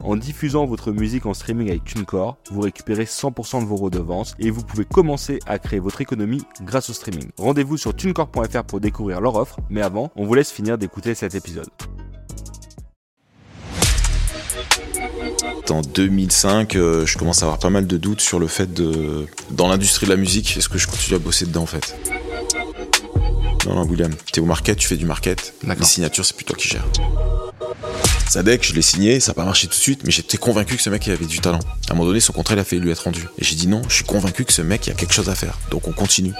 en 0.00 0.16
diffusant 0.16 0.66
votre 0.66 0.92
musique 0.92 1.26
en 1.26 1.34
streaming 1.34 1.68
avec 1.68 1.84
TuneCore, 1.84 2.36
vous 2.50 2.60
récupérez 2.60 3.04
100% 3.04 3.60
de 3.60 3.66
vos 3.66 3.76
redevances 3.76 4.34
et 4.38 4.50
vous 4.50 4.62
pouvez 4.62 4.84
commencer 4.84 5.38
à 5.46 5.58
créer 5.58 5.78
votre 5.78 6.00
économie 6.00 6.42
grâce 6.62 6.90
au 6.90 6.92
streaming. 6.92 7.30
Rendez-vous 7.38 7.76
sur 7.76 7.94
tunecore.fr 7.94 8.64
pour 8.64 8.80
découvrir 8.80 9.20
leur 9.20 9.36
offre, 9.36 9.58
mais 9.70 9.82
avant, 9.82 10.10
on 10.16 10.26
vous 10.26 10.34
laisse 10.34 10.50
finir 10.50 10.78
d'écouter 10.78 11.14
cet 11.14 11.34
épisode. 11.34 11.68
En 15.70 15.80
2005, 15.80 16.76
euh, 16.76 17.06
je 17.06 17.16
commence 17.16 17.42
à 17.42 17.46
avoir 17.46 17.58
pas 17.58 17.70
mal 17.70 17.86
de 17.86 17.96
doutes 17.96 18.20
sur 18.20 18.38
le 18.38 18.46
fait 18.46 18.72
de, 18.72 19.26
dans 19.50 19.68
l'industrie 19.68 20.06
de 20.06 20.10
la 20.10 20.16
musique, 20.16 20.56
est-ce 20.56 20.68
que 20.68 20.78
je 20.78 20.86
continue 20.86 21.16
à 21.16 21.18
bosser 21.18 21.46
dedans 21.46 21.62
en 21.62 21.66
fait? 21.66 21.96
Non, 23.66 23.76
non, 23.76 23.84
William, 23.84 24.12
t'es 24.30 24.40
au 24.40 24.44
market, 24.44 24.76
tu 24.76 24.86
fais 24.86 24.96
du 24.96 25.06
market. 25.06 25.54
Les 25.66 25.84
signatures, 25.84 26.24
c'est 26.24 26.36
plus 26.36 26.44
toi 26.44 26.56
qui 26.56 26.68
gères. 26.68 26.84
Sadek, 28.28 28.66
je 28.66 28.74
l'ai 28.74 28.82
signé, 28.82 29.20
ça 29.20 29.30
n'a 29.30 29.34
pas 29.34 29.44
marché 29.44 29.66
tout 29.66 29.74
de 29.74 29.78
suite, 29.78 30.00
mais 30.04 30.10
j'étais 30.10 30.38
convaincu 30.38 30.76
que 30.76 30.82
ce 30.82 30.90
mec 30.90 31.06
avait 31.08 31.24
du 31.24 31.40
talent. 31.40 31.60
À 31.88 31.92
un 31.92 31.94
moment 31.94 32.06
donné, 32.06 32.20
son 32.20 32.32
contrat 32.32 32.54
il 32.54 32.58
a 32.60 32.64
fait 32.64 32.78
lui 32.78 32.90
être 32.90 33.04
rendu. 33.04 33.22
Et 33.38 33.44
j'ai 33.44 33.54
dit 33.54 33.68
non, 33.68 33.82
je 33.88 33.96
suis 33.96 34.04
convaincu 34.04 34.44
que 34.44 34.52
ce 34.52 34.62
mec 34.62 34.86
il 34.86 34.90
a 34.90 34.94
quelque 34.94 35.14
chose 35.14 35.28
à 35.28 35.34
faire. 35.34 35.58
Donc 35.70 35.86
on 35.86 35.92
continue. 35.92 36.32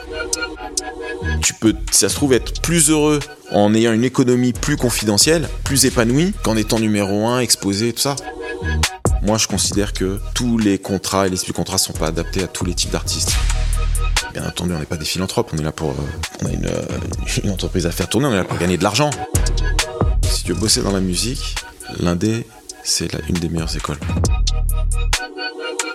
Tu 1.40 1.54
peux, 1.54 1.74
ça 1.90 2.08
se 2.08 2.14
trouve, 2.14 2.32
être 2.32 2.60
plus 2.60 2.90
heureux 2.90 3.20
en 3.50 3.74
ayant 3.74 3.92
une 3.92 4.04
économie 4.04 4.52
plus 4.52 4.76
confidentielle, 4.76 5.48
plus 5.62 5.84
épanouie, 5.84 6.32
qu'en 6.42 6.56
étant 6.56 6.78
numéro 6.78 7.26
un, 7.26 7.40
exposé, 7.40 7.92
tout 7.92 8.00
ça. 8.00 8.16
Moi, 9.22 9.38
je 9.38 9.46
considère 9.46 9.92
que 9.92 10.20
tous 10.34 10.58
les 10.58 10.78
contrats 10.78 11.26
et 11.26 11.30
les 11.30 11.38
contrats 11.54 11.78
sont 11.78 11.92
pas 11.92 12.08
adaptés 12.08 12.42
à 12.42 12.46
tous 12.46 12.64
les 12.64 12.74
types 12.74 12.90
d'artistes. 12.90 13.32
Bien 14.34 14.46
entendu, 14.46 14.74
on 14.74 14.78
n'est 14.78 14.84
pas 14.84 14.96
des 14.96 15.04
philanthropes, 15.04 15.50
on 15.54 15.58
est 15.58 15.62
là 15.62 15.72
pour. 15.72 15.90
Euh, 15.90 15.94
on 16.42 16.46
a 16.46 16.50
une, 16.50 16.66
euh, 16.66 17.42
une 17.42 17.50
entreprise 17.50 17.86
à 17.86 17.90
faire 17.90 18.08
tourner, 18.08 18.26
on 18.26 18.32
est 18.32 18.36
là 18.36 18.44
pour 18.44 18.58
gagner 18.58 18.76
de 18.76 18.82
l'argent. 18.82 19.10
Si 20.28 20.42
tu 20.42 20.52
veux 20.52 20.58
bosser 20.58 20.82
dans 20.82 20.92
la 20.92 21.00
musique, 21.00 21.54
l'indé, 22.00 22.46
c'est 22.82 23.08
une 23.28 23.36
des 23.36 23.48
meilleures 23.48 23.74
écoles. 23.76 23.98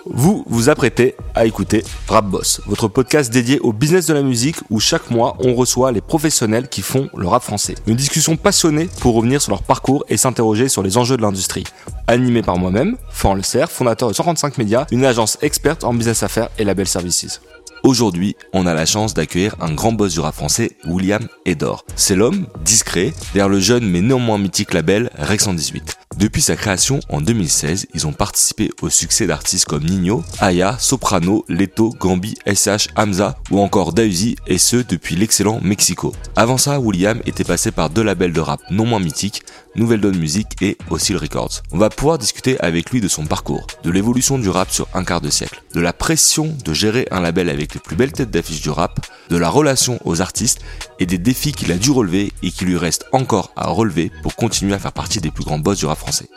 Vous 0.06 0.44
vous 0.48 0.68
apprêtez 0.68 1.14
à 1.34 1.44
écouter 1.46 1.84
Rap 2.08 2.26
Boss, 2.26 2.62
votre 2.66 2.88
podcast 2.88 3.32
dédié 3.32 3.60
au 3.60 3.72
business 3.72 4.06
de 4.06 4.14
la 4.14 4.22
musique 4.22 4.56
où 4.70 4.80
chaque 4.80 5.10
mois 5.10 5.36
on 5.40 5.54
reçoit 5.54 5.92
les 5.92 6.00
professionnels 6.00 6.68
qui 6.68 6.82
font 6.82 7.08
le 7.14 7.28
rap 7.28 7.42
français. 7.42 7.74
Une 7.86 7.96
discussion 7.96 8.36
passionnée 8.36 8.88
pour 9.00 9.14
revenir 9.14 9.40
sur 9.40 9.52
leur 9.52 9.62
parcours 9.62 10.04
et 10.08 10.16
s'interroger 10.16 10.68
sur 10.68 10.82
les 10.82 10.96
enjeux 10.96 11.16
de 11.16 11.22
l'industrie. 11.22 11.64
Animé 12.06 12.42
par 12.42 12.56
moi-même, 12.56 12.96
Florent 13.10 13.36
Le 13.36 13.42
fondateur 13.68 14.08
de 14.08 14.14
135 14.14 14.58
Médias, 14.58 14.86
une 14.90 15.04
agence 15.04 15.38
experte 15.42 15.84
en 15.84 15.94
business 15.94 16.22
affaires 16.22 16.48
et 16.58 16.64
label 16.64 16.88
services. 16.88 17.40
Aujourd'hui, 17.82 18.36
on 18.52 18.66
a 18.66 18.74
la 18.74 18.84
chance 18.84 19.14
d'accueillir 19.14 19.56
un 19.60 19.72
grand 19.72 19.92
boss 19.92 20.12
du 20.12 20.20
rap 20.20 20.34
français, 20.34 20.72
William 20.86 21.26
Edor. 21.46 21.84
C'est 21.96 22.14
l'homme, 22.14 22.46
discret, 22.62 23.14
derrière 23.32 23.48
le 23.48 23.58
jeune 23.58 23.88
mais 23.88 24.02
néanmoins 24.02 24.38
mythique 24.38 24.74
label 24.74 25.10
Rex 25.18 25.44
118. 25.44 25.96
Depuis 26.20 26.42
sa 26.42 26.54
création 26.54 27.00
en 27.08 27.22
2016, 27.22 27.86
ils 27.94 28.06
ont 28.06 28.12
participé 28.12 28.70
au 28.82 28.90
succès 28.90 29.26
d'artistes 29.26 29.64
comme 29.64 29.84
Nino, 29.84 30.22
Aya, 30.38 30.76
Soprano, 30.78 31.46
Leto, 31.48 31.96
Gambi, 31.98 32.34
SH, 32.46 32.88
Hamza 32.94 33.38
ou 33.50 33.58
encore 33.58 33.94
Dausi 33.94 34.36
et 34.46 34.58
ce 34.58 34.76
depuis 34.76 35.16
l'excellent 35.16 35.60
Mexico. 35.62 36.12
Avant 36.36 36.58
ça, 36.58 36.78
William 36.78 37.22
était 37.24 37.42
passé 37.42 37.70
par 37.70 37.88
deux 37.88 38.02
labels 38.02 38.34
de 38.34 38.40
rap 38.40 38.60
non 38.70 38.84
moins 38.84 39.00
mythiques, 39.00 39.44
Nouvelle 39.76 40.02
Donne 40.02 40.18
Music 40.18 40.48
et 40.60 40.76
Oscille 40.90 41.16
Records. 41.16 41.62
On 41.72 41.78
va 41.78 41.88
pouvoir 41.88 42.18
discuter 42.18 42.60
avec 42.60 42.90
lui 42.90 43.00
de 43.00 43.08
son 43.08 43.24
parcours, 43.24 43.66
de 43.82 43.90
l'évolution 43.90 44.38
du 44.38 44.50
rap 44.50 44.70
sur 44.70 44.88
un 44.92 45.04
quart 45.04 45.22
de 45.22 45.30
siècle, 45.30 45.62
de 45.74 45.80
la 45.80 45.94
pression 45.94 46.54
de 46.66 46.74
gérer 46.74 47.08
un 47.10 47.20
label 47.20 47.48
avec 47.48 47.72
les 47.72 47.80
plus 47.80 47.96
belles 47.96 48.12
têtes 48.12 48.30
d'affiche 48.30 48.60
du 48.60 48.68
rap, 48.68 49.00
de 49.30 49.38
la 49.38 49.48
relation 49.48 49.98
aux 50.04 50.20
artistes 50.20 50.60
et 51.00 51.06
des 51.06 51.18
défis 51.18 51.52
qu'il 51.52 51.72
a 51.72 51.76
dû 51.76 51.90
relever 51.90 52.32
et 52.42 52.50
qui 52.52 52.64
lui 52.64 52.76
reste 52.76 53.06
encore 53.12 53.52
à 53.56 53.68
relever 53.68 54.12
pour 54.22 54.36
continuer 54.36 54.74
à 54.74 54.78
faire 54.78 54.92
partie 54.92 55.20
des 55.20 55.30
plus 55.30 55.44
grands 55.44 55.58
boss 55.58 55.78
du 55.78 55.86
rap 55.86 55.98
français. 55.98 56.28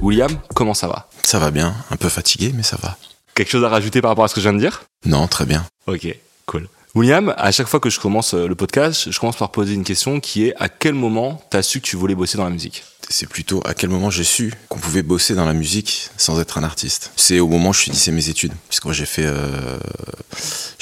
William, 0.00 0.30
comment 0.54 0.74
ça 0.74 0.86
va? 0.86 1.08
Ça 1.24 1.38
va 1.40 1.50
bien, 1.50 1.74
un 1.90 1.96
peu 1.96 2.08
fatigué, 2.08 2.52
mais 2.54 2.62
ça 2.62 2.76
va. 2.80 2.96
Quelque 3.34 3.50
chose 3.50 3.64
à 3.64 3.68
rajouter 3.68 4.00
par 4.00 4.10
rapport 4.10 4.24
à 4.24 4.28
ce 4.28 4.34
que 4.34 4.40
je 4.40 4.48
viens 4.48 4.52
de 4.56 4.60
dire? 4.60 4.84
Non, 5.04 5.26
très 5.26 5.46
bien. 5.46 5.66
Ok, 5.86 6.06
cool. 6.46 6.68
William, 6.94 7.34
à 7.36 7.52
chaque 7.52 7.66
fois 7.66 7.80
que 7.80 7.90
je 7.90 8.00
commence 8.00 8.32
euh, 8.32 8.48
le 8.48 8.54
podcast, 8.54 9.10
je 9.10 9.20
commence 9.20 9.36
par 9.36 9.50
poser 9.50 9.74
une 9.74 9.84
question 9.84 10.20
qui 10.20 10.46
est 10.46 10.54
à 10.56 10.70
quel 10.70 10.94
moment 10.94 11.42
t'as 11.50 11.62
su 11.62 11.80
que 11.80 11.86
tu 11.86 11.96
voulais 11.96 12.14
bosser 12.14 12.38
dans 12.38 12.44
la 12.44 12.50
musique? 12.50 12.82
C'est 13.10 13.28
plutôt 13.28 13.62
à 13.66 13.74
quel 13.74 13.90
moment 13.90 14.10
j'ai 14.10 14.24
su 14.24 14.54
qu'on 14.68 14.78
pouvait 14.78 15.02
bosser 15.02 15.34
dans 15.34 15.44
la 15.44 15.52
musique 15.52 16.08
sans 16.16 16.40
être 16.40 16.56
un 16.56 16.64
artiste? 16.64 17.12
C'est 17.16 17.40
au 17.40 17.48
moment 17.48 17.70
où 17.70 17.72
je 17.74 17.80
finissais 17.80 18.10
mes 18.10 18.30
études, 18.30 18.52
puisque 18.68 18.84
moi 18.84 18.94
j'ai 18.94 19.06
fait, 19.06 19.26
euh, 19.26 19.78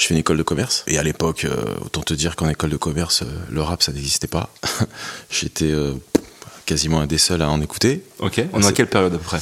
une 0.09 0.17
école 0.17 0.37
de 0.37 0.43
commerce. 0.43 0.85
Et 0.87 0.97
à 0.97 1.03
l'époque, 1.03 1.43
euh, 1.43 1.75
autant 1.83 2.01
te 2.01 2.13
dire 2.13 2.37
qu'en 2.37 2.47
école 2.47 2.69
de 2.69 2.77
commerce, 2.77 3.23
le 3.49 3.61
rap 3.61 3.83
ça 3.83 3.91
n'existait 3.91 4.27
pas. 4.27 4.49
J'étais 5.29 5.73
quasiment 6.65 7.01
un 7.01 7.07
des 7.07 7.17
seuls 7.17 7.41
à 7.41 7.49
en 7.49 7.61
écouter. 7.61 8.03
Ok. 8.19 8.41
On 8.53 8.61
est 8.61 8.67
à 8.67 8.71
quelle 8.71 8.87
période 8.87 9.13
à 9.13 9.17
peu 9.17 9.23
près 9.23 9.39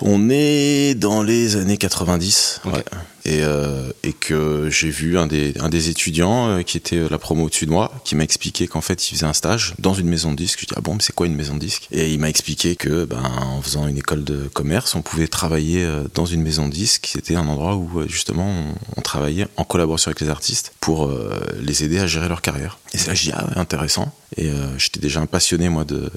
On 0.00 0.28
est 0.30 0.94
dans 0.94 1.22
les 1.22 1.56
années 1.56 1.76
90. 1.76 2.60
Ok. 2.64 2.74
ouais. 2.74 2.84
Et, 3.26 3.40
euh, 3.42 3.90
et 4.02 4.14
que 4.14 4.70
j'ai 4.70 4.88
vu 4.88 5.18
un 5.18 5.26
des, 5.26 5.52
un 5.60 5.68
des 5.68 5.90
étudiants 5.90 6.48
euh, 6.48 6.62
qui 6.62 6.78
était 6.78 7.06
la 7.10 7.18
promo 7.18 7.44
au-dessus 7.44 7.66
de 7.66 7.70
moi, 7.70 7.92
qui 8.02 8.16
m'a 8.16 8.24
expliqué 8.24 8.66
qu'en 8.66 8.80
fait 8.80 9.10
il 9.10 9.14
faisait 9.14 9.26
un 9.26 9.34
stage 9.34 9.74
dans 9.78 9.92
une 9.92 10.08
maison 10.08 10.30
de 10.30 10.36
disques. 10.36 10.60
Je 10.62 10.66
dis 10.66 10.72
ah 10.74 10.80
bon 10.80 10.94
mais 10.94 11.02
c'est 11.02 11.14
quoi 11.14 11.26
une 11.26 11.34
maison 11.34 11.54
de 11.54 11.60
disques? 11.60 11.86
Et 11.92 12.10
il 12.10 12.18
m'a 12.18 12.30
expliqué 12.30 12.76
que 12.76 13.04
ben 13.04 13.22
en 13.22 13.60
faisant 13.60 13.86
une 13.86 13.98
école 13.98 14.24
de 14.24 14.48
commerce, 14.54 14.94
on 14.94 15.02
pouvait 15.02 15.28
travailler 15.28 15.84
euh, 15.84 16.04
dans 16.14 16.24
une 16.24 16.40
maison 16.42 16.66
de 16.66 16.72
disques. 16.72 17.10
C'était 17.12 17.36
un 17.36 17.46
endroit 17.46 17.76
où 17.76 18.00
euh, 18.00 18.08
justement 18.08 18.48
on, 18.48 18.74
on 18.96 19.00
travaillait 19.02 19.48
en 19.58 19.64
collaboration 19.64 20.08
avec 20.08 20.20
les 20.22 20.30
artistes 20.30 20.72
pour 20.80 21.04
euh, 21.06 21.38
les 21.60 21.84
aider 21.84 21.98
à 21.98 22.06
gérer 22.06 22.28
leur 22.28 22.40
carrière. 22.40 22.78
Et 22.94 22.98
c'est 22.98 23.08
là 23.08 23.12
que 23.12 23.18
je 23.18 23.24
dis 23.24 23.32
ah 23.34 23.44
ouais, 23.44 23.58
intéressant. 23.58 24.14
Et 24.38 24.48
euh, 24.48 24.78
j'étais 24.78 24.98
déjà 25.00 25.20
un 25.20 25.26
passionné 25.26 25.68
moi 25.68 25.84
de 25.84 26.10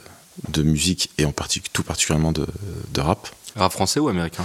de 0.49 0.63
musique 0.63 1.09
et 1.17 1.25
en 1.25 1.31
particulier 1.31 1.69
tout 1.73 1.83
particulièrement 1.83 2.31
de, 2.31 2.45
de 2.93 3.01
rap. 3.01 3.27
Rap 3.55 3.71
français 3.71 3.99
ou 3.99 4.07
américain? 4.09 4.43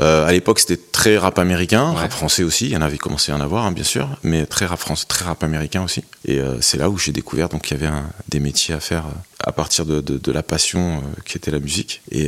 Euh, 0.00 0.24
à 0.24 0.30
l'époque, 0.30 0.60
c'était 0.60 0.76
très 0.76 1.18
rap 1.18 1.36
américain, 1.40 1.90
Ouais. 1.90 1.98
rap 2.02 2.12
français 2.12 2.44
aussi. 2.44 2.66
Il 2.66 2.70
y 2.72 2.76
en 2.76 2.80
avait 2.82 2.96
commencé 2.98 3.32
à 3.32 3.36
en 3.36 3.40
avoir, 3.40 3.64
hein, 3.66 3.72
bien 3.72 3.82
sûr, 3.82 4.08
mais 4.22 4.46
très 4.46 4.66
rap 4.66 4.78
français, 4.78 5.04
très 5.08 5.24
rap 5.24 5.42
américain 5.42 5.82
aussi. 5.82 6.04
Et 6.26 6.38
euh, 6.38 6.60
c'est 6.60 6.76
là 6.78 6.88
où 6.88 6.96
j'ai 6.96 7.10
découvert 7.10 7.48
donc 7.48 7.62
qu'il 7.62 7.76
y 7.76 7.80
avait 7.82 7.92
un- 7.92 8.08
des 8.28 8.38
métiers 8.38 8.74
à 8.74 8.78
faire 8.80 9.06
euh, 9.06 9.10
à 9.44 9.50
partir 9.50 9.84
de, 9.84 10.00
de- 10.00 10.18
de 10.18 10.32
la 10.32 10.44
passion 10.44 10.98
euh, 10.98 11.20
qui 11.24 11.36
était 11.36 11.50
la 11.50 11.58
musique. 11.58 12.02
Et, 12.12 12.26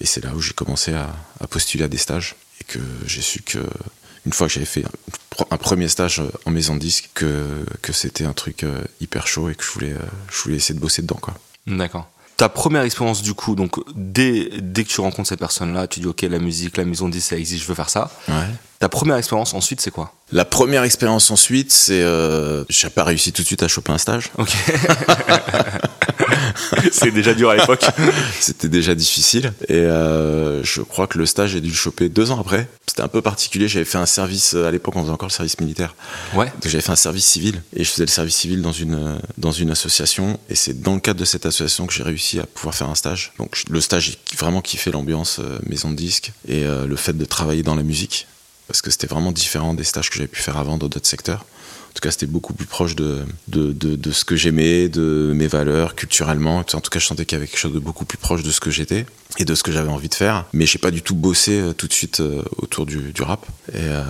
et 0.00 0.06
c'est 0.06 0.24
là 0.24 0.32
où 0.34 0.40
j'ai 0.40 0.54
commencé 0.54 0.94
à, 0.94 1.14
à 1.40 1.46
postuler 1.46 1.84
à 1.84 1.88
des 1.88 1.98
stages 1.98 2.34
et 2.62 2.64
que 2.64 2.78
j'ai 3.06 3.20
su 3.22 3.42
que 3.42 3.58
une 4.26 4.32
fois 4.32 4.46
que 4.46 4.54
j'avais 4.54 4.66
fait 4.66 4.84
un, 5.50 5.56
premier 5.58 5.88
stage 5.88 6.22
en 6.46 6.50
maison 6.50 6.74
de 6.74 6.80
disque, 6.80 7.10
que, 7.14 7.64
que 7.82 7.92
c'était 7.92 8.24
un 8.24 8.32
truc 8.32 8.64
hyper 9.00 9.26
chaud 9.26 9.48
et 9.50 9.54
que 9.54 9.64
je 9.64 9.70
voulais, 9.70 9.94
je 10.30 10.42
voulais 10.42 10.56
essayer 10.56 10.74
de 10.74 10.80
bosser 10.80 11.02
dedans. 11.02 11.20
D'accord. 11.66 12.08
Ta 12.38 12.48
première 12.48 12.82
expérience 12.82 13.20
du 13.20 13.34
coup, 13.34 13.56
donc 13.56 13.80
dès, 13.96 14.48
dès 14.60 14.84
que 14.84 14.88
tu 14.88 15.00
rencontres 15.00 15.28
cette 15.28 15.40
personne-là, 15.40 15.88
tu 15.88 15.98
dis 15.98 16.06
ok 16.06 16.22
la 16.22 16.38
musique, 16.38 16.76
la 16.76 16.84
maison 16.84 17.08
de 17.08 17.12
disques, 17.12 17.30
ça 17.30 17.36
existe, 17.36 17.64
je 17.64 17.68
veux 17.68 17.74
faire 17.74 17.90
ça. 17.90 18.12
Ouais. 18.28 18.34
Ta 18.78 18.88
première 18.88 19.16
expérience 19.16 19.54
ensuite 19.54 19.80
c'est 19.80 19.90
quoi? 19.90 20.14
La 20.30 20.44
première 20.44 20.84
expérience 20.84 21.32
ensuite, 21.32 21.72
c'est 21.72 22.00
euh, 22.00 22.64
j'ai 22.68 22.90
pas 22.90 23.02
réussi 23.02 23.32
tout 23.32 23.42
de 23.42 23.46
suite 23.46 23.64
à 23.64 23.68
choper 23.68 23.90
un 23.90 23.98
stage. 23.98 24.30
Ok. 24.38 24.54
c'est 26.92 27.10
déjà 27.10 27.34
dur 27.34 27.50
à 27.50 27.56
l'époque. 27.56 27.84
C'était 28.40 28.68
déjà 28.68 28.94
difficile. 28.94 29.52
Et 29.68 29.74
euh, 29.74 30.62
je 30.64 30.82
crois 30.82 31.06
que 31.06 31.18
le 31.18 31.26
stage, 31.26 31.50
j'ai 31.50 31.60
dû 31.60 31.68
le 31.68 31.74
choper 31.74 32.08
deux 32.08 32.30
ans 32.30 32.40
après. 32.40 32.68
C'était 32.86 33.02
un 33.02 33.08
peu 33.08 33.22
particulier. 33.22 33.68
J'avais 33.68 33.84
fait 33.84 33.98
un 33.98 34.06
service, 34.06 34.54
à 34.54 34.70
l'époque, 34.70 34.96
on 34.96 35.02
faisait 35.02 35.12
encore 35.12 35.28
le 35.28 35.32
service 35.32 35.60
militaire. 35.60 35.94
Ouais. 36.34 36.46
Donc 36.46 36.66
j'avais 36.66 36.80
fait 36.80 36.92
un 36.92 36.96
service 36.96 37.26
civil. 37.26 37.62
Et 37.74 37.84
je 37.84 37.90
faisais 37.90 38.04
le 38.04 38.10
service 38.10 38.36
civil 38.36 38.62
dans 38.62 38.72
une, 38.72 38.94
euh, 38.94 39.18
dans 39.36 39.52
une 39.52 39.70
association. 39.70 40.38
Et 40.48 40.54
c'est 40.54 40.80
dans 40.80 40.94
le 40.94 41.00
cadre 41.00 41.20
de 41.20 41.24
cette 41.24 41.46
association 41.46 41.86
que 41.86 41.92
j'ai 41.92 42.02
réussi 42.02 42.40
à 42.40 42.46
pouvoir 42.46 42.74
faire 42.74 42.88
un 42.88 42.94
stage. 42.94 43.32
Donc 43.38 43.62
le 43.68 43.80
stage, 43.80 44.10
j'ai 44.10 44.36
vraiment 44.36 44.60
kiffé 44.60 44.90
l'ambiance 44.90 45.38
euh, 45.40 45.58
maison 45.66 45.90
de 45.90 45.96
disque 45.96 46.32
et 46.46 46.64
euh, 46.64 46.86
le 46.86 46.96
fait 46.96 47.16
de 47.16 47.24
travailler 47.24 47.62
dans 47.62 47.74
la 47.74 47.82
musique. 47.82 48.26
Parce 48.66 48.82
que 48.82 48.90
c'était 48.90 49.06
vraiment 49.06 49.32
différent 49.32 49.72
des 49.74 49.84
stages 49.84 50.10
que 50.10 50.16
j'avais 50.16 50.28
pu 50.28 50.42
faire 50.42 50.58
avant 50.58 50.76
dans 50.76 50.88
d'autres 50.88 51.06
secteurs. 51.06 51.46
En 51.98 52.00
tout 52.00 52.06
cas, 52.06 52.12
c'était 52.12 52.26
beaucoup 52.26 52.52
plus 52.54 52.64
proche 52.66 52.94
de, 52.94 53.24
de, 53.48 53.72
de, 53.72 53.96
de 53.96 54.12
ce 54.12 54.24
que 54.24 54.36
j'aimais, 54.36 54.88
de 54.88 55.32
mes 55.34 55.48
valeurs, 55.48 55.96
culturellement. 55.96 56.58
En 56.58 56.62
tout 56.62 56.90
cas, 56.90 57.00
je 57.00 57.04
sentais 57.06 57.24
qu'il 57.24 57.34
y 57.36 57.40
avait 57.40 57.48
quelque 57.48 57.58
chose 57.58 57.72
de 57.72 57.80
beaucoup 57.80 58.04
plus 58.04 58.18
proche 58.18 58.44
de 58.44 58.52
ce 58.52 58.60
que 58.60 58.70
j'étais 58.70 59.04
et 59.40 59.44
de 59.44 59.52
ce 59.56 59.64
que 59.64 59.72
j'avais 59.72 59.88
envie 59.88 60.08
de 60.08 60.14
faire. 60.14 60.44
Mais 60.52 60.64
j'ai 60.64 60.78
pas 60.78 60.92
du 60.92 61.02
tout 61.02 61.16
bossé 61.16 61.58
euh, 61.60 61.72
tout 61.72 61.88
de 61.88 61.92
suite 61.92 62.20
euh, 62.20 62.40
autour 62.58 62.86
du, 62.86 63.10
du 63.12 63.22
rap. 63.22 63.44
Euh, 63.74 64.04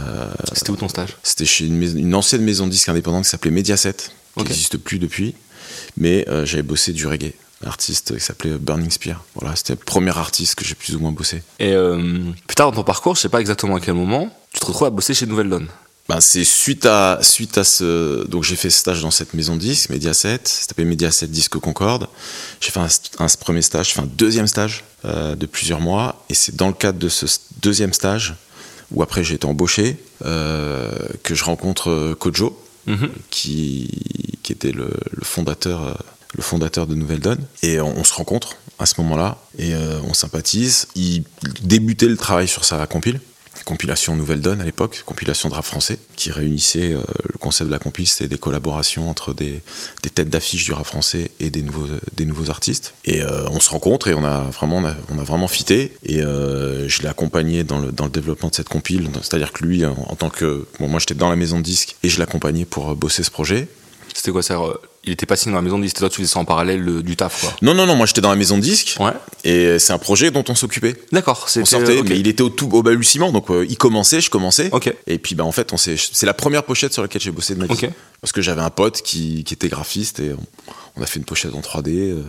C'était 0.53 0.69
où 0.69 0.77
ton 0.77 0.89
stage? 0.89 1.17
c'était 1.23 1.47
chez 1.47 1.65
une, 1.65 1.79
maison- 1.79 1.97
une 1.97 2.15
ancienne 2.15 2.43
maison 2.43 2.67
de 2.67 2.73
disques 2.73 2.91
indépendante 2.91 3.25
qui 3.25 3.31
s'appelait 3.31 3.51
Mediaset. 3.53 3.95
qui 4.37 4.43
n'existe 4.45 4.77
plus 4.77 4.99
depuis. 4.99 5.35
Mais 5.97 6.27
j'avais 6.45 6.63
bossé 6.63 6.93
du 6.93 7.07
reggae. 7.07 7.33
L'artiste 7.63 8.15
qui 8.19 8.21
s'appelait 8.23 8.59
Burning 8.59 8.91
Spear. 8.91 9.25
Voilà, 9.35 9.57
c'était 9.57 9.73
le 9.73 9.79
premier 9.79 10.15
artiste 10.19 10.57
que 10.57 10.65
j'ai 10.67 10.75
plus 10.75 10.95
ou 10.95 10.99
moins 11.01 11.13
bossé. 11.13 11.43
Et 11.59 11.73
plus 12.47 12.55
tard 12.55 12.71
dans 12.71 12.77
ton 12.77 12.85
parcours, 12.85 13.17
je 13.17 13.23
sais 13.23 13.29
pas 13.31 13.41
exactement 13.41 13.77
à 13.77 13.81
quel 13.81 13.95
moment, 13.95 14.29
tu 14.53 14.61
te 14.61 14.67
retrouves 14.67 14.87
à 14.89 14.91
bosser 14.91 15.15
chez 15.15 15.25
Nouvelle 15.25 15.49
Donne. 15.49 15.69
Ben, 16.09 16.23
c'est 16.23 16.45
suite 16.45 16.87
à 16.87 17.19
suite 17.21 17.59
à 17.59 17.65
ce 17.65 18.27
donc 18.29 18.43
j'ai 18.43 18.57
fait 18.57 18.71
stage 18.71 19.03
dans 19.03 19.11
cette 19.11 19.35
maison 19.35 19.57
de 19.57 19.61
disques 19.61 19.91
Mediaset, 19.91 20.41
ça 20.45 20.67
s'appelait 20.67 20.87
Mediaset 20.87 21.27
Disque 21.27 21.59
Concorde. 21.59 22.09
J'ai 22.63 22.71
fait 22.71 22.81
un, 22.81 23.27
premier 23.39 23.61
stage, 23.61 23.93
fait 23.93 24.01
un 24.01 24.09
deuxième 24.17 24.47
stage 24.47 24.85
euh, 25.05 25.35
de 25.35 25.45
plusieurs 25.45 25.81
mois 25.81 26.25
et 26.31 26.35
c'est 26.35 26.57
dans 26.57 26.69
le 26.69 26.73
cadre 26.73 26.99
de 26.99 27.11
ce 27.11 27.27
deuxième 27.61 27.93
stage 27.93 28.37
où 28.91 29.03
après 29.03 29.23
j'ai 29.23 29.35
été 29.35 29.47
embauché 29.47 29.99
euh, 30.25 30.91
que 31.25 31.35
je 31.35 31.45
rencontre 31.45 31.91
euh, 31.91 32.15
Kojo 32.15 32.59
mhm. 32.87 33.11
qui 33.29 33.91
qui 34.43 34.53
était 34.53 34.73
le, 34.73 34.89
fondateur 35.23 36.03
le 36.35 36.43
fondateur 36.43 36.87
de 36.87 36.95
Nouvelle 36.95 37.21
Donne 37.21 37.45
et 37.63 37.83
on, 37.83 38.03
se 38.03 38.15
rencontre 38.15 38.57
à 38.79 38.87
ce 38.87 38.99
moment-là 39.03 39.37
et 39.59 39.75
on 39.75 40.15
sympathise. 40.15 40.89
Il 40.95 41.25
débutait 41.63 42.07
le 42.07 42.17
travail 42.17 42.49
sur 42.49 42.65
sa 42.65 42.87
compile 42.87 43.21
compilation 43.69 44.17
Nouvelle 44.17 44.41
Donne 44.41 44.63
à 44.63 44.65
l'époque, 44.65 45.03
compilation 45.05 45.51
de 45.51 45.55
rap 45.55 45.65
français, 45.65 45.99
qui 46.17 46.31
réunissait 46.31 46.95
euh, 46.95 47.03
le 47.31 47.39
concept 47.39 47.69
de 47.69 47.73
la 47.73 47.79
compil, 47.79 48.07
c'était 48.07 48.27
des 48.27 48.39
collaborations 48.39 49.11
entre 49.11 49.35
des, 49.35 49.61
têtes 50.15 50.31
d'affiche 50.31 50.65
du 50.65 50.73
rap 50.73 50.87
français 50.87 51.31
et 51.39 51.51
des 51.51 51.61
nouveaux, 51.61 51.87
des 52.17 52.25
nouveaux 52.25 52.49
artistes. 52.49 52.95
Et 53.05 53.21
euh, 53.21 53.47
on 53.51 53.61
se 53.61 53.69
rencontre 53.69 54.09
et 54.09 54.15
on 54.15 54.25
a 54.25 54.41
vraiment, 54.41 54.83
on 55.11 55.19
a, 55.19 55.23
vraiment 55.23 55.49
fité. 55.49 55.93
Et 56.03 56.23
euh, 56.23 56.89
je 56.89 57.03
l'ai 57.03 57.09
accompagné 57.09 57.63
dans 57.63 57.79
le, 57.79 57.93
dans 57.93 58.05
le 58.05 58.11
développement 58.11 58.49
de 58.49 58.55
cette 58.55 58.71
compile. 58.71 59.11
C'est-à-dire 59.21 59.53
que 59.53 59.63
lui, 59.63 59.85
en, 59.85 60.17
tant 60.17 60.31
que. 60.31 60.67
Bon, 60.81 60.89
moi 60.89 60.99
j'étais 60.99 61.15
dans 61.15 61.29
la 61.29 61.37
maison 61.37 61.59
de 61.59 61.65
disques 61.65 61.97
et 62.03 62.09
je 62.09 62.19
l'accompagnais 62.19 62.65
pour 62.65 62.97
bosser 62.97 63.23
ce 63.23 63.31
projet. 63.31 63.69
C'était 64.19 64.33
quoi 64.33 64.43
ça 64.43 64.61
il 65.05 65.13
était 65.13 65.27
pas 65.27 65.37
signé 65.37 65.53
dans 65.53 65.59
la 65.59 65.63
maison 65.63 65.79
de 65.79 65.85
disque, 65.85 65.99
toi 65.99 66.11
tu 66.11 66.17
faisais 66.17 66.27
ça 66.27 66.41
en 66.41 66.45
parallèle 66.45 67.03
du 67.03 67.15
taf 67.15 67.41
quoi. 67.41 67.55
Non 67.63 67.73
non 67.73 67.87
non, 67.87 67.95
moi 67.95 68.05
j'étais 68.05 68.21
dans 68.21 68.31
la 68.31 68.37
maison 68.37 68.57
de 68.57 68.63
disque. 68.63 68.97
Ouais. 68.99 69.13
Et 69.45 69.79
c'est 69.79 69.93
un 69.93 69.99
projet 69.99 70.33
dont 70.33 70.43
on 70.49 70.57
s'occupait. 70.57 70.97
D'accord, 71.13 71.49
On 71.55 71.65
sortait, 71.65 72.03
mais 72.03 72.19
il 72.19 72.27
était 72.27 72.43
au 72.43 72.49
tout 72.49 72.69
au 72.73 72.83
balbutiement, 72.83 73.31
donc 73.31 73.49
euh, 73.49 73.65
il 73.69 73.79
commençait, 73.79 74.21
je 74.21 74.29
commençais. 74.29 74.71
Ok. 74.73 74.93
Et 75.07 75.19
puis 75.19 75.37
bah 75.37 75.45
en 75.45 75.53
fait 75.53 75.73
on 75.73 75.77
c'est 75.77 76.27
la 76.27 76.35
première 76.35 76.65
pochette 76.65 76.93
sur 76.93 77.03
laquelle 77.03 77.23
j'ai 77.23 77.31
bossé 77.31 77.55
de 77.55 77.61
ma 77.61 77.67
vie. 77.67 77.89
Parce 78.21 78.33
que 78.33 78.43
j'avais 78.43 78.61
un 78.61 78.71
pote 78.71 79.03
qui, 79.03 79.45
qui, 79.45 79.55
était 79.55 79.69
graphiste 79.69 80.19
et 80.19 80.35
on, 80.97 81.03
a 81.03 81.07
fait 81.07 81.21
une 81.21 81.25
pochette 81.25 81.55
en 81.55 81.61
3D. 81.61 81.91
Euh, 81.91 82.23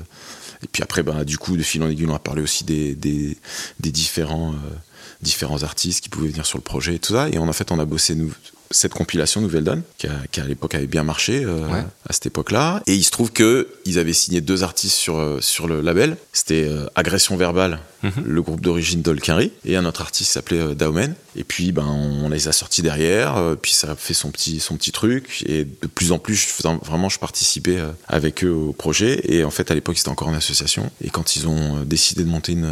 et 0.63 0.68
puis 0.71 0.83
après 0.83 1.01
bah 1.01 1.24
du 1.24 1.39
coup 1.39 1.57
de 1.57 1.63
fil 1.63 1.81
en 1.81 1.89
aiguille 1.89 2.06
on 2.07 2.13
a 2.13 2.19
parlé 2.19 2.44
aussi 2.44 2.65
des, 2.65 2.94
des, 2.94 3.36
des 3.80 3.91
différents 3.91 4.51
euh, 4.51 4.75
différents 5.24 5.63
artistes 5.63 6.03
qui 6.03 6.09
pouvaient 6.09 6.27
venir 6.27 6.45
sur 6.45 6.59
le 6.59 6.63
projet 6.63 6.94
et 6.94 7.00
tout 7.00 7.13
ça. 7.13 7.30
Et 7.30 7.39
en 7.39 7.51
fait 7.51 7.71
on 7.71 7.80
a 7.80 7.86
bossé 7.86 8.13
nous 8.13 8.31
cette 8.71 8.94
compilation 8.94 9.42
Nouvelle 9.42 9.63
Donne, 9.63 9.81
qui, 9.98 10.07
à 10.07 10.45
l'époque 10.45 10.75
avait 10.75 10.88
bien 10.88 11.04
marché 11.04 11.44
euh, 11.44 11.68
à 12.07 12.13
cette 12.13 12.27
époque-là. 12.27 12.83
Et 12.88 12.94
il 12.94 13.04
se 13.04 13.12
trouve 13.12 13.31
que 13.31 13.68
ils 13.86 13.98
avaient 14.00 14.13
signé 14.13 14.42
deux 14.42 14.63
artistes 14.63 14.95
sur, 14.95 15.18
euh, 15.18 15.39
sur 15.42 15.68
le 15.68 15.81
label. 15.81 16.18
C'était 16.33 16.68
euh, 16.68 16.86
Agression 16.95 17.36
Verbale, 17.36 17.80
mhm. 18.04 18.24
le 18.25 18.42
groupe 18.42 18.62
d'origine 18.62 19.01
d'Olkinry, 19.01 19.51
et 19.66 19.75
un 19.75 19.86
autre 19.86 20.01
artiste 20.01 20.31
s'appelait 20.31 20.75
Daumen. 20.75 21.16
Et 21.36 21.44
puis 21.44 21.72
ben, 21.72 21.86
on 21.86 22.30
les 22.30 22.48
a 22.48 22.51
sortis 22.51 22.81
derrière, 22.81 23.56
puis 23.62 23.72
ça 23.72 23.92
a 23.92 23.96
fait 23.96 24.13
son 24.13 24.31
petit, 24.31 24.60
son 24.60 24.75
petit 24.75 24.92
truc. 24.92 25.44
Et 25.46 25.66
de 25.66 25.88
plus 25.88 26.12
en 26.12 26.19
plus, 26.19 26.48
vraiment, 26.84 27.10
je 27.10 27.19
participais 27.19 27.78
avec 28.07 28.44
eux 28.44 28.51
au 28.51 28.74
projet. 28.74 29.22
Et 29.24 29.44
en 29.44 29.51
fait, 29.51 29.72
à 29.72 29.75
l'époque, 29.75 29.98
c'était 29.98 30.10
encore 30.10 30.30
une 30.30 30.36
association. 30.36 30.92
Et 31.04 31.10
quand 31.10 31.36
ils 31.36 31.48
ont 31.48 31.84
décidé 31.84 32.24
de 32.24 32.30
monter 32.30 32.54
une, 32.54 32.72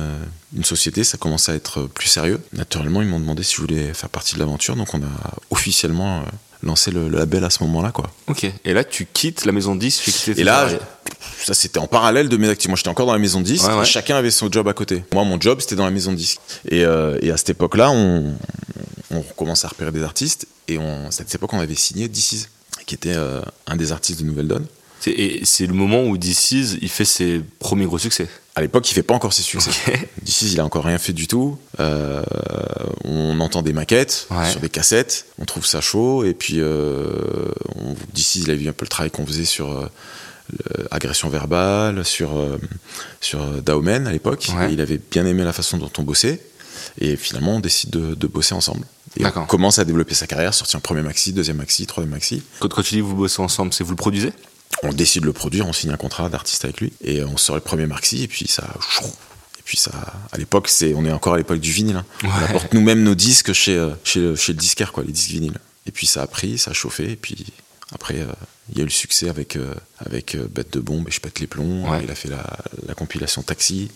une 0.56 0.64
société, 0.64 1.04
ça 1.04 1.18
commençait 1.18 1.52
à 1.52 1.56
être 1.56 1.84
plus 1.84 2.08
sérieux. 2.08 2.40
Naturellement, 2.54 3.02
ils 3.02 3.08
m'ont 3.08 3.20
demandé 3.20 3.44
si 3.44 3.56
je 3.56 3.62
voulais 3.62 3.94
faire 3.94 4.10
partie 4.10 4.36
de 4.36 4.40
l'aventure. 4.40 4.76
Donc 4.76 4.94
on 4.94 5.02
a 5.02 5.36
officiellement 5.50 6.20
euh, 6.20 6.24
lancer 6.64 6.92
le, 6.92 7.10
label 7.10 7.44
à 7.44 7.50
ce 7.50 7.64
moment-là, 7.64 7.92
quoi. 7.92 8.12
Ok. 8.28 8.46
Et 8.66 8.74
là, 8.74 8.84
tu 8.84 9.06
quittes 9.12 9.46
la 9.46 9.52
maison 9.52 9.76
10, 9.76 10.34
Et 10.38 10.44
là, 10.44 10.68
ça 11.44 11.54
c'était 11.54 11.80
en 11.80 11.88
parallèle 11.88 12.30
de 12.30 12.38
mes 12.38 12.50
activités. 12.50 12.70
Moi, 12.70 12.78
j'étais 12.78 12.90
encore 12.90 13.08
dans 13.08 13.14
la 13.14 13.20
maison 13.20 13.42
10. 13.42 13.68
Chacun 13.84 14.16
avait 14.16 14.32
son 14.32 14.52
job 14.52 14.68
à 14.68 14.74
côté. 14.74 15.04
Moi, 15.14 15.24
mon 15.24 15.40
job, 15.40 15.60
c'était 15.62 15.76
dans 15.76 15.86
la 15.86 15.92
maison 15.92 16.12
10. 16.12 16.38
Et, 16.70 16.84
euh, 16.84 17.18
et 17.22 17.32
à 17.32 17.38
cette 17.38 17.52
époque-là, 17.52 17.92
on, 17.92 18.36
on 19.12 19.22
commence 19.22 19.66
à 19.66 19.68
repérer 19.68 19.92
des 19.92 20.04
artistes. 20.04 20.48
Et 20.68 20.78
on, 20.78 21.08
à 21.08 21.12
cette 21.12 21.34
époque, 21.34 21.54
on 21.54 21.60
avait 21.60 21.76
signé 21.76 22.08
DC's, 22.08 22.50
qui 22.86 22.96
était 22.96 23.16
euh, 23.16 23.42
un 23.68 23.76
des 23.76 23.92
artistes 23.92 24.20
de 24.22 24.26
Nouvelle 24.26 24.48
Donne. 24.48 24.66
Et 25.06 25.42
c'est 25.46 25.68
le 25.68 25.74
moment 25.74 26.04
où 26.04 26.18
DC's, 26.18 26.78
il 26.82 26.90
fait 26.90 27.06
ses 27.06 27.42
premiers 27.60 27.86
gros 27.86 28.00
succès. 28.00 28.28
À 28.58 28.62
l'époque, 28.62 28.90
il 28.90 28.96
fait 28.96 29.04
pas 29.04 29.14
encore 29.14 29.34
ses 29.34 29.44
succès. 29.44 29.70
D'ici, 30.24 30.52
il 30.52 30.60
a 30.60 30.66
encore 30.66 30.84
rien 30.84 30.98
fait 30.98 31.14
du 31.14 31.28
tout. 31.28 31.60
Euh, 31.80 32.24
on 33.04 33.40
entend 33.40 33.62
des 33.62 33.72
maquettes 33.72 34.28
sur 34.50 34.60
des 34.60 34.70
cassettes, 34.70 35.28
on 35.38 35.46
trouve 35.46 35.64
ça 35.64 35.80
chaud, 35.80 36.24
et 36.24 36.34
puis 36.34 36.56
euh, 36.58 37.52
d'ici, 38.16 38.42
il 38.42 38.50
a 38.50 38.56
vu 38.56 38.68
un 38.68 38.74
peu 38.74 38.84
le 38.84 38.90
travail 38.90 39.12
qu'on 39.12 39.28
faisait 39.28 39.46
sur 39.46 39.70
euh, 39.70 39.88
agression 40.90 41.30
verbale, 41.30 42.04
sur 42.04 42.32
sur 43.22 43.46
Daumen 43.62 44.08
à 44.08 44.12
l'époque. 44.12 44.48
Il 44.72 44.82
avait 44.82 45.00
bien 45.12 45.28
aimé 45.28 45.44
la 45.44 45.54
façon 45.54 45.78
dont 45.78 45.92
on 46.00 46.02
bossait, 46.02 46.42
et 47.00 47.16
finalement, 47.16 47.58
on 47.58 47.60
décide 47.60 47.92
de, 47.92 48.28
bosser 48.28 48.56
ensemble. 48.56 48.86
Et 49.18 49.26
on 49.36 49.46
commence 49.46 49.78
à 49.78 49.86
développer 49.86 50.16
sa 50.16 50.26
carrière, 50.26 50.56
sortir 50.56 50.78
un 50.78 50.82
premier 50.82 51.04
maxi, 51.04 51.32
deuxième 51.32 51.58
maxi, 51.58 51.86
troisième 51.86 52.12
maxi. 52.12 52.42
Quand, 52.60 52.70
quand 52.70 52.82
tu 52.82 52.96
dis 52.96 53.02
vous 53.02 53.16
bossez 53.16 53.40
ensemble, 53.40 53.72
c'est 53.72 53.84
vous 53.84 53.92
le 53.92 53.98
produisez? 53.98 54.34
On 54.84 54.94
décide 54.94 55.22
de 55.22 55.28
le 55.28 55.34
produire, 55.34 55.68
on 55.68 55.74
signe 55.74 55.92
un 55.92 55.98
contrat 55.98 56.30
d'artiste 56.30 56.66
avec 56.66 56.82
lui 56.82 56.94
et 57.04 57.24
on 57.24 57.38
sort 57.38 57.56
le 57.56 57.62
premier 57.62 57.86
maxi 57.86 58.24
et 58.24 58.28
puis 58.28 58.48
ça 58.48 58.68
et 59.04 59.62
puis 59.64 59.78
ça 59.78 59.92
à 60.32 60.38
l'époque 60.38 60.68
c'est 60.68 60.94
on 60.94 61.06
est 61.06 61.12
encore 61.12 61.34
à 61.34 61.38
l'époque 61.38 61.60
du 61.60 61.72
vinyle 61.72 61.98
hein. 61.98 62.06
on 62.24 62.46
apporte 62.46 62.74
nous-mêmes 62.74 63.04
nos 63.04 63.16
disques 63.16 63.54
chez, 63.54 63.76
euh, 63.76 63.92
chez, 64.04 64.36
chez 64.36 64.54
le 64.54 64.60
disquaire 64.60 64.92
quoi 64.92 65.04
les 65.04 65.12
disques 65.12 65.32
vinyles. 65.32 65.60
Et 65.88 65.92
puis 65.92 66.06
ça 66.06 66.22
a 66.22 66.28
pris 66.28 66.58
ça 66.58 66.72
a 66.72 66.74
chauffé 66.74 67.12
et 67.12 67.16
puis 67.16 67.48
après 67.94 68.20
euh, 68.20 68.32
il 68.70 68.78
y 68.78 68.80
a 68.80 68.84
eu 68.84 68.86
le 68.88 68.92
succès 68.92 69.30
avec 69.30 69.56
euh, 69.56 69.74
avec 70.00 70.36
Bête 70.36 70.74
de 70.74 70.80
bombe 70.80 71.08
et 71.08 71.12
je 71.12 71.22
pète 71.22 71.40
les 71.40 71.48
plombs 71.48 71.86
il 72.02 72.12
a 72.12 72.16
fait 72.16 72.30
la, 72.30 72.46
la 72.86 72.94
compilation 72.94 73.42
Taxi 73.42 73.90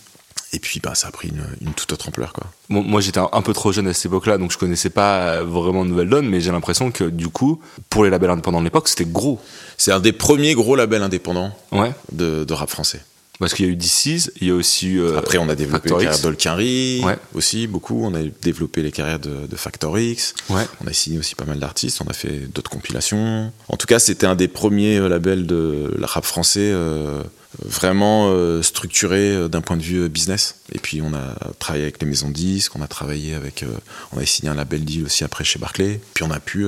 et 0.52 0.58
puis 0.58 0.80
bah, 0.80 0.94
ça 0.94 1.08
a 1.08 1.10
pris 1.10 1.28
une, 1.28 1.72
toute 1.74 1.92
autre 1.92 2.08
ampleur. 2.08 2.32
Quoi. 2.32 2.46
moi 2.68 3.00
j'étais 3.00 3.20
un, 3.20 3.42
peu 3.42 3.52
trop 3.52 3.72
jeune 3.72 3.88
à 3.88 3.94
cette 3.94 4.06
époque-là, 4.06 4.38
donc 4.38 4.52
je 4.52 4.58
connaissais 4.58 4.90
pas 4.90 5.42
vraiment 5.42 5.84
Nouvelle 5.84 6.08
Donne, 6.08 6.28
mais 6.28 6.40
j'ai 6.40 6.52
l'impression 6.52 6.90
que 6.90 7.04
du 7.04 7.28
coup, 7.28 7.60
pour 7.88 8.04
les 8.04 8.10
labels 8.10 8.30
indépendants 8.30 8.60
de 8.60 8.64
l'époque, 8.64 8.88
c'était 8.88 9.06
gros. 9.06 9.40
C'est 9.78 9.92
un 9.92 10.00
des 10.00 10.12
premiers 10.12 10.54
gros 10.54 10.76
labels 10.76 11.02
indépendants 11.02 11.52
ouais. 11.72 11.92
de, 12.12 12.52
rap 12.52 12.68
français. 12.68 13.00
Parce 13.38 13.54
qu'il 13.54 13.66
y 13.66 13.68
a 13.68 13.72
eu 13.72 13.76
DC's, 13.76 14.30
il 14.40 14.48
y 14.48 14.50
a 14.50 14.54
aussi. 14.54 14.98
Euh, 14.98 15.18
Après, 15.18 15.38
on 15.38 15.48
a 15.48 15.56
développé 15.56 15.88
les 15.88 15.94
carrières 15.94 16.18
d'Olkinry 16.20 17.02
aussi, 17.34 17.66
beaucoup. 17.66 18.04
On 18.04 18.14
a 18.14 18.22
développé 18.42 18.82
les 18.82 18.92
carrières 18.92 19.18
de, 19.18 19.46
de 19.48 19.56
Factor 19.56 19.98
X. 19.98 20.34
Ouais. 20.48 20.64
On 20.84 20.86
a 20.86 20.92
signé 20.92 21.18
aussi 21.18 21.34
pas 21.34 21.44
mal 21.44 21.58
d'artistes. 21.58 22.00
On 22.06 22.08
a 22.08 22.12
fait 22.12 22.46
d'autres 22.54 22.70
compilations. 22.70 23.50
En 23.68 23.76
tout 23.76 23.86
cas, 23.86 23.98
c'était 23.98 24.26
un 24.26 24.36
des 24.36 24.48
premiers 24.48 24.98
euh, 24.98 25.08
labels 25.08 25.46
de 25.46 25.92
la 25.98 26.06
rap 26.06 26.24
français 26.24 26.70
euh, 26.72 27.24
vraiment 27.60 28.28
euh, 28.30 28.62
structuré 28.62 29.34
euh, 29.34 29.48
d'un 29.48 29.60
point 29.60 29.76
de 29.76 29.82
vue 29.82 30.02
euh, 30.02 30.08
business. 30.08 30.56
Et 30.72 30.78
puis 30.78 31.02
on 31.02 31.12
a 31.14 31.36
travaillé 31.58 31.84
avec 31.84 32.00
les 32.00 32.06
maisons 32.06 32.28
de 32.28 32.34
disques, 32.34 32.74
on 32.76 32.82
a 32.82 32.86
travaillé 32.86 33.34
avec, 33.34 33.64
on 34.12 34.18
a 34.18 34.26
signé 34.26 34.50
un 34.50 34.54
label 34.54 34.84
deal 34.84 35.04
aussi 35.04 35.24
après 35.24 35.44
chez 35.44 35.58
Barclay. 35.58 36.00
Puis 36.14 36.24
on 36.24 36.30
a 36.30 36.40
pu 36.40 36.66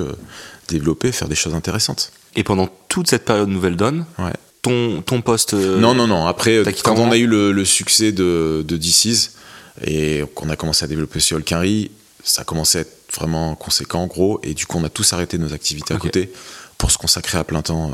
développer, 0.67 1.11
faire 1.11 1.27
des 1.27 1.35
choses 1.35 1.55
intéressantes. 1.55 2.11
Et 2.35 2.43
pendant 2.43 2.69
toute 2.89 3.09
cette 3.09 3.25
période 3.25 3.49
Nouvelle 3.49 3.75
Donne, 3.75 4.05
ton, 4.61 5.01
ton 5.01 5.21
poste. 5.21 5.53
non, 5.53 5.93
non, 5.93 6.07
non. 6.07 6.27
Après, 6.27 6.63
quand 6.83 6.97
on 6.97 7.11
a 7.11 7.17
eu 7.17 7.27
le, 7.27 7.65
succès 7.65 8.11
de, 8.11 8.63
de 8.67 8.77
DC's 8.77 9.31
et 9.85 10.23
qu'on 10.35 10.49
a 10.49 10.55
commencé 10.55 10.85
à 10.85 10.87
développer 10.87 11.19
sur 11.19 11.37
Olkinry, 11.37 11.91
ça 12.23 12.43
commençait 12.43 12.79
à 12.79 12.81
être 12.81 12.97
vraiment 13.13 13.55
conséquent, 13.55 14.05
gros. 14.07 14.39
Et 14.43 14.53
du 14.53 14.65
coup, 14.65 14.77
on 14.77 14.83
a 14.83 14.89
tous 14.89 15.13
arrêté 15.13 15.37
nos 15.37 15.53
activités 15.53 15.93
à 15.93 15.97
côté 15.97 16.31
pour 16.77 16.91
se 16.91 16.97
consacrer 16.97 17.37
à 17.37 17.43
plein 17.43 17.61
temps 17.61 17.91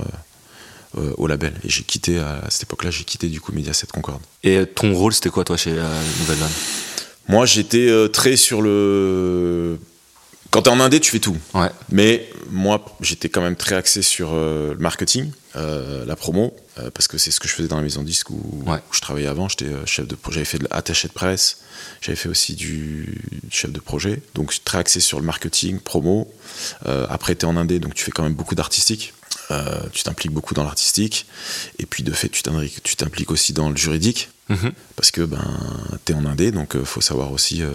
euh, 0.97 1.13
au 1.15 1.25
label. 1.25 1.53
Et 1.63 1.69
j'ai 1.69 1.83
quitté, 1.83 2.19
à 2.19 2.41
cette 2.49 2.63
époque-là, 2.63 2.91
j'ai 2.91 3.05
quitté 3.05 3.29
du 3.29 3.39
coup 3.39 3.53
Mediaset 3.53 3.87
Concorde. 3.93 4.21
Et 4.43 4.65
ton 4.65 4.93
rôle, 4.93 5.13
c'était 5.13 5.29
quoi 5.29 5.45
toi 5.45 5.55
chez 5.55 5.71
euh, 5.71 6.01
Nouvelle 6.19 6.37
Donne 6.37 6.51
Moi, 7.29 7.45
j'étais 7.45 7.87
euh, 7.87 8.09
très 8.09 8.35
sur 8.35 8.61
le. 8.61 9.79
Quand 10.49 10.63
t'es 10.63 10.69
en 10.69 10.81
indé, 10.81 10.99
tu 10.99 11.09
fais 11.11 11.19
tout. 11.19 11.37
Ouais. 11.53 11.69
Mais 11.93 12.27
moi, 12.49 12.83
j'étais 12.99 13.29
quand 13.29 13.39
même 13.39 13.55
très 13.55 13.75
axé 13.75 14.01
sur 14.01 14.33
le 14.33 14.75
marketing, 14.79 15.31
la 15.55 16.15
promo, 16.17 16.53
parce 16.93 17.07
que 17.07 17.17
c'est 17.17 17.31
ce 17.31 17.39
que 17.39 17.47
je 17.47 17.53
faisais 17.53 17.69
dans 17.69 17.77
la 17.77 17.83
maison 17.83 18.03
disque 18.03 18.31
où, 18.31 18.65
où 18.65 18.71
je 18.91 18.99
travaillais 18.99 19.29
avant. 19.29 19.47
J'étais 19.47 19.67
chef 19.85 20.09
de, 20.09 20.17
j'avais 20.29 20.43
fait 20.43 20.57
de 20.57 20.67
l'attaché 20.69 21.07
de 21.07 21.13
presse, 21.13 21.59
j'avais 22.01 22.17
fait 22.17 22.27
aussi 22.27 22.55
du 22.55 23.23
chef 23.49 23.71
de 23.71 23.79
projet. 23.79 24.21
Donc 24.35 24.53
très 24.65 24.79
axé 24.79 24.99
sur 24.99 25.21
le 25.21 25.25
marketing, 25.25 25.79
promo. 25.79 26.29
après, 26.85 27.33
t'es 27.33 27.45
en 27.45 27.55
indé, 27.55 27.79
donc 27.79 27.93
tu 27.93 28.03
fais 28.03 28.11
quand 28.11 28.23
même 28.23 28.33
beaucoup 28.33 28.55
d'artistique. 28.55 29.13
Euh, 29.49 29.81
tu 29.91 30.03
t'impliques 30.03 30.31
beaucoup 30.31 30.53
dans 30.53 30.63
l'artistique, 30.63 31.25
et 31.79 31.85
puis 31.85 32.03
de 32.03 32.11
fait, 32.11 32.29
tu 32.29 32.95
t'impliques 32.95 33.31
aussi 33.31 33.53
dans 33.53 33.69
le 33.69 33.75
juridique, 33.75 34.29
mhm. 34.49 34.71
parce 34.95 35.11
que 35.11 35.21
ben, 35.21 35.43
tu 36.05 36.13
es 36.13 36.15
en 36.15 36.25
indé, 36.25 36.51
donc 36.51 36.71
il 36.75 36.81
euh, 36.81 36.85
faut 36.85 37.01
savoir 37.01 37.31
aussi 37.31 37.63
euh, 37.63 37.71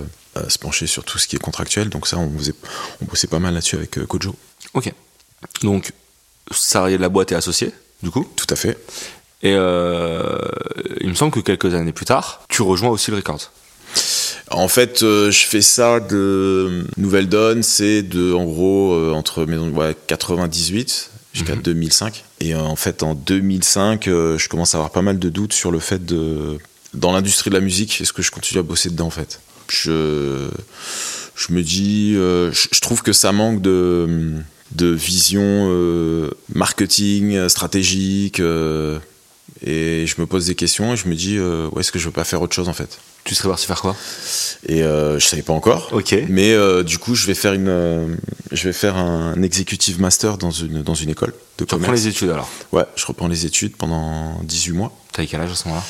se 0.49 0.59
pencher 0.59 0.87
sur 0.87 1.05
tout 1.05 1.19
ce 1.19 1.27
qui 1.27 1.37
est 1.37 1.41
contractuel. 1.41 1.89
Donc 1.89 2.07
ça, 2.07 2.19
on, 2.19 2.39
faisait, 2.39 2.55
on 3.03 3.07
bossait 3.07 3.27
pas 3.27 3.39
mal 3.39 3.55
là-dessus 3.55 3.77
avec 3.77 3.99
Kojo. 4.07 4.35
Ok. 4.75 4.93
Donc, 5.63 5.93
salarié 6.51 6.97
de 6.97 7.03
la 7.03 7.09
boîte 7.09 7.33
est 7.33 7.37
associé, 7.37 7.73
du 8.03 8.11
coup 8.11 8.27
Tout 8.37 8.47
à 8.51 8.57
fait. 8.57 8.79
Et 9.43 9.53
il 9.53 11.09
me 11.09 11.15
semble 11.15 11.31
que 11.31 11.41
quelques 11.41 11.75
années 11.75 11.93
plus 11.93 12.07
tard, 12.07 12.43
tu 12.49 12.63
rejoins 12.63 12.91
aussi 12.91 13.11
le 13.11 13.19
Record. 13.19 13.53
En 14.51 14.69
fait, 14.69 15.01
je 15.01 15.47
fais 15.47 15.63
ça 15.63 16.01
de 16.01 16.85
Nouvelle 16.97 17.29
Donne, 17.29 17.63
c'est 17.63 18.03
de 18.03 18.33
en 18.33 18.45
gros 18.45 19.13
entre 19.13 19.47
98 20.07 21.11
jusqu'à 21.37 21.57
2005. 21.57 22.25
Mhm. 22.41 22.47
Et 22.47 22.55
en 22.55 22.77
fait, 22.77 23.03
en 23.03 23.15
2005, 23.15 24.05
je 24.07 24.49
commence 24.49 24.75
à 24.75 24.79
avoir 24.79 24.91
pas 24.91 25.03
mal 25.03 25.19
de 25.19 25.29
doutes 25.29 25.53
sur 25.53 25.71
le 25.71 25.79
fait 25.79 26.05
de, 26.05 26.59
dans 26.95 27.13
l'industrie 27.13 27.51
de 27.51 27.55
la 27.55 27.61
musique, 27.61 28.01
est-ce 28.01 28.13
que 28.13 28.23
je 28.23 28.31
continue 28.31 28.61
à 28.61 28.63
bosser 28.63 28.91
dedans 28.91 29.07
en 29.07 29.11
fait? 29.11 29.41
Je, 29.69 30.49
je 31.35 31.53
me 31.53 31.63
dis, 31.63 32.15
je, 32.15 32.81
trouve 32.81 33.03
que 33.03 33.13
ça 33.13 33.33
manque 33.33 33.61
de, 33.61 34.35
de 34.73 34.87
vision 34.87 36.31
marketing, 36.55 37.49
stratégique. 37.49 38.41
et 38.41 40.07
je 40.07 40.21
me 40.21 40.27
pose 40.27 40.47
des 40.47 40.55
questions 40.55 40.95
et 40.95 40.97
je 40.97 41.09
me 41.09 41.15
dis, 41.15 41.39
ouais, 41.39 41.81
est-ce 41.81 41.93
que 41.93 41.99
je 41.99 42.07
veux 42.07 42.13
pas 42.13 42.25
faire 42.25 42.43
autre 42.43 42.55
chose 42.55 42.69
en 42.69 42.75
fait? 42.75 42.99
Tu 43.27 43.35
serais 43.35 43.49
parti 43.49 43.67
faire 43.67 43.83
quoi 43.83 43.97
Et 44.67 44.83
euh, 44.83 45.19
je 45.19 45.27
savais 45.27 45.43
pas 45.43 45.53
encore. 45.53 45.93
Ok. 45.93 46.15
Mais 46.29 46.53
euh, 46.53 46.83
du 46.83 46.99
coup, 46.99 47.15
je 47.15 47.27
vais 47.27 47.35
faire 47.35 47.53
une, 47.53 47.69
euh, 47.69 48.07
je 48.53 48.65
vais 48.65 48.73
faire 48.73 48.97
un 48.97 49.43
executive 49.43 50.01
master 50.01 50.39
dans 50.39 50.53
une 50.53 50.83
dans 50.83 50.95
une 50.95 51.11
école 51.11 51.35
de 51.59 51.65
tu 51.65 51.75
reprends 51.75 51.93
les 51.93 52.07
études 52.07 52.31
alors 52.31 52.49
Ouais, 52.73 52.85
je 52.95 53.05
reprends 53.05 53.29
les 53.29 53.45
études 53.45 53.77
pendant 53.77 54.41
18 54.45 54.73
mois. 54.73 54.93
T'avais 55.13 55.27
quel 55.27 55.41
âge 55.41 55.51
à 55.51 55.55
ce 55.55 55.69
moment-là? 55.69 55.85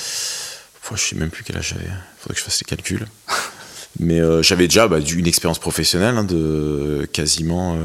Je 0.94 1.00
sais 1.00 1.16
même 1.16 1.30
plus 1.30 1.44
quel 1.44 1.56
âge 1.56 1.74
j'avais. 1.74 1.90
Faudrait 2.18 2.34
que 2.34 2.40
je 2.40 2.44
fasse 2.44 2.60
les 2.60 2.64
calculs. 2.64 3.06
Mais 3.98 4.20
euh, 4.20 4.42
j'avais 4.42 4.68
déjà 4.68 4.88
bah, 4.88 4.98
une 4.98 5.26
expérience 5.26 5.58
professionnelle 5.58 6.16
hein, 6.16 6.24
de 6.24 7.08
quasiment 7.12 7.78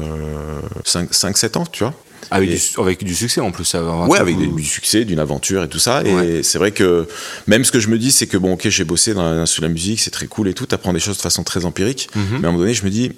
5-7 0.84 1.58
ans, 1.58 1.66
tu 1.66 1.84
vois. 1.84 1.94
Avec, 2.30 2.50
du, 2.50 2.60
avec, 2.78 3.04
du, 3.04 3.14
succès 3.14 3.40
en 3.40 3.50
plus. 3.50 3.74
Ouais, 3.74 4.18
avec 4.18 4.36
du 4.36 4.64
succès, 4.64 5.04
d'une 5.04 5.18
aventure 5.18 5.64
et 5.64 5.68
tout 5.68 5.78
ça. 5.78 6.02
Et 6.04 6.42
c'est 6.42 6.58
vrai 6.58 6.70
que 6.70 7.06
même 7.46 7.64
ce 7.64 7.72
que 7.72 7.80
je 7.80 7.88
me 7.88 7.98
dis, 7.98 8.12
c'est 8.12 8.26
que 8.26 8.36
bon, 8.36 8.54
ok, 8.54 8.68
j'ai 8.68 8.84
bossé 8.84 9.12
dans 9.14 9.44
sur 9.44 9.62
la 9.62 9.68
musique, 9.68 10.00
c'est 10.00 10.10
très 10.10 10.26
cool 10.26 10.48
et 10.48 10.54
tout. 10.54 10.66
T'apprends 10.66 10.92
des 10.92 11.00
choses 11.00 11.16
de 11.16 11.22
façon 11.22 11.42
très 11.42 11.64
empirique. 11.64 12.08
Mhm. 12.14 12.24
Mais 12.30 12.34
à 12.34 12.38
un 12.38 12.52
moment 12.52 12.58
donné, 12.58 12.74
je 12.74 12.84
me 12.84 12.90
dis, 12.90 13.12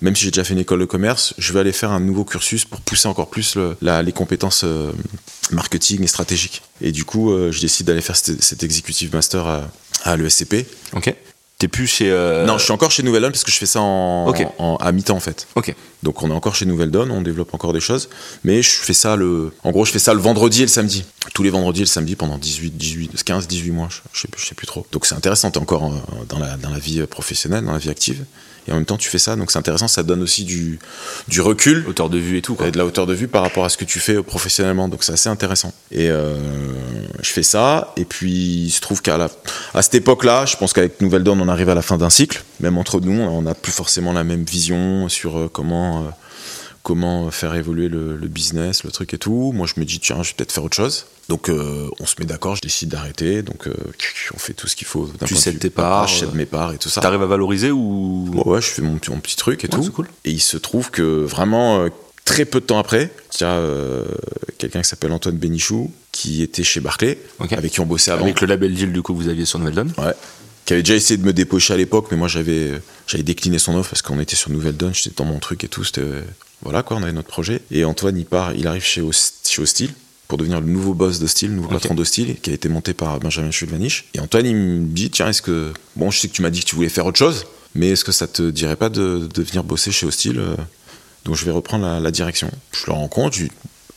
même 0.00 0.16
si 0.16 0.24
j'ai 0.24 0.30
déjà 0.30 0.44
fait 0.44 0.54
une 0.54 0.60
école 0.60 0.80
de 0.80 0.84
commerce, 0.84 1.34
je 1.38 1.52
vais 1.52 1.60
aller 1.60 1.72
faire 1.72 1.90
un 1.90 2.00
nouveau 2.00 2.24
cursus 2.24 2.64
pour 2.64 2.80
pousser 2.80 3.08
encore 3.08 3.30
plus 3.30 3.56
le, 3.56 3.76
les 4.02 4.12
compétences 4.12 4.62
euh, 4.64 4.92
marketing 5.50 6.02
et 6.02 6.06
stratégiques. 6.06 6.62
Et 6.80 6.92
du 6.92 7.04
coup, 7.04 7.32
euh, 7.32 7.52
je 7.52 7.60
décide 7.60 7.86
d'aller 7.86 8.00
faire 8.00 8.16
cet, 8.16 8.62
executive 8.62 9.14
master 9.14 9.46
à, 9.46 9.70
à 10.04 10.16
l'ESCP. 10.16 10.66
Ok. 10.94 11.14
T'es 11.60 11.68
plus 11.68 11.86
chez. 11.86 12.10
Euh, 12.10 12.46
non, 12.46 12.56
je 12.56 12.64
suis 12.64 12.72
encore 12.72 12.90
chez 12.90 13.02
Nouvelle 13.02 13.20
Donne 13.20 13.32
parce 13.32 13.44
que 13.44 13.50
je 13.50 13.58
fais 13.58 13.66
ça 13.66 13.82
en, 13.82 14.32
à 14.80 14.92
mi-temps 14.92 15.14
en 15.14 15.20
fait. 15.20 15.46
Ok. 15.56 15.74
Donc 16.02 16.22
on 16.22 16.30
est 16.30 16.34
encore 16.34 16.54
chez 16.54 16.64
Nouvelle 16.64 16.90
Donne, 16.90 17.10
on 17.10 17.20
développe 17.20 17.52
encore 17.52 17.74
des 17.74 17.80
choses, 17.80 18.08
mais 18.44 18.62
je 18.62 18.70
fais 18.70 18.94
ça 18.94 19.14
le. 19.14 19.52
En 19.62 19.70
gros, 19.70 19.84
je 19.84 19.92
fais 19.92 19.98
ça 19.98 20.14
le 20.14 20.20
vendredi 20.20 20.60
et 20.60 20.64
le 20.64 20.70
samedi. 20.70 21.04
Tous 21.34 21.42
les 21.42 21.50
vendredis 21.50 21.82
et 21.82 21.84
le 21.84 21.88
samedi 21.88 22.16
pendant 22.16 22.38
18, 22.38 22.78
18, 22.78 23.22
15, 23.22 23.46
18 23.46 23.72
mois, 23.72 23.88
je, 23.90 24.20
sais, 24.20 24.28
je 24.38 24.46
sais 24.46 24.54
plus 24.54 24.66
trop. 24.66 24.86
Donc 24.90 25.04
c'est 25.04 25.14
intéressant, 25.14 25.50
t'es 25.50 25.58
encore 25.58 25.84
euh, 25.84 26.24
dans 26.30 26.38
la, 26.38 26.56
dans 26.56 26.70
la 26.70 26.78
vie 26.78 27.02
professionnelle, 27.06 27.66
dans 27.66 27.72
la 27.72 27.78
vie 27.78 27.90
active 27.90 28.24
et 28.68 28.72
en 28.72 28.76
même 28.76 28.84
temps 28.84 28.96
tu 28.96 29.08
fais 29.08 29.18
ça 29.18 29.36
donc 29.36 29.50
c'est 29.50 29.58
intéressant 29.58 29.88
ça 29.88 30.02
donne 30.02 30.22
aussi 30.22 30.44
du, 30.44 30.78
du 31.28 31.40
recul 31.40 31.84
hauteur 31.88 32.10
de 32.10 32.18
vue 32.18 32.38
et 32.38 32.42
tout 32.42 32.54
quoi. 32.54 32.68
et 32.68 32.70
de 32.70 32.78
la 32.78 32.84
hauteur 32.86 33.06
de 33.06 33.14
vue 33.14 33.28
par 33.28 33.42
rapport 33.42 33.64
à 33.64 33.68
ce 33.68 33.76
que 33.76 33.84
tu 33.84 33.98
fais 33.98 34.22
professionnellement 34.22 34.88
donc 34.88 35.04
c'est 35.04 35.12
assez 35.12 35.28
intéressant 35.28 35.72
et 35.90 36.08
euh, 36.10 36.36
je 37.22 37.30
fais 37.30 37.42
ça 37.42 37.92
et 37.96 38.04
puis 38.04 38.64
il 38.66 38.70
se 38.70 38.80
trouve 38.80 39.02
qu'à 39.02 39.16
la, 39.18 39.28
à 39.74 39.82
cette 39.82 39.94
époque 39.94 40.24
là 40.24 40.46
je 40.46 40.56
pense 40.56 40.72
qu'avec 40.72 41.00
Nouvelle 41.00 41.22
Dawn 41.22 41.40
on 41.40 41.48
arrive 41.48 41.68
à 41.68 41.74
la 41.74 41.82
fin 41.82 41.98
d'un 41.98 42.10
cycle 42.10 42.42
même 42.60 42.78
entre 42.78 43.00
nous 43.00 43.20
on 43.20 43.42
n'a 43.42 43.54
plus 43.54 43.72
forcément 43.72 44.12
la 44.12 44.24
même 44.24 44.44
vision 44.44 45.08
sur 45.08 45.38
euh, 45.38 45.50
comment 45.52 46.00
euh, 46.00 46.10
comment 46.82 47.30
faire 47.30 47.54
évoluer 47.54 47.88
le, 47.88 48.16
business, 48.26 48.84
le 48.84 48.90
truc 48.90 49.14
et 49.14 49.18
tout. 49.18 49.52
Moi, 49.54 49.66
je 49.66 49.78
me 49.78 49.84
dis, 49.84 50.00
tiens, 50.00 50.22
je 50.22 50.30
vais 50.30 50.34
peut-être 50.36 50.52
faire 50.52 50.64
autre 50.64 50.76
chose. 50.76 51.06
Donc, 51.30 51.48
euh, 51.48 51.88
on 52.00 52.06
se 52.06 52.16
met 52.18 52.26
d'accord, 52.26 52.56
je 52.56 52.60
décide 52.60 52.88
d'arrêter. 52.88 53.42
Donc, 53.42 53.68
euh, 53.68 53.74
on 54.34 54.38
fait 54.38 54.52
tout 54.52 54.66
ce 54.66 54.74
qu'il 54.74 54.88
faut. 54.88 55.08
Tu 55.24 55.36
cèdes 55.36 55.60
tes 55.60 55.70
parts 55.70 56.08
Je 56.08 56.18
cède 56.18 56.34
mes 56.34 56.44
parts 56.44 56.72
et 56.72 56.76
tout 56.76 56.88
ça. 56.88 57.00
T'arrives 57.00 57.22
à 57.22 57.26
valoriser 57.26 57.70
ou? 57.70 58.28
Ouais, 58.44 58.60
je 58.60 58.66
fais 58.66 58.82
mon, 58.82 58.98
mon 59.10 59.20
petit 59.20 59.36
truc 59.36 59.62
et 59.64 59.68
tout. 59.68 59.88
Cool. 59.92 60.08
Et 60.24 60.32
il 60.32 60.40
se 60.40 60.56
trouve 60.56 60.90
que 60.90 61.22
vraiment, 61.22 61.82
euh, 61.82 61.88
très 62.24 62.44
peu 62.44 62.58
de 62.58 62.66
temps 62.66 62.80
après, 62.80 63.12
il 63.38 63.42
y 63.42 63.44
a 63.44 63.62
quelqu'un 64.58 64.82
qui 64.82 64.88
s'appelle 64.88 65.12
Antoine 65.12 65.36
Bénichou, 65.36 65.92
qui 66.10 66.42
était 66.42 66.64
chez 66.64 66.80
Barclay, 66.80 67.16
avec 67.38 67.70
qui 67.70 67.78
on 67.78 67.86
bossait 67.86 68.10
avant. 68.10 68.24
Avec 68.24 68.40
le 68.40 68.48
label 68.48 68.74
deal, 68.74 68.92
du 68.92 69.00
coup, 69.00 69.14
vous 69.14 69.28
aviez 69.28 69.44
sur 69.44 69.60
Nouvelle 69.60 69.76
Donne 69.76 69.92
Ouais 69.98 70.14
qui 70.66 70.74
avait 70.74 70.82
déjà 70.82 70.94
essayé 70.94 71.16
de 71.16 71.24
me 71.24 71.32
dépocher 71.32 71.72
à 71.74 71.76
l'époque, 71.76 72.08
mais 72.10 72.16
moi 72.16 72.28
j'avais 72.28 72.80
j'avais 73.08 73.24
décliné 73.24 73.58
son 73.58 73.74
offre 73.76 73.90
parce 73.90 74.02
qu'on 74.02 74.20
était 74.20 74.36
sur 74.36 74.50
Nouvelle 74.50 74.76
Donne, 74.76 74.94
j'étais 74.94 75.10
dans 75.16 75.24
mon 75.24 75.38
truc 75.40 75.64
et 75.64 75.68
tout, 75.68 75.82
c'était 75.82 76.04
voilà 76.62 76.82
quoi, 76.82 76.98
on 76.98 77.02
avait 77.02 77.12
notre 77.12 77.28
projet. 77.28 77.62
Et 77.70 77.84
Antoine, 77.84 78.16
il 78.18 78.26
part, 78.26 78.54
il 78.54 78.66
arrive 78.66 78.84
chez, 78.84 79.02
chez 79.44 79.62
Hostile 79.62 79.90
pour 80.30 80.38
devenir 80.38 80.60
le 80.60 80.66
nouveau 80.68 80.94
boss 80.94 81.18
d'Hostile, 81.18 81.48
le 81.48 81.56
nouveau 81.56 81.68
patron 81.68 81.94
d'Hostile, 81.94 82.36
qui 82.40 82.50
a 82.50 82.52
été 82.52 82.68
monté 82.68 82.94
par 82.94 83.18
Benjamin 83.18 83.50
Chulvanich. 83.50 84.04
Et 84.14 84.20
Antoine, 84.20 84.46
il 84.46 84.54
me 84.54 84.86
dit, 84.86 85.10
tiens, 85.10 85.28
est-ce 85.28 85.42
que, 85.42 85.72
bon, 85.96 86.12
je 86.12 86.20
sais 86.20 86.28
que 86.28 86.32
tu 86.32 86.40
m'as 86.40 86.50
dit 86.50 86.60
que 86.60 86.66
tu 86.66 86.76
voulais 86.76 86.88
faire 86.88 87.04
autre 87.04 87.18
chose, 87.18 87.46
mais 87.74 87.88
est-ce 87.88 88.04
que 88.04 88.12
ça 88.12 88.28
te 88.28 88.48
dirait 88.48 88.76
pas 88.76 88.90
de, 88.90 89.28
de 89.34 89.42
venir 89.42 89.64
bosser 89.64 89.90
chez 89.90 90.06
Hostile 90.06 90.38
euh, 90.38 90.54
Donc 91.24 91.34
je 91.34 91.44
vais 91.44 91.50
reprendre 91.50 92.00
la, 92.00 92.10
direction. 92.12 92.48
Je 92.70 92.86
le 92.86 92.92
rencontre, 92.92 93.36
je 93.36 93.44
dis, 93.46 93.50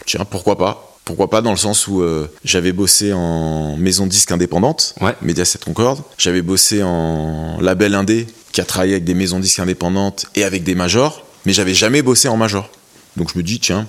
tiens, 0.08 0.26
pourquoi 0.26 0.58
pas? 0.58 0.98
Pourquoi 1.06 1.30
pas 1.30 1.44
dans 1.44 1.52
le 1.52 1.58
sens 1.58 1.88
où 1.88 2.02
euh, 2.02 2.28
j'avais 2.44 2.72
bossé 2.72 3.14
en 3.14 3.78
maison 3.78 4.08
disque 4.08 4.32
indépendante, 4.32 4.96
ouais. 5.02 5.14
Mediaset 5.22 5.60
Concorde. 5.60 6.02
J'avais 6.18 6.42
bossé 6.42 6.82
en 6.82 7.62
label 7.62 7.94
indé 7.94 8.26
qui 8.52 8.60
a 8.60 8.66
travaillé 8.66 8.94
avec 8.94 9.04
des 9.04 9.14
maisons 9.14 9.40
disques 9.40 9.60
indépendantes 9.60 10.26
et 10.34 10.44
avec 10.44 10.64
des 10.64 10.74
majors 10.74 11.24
mais 11.46 11.54
j'avais 11.54 11.74
jamais 11.74 12.02
bossé 12.02 12.28
en 12.28 12.38
major. 12.38 12.70
Donc 13.18 13.32
je 13.34 13.38
me 13.38 13.44
dis, 13.44 13.60
tiens, 13.60 13.88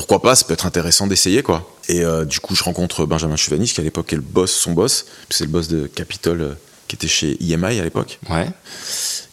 pourquoi 0.00 0.22
pas, 0.22 0.34
ça 0.34 0.46
peut 0.46 0.54
être 0.54 0.64
intéressant 0.64 1.06
d'essayer, 1.06 1.42
quoi. 1.42 1.70
Et 1.86 2.02
euh, 2.02 2.24
du 2.24 2.40
coup, 2.40 2.54
je 2.54 2.64
rencontre 2.64 3.04
Benjamin 3.04 3.36
Chuvanich, 3.36 3.74
qui 3.74 3.82
à 3.82 3.84
l'époque 3.84 4.10
est 4.14 4.16
le 4.16 4.22
boss, 4.22 4.50
son 4.50 4.72
boss, 4.72 5.04
c'est 5.28 5.44
le 5.44 5.50
boss 5.50 5.68
de 5.68 5.86
Capitol, 5.88 6.40
euh, 6.40 6.54
qui 6.88 6.96
était 6.96 7.06
chez 7.06 7.36
IMI 7.42 7.78
à 7.78 7.84
l'époque. 7.84 8.18
Ouais. 8.30 8.48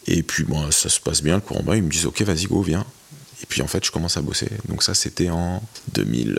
Et 0.06 0.22
puis, 0.22 0.44
bon, 0.44 0.70
ça 0.70 0.90
se 0.90 1.00
passe 1.00 1.22
bien, 1.22 1.36
le 1.36 1.40
courant 1.40 1.62
bas, 1.62 1.74
ils 1.74 1.82
me 1.82 1.88
disent, 1.88 2.04
ok, 2.04 2.20
vas-y, 2.20 2.44
go, 2.44 2.60
viens. 2.60 2.84
Et 3.42 3.46
puis, 3.46 3.62
en 3.62 3.66
fait, 3.66 3.82
je 3.82 3.90
commence 3.90 4.18
à 4.18 4.20
bosser. 4.20 4.50
Donc 4.68 4.82
ça, 4.82 4.92
c'était 4.92 5.30
en 5.30 5.62
2000, 5.94 6.38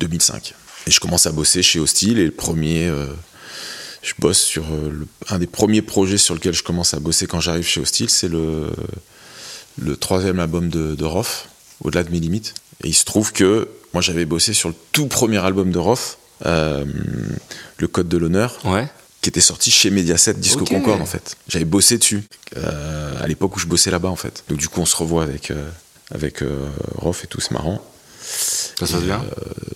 2005. 0.00 0.52
Euh, 0.52 0.88
et 0.88 0.90
je 0.90 1.00
commence 1.00 1.24
à 1.24 1.32
bosser 1.32 1.62
chez 1.62 1.80
Hostile, 1.80 2.18
et 2.18 2.26
le 2.26 2.32
premier 2.32 2.92
je 4.02 4.12
bosse 4.18 4.42
sur 4.42 4.64
un 5.28 5.38
des 5.38 5.46
premiers 5.46 5.80
projets 5.80 6.18
sur 6.18 6.34
lequel 6.34 6.52
je 6.52 6.64
commence 6.64 6.92
à 6.92 6.98
bosser 6.98 7.26
quand 7.28 7.40
j'arrive 7.40 7.64
chez 7.64 7.80
Hostile, 7.80 8.10
c'est 8.10 8.28
le 8.28 8.68
le 9.78 9.96
troisième 9.96 10.38
album 10.38 10.68
de, 10.68 10.94
de 10.94 11.04
Roth, 11.04 11.48
Au-delà 11.82 12.04
de 12.04 12.10
mes 12.10 12.20
limites. 12.20 12.54
Et 12.84 12.88
il 12.88 12.94
se 12.94 13.04
trouve 13.04 13.32
que 13.32 13.68
moi 13.92 14.02
j'avais 14.02 14.24
bossé 14.24 14.52
sur 14.52 14.68
le 14.68 14.74
tout 14.92 15.06
premier 15.06 15.38
album 15.38 15.70
de 15.70 15.78
Roth, 15.78 16.18
euh, 16.46 16.84
Le 17.78 17.88
Code 17.88 18.08
de 18.08 18.16
l'honneur, 18.16 18.58
qui 19.20 19.28
était 19.28 19.40
sorti 19.40 19.70
chez 19.70 19.90
Mediaset 19.90 20.34
Disco 20.34 20.64
Concorde 20.64 21.00
en 21.00 21.06
fait. 21.06 21.36
J'avais 21.48 21.64
bossé 21.64 21.98
dessus 21.98 22.24
euh, 22.56 23.22
à 23.22 23.26
l'époque 23.26 23.56
où 23.56 23.60
je 23.60 23.66
bossais 23.66 23.90
là-bas 23.90 24.08
en 24.08 24.16
fait. 24.16 24.44
Donc 24.48 24.58
du 24.58 24.68
coup 24.68 24.80
on 24.80 24.86
se 24.86 24.96
revoit 24.96 25.22
avec, 25.22 25.50
euh, 25.50 25.68
avec 26.14 26.42
Roth 26.96 27.20
et 27.24 27.26
tout, 27.26 27.40
c'est 27.40 27.52
marrant. 27.52 27.82
Ça 28.24 28.86
se 28.86 28.92
passe 28.92 29.02
bien 29.02 29.24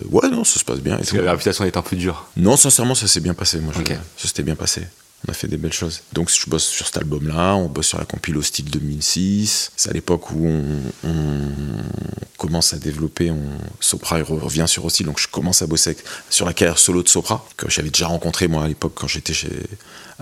Ouais, 0.09 0.29
non, 0.29 0.43
ça 0.43 0.59
se 0.59 0.65
passe 0.65 0.79
bien. 0.79 0.97
Parce 0.97 1.11
que 1.11 1.17
la 1.17 1.31
réputation 1.31 1.65
est 1.65 1.77
un 1.77 1.81
peu 1.81 1.95
dure. 1.95 2.27
Non, 2.37 2.55
sincèrement, 2.55 2.95
ça 2.95 3.07
s'est 3.07 3.19
bien 3.19 3.33
passé. 3.33 3.59
Moi, 3.59 3.73
ça 4.17 4.27
s'était 4.27 4.43
bien 4.43 4.55
passé 4.55 4.83
on 5.25 5.31
a 5.31 5.33
fait 5.33 5.47
des 5.47 5.57
belles 5.57 5.73
choses. 5.73 6.01
Donc 6.13 6.29
je 6.29 6.49
bosse 6.49 6.65
sur 6.65 6.85
cet 6.85 6.97
album-là, 6.97 7.55
on 7.55 7.67
bosse 7.67 7.87
sur 7.87 7.97
la 7.97 8.05
compile 8.05 8.37
au 8.37 8.41
style 8.41 8.69
2006. 8.69 9.71
C'est 9.75 9.89
à 9.89 9.93
l'époque 9.93 10.31
où 10.31 10.47
on, 10.47 10.81
commence 12.37 12.73
à 12.73 12.77
développer, 12.77 13.31
on, 13.31 13.41
Sopra 13.79 14.17
revient 14.21 14.65
sur 14.67 14.85
aussi, 14.85 15.03
donc 15.03 15.19
je 15.19 15.27
commence 15.27 15.61
à 15.61 15.67
bosser 15.67 15.97
sur 16.29 16.45
la 16.45 16.53
carrière 16.53 16.77
solo 16.77 17.01
de 17.01 17.09
Sopra, 17.09 17.45
que 17.57 17.69
j'avais 17.69 17.89
déjà 17.89 18.07
rencontré 18.07 18.47
moi 18.47 18.63
à 18.63 18.67
l'époque 18.67 18.93
quand 18.95 19.07
j'étais 19.07 19.33
chez, 19.33 19.49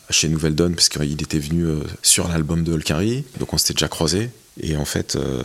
chez 0.09 0.29
Nouvelle 0.29 0.55
Donne, 0.55 0.75
parce 0.75 0.87
qu'il 0.87 1.21
était 1.21 1.39
venu 1.39 1.63
euh, 1.63 1.81
sur 2.01 2.29
l'album 2.29 2.63
de 2.63 2.71
Holkari, 2.71 3.25
donc 3.39 3.53
on 3.53 3.57
s'était 3.57 3.73
déjà 3.73 3.89
croisés. 3.89 4.29
Et 4.61 4.77
en 4.77 4.85
fait, 4.85 5.17
euh, 5.17 5.43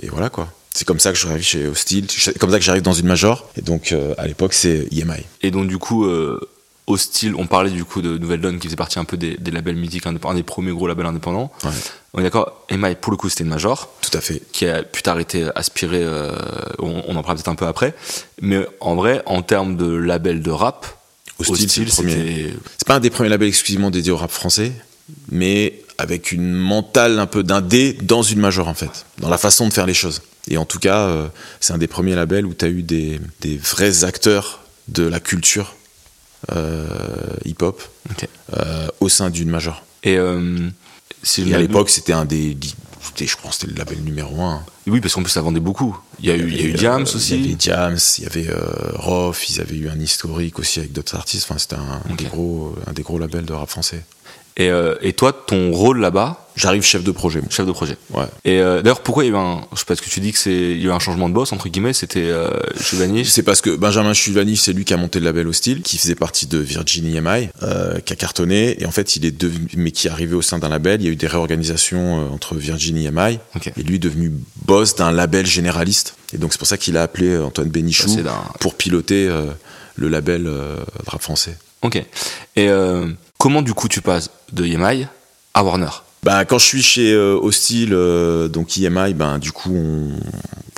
et 0.00 0.08
voilà 0.08 0.28
quoi. 0.28 0.52
C'est 0.74 0.86
comme 0.86 1.00
ça 1.00 1.12
que 1.12 1.18
j'arrive 1.18 1.42
chez 1.42 1.66
Hostile, 1.66 2.06
c'est 2.10 2.38
comme 2.38 2.50
ça 2.50 2.58
que 2.58 2.64
j'arrive 2.64 2.82
dans 2.82 2.92
une 2.92 3.06
major. 3.06 3.50
Et 3.56 3.62
donc 3.62 3.92
euh, 3.92 4.14
à 4.18 4.26
l'époque 4.26 4.52
c'est 4.52 4.88
EMI. 4.92 5.24
Et 5.40 5.50
donc 5.50 5.68
du 5.68 5.78
coup, 5.78 6.06
hostile. 6.86 7.34
On 7.36 7.46
parlait 7.46 7.70
du 7.70 7.84
coup 7.84 8.02
de 8.02 8.18
Nouvelle 8.18 8.40
Donne 8.40 8.58
qui 8.58 8.66
faisait 8.66 8.76
partie 8.76 8.98
un 8.98 9.04
peu 9.04 9.16
des, 9.16 9.36
labels 9.50 9.76
mythiques, 9.76 10.06
un 10.06 10.12
des 10.12 10.42
premiers 10.42 10.72
gros 10.72 10.86
labels 10.86 11.06
indépendants. 11.06 11.52
On 12.14 12.20
est 12.20 12.24
d'accord, 12.24 12.64
Emma, 12.68 12.94
pour 12.94 13.10
le 13.10 13.16
coup, 13.16 13.28
c'était 13.28 13.44
une 13.44 13.50
major. 13.50 13.88
Tout 14.00 14.16
à 14.16 14.20
fait. 14.20 14.42
Qui 14.52 14.66
a 14.66 14.82
pu 14.82 15.02
t'arrêter, 15.02 15.48
aspirer, 15.54 16.02
euh, 16.02 16.32
on, 16.78 16.98
en 16.98 17.22
parlera 17.22 17.34
peut-être 17.34 17.48
un 17.48 17.54
peu 17.54 17.66
après. 17.66 17.94
Mais 18.40 18.66
en 18.80 18.94
vrai, 18.94 19.22
en 19.26 19.42
termes 19.42 19.76
de 19.76 19.86
label 19.86 20.42
de 20.42 20.50
rap, 20.50 20.86
Hostile, 21.38 21.90
c'était. 21.90 22.54
C'est 22.78 22.86
pas 22.86 22.96
un 22.96 23.00
des 23.00 23.10
premiers 23.10 23.30
labels 23.30 23.48
exclusivement 23.48 23.90
dédiés 23.90 24.12
au 24.12 24.16
rap 24.16 24.30
français, 24.30 24.72
mais 25.30 25.80
avec 25.98 26.30
une 26.30 26.52
mentale 26.52 27.18
un 27.18 27.26
peu 27.26 27.42
d'indé 27.42 27.94
dans 27.94 28.22
une 28.22 28.38
major 28.38 28.68
en 28.68 28.74
fait, 28.74 29.06
dans 29.18 29.28
la 29.28 29.38
façon 29.38 29.66
de 29.66 29.72
faire 29.72 29.86
les 29.86 29.94
choses. 29.94 30.22
Et 30.48 30.56
en 30.56 30.64
tout 30.64 30.78
cas, 30.78 31.06
euh, 31.06 31.28
c'est 31.60 31.72
un 31.72 31.78
des 31.78 31.86
premiers 31.86 32.14
labels 32.14 32.46
où 32.46 32.54
tu 32.54 32.64
as 32.64 32.68
eu 32.68 32.82
des, 32.82 33.20
des 33.40 33.56
vrais 33.56 34.04
acteurs 34.04 34.60
de 34.88 35.04
la 35.04 35.20
culture 35.20 35.74
hip-hop 37.44 37.82
euh, 38.56 38.88
au 39.00 39.08
sein 39.08 39.30
d'une 39.30 39.48
major. 39.48 39.82
Et, 40.02 40.16
euh, 40.16 40.68
à 41.38 41.58
l'époque, 41.58 41.90
c'était 41.90 42.12
un 42.12 42.24
des 42.24 42.56
je 43.18 43.36
pense 43.36 43.58
c'était 43.58 43.72
le 43.72 43.78
label 43.78 44.00
numéro 44.00 44.42
un. 44.42 44.64
Oui, 44.86 45.00
parce 45.00 45.14
qu'en 45.14 45.22
plus 45.22 45.30
ça 45.30 45.42
vendait 45.42 45.60
beaucoup. 45.60 45.96
Il 46.20 46.26
y 46.26 46.30
a, 46.30 46.36
eu, 46.36 46.48
il 46.48 46.56
y 46.56 46.64
a 46.64 46.64
eu 46.66 46.76
Jams 46.76 47.02
aussi. 47.02 47.34
Il 47.34 47.46
y 47.46 47.48
avait 47.50 47.56
Jams, 47.58 47.98
il 48.18 48.24
y 48.24 48.26
avait 48.26 48.48
euh, 48.48 48.92
Roth, 48.94 49.48
ils 49.48 49.60
avaient 49.60 49.76
eu 49.76 49.88
un 49.88 49.98
historique 49.98 50.58
aussi 50.58 50.80
avec 50.80 50.92
d'autres 50.92 51.14
artistes. 51.14 51.46
Enfin, 51.48 51.58
c'était 51.58 51.76
un, 51.76 52.14
des 52.14 52.24
gros, 52.24 52.74
un 52.86 52.92
des 52.92 53.02
gros 53.02 53.18
labels 53.18 53.44
de 53.44 53.52
rap 53.52 53.68
français. 53.68 54.04
Et, 54.56 54.70
euh, 54.70 54.94
et 55.00 55.12
toi, 55.12 55.32
ton 55.32 55.72
rôle 55.72 56.00
là-bas 56.00 56.42
J'arrive 56.54 56.82
chef 56.82 57.02
de 57.02 57.10
projet. 57.10 57.40
Chef 57.50 57.66
de 57.66 57.72
projet. 57.72 57.96
Ouais. 58.12 58.24
Et 58.44 58.60
euh, 58.60 58.82
d'ailleurs, 58.82 59.00
pourquoi 59.00 59.24
il 59.24 59.28
y 59.28 59.30
a 59.30 59.34
eu 59.34 59.36
un. 59.36 59.62
Je 59.72 59.78
sais 59.78 59.84
pas 59.86 59.96
ce 59.96 60.02
que 60.02 60.10
tu 60.10 60.20
dis 60.20 60.32
que 60.32 60.38
c'est. 60.38 60.52
Il 60.52 60.82
y 60.82 60.84
a 60.84 60.88
eu 60.88 60.90
un 60.90 60.98
changement 60.98 61.28
de 61.28 61.34
boss, 61.34 61.52
entre 61.52 61.68
guillemets, 61.68 61.94
c'était 61.94 62.24
euh, 62.24 62.50
C'est 63.24 63.42
parce 63.42 63.60
que 63.60 63.70
Benjamin 63.70 64.12
Chulvanich, 64.12 64.60
c'est 64.60 64.72
lui 64.72 64.84
qui 64.84 64.92
a 64.92 64.98
monté 64.98 65.18
le 65.18 65.24
label 65.24 65.48
Hostile, 65.48 65.82
qui 65.82 65.96
faisait 65.96 66.14
partie 66.14 66.46
de 66.46 66.58
Virgin 66.58 67.06
EMI, 67.06 67.48
euh, 67.62 68.00
qui 68.00 68.12
a 68.12 68.16
cartonné. 68.16 68.80
Et 68.82 68.86
en 68.86 68.90
fait, 68.90 69.16
il 69.16 69.24
est 69.24 69.30
devenu. 69.30 69.66
Mais 69.76 69.92
qui 69.92 70.08
est 70.08 70.10
arrivé 70.10 70.34
au 70.34 70.42
sein 70.42 70.58
d'un 70.58 70.68
label. 70.68 71.00
Il 71.00 71.06
y 71.06 71.08
a 71.08 71.12
eu 71.12 71.16
des 71.16 71.26
réorganisations 71.26 72.32
entre 72.32 72.54
Virgin 72.54 72.96
EMI. 72.96 73.38
Et 73.76 73.82
lui 73.82 73.96
est 73.96 73.98
devenu 73.98 74.32
boss 74.64 74.94
d'un 74.94 75.10
label 75.10 75.46
généraliste. 75.46 76.16
Et 76.34 76.38
donc, 76.38 76.52
c'est 76.52 76.58
pour 76.58 76.68
ça 76.68 76.76
qu'il 76.76 76.96
a 76.96 77.02
appelé 77.02 77.38
Antoine 77.38 77.68
Bénichou 77.68 78.18
pour 78.60 78.74
piloter 78.74 79.30
le 79.96 80.08
label 80.08 80.50
rap 81.06 81.22
français. 81.22 81.56
Ok. 81.82 82.02
Et 82.56 82.68
comment, 83.42 83.60
du 83.60 83.74
coup, 83.74 83.88
tu 83.88 84.00
passes 84.00 84.30
de 84.52 84.64
EMI 84.64 85.08
à 85.52 85.64
Warner? 85.64 85.88
Bah, 86.22 86.44
quand 86.44 86.58
je 86.58 86.64
suis 86.64 86.82
chez 86.82 87.12
euh, 87.12 87.34
Hostile, 87.34 87.92
euh, 87.92 88.46
donc 88.46 88.78
EMI, 88.78 89.14
ben, 89.14 89.40
du 89.40 89.50
coup, 89.50 89.74
on... 89.74 90.10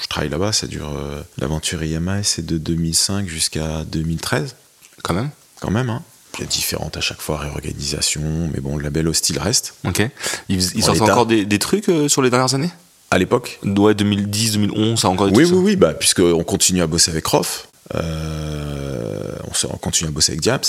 je 0.01 0.07
travaille 0.09 0.31
là-bas. 0.31 0.53
Ça 0.53 0.67
dure. 0.67 0.91
euh, 0.97 1.21
L'aventure 1.37 1.83
EMI, 1.83 2.25
c'est 2.25 2.47
de 2.47 2.57
2005 2.57 3.29
jusqu'à 3.29 3.85
2013, 3.85 4.57
Quand 5.03 5.13
même? 5.13 5.29
Quand 5.61 5.71
même. 5.71 5.91
Hein. 5.91 6.03
Il 6.39 6.41
y 6.41 6.45
a 6.45 6.47
différentes 6.47 6.97
à 6.97 7.03
chaque 7.03 7.21
fois 7.21 7.37
réorganisations, 7.37 8.51
mais 8.55 8.61
bon, 8.61 8.79
le 8.79 8.83
label 8.85 9.09
Hostile 9.09 9.39
reste. 9.39 9.75
Ok. 9.87 10.01
Ils, 10.49 10.63
ils 10.75 10.83
En 10.85 10.87
sortent 10.95 11.03
encore 11.03 11.27
des, 11.27 11.45
des 11.45 11.59
trucs 11.59 11.91
sur 12.09 12.23
les 12.23 12.31
dernières 12.31 12.55
années? 12.55 12.71
À 13.11 13.19
l'époque? 13.19 13.61
Ouais, 13.63 13.95
2010, 13.95 14.53
2011, 14.53 14.99
ça 14.99 15.09
a 15.09 15.11
encore 15.11 15.29
des 15.31 15.37
Oui, 15.37 15.45
trucs 15.45 15.57
oui, 15.59 15.63
oui, 15.65 15.77
bah, 15.77 15.93
puisqu'on 15.93 16.43
continue 16.45 16.81
à 16.81 16.87
bosser 16.87 17.11
avec 17.11 17.27
Rof, 17.27 17.69
euh, 17.95 19.35
on, 19.49 19.55
se- 19.55 19.67
on 19.67 19.77
continue 19.77 20.09
à 20.09 20.11
bosser 20.13 20.33
avec 20.33 20.41
Diams. 20.41 20.61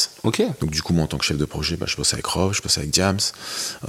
Donc 0.61 0.71
du 0.71 0.81
coup, 0.81 0.93
moi, 0.93 1.03
en 1.05 1.07
tant 1.07 1.17
que 1.17 1.25
chef 1.25 1.37
de 1.37 1.45
projet, 1.45 1.77
bah, 1.77 1.85
je 1.87 1.95
bosse 1.95 2.13
avec 2.13 2.25
Rof, 2.25 2.55
je 2.57 2.61
bosse 2.61 2.77
avec 2.77 2.89
Diams. 2.89 3.19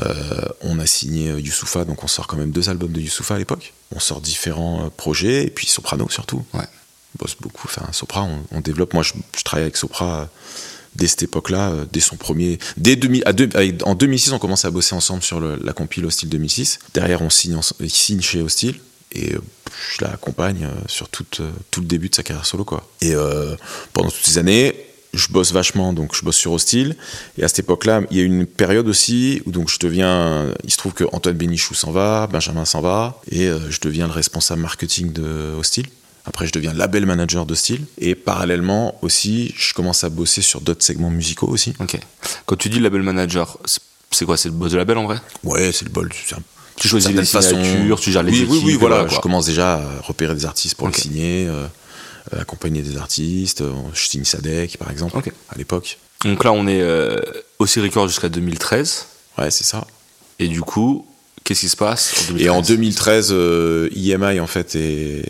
Euh, 0.03 0.41
on 0.63 0.79
a 0.79 0.87
signé 0.87 1.31
euh, 1.31 1.41
Youssoufa, 1.41 1.85
donc 1.85 2.03
on 2.05 2.07
sort 2.09 2.27
quand 2.27 2.37
même 2.37 2.51
deux 2.51 2.69
albums 2.69 2.93
de 2.93 3.01
Youssoufa 3.01 3.35
à 3.35 3.39
l'époque. 3.39 3.73
On 3.95 4.01
sort 4.01 4.21
différents 4.21 4.91
projets, 4.97 5.45
et 5.45 5.51
puis 5.51 5.67
Soprano 5.67 6.09
surtout. 6.09 6.45
Ouais. 6.55 6.61
On 7.19 7.25
bosse 7.25 7.37
beaucoup, 7.41 7.67
enfin 7.69 7.87
Sopra, 7.93 8.23
on, 8.25 8.43
on 8.53 8.61
développe. 8.61 8.93
Moi, 8.95 9.03
je, 9.03 9.13
je 9.37 9.43
travaille 9.43 9.65
avec 9.65 9.77
Sopra 9.77 10.29
dès 10.97 11.07
cette 11.09 11.23
époque-là, 11.25 11.73
dès 11.93 12.01
son 12.01 12.17
premier... 12.17 12.59
Dès 12.79 12.97
2000, 12.97 13.23
à 13.27 13.33
deux- 13.35 13.51
en 13.85 13.95
2006, 13.95 14.33
on 14.33 14.39
commence 14.39 14.65
à 14.65 14.71
bosser 14.71 14.95
ensemble 14.95 15.23
sur 15.23 15.41
le- 15.41 15.57
la 15.63 15.75
compile 15.75 16.07
Hostile 16.07 16.31
2006. 16.31 16.79
Derrière, 16.95 17.21
on 17.21 17.29
signe, 17.29 17.59
il 17.81 17.91
signe 17.91 18.23
chez 18.23 18.41
Hostile. 18.41 18.81
Et 19.13 19.35
je 19.35 20.05
l'accompagne 20.05 20.65
euh, 20.65 20.75
sur 20.87 21.09
tout, 21.09 21.25
euh, 21.41 21.51
tout 21.71 21.81
le 21.81 21.87
début 21.87 22.09
de 22.09 22.15
sa 22.15 22.23
carrière 22.23 22.47
solo. 22.47 22.65
Quoi. 22.65 22.89
Et 23.01 23.15
euh, 23.15 23.55
pendant 23.93 24.11
toutes 24.11 24.25
ces 24.25 24.39
années, 24.39 24.75
je 25.15 25.29
bosse 25.29 25.53
vachement, 25.53 25.93
donc 25.95 26.15
je 26.15 26.23
bosse 26.23 26.37
sur 26.37 26.53
Hostile. 26.53 26.97
Et 27.39 27.45
à 27.45 27.49
cette 27.49 27.61
époque-là, 27.61 28.03
il 28.11 28.17
y 28.17 28.21
a 28.21 28.23
eu 28.23 28.27
une 28.27 28.47
période 28.47 28.89
aussi 28.89 29.41
où 29.47 29.51
donc 29.51 29.71
je 29.71 29.79
deviens. 29.79 30.53
Il 30.65 30.71
se 30.71 30.77
trouve 30.77 30.93
que 30.93 31.05
Antoine 31.13 31.37
Bénichou 31.37 31.75
s'en 31.75 31.91
va, 31.93 32.27
Benjamin 32.27 32.65
s'en 32.67 32.81
va, 32.83 33.21
et 33.31 33.49
je 33.71 33.81
deviens 33.81 34.07
le 34.07 34.13
responsable 34.13 34.61
marketing 34.61 35.13
de 35.13 35.55
Hostile. 35.59 35.87
Après, 36.27 36.47
je 36.47 36.53
deviens 36.53 36.75
label 36.75 37.07
manager 37.07 37.47
d'Hostile. 37.47 37.83
Et 37.99 38.15
parallèlement 38.17 38.99
aussi, 39.01 39.55
je 39.57 39.73
commence 39.73 40.03
à 40.05 40.11
bosser 40.11 40.43
sur 40.43 40.61
d'autres 40.61 40.85
segments 40.85 41.09
musicaux 41.11 41.47
aussi. 41.47 41.73
Ok. 41.79 41.99
Quand 42.45 42.57
tu 42.57 42.69
dis 42.69 42.81
label 42.81 43.03
manager, 43.03 43.57
c'est- 43.65 44.25
quoi? 44.25 44.37
C'est 44.37 44.49
le 44.49 44.55
boss 44.55 44.73
de 44.73 44.77
label 44.77 44.99
en 44.99 45.05
vrai? 45.05 45.19
Ouais, 45.45 45.71
c'est 45.73 45.85
le 45.87 45.93
c'est 46.27 46.35
un- 46.35 46.43
Tu 46.77 46.89
choisis 46.89 47.11
les 47.11 47.25
façon- 47.25 47.63
signatures, 47.63 47.99
tu 48.01 48.13
gères 48.13 48.23
les 48.23 48.33
oui, 48.33 48.39
équipes. 48.39 48.51
Oui, 48.51 48.61
oui, 48.65 48.75
voilà. 48.75 49.05
quoi. 49.05 49.15
je 49.17 49.21
commence 49.21 49.47
déjà 49.47 49.75
à 49.75 50.01
repérer 50.03 50.35
des 50.35 50.45
artistes 50.45 50.75
pour 50.77 50.87
Ok. 50.89 50.97
les 50.97 51.03
signer, 51.03 51.47
euh, 51.49 51.67
euh, 52.35 52.41
accompagner 52.43 52.83
des 52.83 52.97
artistes. 52.99 53.63
euh, 53.63 53.73
Je 53.95 54.07
signe 54.07 54.25
Sadek, 54.25 54.77
par 54.79 54.91
exemple, 54.91 55.17
Ok. 55.17 55.33
à 55.49 55.57
l'époque. 55.57 55.99
Donc 56.25 56.45
là, 56.45 56.53
on 56.53 56.67
est 56.67 56.81
euh, 56.81 57.19
aussi 57.59 57.81
record 57.81 58.09
jusqu'à 58.09 58.29
2013. 58.29 59.07
Ouais, 59.39 59.51
c'est 59.51 59.65
ça. 59.65 59.87
Et 60.39 60.49
du 60.49 60.61
coup, 60.61 61.07
qu'est-ce 61.47 61.61
qui 61.61 61.69
se 61.69 61.77
passe 61.77 62.13
en 62.29 62.33
2013 62.33 62.45
Et 62.45 62.51
en 62.51 62.61
2013, 62.61 63.29
euh, 63.31 63.89
EMI 63.95 64.41
en 64.41 64.47
fait 64.47 64.75
est, 64.75 65.23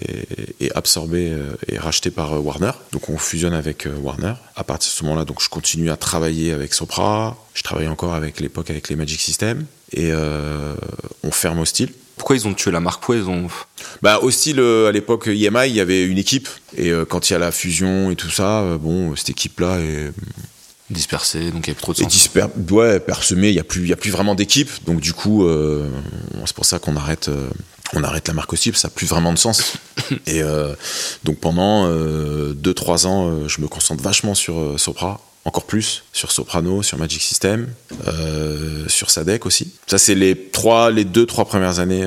est 0.61 0.73
absorbé 0.75 1.31
euh, 1.31 1.53
et 1.69 1.79
racheté 1.79 2.11
par 2.11 2.33
euh, 2.33 2.39
Warner. 2.39 2.73
Donc 2.93 3.09
on 3.09 3.19
fusionne 3.19 3.55
avec 3.55 3.87
euh, 3.87 3.95
Warner. 4.03 4.33
À 4.57 4.65
partir 4.65 4.91
de 4.91 4.97
ce 4.97 5.05
moment-là, 5.05 5.25
donc 5.25 5.43
je 5.43 5.49
continue 5.49 5.91
à 5.91 5.97
travailler 5.97 6.53
avec 6.53 6.75
Sopra. 6.75 7.37
Je 7.55 7.63
travaille 7.63 7.89
encore 7.89 8.15
avec 8.15 8.41
l'époque 8.41 8.71
avec 8.71 8.89
les 8.89 8.97
Magic 8.97 9.21
System 9.21 9.67
et 9.93 10.11
euh, 10.13 10.75
on 11.23 11.31
ferme 11.31 11.61
Hostile. 11.61 11.91
Pourquoi 12.17 12.37
ils 12.37 12.49
ont 12.49 12.55
tué 12.55 12.71
la 12.71 12.81
marque 12.81 13.01
Pourquoi 13.01 13.17
ils 13.17 13.29
ont. 13.29 13.49
Bah 14.03 14.21
Hostile 14.23 14.59
euh, 14.59 14.89
à 14.89 14.93
l'époque 14.93 15.29
EMI, 15.29 15.69
il 15.69 15.75
y 15.75 15.81
avait 15.81 16.05
une 16.05 16.19
équipe 16.19 16.49
et 16.77 16.91
euh, 16.91 17.05
quand 17.05 17.29
il 17.29 17.35
y 17.35 17.37
a 17.37 17.39
la 17.39 17.53
fusion 17.53 18.11
et 18.11 18.17
tout 18.17 18.31
ça, 18.31 18.63
euh, 18.63 18.79
bon 18.79 19.15
cette 19.17 19.31
équipe-là 19.31 19.79
est, 19.81 20.13
dispersé, 20.91 21.51
donc 21.51 21.67
il 21.67 21.71
n'y 21.71 21.73
a 21.73 21.75
plus 21.75 21.83
trop 21.83 21.93
de 21.93 21.99
sens. 21.99 22.09
disper, 22.09 22.47
ouais, 22.71 23.01
parsemée. 23.01 23.49
Il 23.49 23.55
y 23.55 23.61
a 23.61 23.65
plus, 23.65 23.83
il 23.83 23.89
y 23.89 23.93
a 23.93 23.97
plus 23.97 24.11
vraiment 24.11 24.35
d'équipe. 24.35 24.71
Donc 24.87 25.01
du 25.01 25.13
coup, 25.13 25.45
euh, 25.45 25.89
c'est 26.45 26.55
pour 26.55 26.65
ça 26.65 26.79
qu'on 26.79 26.97
arrête, 26.97 27.29
euh, 27.29 27.49
on 27.95 28.05
arrête 28.05 28.29
la 28.29 28.35
marque 28.35 28.53
Hostile. 28.53 28.77
Ça 28.77 28.89
n'a 28.89 28.95
plus 28.95 29.07
vraiment 29.07 29.33
de 29.33 29.39
sens. 29.39 29.75
et 30.27 30.43
euh, 30.43 30.75
donc 31.25 31.39
pendant 31.39 31.91
2-3 31.91 33.07
ans, 33.07 33.49
je 33.49 33.61
me 33.61 33.69
concentre 33.69 34.03
vachement 34.03 34.35
sur 34.35 34.79
Sopra. 34.79 35.21
Encore 35.45 35.65
plus 35.65 36.03
sur 36.13 36.33
Soprano, 36.33 36.83
sur 36.83 36.99
Magic 36.99 37.23
System, 37.23 37.69
sur 38.89 39.11
Sadek 39.11 39.47
aussi. 39.47 39.73
Ça, 39.87 39.97
c'est 39.97 40.17
les 40.17 40.49
trois, 40.51 40.91
les 40.91 41.05
deux, 41.05 41.25
trois 41.25 41.45
premières 41.45 41.79
années 41.79 42.05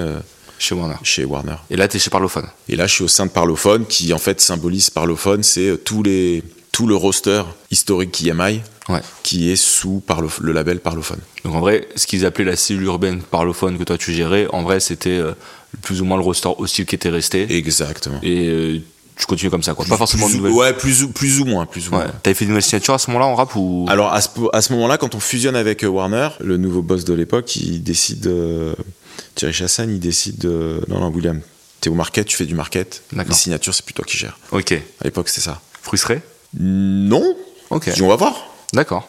Chez 0.58 0.76
Warner. 0.76 0.96
chez 1.04 1.24
Warner. 1.24 1.56
Et 1.70 1.78
là, 1.78 1.88
t'es 1.88 2.00
chez 2.00 2.10
Parlophone. 2.10 2.48
Et 2.68 2.76
là, 2.76 2.86
je 2.86 2.96
suis 2.96 3.04
au 3.06 3.08
sein 3.08 3.26
de 3.28 3.32
Parlophone, 3.32 3.86
qui 3.86 4.12
en 4.12 4.18
fait 4.18 4.42
symbolise 4.42 4.90
Parlophone, 4.90 5.42
c'est 5.44 5.82
tous 5.86 6.04
les, 6.04 6.44
tout 6.80 6.88
le 6.88 6.96
roster 6.96 7.44
historique 7.72 8.26
EMI 8.26 8.62
Ouais. 8.88 9.02
qui 9.22 9.52
est 9.52 9.58
sous 9.58 10.02
le 10.40 10.54
label 10.54 10.80
Parlophone. 10.80 11.20
Donc 11.44 11.54
en 11.56 11.60
vrai, 11.60 11.90
ce 11.98 12.08
qu'ils 12.08 12.26
appelaient 12.26 12.46
la 12.46 12.56
cellule 12.56 12.84
urbaine 12.86 13.22
Parlophone 13.22 13.78
que 13.78 13.84
toi 13.84 13.98
tu 13.98 14.14
gérais, 14.14 14.48
en 14.54 14.64
vrai, 14.64 14.80
c'était 14.80 15.10
euh, 15.10 15.34
plus 15.82 16.02
ou 16.02 16.06
moins 16.06 16.16
le 16.18 16.24
roster 16.24 16.48
hostile 16.58 16.86
qui 16.86 16.96
était 16.96 17.10
resté. 17.10 17.54
Exactement. 17.58 18.20
Et 18.24 18.48
euh, 18.48 18.80
tu 19.18 19.26
continues 19.26 19.52
comme 19.52 19.62
ça, 19.62 19.74
quoi. 19.74 19.86
Pas 19.86 19.98
forcément 19.98 20.28
de 20.28 20.32
plus, 20.32 20.40
ou- 20.40 20.44
nouvelles. 20.48 20.54
Ouais, 20.58 20.74
plus 20.74 21.04
ou, 21.04 21.10
plus 21.10 21.42
ou 21.42 21.46
moins, 21.46 21.66
plus 21.66 21.90
ou 21.90 21.96
Ouais. 21.98 22.06
T'avais 22.24 22.34
fait 22.34 22.46
des 22.46 22.50
nouvelles 22.50 22.64
signatures 22.64 22.94
à 22.94 22.98
ce 22.98 23.12
moment-là 23.12 23.28
en 23.28 23.36
rap 23.36 23.54
ou? 23.58 23.86
Alors 23.90 24.14
à 24.14 24.22
ce, 24.22 24.30
à 24.54 24.62
ce 24.62 24.72
moment-là, 24.74 24.98
quand 24.98 25.14
on 25.16 25.20
fusionne 25.20 25.58
avec 25.58 25.84
euh, 25.84 25.88
Warner, 25.88 26.30
le 26.40 26.56
nouveau 26.56 26.82
boss 26.82 27.04
de 27.04 27.14
l'époque, 27.14 27.58
il 27.58 27.84
décide, 27.84 28.26
euh, 28.28 28.74
Thierry 29.36 29.54
Chassagne, 29.54 29.92
il 29.92 30.00
décide, 30.00 30.38
de, 30.38 30.82
non 30.88 31.02
non 31.02 31.10
William, 31.10 31.42
t'es 31.82 31.90
au 31.92 31.94
market, 31.96 32.26
tu 32.26 32.38
fais 32.38 32.46
du 32.46 32.56
market, 32.56 33.04
les 33.12 33.34
signatures 33.36 33.74
c'est 33.76 33.86
plus 33.86 33.94
toi 33.94 34.06
qui 34.06 34.18
gères. 34.18 34.40
Ok. 34.52 34.72
À 34.72 35.04
l'époque 35.04 35.30
c'était 35.30 35.42
ça. 35.42 35.62
Frustré? 35.84 36.22
Non. 36.58 37.36
Ok. 37.70 37.90
Dis, 37.94 38.02
on 38.02 38.08
va 38.08 38.16
voir, 38.16 38.48
D'accord. 38.74 39.08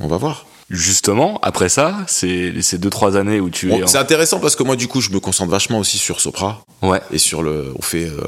on 0.00 0.06
va 0.08 0.16
voir. 0.16 0.46
Justement, 0.70 1.38
après 1.42 1.70
ça, 1.70 1.96
c'est 2.08 2.60
ces 2.60 2.76
deux 2.76 2.90
trois 2.90 3.16
années 3.16 3.40
où 3.40 3.48
tu 3.48 3.68
Bon, 3.68 3.78
es. 3.78 3.82
en- 3.84 3.86
c'est 3.86 3.96
intéressant 3.96 4.38
parce 4.38 4.54
que 4.54 4.62
moi 4.62 4.76
du 4.76 4.86
coup 4.86 5.00
je 5.00 5.08
me 5.10 5.18
concentre 5.18 5.50
vachement 5.50 5.78
aussi 5.78 5.96
sur 5.96 6.20
Sopra. 6.20 6.62
Ouais. 6.82 7.00
et 7.10 7.16
sur 7.16 7.42
le 7.42 7.72
on 7.78 7.80
fait 7.82 8.04
euh, 8.04 8.20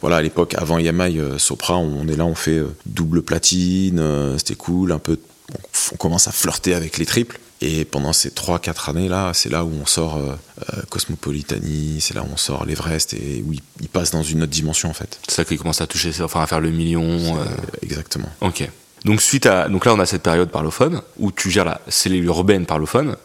voilà 0.00 0.18
à 0.18 0.22
l'époque 0.22 0.54
avant 0.54 0.78
EMI 0.78 1.18
euh, 1.18 1.36
Sopra 1.38 1.76
on 1.78 2.06
est 2.06 2.14
là 2.16 2.24
on 2.24 2.36
fait 2.36 2.58
euh, 2.58 2.72
double 2.86 3.22
platine 3.22 3.98
euh, 3.98 4.38
c'était 4.38 4.54
cool 4.54 4.92
un 4.92 5.00
peu 5.00 5.18
on, 5.52 5.58
on 5.94 5.96
commence 5.96 6.28
à 6.28 6.32
flirter 6.32 6.74
avec 6.74 6.96
les 6.96 7.04
triples 7.06 7.40
et 7.62 7.84
pendant 7.84 8.12
ces 8.12 8.30
3 8.30 8.58
4 8.58 8.88
années 8.88 9.08
là 9.08 9.32
c'est 9.34 9.50
là 9.50 9.64
où 9.64 9.70
on 9.82 9.86
sort 9.86 10.16
euh, 10.16 10.32
euh, 10.72 10.82
Cosmopolitanie 10.88 11.98
c'est 12.00 12.14
là 12.14 12.22
où 12.22 12.28
on 12.32 12.36
sort 12.36 12.64
l'Everest 12.64 13.14
et 13.14 13.44
où 13.46 13.52
il, 13.52 13.60
il 13.80 13.88
passe 13.88 14.10
dans 14.10 14.22
une 14.22 14.42
autre 14.42 14.50
dimension 14.52 14.88
en 14.88 14.94
fait 14.94 15.18
C'est 15.28 15.34
ça 15.36 15.44
qui 15.44 15.56
commence 15.58 15.80
à 15.80 15.86
toucher, 15.86 16.10
enfin 16.22 16.40
à 16.42 16.46
faire 16.46 16.60
le 16.60 16.70
million. 16.70 17.02
euh, 17.38 17.44
exactement 17.82 18.28
Ok. 18.40 18.68
Donc 19.04 19.22
suite 19.22 19.46
à, 19.46 19.68
donc 19.68 19.86
là 19.86 19.94
on 19.94 19.98
a 19.98 20.04
cette 20.06 20.22
période 20.22 20.50
parlophone 20.50 21.00
où 21.18 21.32
tu 21.32 21.50
gères 21.50 21.64
la 21.64 21.80
cellule 21.88 22.24
urbaine 22.24 22.66
parlophone. 22.66 23.16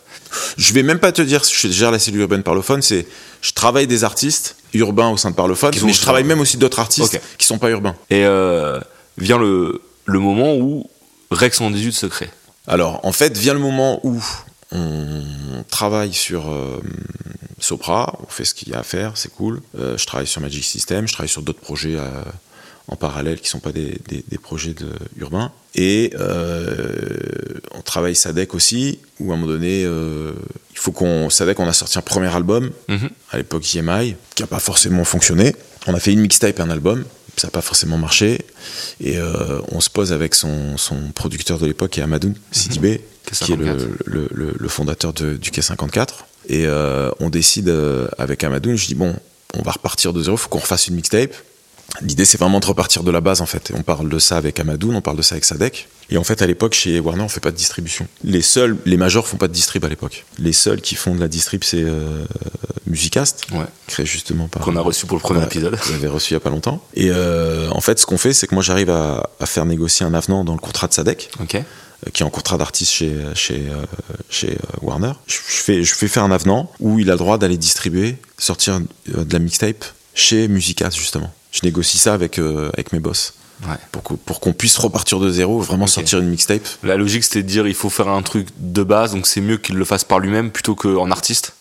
je 0.58 0.74
vais 0.74 0.84
même 0.84 1.00
pas 1.00 1.12
te 1.12 1.22
dire 1.22 1.44
je 1.44 1.68
gère 1.68 1.92
la 1.92 2.00
cellule 2.00 2.22
urbaine 2.22 2.44
parlophone 2.44 2.82
c'est 2.82 3.06
je 3.42 3.52
travaille 3.52 3.86
des 3.88 4.04
artistes 4.06 4.56
urbains 4.74 5.10
au 5.10 5.18
sein 5.18 5.32
de 5.32 5.36
parlophone 5.36 5.74
mais 5.84 5.92
je 5.94 6.02
travaille 6.02 6.24
même 6.24 6.40
aussi 6.40 6.58
d'autres 6.58 6.80
artistes 6.80 7.20
qui 7.38 7.46
sont 7.46 7.58
pas 7.58 7.70
urbains 7.70 7.96
Et 8.10 8.24
euh, 8.26 8.80
vient 9.18 9.38
le, 9.38 9.82
le 10.06 10.20
moment 10.20 10.56
où 10.56 10.90
Rex 11.32 11.58
118 11.58 11.92
se 11.92 12.06
crée. 12.06 12.30
Alors, 12.68 13.00
en 13.06 13.12
fait, 13.12 13.38
vient 13.38 13.54
le 13.54 13.60
moment 13.60 14.00
où 14.04 14.22
on 14.72 15.64
travaille 15.70 16.14
sur 16.14 16.50
euh, 16.52 16.82
Sopra, 17.60 18.18
on 18.24 18.28
fait 18.28 18.46
ce 18.46 18.54
qu'il 18.54 18.70
y 18.70 18.74
a 18.74 18.80
à 18.80 18.84
faire, 18.84 19.14
c'est 19.16 19.32
cool. 19.34 19.62
Euh, 19.80 19.98
je 19.98 20.06
travaille 20.06 20.28
sur 20.28 20.42
Magic 20.42 20.64
System, 20.64 21.08
je 21.08 21.14
travaille 21.14 21.30
sur 21.30 21.42
d'autres 21.44 21.62
projets 21.62 21.96
euh, 21.96 22.10
en 22.88 22.96
parallèle 22.96 23.40
qui 23.40 23.50
sont 23.50 23.60
pas 23.60 23.72
des, 23.72 24.00
des- 24.08 24.24
des 24.28 24.38
projets 24.38 24.74
de, 24.74 24.88
urbains. 25.18 25.52
Et 25.76 26.14
on 27.74 27.82
travaille 27.82 28.16
Sadek 28.16 28.54
aussi, 28.56 29.00
où 29.20 29.32
à 29.32 29.36
un 29.36 29.38
moment 29.38 29.52
donné, 29.52 29.82
il 29.82 30.78
faut 30.78 30.92
qu'on. 30.94 31.30
Sadek, 31.30 31.60
on 31.60 31.68
a 31.68 31.74
sorti 31.74 31.98
un 31.98 32.02
premier 32.02 32.34
album, 32.34 32.72
Mhm. 32.88 33.10
à 33.32 33.38
l'époque 33.38 33.66
EMI, 33.76 34.16
qui 34.36 34.44
n'a 34.44 34.48
pas 34.48 34.60
forcément 34.60 35.04
fonctionné. 35.04 35.54
On 35.88 35.94
a 35.94 36.00
fait 36.00 36.14
une 36.14 36.22
mixtape 36.22 36.58
et 36.60 36.62
un 36.62 36.70
album, 36.70 37.04
ça 37.38 37.48
n'a 37.48 37.52
pas 37.52 37.62
forcément 37.62 37.98
marché. 37.98 38.42
Et 39.02 39.18
euh, 39.18 39.60
on 39.72 39.82
se 39.82 39.90
pose 39.90 40.14
avec 40.14 40.36
son, 40.36 40.78
son 40.78 41.12
producteur 41.14 41.60
de 41.60 41.66
l'époque, 41.66 41.92
qui 41.92 42.00
est 42.00 42.04
Amadoun 42.04 42.34
Sidibé, 42.52 43.02
qui 43.32 43.54
est 43.54 43.56
le, 43.56 43.66
K54. 43.66 43.88
le- 44.06 44.28
le- 44.32 44.56
le 44.58 44.68
fondateur 44.70 45.14
de- 45.14 45.36
du 45.36 45.52
K54. 45.52 46.08
Et 46.48 46.66
euh, 46.68 47.10
on 47.20 47.30
décide 47.30 47.70
euh, 47.70 48.08
avec 48.18 48.44
Amadoun, 48.44 48.76
je 48.76 48.86
dis 48.88 48.96
bon, 48.96 49.16
on 49.54 49.62
va 49.62 49.72
repartir 49.72 50.14
de 50.14 50.22
zéro, 50.22 50.36
il 50.36 50.40
faut 50.40 50.50
qu'on 50.50 50.60
refasse 50.60 50.88
une 50.88 50.96
mixtape. 50.96 51.34
L'idée, 52.02 52.26
c'est 52.26 52.40
vraiment 52.40 52.60
de 52.60 52.66
repartir 52.66 53.04
de 53.04 53.12
la 53.12 53.22
base, 53.22 53.42
en 53.42 53.46
fait. 53.46 53.70
Et 53.72 53.74
on 53.76 53.84
parle 53.84 54.10
de 54.10 54.20
ça 54.20 54.38
avec 54.38 54.60
Amadoun, 54.60 54.96
on 54.96 55.02
parle 55.02 55.18
de 55.18 55.22
ça 55.22 55.36
avec 55.36 55.46
Sadek. 55.46 55.88
Et 56.10 56.18
en 56.18 56.24
fait, 56.24 56.42
à 56.42 56.48
l'époque, 56.48 56.74
chez 56.74 57.00
Warner, 57.00 57.24
on 57.24 57.30
fait 57.30 57.40
pas 57.40 57.52
de 57.52 57.56
distribution. 57.56 58.08
Les 58.24 58.42
seuls, 58.42 58.78
les 58.86 58.98
majors 58.98 59.28
font 59.28 59.38
pas 59.38 59.48
de 59.48 59.54
distrib 59.54 59.84
à 59.86 59.90
l'époque. 59.90 60.26
Les 60.38 60.54
seuls 60.54 60.82
qui 60.82 60.96
font 60.96 61.16
de 61.16 61.20
la 61.20 61.28
distrib, 61.28 61.64
c'est 61.64 61.82
euh, 61.82 62.26
Musicast, 62.88 63.48
ouais. 63.52 63.66
créé 63.88 64.06
justement 64.06 64.48
par. 64.48 64.62
Qu'on 64.62 64.76
a 64.76 64.82
reçu 64.82 65.06
pour 65.06 65.18
le 65.18 65.22
premier 65.22 65.44
épisode. 65.44 65.76
Vous 65.76 65.94
avez 65.94 66.08
reçu 66.08 66.32
il 66.32 66.34
y 66.36 66.38
a 66.38 66.40
pas 66.40 66.50
longtemps. 66.50 66.84
Et 66.94 67.10
euh, 67.10 67.70
en 67.72 67.82
fait, 67.82 68.00
ce 68.00 68.06
qu'on 68.06 68.18
fait, 68.18 68.34
c'est 68.34 68.48
que 68.48 68.54
moi, 68.54 68.64
j'arrive 68.64 68.90
à, 68.90 69.30
à, 69.40 69.46
faire 69.46 69.66
négocier 69.66 70.06
un 70.06 70.14
avenant 70.14 70.44
dans 70.44 70.54
le 70.54 70.60
contrat 70.60 70.88
de 70.88 70.94
Sadek. 70.94 71.32
Ok. 71.40 71.56
Euh, 71.56 71.62
qui 72.14 72.22
est 72.22 72.26
en 72.26 72.30
contrat 72.30 72.58
d'artiste 72.58 72.92
chez, 72.92 73.16
chez, 73.34 73.64
euh, 73.70 73.86
chez 74.30 74.58
Warner. 74.82 75.14
Je, 75.28 75.38
fais, 75.40 75.84
je 75.84 75.96
fais 75.96 76.08
faire 76.08 76.24
un 76.24 76.32
avenant 76.32 76.72
où 76.80 77.00
il 77.00 77.10
a 77.10 77.14
le 77.14 77.20
droit 77.20 77.38
d'aller 77.38 77.58
distribuer, 77.58 78.18
sortir 78.38 78.80
de 79.08 79.34
la 79.34 79.40
mixtape 79.40 79.86
chez 80.14 80.48
Musicast, 80.48 80.98
justement. 80.98 81.34
Je 81.52 81.62
négocie 81.64 81.98
ça 81.98 82.14
avec, 82.14 82.38
avec 82.38 82.92
mes 82.94 83.00
boss. 83.00 83.34
Ouais. 83.64 83.76
Pour 84.26 84.40
qu'on 84.40 84.54
puisse 84.54 84.78
repartir 84.78 85.20
de 85.20 85.30
zéro, 85.30 85.60
vraiment 85.60 85.86
okay. 85.86 85.94
sortir 85.94 86.20
une 86.20 86.30
mixtape. 86.30 86.62
La 86.84 86.98
logique, 86.98 87.24
c'était 87.24 87.44
de 87.44 87.48
dire 87.48 87.68
il 87.68 87.74
faut 87.74 87.90
faire 87.90 88.10
un 88.10 88.22
truc 88.22 88.48
de 88.58 88.84
base, 88.84 89.14
donc 89.14 89.28
c'est 89.28 89.42
mieux 89.42 89.58
qu'il 89.58 89.76
le 89.76 89.86
fasse 89.86 90.04
par 90.04 90.20
lui-même 90.20 90.52
plutôt 90.52 90.76
qu'en 90.76 91.10
artiste 91.10 91.54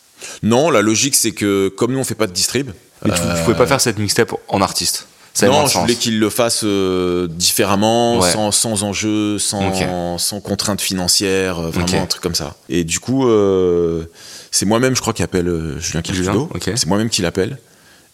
Non, 0.43 0.71
la 0.71 0.83
logique, 0.83 1.15
c'est 1.15 1.33
que 1.33 1.69
comme 1.69 1.93
nous, 1.93 1.99
on 1.99 2.05
fait 2.05 2.15
pas 2.15 2.27
de 2.27 2.33
distrib. 2.33 2.71
Mais 3.05 3.13
tu, 3.13 3.21
euh... 3.23 3.45
pouvais 3.45 3.57
pas 3.57 3.67
faire 3.67 3.81
cette 3.81 3.99
mixtape 3.99 4.35
en 4.49 4.61
artiste 4.61 5.07
ça 5.35 5.49
non, 5.49 5.67
je 5.67 5.79
voulais 5.79 5.97
qu'il 5.97 6.21
le 6.21 6.31
fasse 6.31 6.61
euh, 6.63 7.27
différemment, 7.29 8.21
ouais. 8.21 8.31
sans, 8.31 8.53
sans 8.53 8.85
enjeu, 8.85 9.41
sans, 9.41 9.69
okay. 9.69 9.89
sans 10.17 10.41
contraintes 10.41 10.81
financières, 10.81 11.61
vraiment 11.61 11.87
okay. 11.87 11.99
un 11.99 12.07
truc 12.07 12.23
comme 12.23 12.37
ça. 12.37 12.55
Et 12.69 12.85
du 12.85 13.01
coup, 13.01 13.27
euh, 13.27 14.05
c'est 14.53 14.65
moi-même, 14.65 14.95
je 14.95 15.01
crois, 15.01 15.13
qui 15.13 15.25
appelle 15.25 15.49
euh, 15.49 15.81
Julien. 15.81 16.03
Okay. 16.55 16.77
C'est 16.77 16.87
moi-même 16.87 17.11
qui 17.11 17.21
l'appelle 17.21 17.59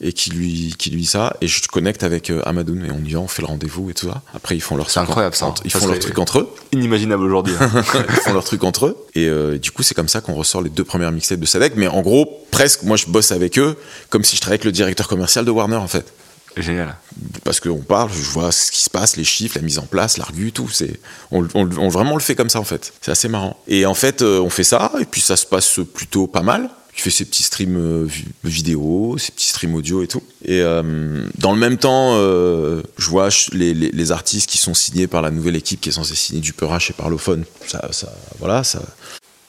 et 0.01 0.13
qui 0.13 0.31
lui, 0.31 0.75
qui 0.79 0.91
lui 0.91 1.03
dit 1.03 1.07
ça. 1.07 1.37
Et 1.41 1.49
je 1.49 1.67
connecte 1.69 2.03
avec 2.03 2.31
euh, 2.31 2.43
Amadoun 2.47 2.85
et 2.85 2.91
on 2.91 3.05
y 3.05 3.13
va, 3.13 3.21
on 3.21 3.29
fait 3.29 3.43
le 3.43 3.49
rendez-vous 3.49 3.91
et 3.91 3.95
tout 3.95 4.09
ça. 4.09 4.23
Après, 4.35 4.57
ils 4.57 4.61
font 4.61 4.77
leur 4.77 4.87
truc. 4.87 5.03
incroyable 5.03 5.35
ça. 5.35 5.55
Ils 5.65 5.73
font 5.73 5.87
leur 5.87 5.99
truc 5.99 6.19
entre 6.19 6.39
eux. 6.41 6.49
Inimaginable 6.73 7.25
aujourd'hui. 7.25 7.55
ils 8.09 8.15
font 8.17 8.33
leur 8.33 8.45
truc 8.45 8.65
entre 8.65 8.87
eux. 8.87 8.97
Et 9.15 9.27
euh, 9.27 9.59
du 9.59 9.71
coup, 9.71 9.83
c'est 9.83 9.95
comme 9.95 10.09
ça 10.09 10.21
qu'on 10.21 10.35
ressort 10.35 10.63
les 10.63 10.71
deux 10.71 10.85
premières 10.85 11.13
mixtapes 11.13 11.41
de 11.41 11.47
Sadek. 11.47 11.75
Mais 11.77 11.89
en 11.89 12.01
gros, 12.01 12.47
presque, 12.51 12.83
moi, 12.83 12.97
je 12.97 13.07
bosse 13.07 13.33
avec 13.33 13.59
eux 13.59 13.77
comme 14.09 14.25
si 14.25 14.37
je 14.37 14.41
travaillais 14.41 14.61
avec 14.61 14.65
le 14.65 14.73
directeur 14.73 15.09
commercial 15.09 15.45
de 15.45 15.51
Warner 15.51 15.77
en 15.77 15.89
fait. 15.89 16.13
Génial. 16.57 16.97
Parce 17.45 17.61
qu'on 17.61 17.79
parle, 17.79 18.11
je 18.13 18.31
vois 18.31 18.51
ce 18.51 18.73
qui 18.73 18.83
se 18.83 18.91
passe, 18.91 19.17
les 19.17 19.25
chiffres, 19.25 19.57
la 19.57 19.63
mise 19.63 19.79
en 19.79 19.87
place, 19.87 20.17
l'argu, 20.17 20.51
tout. 20.51 20.69
C'est, 20.69 20.99
on, 21.31 21.47
on, 21.55 21.71
on, 21.79 21.89
vraiment 21.89 22.15
le 22.15 22.21
fait 22.21 22.35
comme 22.35 22.51
ça 22.51 22.59
en 22.59 22.65
fait. 22.65 22.93
C'est 23.01 23.13
assez 23.13 23.29
marrant. 23.29 23.63
Et 23.69 23.87
en 23.87 23.95
fait, 23.95 24.23
euh, 24.23 24.41
on 24.41 24.51
fait 24.51 24.65
ça 24.65 24.93
et 25.01 25.05
puis 25.05 25.21
ça 25.21 25.37
se 25.37 25.47
passe 25.47 25.79
plutôt 25.95 26.27
pas 26.27 26.43
mal. 26.43 26.71
Il 27.01 27.03
fait 27.03 27.11
ses 27.11 27.25
petits 27.25 27.43
streams 27.43 27.79
euh, 27.79 28.07
vidéo, 28.45 29.17
ses 29.17 29.33
petits 29.33 29.49
streams 29.49 29.75
audio 29.75 30.03
et 30.03 30.07
tout. 30.07 30.23
Et 30.45 30.61
euh, 30.61 31.27
dans 31.39 31.53
le 31.53 31.59
même 31.59 31.79
temps, 31.79 32.11
euh, 32.13 32.83
je 32.99 33.09
vois 33.09 33.31
les, 33.53 33.73
les, 33.73 33.91
les, 33.91 34.13
artistes 34.13 34.51
qui 34.51 34.59
sont 34.59 34.75
signés 34.75 35.07
par 35.07 35.23
la 35.23 35.31
nouvelle 35.31 35.57
équipe 35.57 35.81
qui 35.81 35.89
est 35.89 35.93
censée 35.93 36.15
signer 36.15 36.43
du 36.43 36.53
Perach 36.53 36.91
et 36.91 36.93
Parlophone. 36.93 37.45
Ça, 37.67 37.89
ça, 37.91 38.13
voilà, 38.39 38.65
ça. 38.65 38.83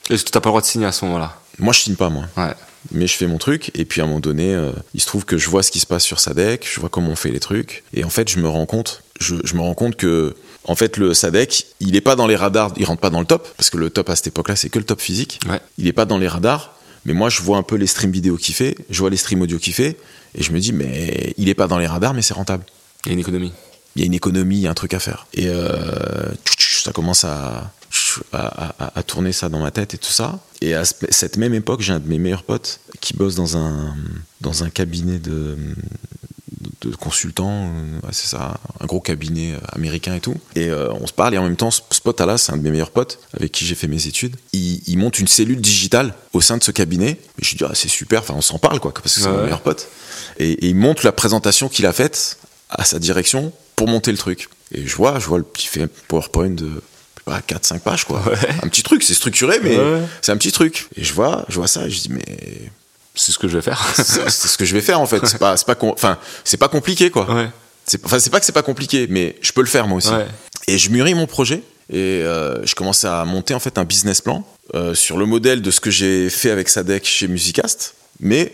Est-ce 0.09 0.23
que 0.23 0.29
t'as 0.29 0.39
pas 0.39 0.47
le 0.47 0.51
droit 0.51 0.61
de 0.61 0.65
signer 0.65 0.85
à 0.85 0.93
ce 0.93 1.03
moment-là? 1.03 1.41
Moi, 1.59 1.73
je 1.73 1.81
signe 1.81 1.95
pas, 1.95 2.09
moi. 2.09 2.23
Ouais 2.37 2.53
mais 2.89 3.05
je 3.05 3.15
fais 3.15 3.27
mon 3.27 3.37
truc 3.37 3.71
et 3.75 3.85
puis 3.85 4.01
à 4.01 4.05
un 4.05 4.07
moment 4.07 4.19
donné 4.19 4.55
euh, 4.55 4.71
il 4.93 5.01
se 5.01 5.05
trouve 5.05 5.25
que 5.25 5.37
je 5.37 5.49
vois 5.49 5.61
ce 5.61 5.69
qui 5.69 5.79
se 5.79 5.85
passe 5.85 6.03
sur 6.03 6.19
Sadek 6.19 6.67
je 6.67 6.79
vois 6.79 6.89
comment 6.89 7.11
on 7.11 7.15
fait 7.15 7.29
les 7.29 7.39
trucs 7.39 7.83
et 7.93 8.03
en 8.03 8.09
fait 8.09 8.29
je 8.29 8.39
me 8.39 8.49
rends 8.49 8.65
compte 8.65 9.03
je, 9.19 9.35
je 9.43 9.53
me 9.53 9.61
rends 9.61 9.75
compte 9.75 9.95
que 9.95 10.35
en 10.63 10.75
fait 10.75 10.97
le 10.97 11.13
Sadek 11.13 11.67
il 11.79 11.95
est 11.95 12.01
pas 12.01 12.15
dans 12.15 12.25
les 12.25 12.35
radars 12.35 12.73
il 12.77 12.85
rentre 12.85 13.01
pas 13.01 13.11
dans 13.11 13.19
le 13.19 13.25
top 13.27 13.47
parce 13.55 13.69
que 13.69 13.77
le 13.77 13.89
top 13.89 14.09
à 14.09 14.15
cette 14.15 14.27
époque 14.27 14.49
là 14.49 14.55
c'est 14.55 14.69
que 14.69 14.79
le 14.79 14.85
top 14.85 14.99
physique 14.99 15.39
ouais. 15.47 15.59
il 15.77 15.87
est 15.87 15.93
pas 15.93 16.05
dans 16.05 16.17
les 16.17 16.27
radars 16.27 16.73
mais 17.05 17.13
moi 17.13 17.29
je 17.29 17.41
vois 17.41 17.57
un 17.57 17.63
peu 17.63 17.75
les 17.75 17.87
streams 17.87 18.11
vidéo 18.11 18.37
qu'il 18.37 18.55
fait 18.55 18.75
je 18.89 18.99
vois 18.99 19.09
les 19.09 19.17
streams 19.17 19.41
audio 19.41 19.57
qu'il 19.57 19.73
fait 19.73 19.97
et 20.35 20.43
je 20.43 20.51
me 20.51 20.59
dis 20.59 20.73
mais 20.73 21.33
il 21.37 21.49
est 21.49 21.53
pas 21.55 21.67
dans 21.67 21.77
les 21.77 21.87
radars 21.87 22.13
mais 22.13 22.21
c'est 22.21 22.33
rentable. 22.33 22.63
Il 23.05 23.09
y 23.09 23.11
a 23.11 23.13
une 23.13 23.19
économie. 23.19 23.53
Il 23.95 24.01
y 24.01 24.03
a 24.03 24.05
une 24.05 24.13
économie 24.13 24.57
il 24.57 24.61
y 24.61 24.67
a 24.67 24.71
un 24.71 24.75
truc 24.75 24.93
à 24.93 24.99
faire. 24.99 25.27
Et 25.33 25.47
euh, 25.47 26.31
ça 26.57 26.91
commence 26.91 27.25
à 27.25 27.71
à, 28.31 28.73
à, 28.79 28.99
à, 28.99 29.03
tourner 29.03 29.31
ça 29.31 29.49
dans 29.49 29.59
ma 29.59 29.71
tête 29.71 29.93
et 29.93 29.97
tout 29.97 30.11
ça. 30.11 30.39
Et 30.61 30.73
à 30.73 30.83
cette 30.85 31.37
même 31.37 31.53
époque, 31.53 31.81
j'ai 31.81 31.93
un 31.93 31.99
de 31.99 32.07
mes 32.07 32.19
meilleurs 32.19 32.43
potes 32.43 32.79
qui 32.99 33.13
bosse 33.13 33.35
dans 33.35 33.57
un, 33.57 33.95
dans 34.39 34.63
un 34.63 34.69
cabinet 34.69 35.19
de, 35.19 35.57
de 36.81 36.95
consultants, 36.95 37.65
ouais, 38.03 38.09
c'est 38.11 38.27
ça, 38.27 38.59
un 38.79 38.85
gros 38.85 38.99
cabinet 38.99 39.55
américain 39.71 40.15
et 40.15 40.19
tout. 40.19 40.35
Et 40.55 40.69
euh, 40.69 40.91
on 40.93 41.07
se 41.07 41.13
parle 41.13 41.33
et 41.35 41.37
en 41.37 41.43
même 41.43 41.55
temps, 41.55 41.71
ce 41.71 42.01
pote-là, 42.03 42.37
c'est 42.37 42.51
un 42.51 42.57
de 42.57 42.63
mes 42.63 42.71
meilleurs 42.71 42.91
potes 42.91 43.19
avec 43.35 43.51
qui 43.51 43.65
j'ai 43.65 43.75
fait 43.75 43.87
mes 43.87 44.07
études. 44.07 44.35
Il, 44.53 44.81
il, 44.87 44.97
monte 44.97 45.19
une 45.19 45.27
cellule 45.27 45.61
digitale 45.61 46.15
au 46.33 46.41
sein 46.41 46.57
de 46.57 46.63
ce 46.63 46.71
cabinet. 46.71 47.19
Et 47.39 47.45
je 47.45 47.55
dis, 47.55 47.63
ah, 47.63 47.71
c'est 47.73 47.87
super, 47.87 48.21
enfin, 48.21 48.33
on 48.35 48.41
s'en 48.41 48.57
parle 48.57 48.79
quoi, 48.79 48.93
parce 48.93 49.15
que 49.15 49.21
c'est 49.21 49.27
ouais. 49.27 49.35
mon 49.35 49.43
meilleur 49.43 49.61
pote. 49.61 49.87
Et, 50.39 50.51
et 50.51 50.67
il 50.67 50.75
monte 50.75 51.03
la 51.03 51.11
présentation 51.11 51.69
qu'il 51.69 51.85
a 51.85 51.93
faite 51.93 52.37
à 52.69 52.83
sa 52.83 52.99
direction 52.99 53.53
pour 53.75 53.87
monter 53.87 54.11
le 54.11 54.17
truc. 54.17 54.49
Et 54.73 54.87
je 54.87 54.95
vois, 54.95 55.19
je 55.19 55.27
vois 55.27 55.37
le 55.37 55.43
petit 55.43 55.67
fait 55.67 55.87
PowerPoint 56.07 56.49
de 56.49 56.81
4-5 57.27 57.79
pages 57.79 58.05
quoi. 58.05 58.21
Ouais. 58.27 58.37
Un 58.63 58.67
petit 58.67 58.83
truc, 58.83 59.03
c'est 59.03 59.13
structuré 59.13 59.59
mais 59.63 59.77
ouais. 59.77 60.01
c'est 60.21 60.31
un 60.31 60.37
petit 60.37 60.51
truc. 60.51 60.87
Et 60.95 61.03
je 61.03 61.13
vois, 61.13 61.45
je 61.49 61.55
vois 61.55 61.67
ça 61.67 61.85
et 61.85 61.89
je 61.89 61.99
dis 62.01 62.09
mais 62.09 62.71
c'est 63.15 63.31
ce 63.31 63.39
que 63.39 63.47
je 63.47 63.57
vais 63.57 63.61
faire. 63.61 63.83
c'est 63.95 64.29
ce 64.29 64.57
que 64.57 64.65
je 64.65 64.73
vais 64.73 64.81
faire 64.81 64.99
en 64.99 65.05
fait. 65.05 65.25
C'est 65.25 65.37
pas 65.37 65.57
c'est 65.57 65.65
pas 65.65 65.77
enfin 65.81 66.17
c'est 66.43 66.57
pas 66.57 66.67
compliqué 66.67 67.09
quoi. 67.09 67.31
Ouais. 67.33 67.49
C'est 67.85 68.03
enfin 68.05 68.19
c'est 68.19 68.29
pas 68.29 68.39
que 68.39 68.45
c'est 68.45 68.51
pas 68.51 68.63
compliqué 68.63 69.07
mais 69.09 69.35
je 69.41 69.51
peux 69.51 69.61
le 69.61 69.67
faire 69.67 69.87
moi 69.87 69.97
aussi. 69.97 70.11
Et 70.67 70.77
je 70.77 70.89
mûris 70.89 71.15
mon 71.15 71.27
projet 71.27 71.63
et 71.89 72.21
euh, 72.23 72.65
je 72.65 72.75
commence 72.75 73.03
à 73.03 73.25
monter 73.25 73.53
en 73.53 73.59
fait 73.59 73.77
un 73.77 73.83
business 73.83 74.21
plan 74.21 74.47
euh, 74.75 74.93
sur 74.93 75.17
le 75.17 75.25
modèle 75.25 75.61
de 75.61 75.71
ce 75.71 75.81
que 75.81 75.91
j'ai 75.91 76.29
fait 76.29 76.51
avec 76.51 76.69
Sadek 76.69 77.05
chez 77.05 77.27
Musicast 77.27 77.95
mais 78.21 78.53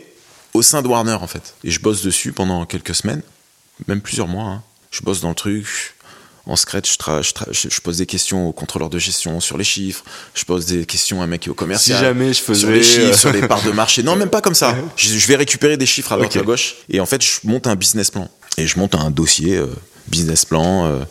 au 0.54 0.62
sein 0.62 0.82
de 0.82 0.88
Warner 0.88 1.18
en 1.22 1.28
fait. 1.28 1.54
Et 1.64 1.72
je 1.72 1.80
bosse 1.80 2.04
dessus 2.04 2.32
pendant 2.32 2.66
quelques 2.66 2.96
semaines, 2.96 3.22
même 3.88 4.02
plusieurs 4.02 4.28
mois. 4.28 4.46
Hein. 4.46 4.64
Je 4.92 5.02
bosse 5.02 5.22
dans 5.22 5.30
le 5.30 5.36
truc, 5.36 5.96
en 6.48 6.56
scratch, 6.56 6.98
je, 6.98 7.32
je, 7.52 7.70
je, 7.70 7.82
pose 7.82 7.98
des 7.98 8.06
questions 8.06 8.48
au 8.48 8.52
contrôleur 8.52 8.90
de 8.90 9.00
gestion 9.00 9.40
sur 9.40 9.58
les 9.58 9.64
chiffres, 9.64 10.04
je 10.34 10.46
pose 10.46 10.66
des 10.66 10.86
questions 10.86 11.22
à 11.22 11.26
un 11.26 11.28
mec 11.28 11.42
qui 11.42 11.50
est 11.50 11.52
au 11.52 11.56
commercial. 11.56 11.98
Si 11.98 12.04
jamais 12.04 12.34
je 12.34 12.42
faisais 12.42 12.60
sur 12.62 12.70
les 12.70 12.84
chiffres, 12.84 13.18
sur 13.18 13.32
les 13.34 13.48
parts 13.48 13.64
de 13.64 13.72
marché. 13.72 14.04
Non, 14.04 14.16
même 14.18 14.30
pas 14.30 14.42
comme 14.42 14.56
ça. 14.56 14.76
Je, 14.96 15.10
je 15.10 15.28
vais 15.28 15.36
récupérer 15.36 15.78
des 15.78 15.86
chiffres 15.86 16.12
à 16.14 16.16
droite 16.16 16.32
okay. 16.32 16.40
à 16.40 16.44
gauche. 16.44 16.76
Et 16.90 17.00
en 17.00 17.06
fait, 17.06 17.22
je 17.24 17.40
monte 17.44 17.68
un 17.68 17.76
business 17.76 18.12
plan. 18.12 18.30
Et 18.58 18.66
je 18.66 18.80
monte 18.80 18.96
un 18.96 19.12
dossier, 19.12 19.58
euh, 19.58 19.68
business 20.08 20.46
plan, 20.46 20.86
euh, 20.86 21.04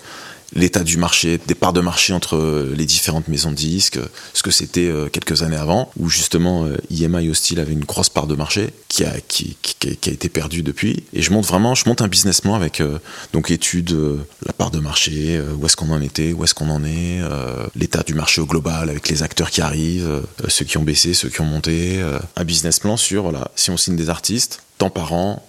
l'état 0.54 0.84
du 0.84 0.96
marché, 0.96 1.38
des 1.46 1.54
parts 1.54 1.72
de 1.72 1.80
marché 1.80 2.12
entre 2.12 2.72
les 2.76 2.84
différentes 2.84 3.28
maisons 3.28 3.50
de 3.50 3.56
disques, 3.56 3.98
ce 4.32 4.42
que 4.42 4.50
c'était 4.50 4.88
euh, 4.88 5.08
quelques 5.08 5.42
années 5.42 5.56
avant, 5.56 5.90
où 5.98 6.08
justement 6.08 6.64
euh, 6.64 6.76
EMI 6.90 7.28
Hostile 7.28 7.60
avait 7.60 7.72
une 7.72 7.84
grosse 7.84 8.08
part 8.08 8.26
de 8.26 8.34
marché 8.34 8.70
qui 8.88 9.04
a, 9.04 9.12
qui, 9.28 9.56
a 9.84 9.90
été 9.90 10.28
perdue 10.28 10.62
depuis. 10.62 11.04
Et 11.12 11.22
je 11.22 11.30
monte 11.30 11.46
vraiment, 11.46 11.74
je 11.74 11.88
monte 11.88 12.00
un 12.00 12.08
business 12.08 12.40
plan 12.40 12.54
avec 12.54 12.80
euh, 12.80 12.98
donc 13.32 13.50
étude, 13.50 13.92
euh, 13.92 14.26
la 14.44 14.52
part 14.52 14.70
de 14.70 14.78
marché, 14.78 15.36
euh, 15.36 15.52
où 15.54 15.66
est-ce 15.66 15.76
qu'on 15.76 15.90
en 15.90 16.00
était, 16.00 16.32
où 16.32 16.44
est-ce 16.44 16.54
qu'on 16.54 16.70
en 16.70 16.84
est, 16.84 17.20
euh, 17.20 17.66
l'état 17.74 18.02
du 18.02 18.14
marché 18.14 18.40
au 18.40 18.46
global 18.46 18.88
avec 18.88 19.08
les 19.08 19.22
acteurs 19.22 19.50
qui 19.50 19.60
arrivent, 19.60 20.22
ceux 20.48 20.64
qui 20.64 20.78
ont 20.78 20.82
baissé, 20.82 21.14
ceux 21.14 21.28
qui 21.28 21.40
ont 21.40 21.46
monté, 21.46 22.02
un 22.36 22.44
business 22.44 22.78
plan 22.78 22.96
sur 22.96 23.22
voilà, 23.24 23.50
si 23.56 23.70
on 23.70 23.76
signe 23.76 23.96
des 23.96 24.08
artistes, 24.08 24.62
tant 24.78 24.90
par 24.90 25.12
an, 25.12 25.46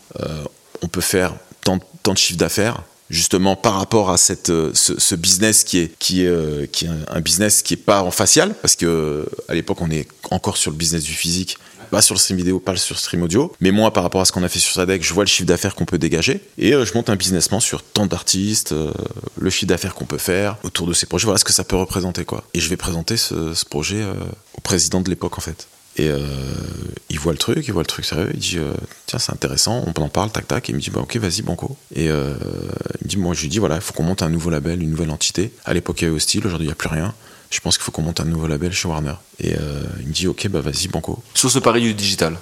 on 0.81 0.87
peut 0.87 1.01
faire 1.01 1.35
tant, 1.61 1.79
tant 2.03 2.13
de 2.13 2.17
chiffre 2.17 2.37
d'affaires 2.37 2.83
justement 3.09 3.55
par 3.55 3.75
rapport 3.75 4.09
à 4.09 4.17
cette, 4.17 4.47
ce, 4.47 4.99
ce 4.99 5.15
business 5.15 5.63
qui 5.63 5.79
est, 5.79 5.97
qui, 5.99 6.23
est, 6.23 6.27
euh, 6.27 6.65
qui 6.65 6.85
est 6.85 6.89
un 7.09 7.21
business 7.21 7.61
qui 7.61 7.75
est 7.75 7.77
pas 7.77 8.01
en 8.01 8.11
facial, 8.11 8.53
parce 8.61 8.75
que 8.75 9.27
à 9.47 9.53
l'époque 9.53 9.81
on 9.81 9.89
est 9.91 10.07
encore 10.31 10.57
sur 10.57 10.71
le 10.71 10.77
business 10.77 11.03
du 11.03 11.13
physique, 11.13 11.57
pas 11.89 12.01
sur 12.01 12.15
le 12.15 12.19
stream 12.19 12.37
vidéo, 12.37 12.59
pas 12.59 12.75
sur 12.75 12.95
le 12.95 12.99
stream 12.99 13.23
audio, 13.23 13.53
mais 13.61 13.71
moi 13.71 13.91
par 13.93 14.03
rapport 14.03 14.21
à 14.21 14.25
ce 14.25 14.31
qu'on 14.31 14.43
a 14.43 14.49
fait 14.49 14.59
sur 14.59 14.73
Sadek, 14.73 15.03
je 15.03 15.13
vois 15.13 15.23
le 15.23 15.29
chiffre 15.29 15.47
d'affaires 15.47 15.75
qu'on 15.75 15.85
peut 15.85 15.97
dégager, 15.97 16.41
et 16.57 16.73
euh, 16.73 16.85
je 16.85 16.93
monte 16.93 17.09
un 17.09 17.15
business 17.15 17.47
plan 17.47 17.59
sur 17.59 17.83
tant 17.83 18.05
d'artistes, 18.05 18.73
euh, 18.73 18.91
le 19.39 19.49
chiffre 19.49 19.67
d'affaires 19.67 19.95
qu'on 19.95 20.05
peut 20.05 20.17
faire 20.17 20.57
autour 20.63 20.87
de 20.87 20.93
ces 20.93 21.05
projets, 21.05 21.25
voilà 21.25 21.39
ce 21.39 21.45
que 21.45 21.53
ça 21.53 21.63
peut 21.63 21.77
représenter 21.77 22.25
quoi. 22.25 22.43
Et 22.53 22.59
je 22.59 22.69
vais 22.69 22.77
présenter 22.77 23.15
ce 23.17 23.65
projet 23.65 24.03
au 24.57 24.61
président 24.61 25.01
de 25.01 25.09
l'époque 25.09 25.37
en 25.37 25.41
fait. 25.41 25.67
Et 25.97 26.09
euh, 26.09 26.19
il 27.09 27.19
voit 27.19 27.31
le 27.31 27.39
truc, 27.39 27.67
il 27.67 27.73
voit 27.73 27.81
le 27.81 27.87
truc 27.87 28.05
sérieux, 28.05 28.29
il 28.33 28.39
dit 28.39 28.59
euh, 28.59 28.71
tiens 29.07 29.17
c'est 29.17 29.31
intéressant, 29.31 29.83
on 29.87 29.99
en 29.99 30.09
parle, 30.09 30.29
tac 30.29 30.47
tac, 30.47 30.69
et 30.69 30.71
il 30.71 30.75
me 30.75 30.79
dit 30.79 30.91
bah 30.91 31.01
ok 31.01 31.17
vas-y 31.17 31.41
banco. 31.41 31.75
Et 31.95 32.09
euh, 32.09 32.35
il 33.01 33.05
me 33.05 33.09
dit 33.09 33.17
moi 33.17 33.33
je 33.33 33.41
lui 33.41 33.49
dis 33.49 33.57
voilà 33.57 33.75
il 33.75 33.81
faut 33.81 33.93
qu'on 33.93 34.03
monte 34.03 34.21
un 34.21 34.29
nouveau 34.29 34.51
label, 34.51 34.81
une 34.81 34.91
nouvelle 34.91 35.09
entité. 35.09 35.51
À 35.65 35.73
l'époque 35.73 36.01
il 36.01 36.05
y 36.05 36.07
avait 36.07 36.15
Hostile, 36.15 36.45
aujourd'hui 36.45 36.65
il 36.65 36.69
n'y 36.69 36.73
a 36.73 36.75
plus 36.75 36.89
rien. 36.89 37.15
Je 37.49 37.59
pense 37.61 37.77
qu'il 37.77 37.83
faut 37.83 37.91
qu'on 37.91 38.03
monte 38.03 38.19
un 38.19 38.25
nouveau 38.25 38.47
label 38.47 38.71
chez 38.73 38.87
Warner. 38.87 39.13
Et 39.39 39.55
il 40.01 40.07
me 40.07 40.13
dit 40.13 40.27
ok 40.27 40.47
bah 40.49 40.61
vas-y 40.61 40.87
banco. 40.87 41.23
Sur 41.33 41.49
ce 41.49 41.57
pari 41.57 41.81
du 41.81 41.95
digital, 41.95 42.37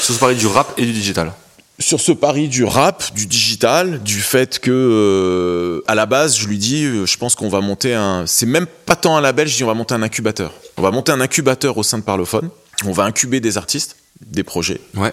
sur 0.00 0.14
ce 0.14 0.20
pari 0.20 0.36
du 0.36 0.46
rap 0.46 0.72
et 0.78 0.86
du 0.86 0.92
digital. 0.92 1.32
Sur 1.80 2.00
ce 2.00 2.10
pari 2.10 2.48
du 2.48 2.64
rap, 2.64 3.04
du 3.14 3.26
digital, 3.26 4.02
du 4.02 4.20
fait 4.20 4.58
que 4.58 4.70
euh, 4.72 5.84
à 5.86 5.94
la 5.94 6.06
base 6.06 6.36
je 6.36 6.48
lui 6.48 6.58
dis 6.58 6.84
je 6.84 7.16
pense 7.18 7.34
qu'on 7.34 7.50
va 7.50 7.60
monter 7.60 7.94
un, 7.94 8.24
c'est 8.26 8.46
même 8.46 8.66
pas 8.86 8.96
tant 8.96 9.16
un 9.16 9.20
label, 9.20 9.46
je 9.46 9.56
dis 9.56 9.64
on 9.64 9.68
va 9.68 9.74
monter 9.74 9.94
un 9.94 10.02
incubateur. 10.02 10.52
On 10.78 10.82
va 10.82 10.90
monter 10.90 11.12
un 11.12 11.20
incubateur 11.20 11.76
au 11.76 11.82
sein 11.82 11.98
de 11.98 12.04
Parlophone 12.04 12.48
on 12.84 12.92
va 12.92 13.04
incuber 13.04 13.40
des 13.40 13.58
artistes, 13.58 13.96
des 14.24 14.42
projets. 14.42 14.80
Ouais. 14.94 15.12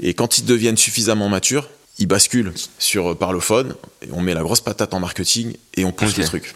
Et 0.00 0.14
quand 0.14 0.38
ils 0.38 0.44
deviennent 0.44 0.76
suffisamment 0.76 1.28
matures, 1.28 1.68
ils 1.98 2.06
basculent 2.06 2.52
sur 2.78 3.12
euh, 3.12 3.14
Parlophone, 3.14 3.74
et 4.02 4.08
on 4.12 4.20
met 4.20 4.34
la 4.34 4.42
grosse 4.42 4.60
patate 4.60 4.92
en 4.92 5.00
marketing 5.00 5.54
et 5.74 5.84
on 5.84 5.92
pousse 5.92 6.10
okay. 6.10 6.22
le 6.22 6.26
truc. 6.26 6.54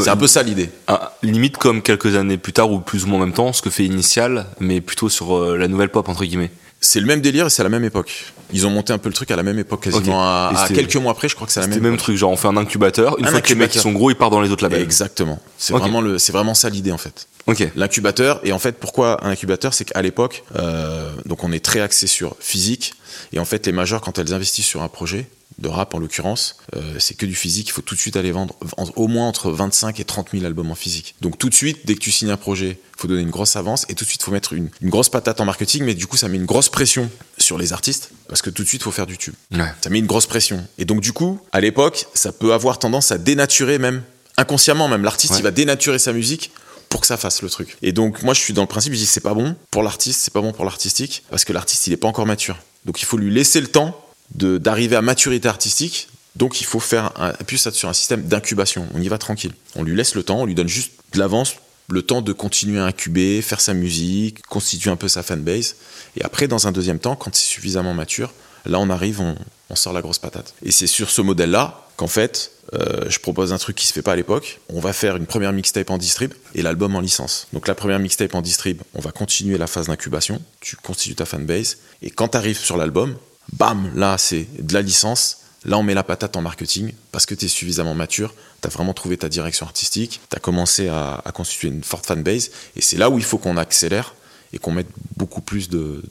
C'est 0.00 0.08
un 0.08 0.16
peu 0.16 0.26
ça 0.26 0.42
l'idée. 0.42 0.70
Ah, 0.86 1.16
limite 1.22 1.58
comme 1.58 1.82
quelques 1.82 2.16
années 2.16 2.38
plus 2.38 2.52
tard 2.52 2.70
ou 2.70 2.80
plus 2.80 3.04
ou 3.04 3.08
moins 3.08 3.18
en 3.18 3.26
même 3.26 3.34
temps, 3.34 3.52
ce 3.52 3.60
que 3.60 3.70
fait 3.70 3.84
Initial, 3.84 4.46
mais 4.60 4.80
plutôt 4.80 5.08
sur 5.08 5.36
euh, 5.36 5.56
la 5.56 5.68
nouvelle 5.68 5.90
pop 5.90 6.08
entre 6.08 6.24
guillemets. 6.24 6.50
C'est 6.80 7.00
le 7.00 7.06
même 7.06 7.20
délire 7.20 7.46
et 7.46 7.50
c'est 7.50 7.60
à 7.60 7.64
la 7.64 7.70
même 7.70 7.84
époque. 7.84 8.32
Ils 8.54 8.66
ont 8.66 8.70
monté 8.70 8.92
un 8.92 8.98
peu 8.98 9.08
le 9.08 9.14
truc 9.14 9.30
à 9.32 9.36
la 9.36 9.42
même 9.42 9.58
époque, 9.58 9.82
quasiment 9.82 10.22
à, 10.22 10.68
quelques 10.72 10.96
mois 10.96 11.12
après, 11.12 11.28
je 11.28 11.34
crois 11.34 11.46
que 11.46 11.52
c'est 11.52 11.60
la 11.60 11.66
même. 11.66 11.80
même 11.80 11.96
truc, 11.96 12.16
genre 12.16 12.30
on 12.30 12.36
fait 12.36 12.48
un 12.48 12.56
incubateur. 12.56 13.18
Une 13.18 13.26
fois 13.26 13.40
que 13.40 13.48
les 13.48 13.56
mecs 13.56 13.74
sont 13.74 13.92
gros, 13.92 14.10
ils 14.10 14.16
partent 14.16 14.32
dans 14.32 14.40
les 14.40 14.50
autres 14.50 14.62
labels. 14.62 14.82
Exactement. 14.82 15.40
C'est 15.58 15.72
vraiment 15.72 16.00
le, 16.00 16.18
c'est 16.18 16.32
vraiment 16.32 16.54
ça 16.54 16.70
l'idée 16.70 16.92
en 16.92 16.98
fait. 16.98 17.26
Ok. 17.46 17.68
L'incubateur 17.76 18.40
et 18.44 18.52
en 18.52 18.58
fait 18.58 18.78
pourquoi 18.78 19.22
un 19.24 19.30
incubateur, 19.30 19.74
c'est 19.74 19.84
qu'à 19.84 20.00
l'époque, 20.00 20.44
euh, 20.56 21.10
donc 21.26 21.44
on 21.44 21.52
est 21.52 21.62
très 21.62 21.80
axé 21.80 22.06
sur 22.06 22.36
physique 22.40 22.94
et 23.32 23.38
en 23.38 23.44
fait 23.44 23.66
les 23.66 23.72
majors 23.72 24.00
quand 24.00 24.18
elles 24.18 24.32
investissent 24.32 24.66
sur 24.66 24.82
un 24.82 24.88
projet, 24.88 25.26
de 25.58 25.68
rap 25.68 25.94
en 25.94 25.98
l'occurrence, 25.98 26.56
euh, 26.74 26.96
c'est 26.98 27.16
que 27.16 27.26
du 27.26 27.34
physique, 27.34 27.68
il 27.68 27.72
faut 27.72 27.82
tout 27.82 27.94
de 27.94 28.00
suite 28.00 28.16
aller 28.16 28.32
vendre 28.32 28.56
au 28.96 29.06
moins 29.06 29.28
entre 29.28 29.50
25 29.50 30.00
et 30.00 30.04
30 30.04 30.30
000 30.32 30.44
albums 30.44 30.70
en 30.70 30.74
physique. 30.74 31.14
Donc 31.20 31.38
tout 31.38 31.48
de 31.48 31.54
suite, 31.54 31.86
dès 31.86 31.94
que 31.94 32.00
tu 32.00 32.10
signes 32.10 32.30
un 32.30 32.36
projet, 32.36 32.78
il 32.96 33.00
faut 33.00 33.08
donner 33.08 33.22
une 33.22 33.30
grosse 33.30 33.54
avance 33.56 33.86
et 33.88 33.94
tout 33.94 34.04
de 34.04 34.08
suite, 34.08 34.20
il 34.22 34.24
faut 34.24 34.32
mettre 34.32 34.52
une, 34.52 34.70
grosse 34.82 35.08
patate 35.08 35.40
en 35.40 35.44
marketing, 35.44 35.84
mais 35.84 35.94
du 35.94 36.06
coup, 36.06 36.16
ça 36.16 36.28
met 36.28 36.36
une 36.36 36.44
grosse 36.44 36.68
pression 36.68 37.08
sur 37.38 37.58
les 37.58 37.72
artistes 37.72 38.10
parce 38.28 38.42
que 38.44 38.50
tout 38.50 38.62
de 38.62 38.68
suite, 38.68 38.82
il 38.82 38.84
faut 38.84 38.92
faire 38.92 39.06
du 39.06 39.16
tube. 39.16 39.34
Ça 39.80 39.88
met 39.88 39.98
une 39.98 40.06
grosse 40.06 40.26
pression. 40.26 40.66
Et 40.76 40.84
donc 40.84 41.00
du 41.00 41.12
coup, 41.12 41.40
à 41.52 41.60
l'époque, 41.60 42.06
ça 42.12 42.30
peut 42.30 42.52
avoir 42.52 42.78
tendance 42.78 43.10
à 43.10 43.16
dénaturer 43.16 43.78
même, 43.78 44.02
inconsciemment 44.36 44.86
même, 44.86 45.02
l'artiste, 45.02 45.34
il 45.38 45.42
va 45.42 45.50
dénaturer 45.50 45.98
sa 45.98 46.12
musique 46.12 46.50
pour 46.90 47.00
que 47.00 47.06
ça 47.06 47.16
fasse 47.16 47.40
le 47.40 47.48
truc. 47.48 47.78
Et 47.80 47.92
donc 47.92 48.22
moi 48.22 48.34
je 48.34 48.40
suis 48.40 48.52
dans 48.52 48.62
le 48.62 48.68
principe, 48.68 48.92
je 48.92 48.98
dis 48.98 49.06
c'est 49.06 49.20
pas 49.20 49.34
bon 49.34 49.56
pour 49.70 49.82
l'artiste, 49.82 50.20
c'est 50.20 50.32
pas 50.32 50.42
bon 50.42 50.52
pour 50.52 50.64
l'artistique 50.64 51.24
parce 51.30 51.44
que 51.44 51.52
l'artiste 51.52 51.86
il 51.86 51.92
est 51.94 51.96
pas 51.96 52.06
encore 52.06 52.26
mature. 52.26 52.58
Donc 52.84 53.00
il 53.00 53.06
faut 53.06 53.16
lui 53.16 53.32
laisser 53.32 53.60
le 53.60 53.66
temps 53.66 53.98
d'arriver 54.34 54.94
à 54.94 55.02
maturité 55.02 55.48
artistique. 55.48 56.08
Donc 56.36 56.60
il 56.60 56.64
faut 56.64 56.80
faire 56.80 57.12
un, 57.16 57.30
appuyer 57.30 57.70
sur 57.72 57.88
un 57.88 57.94
système 57.94 58.22
d'incubation. 58.22 58.86
On 58.94 59.00
y 59.00 59.08
va 59.08 59.18
tranquille. 59.18 59.52
On 59.74 59.82
lui 59.82 59.96
laisse 59.96 60.14
le 60.14 60.22
temps, 60.22 60.40
on 60.40 60.44
lui 60.44 60.54
donne 60.54 60.68
juste 60.68 60.92
de 61.14 61.18
l'avance, 61.18 61.54
le 61.88 62.02
temps 62.02 62.22
de 62.22 62.32
continuer 62.32 62.80
à 62.80 62.84
incuber, 62.84 63.42
faire 63.42 63.60
sa 63.60 63.74
musique, 63.74 64.42
constituer 64.46 64.90
un 64.90 64.96
peu 64.96 65.08
sa 65.08 65.22
fanbase. 65.22 65.76
Et 66.16 66.24
après, 66.24 66.48
dans 66.48 66.66
un 66.66 66.72
deuxième 66.72 66.98
temps, 66.98 67.16
quand 67.16 67.34
c'est 67.34 67.44
suffisamment 67.44 67.94
mature, 67.94 68.32
là 68.66 68.78
on 68.78 68.90
arrive, 68.90 69.20
on, 69.20 69.36
sort 69.74 69.92
la 69.92 70.02
grosse 70.02 70.20
patate. 70.20 70.54
Et 70.62 70.70
c'est 70.70 70.86
sur 70.86 71.10
ce 71.10 71.20
modèle-là 71.20 71.88
qu'en 71.96 72.06
fait, 72.06 72.52
euh, 72.74 73.08
je 73.08 73.18
propose 73.18 73.52
un 73.52 73.58
truc 73.58 73.74
qui 73.74 73.88
se 73.88 73.92
fait 73.92 74.02
pas 74.02 74.12
à 74.12 74.16
l'époque. 74.16 74.60
On 74.68 74.78
va 74.78 74.92
faire 74.92 75.16
une 75.16 75.26
première 75.26 75.52
mixtape 75.52 75.90
en 75.90 75.98
distrib 75.98 76.32
et 76.54 76.62
l'album 76.62 76.94
en 76.94 77.00
licence. 77.00 77.48
Donc 77.52 77.66
la 77.66 77.74
première 77.74 77.98
mixtape 77.98 78.36
en 78.36 78.40
distrib, 78.40 78.80
on 78.94 79.00
va 79.00 79.10
continuer 79.10 79.58
la 79.58 79.66
phase 79.66 79.88
d'incubation. 79.88 80.40
Tu 80.60 80.76
constitues 80.76 81.16
ta 81.16 81.24
fanbase 81.24 81.78
et 82.02 82.10
quand 82.10 82.28
tu 82.28 82.36
arrives 82.36 82.58
sur 82.58 82.76
l'album, 82.76 83.16
bam, 83.52 83.90
là 83.96 84.16
c'est 84.16 84.46
de 84.60 84.72
la 84.74 84.82
licence. 84.82 85.38
Là, 85.64 85.78
on 85.78 85.82
met 85.82 85.94
la 85.94 86.02
patate 86.02 86.36
en 86.36 86.42
marketing 86.42 86.92
parce 87.10 87.26
que 87.26 87.34
tu 87.34 87.46
es 87.46 87.48
suffisamment 87.48 87.94
mature, 87.94 88.34
tu 88.60 88.68
as 88.68 88.70
vraiment 88.70 88.92
trouvé 88.92 89.16
ta 89.16 89.28
direction 89.28 89.66
artistique, 89.66 90.20
tu 90.30 90.36
as 90.36 90.40
commencé 90.40 90.88
à, 90.88 91.22
constituer 91.34 91.68
une 91.68 91.82
forte 91.82 92.06
fanbase, 92.06 92.50
et 92.76 92.80
c'est 92.80 92.96
là 92.96 93.10
où 93.10 93.18
il 93.18 93.24
faut 93.24 93.38
qu'on 93.38 93.56
accélère 93.56 94.14
et 94.52 94.58
qu'on 94.58 94.70
mette 94.70 94.88
beaucoup 95.16 95.40
plus 95.40 95.68
de, 95.68 96.02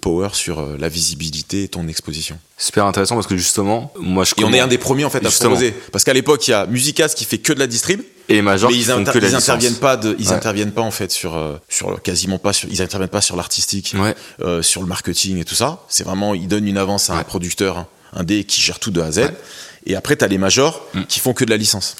power 0.00 0.30
sur 0.32 0.60
euh, 0.60 0.76
la 0.78 0.88
visibilité 0.88 1.64
et 1.64 1.68
ton 1.68 1.88
exposition. 1.88 2.38
Super 2.56 2.86
intéressant 2.86 3.16
parce 3.16 3.26
que 3.26 3.36
justement, 3.36 3.92
moi 4.00 4.24
je. 4.24 4.32
Et 4.38 4.44
on 4.44 4.52
est 4.52 4.60
un 4.60 4.66
des 4.66 4.78
premiers 4.78 5.04
en 5.04 5.10
fait 5.10 5.24
à 5.24 5.30
proposer. 5.30 5.74
Parce 5.90 6.04
qu'à 6.04 6.14
l'époque, 6.14 6.46
il 6.48 6.52
y 6.52 6.54
a 6.54 6.66
Musicas 6.66 7.08
qui 7.08 7.26
fait 7.26 7.38
que 7.38 7.52
de 7.52 7.58
la 7.58 7.66
distrib. 7.66 8.00
Et 8.28 8.34
les 8.34 8.42
majors 8.42 8.70
mais 8.70 8.76
ils, 8.76 8.82
ils 8.84 9.34
interviennent 9.34 9.76
pas 9.76 9.96
de, 9.96 10.16
ils 10.18 10.32
interviennent 10.32 10.70
pas 10.70 10.80
en 10.80 10.92
fait 10.92 11.10
sur, 11.10 11.36
euh, 11.36 11.56
sur 11.68 12.00
quasiment 12.00 12.38
pas 12.38 12.52
sur, 12.52 12.68
ils 12.70 12.80
interviennent 12.80 13.10
pas 13.10 13.20
sur 13.20 13.36
l'artistique, 13.36 13.94
euh, 14.40 14.62
sur 14.62 14.80
le 14.80 14.86
marketing 14.86 15.38
et 15.38 15.44
tout 15.44 15.56
ça. 15.56 15.84
C'est 15.88 16.04
vraiment, 16.04 16.34
ils 16.34 16.48
donnent 16.48 16.68
une 16.68 16.78
avance 16.78 17.10
à 17.10 17.14
un 17.14 17.24
producteur, 17.24 17.86
un 18.12 18.24
D 18.24 18.44
qui 18.44 18.60
gère 18.60 18.78
tout 18.78 18.90
de 18.90 19.00
A 19.00 19.06
à 19.06 19.10
Z. 19.12 19.30
Et 19.86 19.96
après, 19.96 20.16
tu 20.16 20.24
as 20.24 20.28
les 20.28 20.38
majors 20.38 20.86
mm. 20.94 21.04
qui 21.04 21.20
font 21.20 21.32
que 21.32 21.44
de 21.44 21.50
la 21.50 21.56
licence. 21.56 21.96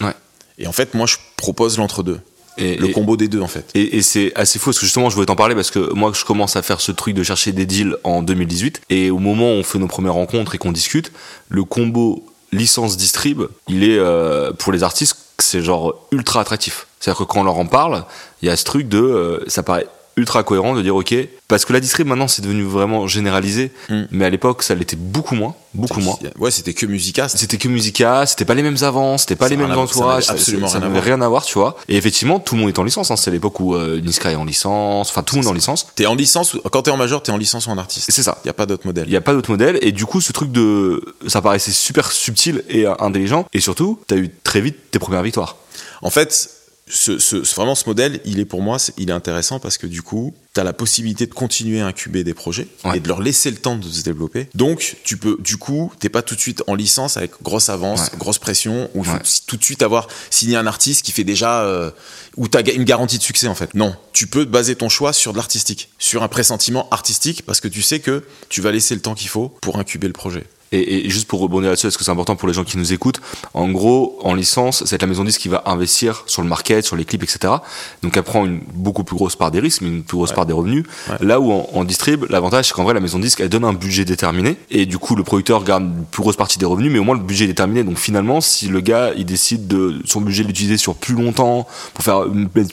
Et 0.58 0.66
en 0.66 0.72
fait, 0.72 0.94
moi, 0.94 1.06
je 1.06 1.16
propose 1.36 1.78
l'entre-deux. 1.78 2.20
Et, 2.58 2.76
le 2.76 2.88
combo 2.88 3.16
des 3.16 3.28
deux 3.28 3.40
en 3.40 3.48
fait. 3.48 3.70
Et, 3.74 4.02
c'est 4.02 4.30
assez 4.34 4.58
faux 4.58 4.66
parce 4.66 4.78
que 4.78 4.84
justement 4.84 5.08
je 5.08 5.14
voulais 5.14 5.26
t'en 5.26 5.36
parler 5.36 5.54
parce 5.54 5.70
que 5.70 5.90
moi 5.94 6.12
je 6.14 6.22
commence 6.22 6.54
à 6.54 6.60
faire 6.60 6.82
ce 6.82 6.92
truc 6.92 7.14
de 7.14 7.22
chercher 7.22 7.52
des 7.52 7.64
deals 7.64 7.96
en 8.04 8.20
2018 8.20 8.82
et 8.90 9.10
au 9.10 9.16
moment 9.16 9.46
où 9.46 9.54
on 9.54 9.62
fait 9.62 9.78
nos 9.78 9.86
premières 9.86 10.12
rencontres 10.12 10.54
et 10.54 10.58
qu'on 10.58 10.70
discute, 10.70 11.12
le 11.48 11.64
combo 11.64 12.26
licence 12.52 12.98
distrib, 12.98 13.44
il 13.68 13.84
est 13.84 13.96
euh, 13.96 14.52
pour 14.52 14.70
les 14.70 14.82
artistes 14.82 15.16
c'est 15.38 15.62
genre 15.62 16.06
ultra 16.12 16.40
attractif. 16.40 16.86
C'est-à-dire 17.00 17.18
que 17.18 17.24
quand 17.24 17.40
on 17.40 17.44
leur 17.44 17.58
en 17.58 17.66
parle, 17.66 18.04
il 18.42 18.48
y 18.48 18.50
a 18.50 18.56
ce 18.56 18.64
truc 18.64 18.88
de 18.88 18.98
euh, 18.98 19.44
ça 19.48 19.62
paraît 19.62 19.86
ultra 20.16 20.42
cohérent 20.42 20.74
de 20.74 20.82
dire 20.82 20.94
ok 20.94 21.14
parce 21.48 21.64
que 21.64 21.72
la 21.72 21.80
distrib 21.80 22.06
maintenant 22.06 22.28
c'est 22.28 22.42
devenu 22.42 22.64
vraiment 22.64 23.06
généralisé 23.06 23.72
hmm. 23.88 24.02
mais 24.10 24.24
à 24.24 24.30
l'époque 24.30 24.62
ça 24.62 24.74
l'était 24.74 24.96
beaucoup 24.96 25.34
moins 25.34 25.54
beaucoup 25.74 26.00
moins. 26.00 26.18
ouais 26.38 26.50
c'était 26.50 26.74
que 26.74 26.86
Musica 26.86 27.28
c'était 27.28 27.56
que 27.56 27.68
Musica 27.68 28.26
c'était 28.26 28.44
pas 28.44 28.54
les 28.54 28.62
mêmes 28.62 28.76
avances 28.82 29.22
c'était 29.22 29.36
pas 29.36 29.48
les 29.48 29.56
mêmes 29.56 29.72
entourages 29.72 30.28
absolument 30.28 30.68
ça 30.68 30.80
n'avait 30.80 31.00
rien 31.00 31.20
à 31.20 31.28
voir 31.28 31.44
tu 31.44 31.58
vois. 31.58 31.76
Et 31.88 31.96
effectivement 31.96 32.40
tout 32.40 32.54
le 32.54 32.60
monde 32.60 32.70
est 32.70 32.78
en 32.78 32.84
licence 32.84 33.10
hein. 33.10 33.16
c'est 33.16 33.30
l'époque 33.30 33.60
où 33.60 33.74
euh, 33.74 34.00
Niska 34.00 34.30
est 34.30 34.36
en 34.36 34.44
licence 34.44 35.10
enfin 35.10 35.22
tout 35.22 35.36
le 35.36 35.40
monde 35.40 35.46
est 35.46 35.50
en 35.50 35.54
licence. 35.54 35.86
T'es 35.94 36.06
en 36.06 36.14
licence 36.14 36.56
quand 36.70 36.82
t'es 36.82 36.90
en 36.90 36.96
major 36.96 37.22
t'es 37.22 37.32
en 37.32 37.36
licence 37.36 37.66
ou 37.66 37.70
en 37.70 37.78
artiste. 37.78 38.10
C'est 38.10 38.22
ça. 38.22 38.38
Il 38.44 38.48
y 38.48 38.50
a 38.50 38.54
pas 38.54 38.66
d'autre 38.66 38.86
modèle. 38.86 39.04
Il 39.06 39.12
y 39.12 39.16
a 39.16 39.20
pas 39.20 39.32
d'autre 39.32 39.50
modèle. 39.50 39.78
Et 39.82 39.92
du 39.92 40.06
coup 40.06 40.20
ce 40.20 40.32
truc 40.32 40.52
de 40.52 41.14
ça 41.26 41.42
paraissait 41.42 41.72
super 41.72 42.12
subtil 42.12 42.64
et 42.68 42.86
euh, 42.86 42.94
intelligent. 42.98 43.46
Et 43.52 43.60
surtout 43.60 44.00
t'as 44.06 44.16
eu 44.16 44.30
très 44.44 44.60
vite 44.60 44.76
tes 44.90 44.98
premières 44.98 45.22
victoires. 45.22 45.56
En 46.02 46.10
fait 46.10 46.50
ce, 46.92 47.54
vraiment 47.54 47.74
ce 47.74 47.88
modèle, 47.88 48.20
il 48.24 48.38
est 48.38 48.44
pour 48.44 48.60
moi, 48.60 48.76
il 48.98 49.08
est 49.08 49.14
intéressant 49.14 49.58
parce 49.58 49.78
que 49.78 49.86
du 49.86 50.02
coup, 50.02 50.34
tu 50.54 50.60
as 50.60 50.64
la 50.64 50.74
possibilité 50.74 51.26
de 51.26 51.32
continuer 51.32 51.80
à 51.80 51.86
incuber 51.86 52.22
des 52.22 52.34
projets 52.34 52.68
et 52.94 53.00
de 53.00 53.08
leur 53.08 53.22
laisser 53.22 53.50
le 53.50 53.56
temps 53.56 53.76
de 53.76 53.88
se 53.88 54.02
développer. 54.02 54.48
Donc, 54.54 54.96
tu 55.02 55.16
peux, 55.16 55.38
du 55.40 55.56
coup, 55.56 55.90
t'es 55.98 56.10
pas 56.10 56.22
tout 56.22 56.34
de 56.34 56.40
suite 56.40 56.62
en 56.66 56.74
licence 56.74 57.16
avec 57.16 57.32
grosse 57.42 57.70
avance, 57.70 58.10
grosse 58.18 58.38
pression, 58.38 58.90
ou 58.94 59.04
tout 59.46 59.56
de 59.56 59.64
suite 59.64 59.82
avoir 59.82 60.08
signé 60.30 60.56
un 60.56 60.66
artiste 60.66 61.04
qui 61.04 61.12
fait 61.12 61.24
déjà, 61.24 61.62
euh, 61.62 61.90
où 62.36 62.48
tu 62.48 62.58
as 62.58 62.72
une 62.72 62.84
garantie 62.84 63.18
de 63.18 63.22
succès 63.22 63.48
en 63.48 63.54
fait. 63.54 63.72
Non, 63.74 63.96
tu 64.12 64.26
peux 64.26 64.44
baser 64.44 64.76
ton 64.76 64.88
choix 64.88 65.12
sur 65.12 65.32
de 65.32 65.38
l'artistique, 65.38 65.88
sur 65.98 66.22
un 66.22 66.28
pressentiment 66.28 66.88
artistique 66.90 67.42
parce 67.46 67.60
que 67.60 67.68
tu 67.68 67.80
sais 67.80 68.00
que 68.00 68.22
tu 68.48 68.60
vas 68.60 68.70
laisser 68.70 68.94
le 68.94 69.00
temps 69.00 69.14
qu'il 69.14 69.28
faut 69.28 69.48
pour 69.48 69.78
incuber 69.78 70.06
le 70.06 70.12
projet. 70.12 70.44
Et, 70.72 71.08
juste 71.08 71.28
pour 71.28 71.40
rebondir 71.40 71.70
là-dessus, 71.70 71.86
parce 71.86 71.96
que 71.96 72.04
c'est 72.04 72.10
important 72.10 72.36
pour 72.36 72.48
les 72.48 72.54
gens 72.54 72.64
qui 72.64 72.78
nous 72.78 72.92
écoutent, 72.92 73.20
en 73.54 73.68
gros, 73.68 74.18
en 74.22 74.34
licence, 74.34 74.84
c'est 74.86 75.00
la 75.00 75.06
maison 75.06 75.24
disque 75.24 75.40
qui 75.40 75.48
va 75.48 75.62
investir 75.66 76.24
sur 76.26 76.42
le 76.42 76.48
market, 76.48 76.84
sur 76.84 76.96
les 76.96 77.04
clips, 77.04 77.22
etc. 77.22 77.54
Donc 78.02 78.16
elle 78.16 78.22
prend 78.22 78.44
une 78.46 78.60
beaucoup 78.74 79.04
plus 79.04 79.16
grosse 79.16 79.36
part 79.36 79.50
des 79.50 79.60
risques, 79.60 79.82
mais 79.82 79.88
une 79.88 80.02
plus 80.02 80.16
grosse 80.16 80.32
part 80.32 80.46
des 80.46 80.52
revenus. 80.52 80.84
Là 81.20 81.40
où 81.40 81.52
en, 81.52 81.68
en 81.72 81.84
distrib, 81.84 82.24
l'avantage 82.30 82.68
c'est 82.68 82.74
qu'en 82.74 82.84
vrai 82.84 82.94
la 82.94 83.00
maison 83.00 83.18
disque 83.18 83.40
elle 83.40 83.48
donne 83.48 83.64
un 83.64 83.72
budget 83.72 84.04
déterminé 84.04 84.56
et 84.70 84.86
du 84.86 84.98
coup 84.98 85.16
le 85.16 85.22
producteur 85.22 85.64
garde 85.64 85.84
une 85.84 86.04
plus 86.10 86.22
grosse 86.22 86.36
partie 86.36 86.58
des 86.58 86.66
revenus, 86.66 86.90
mais 86.92 86.98
au 86.98 87.04
moins 87.04 87.16
le 87.16 87.22
budget 87.22 87.44
est 87.44 87.48
déterminé. 87.48 87.84
Donc 87.84 87.98
finalement, 87.98 88.40
si 88.40 88.68
le 88.68 88.80
gars 88.80 89.12
il 89.16 89.24
décide 89.24 89.66
de 89.66 90.00
son 90.04 90.20
budget 90.20 90.42
l'utiliser 90.42 90.76
sur 90.76 90.94
plus 90.94 91.14
longtemps 91.14 91.66
pour 91.94 92.04
faire 92.04 92.24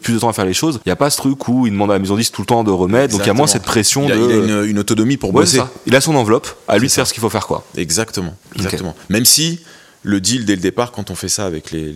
plus 0.01 0.13
de 0.13 0.19
temps 0.19 0.29
à 0.29 0.33
faire 0.33 0.45
les 0.45 0.53
choses, 0.53 0.79
il 0.85 0.89
y 0.89 0.91
a 0.91 0.95
pas 0.95 1.09
ce 1.09 1.17
truc 1.17 1.47
où 1.47 1.65
il 1.67 1.71
demande 1.71 1.91
à 1.91 1.93
la 1.93 1.99
maison 1.99 2.15
disque 2.15 2.33
tout 2.33 2.41
le 2.41 2.47
temps 2.47 2.63
de 2.63 2.71
remettre. 2.71 3.13
Donc 3.13 3.25
il 3.25 3.27
y 3.27 3.31
a 3.31 3.33
moins 3.33 3.47
cette 3.47 3.63
pression 3.63 4.05
il 4.05 4.11
a, 4.11 4.15
de. 4.15 4.21
Il 4.21 4.51
a 4.51 4.63
une, 4.63 4.79
autonomie 4.79 5.17
pour 5.17 5.33
bosser. 5.33 5.61
Il 5.85 5.95
a 5.95 6.01
son 6.01 6.15
enveloppe, 6.15 6.47
à 6.67 6.77
lui 6.77 6.87
de 6.87 6.91
faire 6.91 7.07
ce 7.07 7.13
qu'il 7.13 7.21
faut 7.21 7.29
faire 7.29 7.47
quoi. 7.47 7.63
Exactement, 7.75 7.88
exactement. 8.55 8.95
Même 9.09 9.25
si 9.25 9.59
le 10.03 10.21
deal 10.21 10.45
dès 10.45 10.55
le 10.55 10.61
départ, 10.61 10.91
quand 10.91 11.11
on 11.11 11.15
fait 11.15 11.29
ça 11.29 11.45
avec 11.45 11.71
les, 11.71 11.95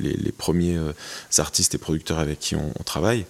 les, 0.00 0.32
premiers 0.32 0.76
euh, 0.76 0.92
artistes 1.38 1.74
et 1.74 1.78
producteurs 1.78 2.18
avec 2.18 2.38
qui 2.38 2.56
on, 2.56 2.72
travaille, 2.84 3.26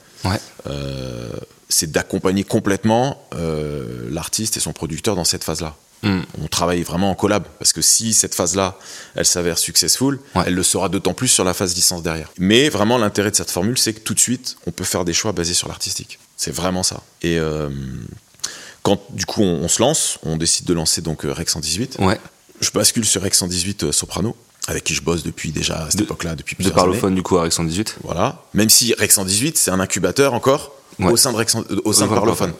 euh, 0.66 1.30
c'est 1.68 1.90
d'accompagner 1.90 2.44
complètement 2.44 3.26
euh, 3.34 4.08
l'artiste 4.10 4.56
et 4.56 4.60
son 4.60 4.72
producteur 4.72 5.16
dans 5.16 5.24
cette 5.24 5.44
phase-là. 5.44 5.76
Hmm. 6.02 6.20
On 6.42 6.46
travaille 6.46 6.82
vraiment 6.82 7.10
en 7.10 7.14
collab 7.14 7.44
parce 7.58 7.72
que 7.72 7.80
si 7.80 8.12
cette 8.12 8.34
phase-là, 8.34 8.78
elle 9.14 9.24
s'avère 9.24 9.56
successful, 9.56 10.20
elle 10.44 10.54
le 10.54 10.62
sera 10.62 10.88
d'autant 10.88 11.14
plus 11.14 11.28
sur 11.28 11.42
la 11.42 11.54
phase 11.54 11.74
licence 11.74 12.02
derrière. 12.02 12.30
Mais 12.38 12.68
vraiment, 12.68 12.98
l'intérêt 12.98 13.30
de 13.30 13.36
cette 13.36 13.50
formule, 13.50 13.78
c'est 13.78 13.94
que 13.94 14.00
tout 14.00 14.14
de 14.14 14.20
suite, 14.20 14.56
on 14.66 14.72
peut 14.72 14.84
faire 14.84 15.04
des 15.04 15.14
choix 15.14 15.32
basés 15.32 15.54
sur 15.54 15.68
l'artistique. 15.68 16.18
C'est 16.36 16.54
vraiment 16.54 16.82
ça. 16.82 17.02
Et 17.22 17.38
quand 18.86 19.00
du 19.10 19.26
coup 19.26 19.42
on, 19.42 19.66
se 19.66 19.82
lance, 19.82 20.20
on 20.22 20.36
décide 20.36 20.64
de 20.64 20.72
lancer 20.72 21.00
donc 21.00 21.24
euh, 21.24 21.32
Rex 21.32 21.54
118. 21.54 21.96
Ouais. 21.98 22.20
Je 22.60 22.70
bascule 22.70 23.04
sur 23.04 23.20
Rex 23.20 23.36
118 23.36 23.82
euh, 23.82 23.92
Soprano 23.92 24.36
avec 24.68 24.84
qui 24.84 24.94
je 24.94 25.02
bosse 25.02 25.24
depuis 25.24 25.50
déjà 25.50 25.86
à 25.86 25.90
cette 25.90 26.02
époque-là, 26.02 26.36
depuis 26.36 26.54
plusieurs 26.54 26.72
de 26.72 26.78
parlophone 26.78 27.16
du 27.16 27.22
coup 27.24 27.36
à 27.36 27.42
Rex 27.42 27.56
118. 27.56 27.96
Voilà. 28.04 28.44
Même 28.54 28.70
si 28.70 28.94
Rex 28.94 29.16
118 29.16 29.58
c'est 29.58 29.72
un 29.72 29.80
incubateur 29.80 30.34
encore 30.34 30.72
au 31.00 31.16
sein 31.16 31.32
de 31.32 31.36
Rex, 31.36 31.56
euh, 31.56 31.80
au 31.84 31.92
sein 31.92 32.06
de 32.06 32.14
Parlophone. 32.14 32.52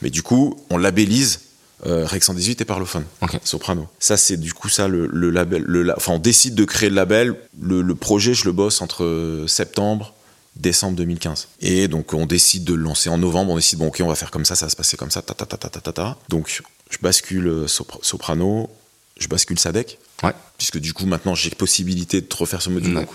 Mais 0.00 0.08
du 0.08 0.22
coup 0.22 0.56
on 0.70 0.78
labellise 0.78 1.40
Rex 1.82 2.28
118 2.28 2.62
et 2.62 2.64
Parlophone, 2.64 3.04
Soprano. 3.42 3.86
Ça, 3.98 4.16
c'est 4.16 4.38
du 4.38 4.54
coup 4.54 4.70
ça 4.70 4.88
le, 4.88 5.06
label. 5.28 5.62
Le, 5.66 5.92
enfin, 5.94 6.12
on 6.12 6.18
décide 6.18 6.54
de 6.54 6.64
créer 6.64 6.88
le 6.88 6.94
label. 6.94 7.36
Le, 7.60 7.82
le, 7.82 7.94
projet, 7.94 8.32
je 8.32 8.46
le 8.46 8.52
bosse 8.52 8.80
entre 8.80 9.44
septembre 9.46 10.14
décembre 10.56 10.96
2015. 10.96 11.48
Et 11.60 11.88
donc 11.88 12.14
on 12.14 12.26
décide 12.26 12.64
de 12.64 12.74
le 12.74 12.82
lancer 12.82 13.08
en 13.08 13.18
novembre, 13.18 13.52
on 13.52 13.56
décide 13.56 13.78
bon 13.78 13.88
ok 13.88 14.00
on 14.00 14.08
va 14.08 14.14
faire 14.14 14.30
comme 14.30 14.44
ça, 14.44 14.54
ça 14.54 14.66
va 14.66 14.70
se 14.70 14.76
passer 14.76 14.96
comme 14.96 15.10
ça, 15.10 15.22
ta 15.22 15.34
ta 15.34 15.46
ta 15.46 15.56
ta 15.56 15.68
ta 15.68 15.92
ta. 15.92 16.18
Donc 16.28 16.62
je 16.90 16.98
bascule 17.00 17.48
euh, 17.48 17.66
soprano, 17.66 18.70
je 19.18 19.28
bascule 19.28 19.58
Sadek, 19.58 19.98
ouais. 20.22 20.32
puisque 20.58 20.78
du 20.78 20.92
coup 20.92 21.06
maintenant 21.06 21.34
j'ai 21.34 21.50
possibilité 21.50 22.20
de 22.20 22.28
refaire 22.34 22.62
ce 22.62 22.70
module. 22.70 22.94
Donc 22.94 23.08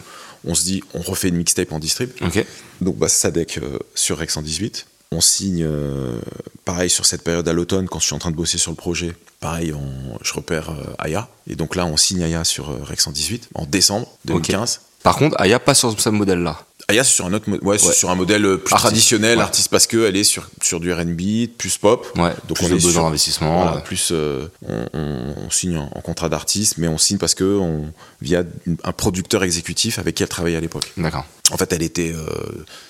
on 0.45 0.56
se 0.56 0.63
dit 0.63 0.84
on 0.93 1.02
refait 1.02 1.30
une 1.30 1.38
mixtape 1.38 1.71
en 1.71 1.80
distrib. 1.80 2.10
Okay. 2.21 2.45
Donc 2.82 2.97
bah, 2.97 3.10
Sadek 3.10 3.58
euh, 3.58 3.80
sur 3.95 4.17
Rex 4.17 4.34
118. 4.34 4.86
On 5.12 5.21
signe 5.21 5.63
euh, 5.63 6.19
pareil 6.65 6.89
sur 6.89 7.04
cette 7.08 7.23
période 7.23 7.47
à 7.47 7.54
l'automne 7.54 7.88
quand 7.89 7.99
je 7.99 8.06
suis 8.06 8.13
en 8.13 8.19
train 8.19 8.30
de 8.30 8.36
bosser 8.36 8.60
sur 8.60 8.69
le 8.69 8.78
projet. 8.78 9.15
Pareil, 9.39 9.73
je 10.21 10.34
repère 10.34 10.71
Aya. 10.99 11.30
Et 11.47 11.56
donc 11.56 11.75
là, 11.75 11.88
on 11.88 11.97
signe 11.97 12.21
Aya 12.21 12.43
sur 12.43 12.86
Rex 12.86 13.06
118 13.06 13.49
en 13.56 13.65
décembre 13.65 14.08
2015. 14.25 14.82
Par 15.02 15.15
contre, 15.15 15.36
Aya 15.41 15.58
pas 15.60 15.73
sur 15.73 15.99
ce 15.99 16.10
modèle-là. 16.10 16.63
Aya, 16.89 17.04
c'est 17.04 17.13
sur 17.13 17.25
un 17.25 17.34
autre, 17.34 17.49
ouais, 17.62 17.78
sur 17.78 18.10
un 18.10 18.15
modèle 18.15 18.45
euh, 18.45 18.58
plus 18.58 18.75
traditionnel, 18.75 19.39
artiste 19.39 19.69
parce 19.69 19.88
que 19.88 20.08
elle 20.08 20.17
est 20.17 20.23
sur 20.23 20.49
sur 20.62 20.80
du 20.80 20.91
R&B, 20.91 21.47
plus 21.58 21.78
pop. 21.78 22.08
Ouais. 22.17 22.34
Donc 22.47 22.58
on 22.62 22.67
est 22.67 22.73
besoin 22.73 23.04
d'investissement. 23.04 23.80
plus 23.82 24.12
on, 24.12 25.49
signe 25.49 25.78
en, 25.78 26.02
contrat 26.02 26.30
d'artiste, 26.30 26.78
mais 26.78 26.88
on 26.88 26.97
signe 26.97 27.17
parce 27.17 27.36
que 27.36 27.43
on 27.43 27.93
via 28.21 28.43
un 28.84 28.91
producteur 28.91 29.43
exécutif 29.43 29.99
avec 29.99 30.15
qui 30.15 30.23
elle 30.23 30.30
travaillait 30.30 30.58
à 30.58 30.62
l'époque. 30.62 30.91
D'accord. 30.97 31.25
En 31.52 31.58
fait, 31.58 31.71
elle 31.73 31.84
était, 31.84 32.13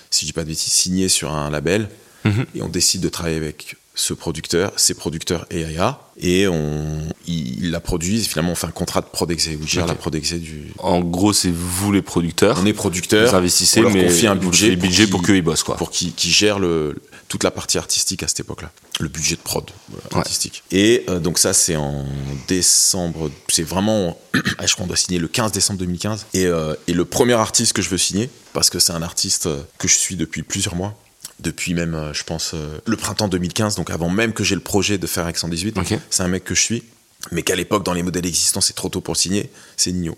si 0.09 0.21
je 0.21 0.27
dis 0.27 0.33
pas 0.33 0.43
de 0.43 0.47
bêtises, 0.47 0.73
signée 0.73 1.09
sur 1.09 1.33
un 1.33 1.49
label 1.49 1.89
mhm. 2.25 2.45
et 2.55 2.62
on 2.62 2.69
décide 2.69 3.01
de 3.01 3.09
travailler 3.09 3.38
avec 3.38 3.75
ce 3.99 4.13
producteur, 4.13 4.71
ses 4.77 4.93
producteurs 4.93 5.45
et 5.51 5.65
Aya, 5.65 5.99
et 6.21 6.47
on, 6.47 6.99
il, 7.27 7.69
la 7.69 7.81
produit, 7.81 8.23
finalement 8.23 8.53
on 8.53 8.55
fait 8.55 8.67
un 8.67 8.71
contrat 8.71 9.01
de 9.01 9.07
Prodexé, 9.07 9.59
où 9.62 9.67
gère 9.67 9.88
la 9.88 9.95
du... 9.95 10.73
En 10.77 11.01
gros, 11.01 11.33
c'est 11.33 11.51
vous 11.51 11.91
les 11.91 12.01
producteurs. 12.01 12.57
On 12.62 12.65
est 12.65 12.73
producteurs. 12.73 13.29
Vous 13.29 13.35
investissez, 13.35 13.83
on 13.83 13.89
mais 13.89 14.05
confie 14.05 14.27
un 14.27 14.38
budget, 14.38 14.75
budget 14.77 15.07
pour, 15.07 15.21
qu'ils 15.21 15.41
bossent, 15.41 15.63
quoi. 15.63 15.75
Pour 15.75 15.91
qu'ils 15.91 16.13
gèrent 16.17 16.59
le, 16.59 16.95
toute 17.27 17.43
la 17.43 17.51
partie 17.51 17.77
artistique 17.77 18.23
à 18.23 18.29
cette 18.29 18.39
époque-là. 18.39 18.71
Le 19.01 19.09
budget 19.09 19.35
de 19.35 19.41
prod 19.41 19.69
euh, 19.93 20.17
artistique. 20.17 20.63
Et 20.71 21.03
euh, 21.09 21.19
donc 21.19 21.38
ça, 21.38 21.51
c'est 21.51 21.75
en 21.75 22.05
décembre, 22.47 23.29
c'est 23.49 23.63
vraiment, 23.63 24.17
je 24.33 24.39
crois 24.39 24.67
qu'on 24.77 24.88
doit 24.88 24.95
signer 24.95 25.19
le 25.19 25.27
15 25.27 25.51
décembre 25.51 25.79
2015. 25.79 26.27
Et, 26.33 26.45
euh, 26.45 26.73
et 26.88 26.93
le 26.93 27.03
premier 27.03 27.33
artiste 27.33 27.73
que 27.73 27.81
je 27.81 27.89
veux 27.89 27.97
signer, 27.97 28.29
parce 28.53 28.69
que 28.69 28.79
c'est 28.79 28.93
un 28.93 29.01
artiste 29.01 29.49
que 29.77 29.89
je 29.89 29.97
suis 29.97 30.15
depuis 30.15 30.43
plusieurs 30.43 30.75
mois, 30.75 30.95
depuis 31.39 31.73
même, 31.73 31.95
euh, 31.95 32.13
je 32.13 32.23
pense, 32.23 32.52
euh, 32.54 32.80
le 32.86 32.97
printemps 32.97 33.28
2015, 33.28 33.75
donc 33.75 33.89
avant 33.89 34.10
même 34.10 34.34
que 34.34 34.43
j'ai 34.43 34.56
le 34.56 34.62
projet 34.62 34.97
de 34.97 35.08
faire 35.08 35.25
Rex 35.25 35.41
118. 35.41 35.78
C'est 36.10 36.23
un 36.23 36.28
mec 36.28 36.43
que 36.43 36.56
je 36.56 36.62
suis, 36.62 36.84
mais 37.32 37.43
qu'à 37.43 37.56
l'époque, 37.56 37.84
dans 37.84 37.93
les 37.93 38.04
modèles 38.04 38.25
existants, 38.25 38.62
c'est 38.62 38.73
trop 38.73 38.89
tôt 38.89 39.02
pour 39.02 39.13
le 39.13 39.19
signer. 39.19 39.49
C'est 39.78 39.91
Nino. 39.91 40.17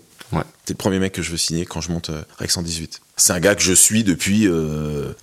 C'est 0.64 0.72
le 0.72 0.78
premier 0.78 0.98
mec 0.98 1.12
que 1.12 1.20
je 1.20 1.30
veux 1.30 1.36
signer 1.36 1.66
quand 1.66 1.82
je 1.82 1.90
monte 1.90 2.08
euh, 2.08 2.22
Rex 2.38 2.54
118. 2.54 3.02
C'est 3.18 3.34
un 3.34 3.40
gars 3.40 3.54
que 3.54 3.62
je 3.62 3.74
suis 3.74 4.02
depuis, 4.02 4.48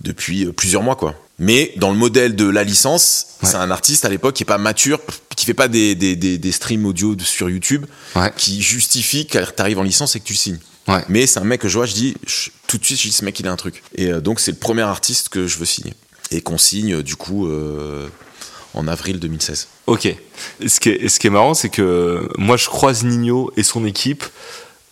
depuis 0.00 0.46
plusieurs 0.52 0.82
mois, 0.82 0.94
quoi. 0.94 1.16
Mais 1.38 1.72
dans 1.76 1.90
le 1.90 1.96
modèle 1.96 2.36
de 2.36 2.48
la 2.48 2.62
licence, 2.62 3.26
c'est 3.42 3.56
un 3.56 3.70
artiste 3.70 4.04
à 4.04 4.08
l'époque 4.08 4.36
qui 4.36 4.44
est 4.44 4.46
pas 4.46 4.58
mature, 4.58 5.00
qui 5.34 5.44
fait 5.44 5.54
pas 5.54 5.68
des, 5.68 5.96
des, 5.96 6.14
des, 6.14 6.52
streams 6.52 6.86
audio 6.86 7.16
sur 7.18 7.50
YouTube, 7.50 7.86
qui 8.36 8.62
justifie 8.62 9.26
tu 9.26 9.38
arrives 9.58 9.78
en 9.78 9.82
licence 9.82 10.14
et 10.14 10.20
que 10.20 10.24
tu 10.24 10.36
signes. 10.36 10.60
Mais 11.08 11.26
c'est 11.26 11.40
un 11.40 11.44
mec 11.44 11.60
que 11.60 11.68
je 11.68 11.76
vois, 11.76 11.86
je 11.86 11.94
dis, 11.94 12.16
tout 12.66 12.78
de 12.78 12.84
suite, 12.84 12.98
je 12.98 13.08
dis, 13.08 13.12
ce 13.12 13.24
mec, 13.24 13.38
il 13.40 13.46
a 13.46 13.52
un 13.52 13.56
truc. 13.56 13.82
Et 13.94 14.08
euh, 14.08 14.20
donc, 14.20 14.40
c'est 14.40 14.52
le 14.52 14.58
premier 14.58 14.82
artiste 14.82 15.28
que 15.28 15.46
je 15.46 15.58
veux 15.58 15.64
signer. 15.64 15.94
Et 16.30 16.40
qu'on 16.40 16.58
signe, 16.58 16.94
euh, 16.94 17.02
du 17.02 17.16
coup, 17.16 17.46
euh, 17.46 18.08
en 18.74 18.86
avril 18.88 19.18
2016. 19.18 19.68
Ok. 19.86 20.14
Ce 20.66 20.80
qui 20.80 20.90
est, 20.90 21.08
ce 21.08 21.18
qui 21.18 21.26
est 21.26 21.30
marrant, 21.30 21.54
c'est 21.54 21.68
que 21.68 22.28
moi, 22.38 22.56
je 22.56 22.66
croise 22.66 23.04
Nino 23.04 23.52
et 23.56 23.62
son 23.62 23.84
équipe 23.84 24.24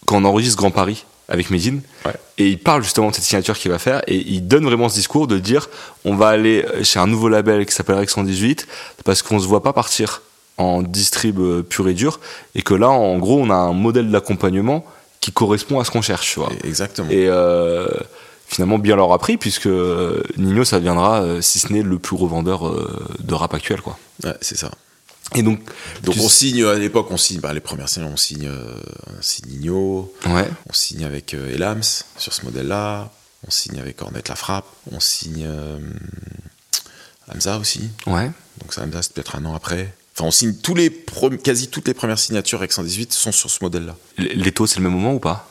quand 0.06 0.22
on 0.22 0.24
enregistre 0.24 0.56
Grand 0.56 0.70
Paris 0.70 1.04
avec 1.28 1.50
Medine. 1.50 1.82
Et 2.38 2.48
il 2.48 2.58
parle 2.58 2.82
justement 2.82 3.10
de 3.10 3.14
cette 3.14 3.24
signature 3.24 3.58
qu'il 3.58 3.70
va 3.70 3.78
faire. 3.78 4.02
Et 4.06 4.16
il 4.16 4.46
donne 4.46 4.64
vraiment 4.64 4.88
ce 4.88 4.94
discours 4.94 5.26
de 5.26 5.38
dire 5.38 5.68
on 6.04 6.14
va 6.14 6.28
aller 6.28 6.64
chez 6.84 6.98
un 6.98 7.06
nouveau 7.06 7.28
label 7.28 7.66
qui 7.66 7.74
s'appelle 7.74 7.96
Rex 7.96 8.14
118 8.14 8.66
parce 9.04 9.20
qu'on 9.22 9.38
se 9.38 9.46
voit 9.46 9.62
pas 9.62 9.74
partir 9.74 10.22
en 10.56 10.80
distrib 10.82 11.38
pur 11.68 11.88
et 11.88 11.94
dur. 11.94 12.20
Et 12.54 12.62
que 12.62 12.72
là, 12.72 12.88
en 12.88 13.18
gros, 13.18 13.38
on 13.38 13.50
a 13.50 13.54
un 13.54 13.74
modèle 13.74 14.10
d'accompagnement 14.10 14.86
qui 15.20 15.32
correspond 15.32 15.80
à 15.80 15.84
ce 15.84 15.90
qu'on 15.90 16.02
cherche. 16.02 16.32
Tu 16.32 16.40
vois. 16.40 16.50
Exactement. 16.64 17.10
Et 17.10 17.26
euh, 17.28 17.86
finalement, 18.46 18.78
bien 18.78 18.96
leur 18.96 19.12
a 19.12 19.18
pris, 19.18 19.36
puisque 19.36 19.68
Nino, 20.36 20.64
ça 20.64 20.78
deviendra, 20.78 21.22
euh, 21.22 21.40
si 21.40 21.58
ce 21.58 21.72
n'est 21.72 21.82
le 21.82 21.98
plus 21.98 22.16
revendeur 22.16 22.66
euh, 22.66 23.06
de 23.20 23.34
rap 23.34 23.54
actuel. 23.54 23.80
Quoi. 23.80 23.98
Ouais, 24.24 24.36
c'est 24.40 24.58
ça. 24.58 24.70
Et 25.34 25.42
donc, 25.42 25.60
donc 26.04 26.16
on 26.18 26.28
signe 26.28 26.64
à 26.64 26.74
l'époque, 26.74 27.08
on 27.10 27.18
signe 27.18 27.40
bah, 27.40 27.52
les 27.52 27.60
premières 27.60 27.90
scènes, 27.90 28.04
on 28.04 28.16
signe, 28.16 28.50
on 28.50 29.20
signe 29.20 29.58
Nino, 29.58 30.10
ouais. 30.24 30.48
on 30.70 30.72
signe 30.72 31.04
avec 31.04 31.34
Elams 31.34 31.82
sur 32.16 32.32
ce 32.32 32.46
modèle-là, 32.46 33.10
on 33.46 33.50
signe 33.50 33.78
avec 33.78 34.00
Ornette 34.00 34.30
La 34.30 34.36
Frappe, 34.36 34.64
on 34.90 35.00
signe 35.00 35.46
Hamza 37.30 37.58
aussi. 37.58 37.90
Ouais. 38.06 38.30
Donc 38.62 38.72
ça, 38.72 38.84
Hamza, 38.84 39.02
c'est 39.02 39.12
peut-être 39.12 39.36
un 39.36 39.44
an 39.44 39.54
après. 39.54 39.92
Enfin, 40.18 40.26
on 40.26 40.30
signe 40.32 40.54
tous 40.54 40.74
les 40.74 40.90
quasi 41.44 41.68
toutes 41.68 41.86
les 41.86 41.94
premières 41.94 42.18
signatures 42.18 42.58
avec 42.58 42.72
118 42.72 43.12
sont 43.12 43.30
sur 43.30 43.48
ce 43.50 43.58
modèle-là. 43.62 43.94
Les 44.18 44.50
taux, 44.50 44.66
c'est 44.66 44.78
le 44.78 44.82
même 44.82 44.92
moment 44.92 45.14
ou 45.14 45.20
pas? 45.20 45.48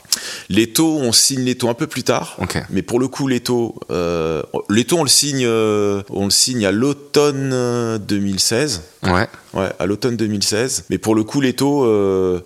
Les 0.49 0.73
taux, 0.73 0.97
on 0.97 1.13
signe 1.13 1.43
les 1.43 1.55
taux 1.55 1.69
un 1.69 1.73
peu 1.73 1.87
plus 1.87 2.03
tard. 2.03 2.35
Mais 2.69 2.81
pour 2.81 2.99
le 2.99 3.07
coup, 3.07 3.29
les 3.29 3.39
taux, 3.39 3.75
euh, 3.91 4.43
les 4.69 4.83
taux, 4.83 4.97
on 4.97 5.03
le 5.03 5.09
signe, 5.09 5.45
euh, 5.45 6.01
on 6.09 6.25
le 6.25 6.31
signe 6.31 6.65
à 6.65 6.71
l'automne 6.73 7.97
2016. 7.99 8.81
Euh, 9.05 9.13
ouais. 9.13 9.27
Ouais, 9.53 9.71
à 9.79 9.85
l'automne 9.85 10.17
2016. 10.17 10.83
Mais 10.89 10.97
pour 10.97 11.15
le 11.15 11.23
coup, 11.23 11.39
les 11.39 11.53
taux, 11.53 11.85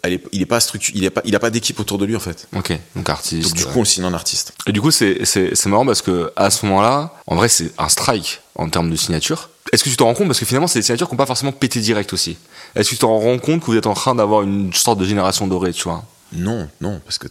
il 0.05 0.41
est 0.41 0.45
pas 0.45 0.59
structuré, 0.59 0.99
il 0.99 1.07
a 1.07 1.11
pas, 1.11 1.21
il 1.25 1.35
a 1.35 1.39
pas 1.39 1.49
d'équipe 1.49 1.79
autour 1.79 1.97
de 1.97 2.05
lui 2.05 2.15
en 2.15 2.19
fait. 2.19 2.47
Ok. 2.55 2.77
Donc 2.95 3.09
artiste. 3.09 3.49
Donc 3.49 3.57
du 3.57 3.65
coup, 3.65 3.79
on 3.79 3.85
signe 3.85 4.05
en 4.05 4.13
artiste. 4.13 4.53
Et 4.67 4.73
du 4.73 4.79
coup, 4.79 4.91
c'est 4.91 5.25
c'est 5.25 5.65
marrant 5.67 5.87
parce 5.87 6.03
que 6.03 6.31
à 6.35 6.51
ce 6.51 6.67
moment-là, 6.67 7.15
en 7.25 7.35
vrai, 7.35 7.49
c'est 7.49 7.71
un 7.79 7.89
strike 7.89 8.41
en 8.53 8.69
termes 8.69 8.91
de 8.91 8.95
signature. 8.95 9.49
Est-ce 9.71 9.83
que 9.83 9.89
tu 9.89 9.95
t'en 9.95 10.05
rends 10.05 10.13
compte 10.13 10.27
Parce 10.27 10.39
que 10.39 10.45
finalement, 10.45 10.67
c'est 10.67 10.79
des 10.79 10.83
signatures 10.83 11.07
qui 11.07 11.13
n'ont 11.13 11.17
pas 11.17 11.25
forcément 11.25 11.51
pété 11.51 11.79
direct 11.79 12.11
aussi. 12.13 12.37
Est-ce 12.75 12.89
que 12.89 12.95
tu 12.95 12.99
t'en 12.99 13.17
rends 13.17 13.39
compte 13.39 13.61
que 13.61 13.65
vous 13.67 13.77
êtes 13.77 13.87
en 13.87 13.93
train 13.93 14.15
d'avoir 14.15 14.41
une 14.41 14.73
sorte 14.73 14.99
de 14.99 15.05
génération 15.05 15.47
dorée, 15.47 15.71
tu 15.71 15.83
vois? 15.83 16.03
Non, 16.33 16.69
non, 16.79 17.01
parce 17.03 17.17
que 17.17 17.27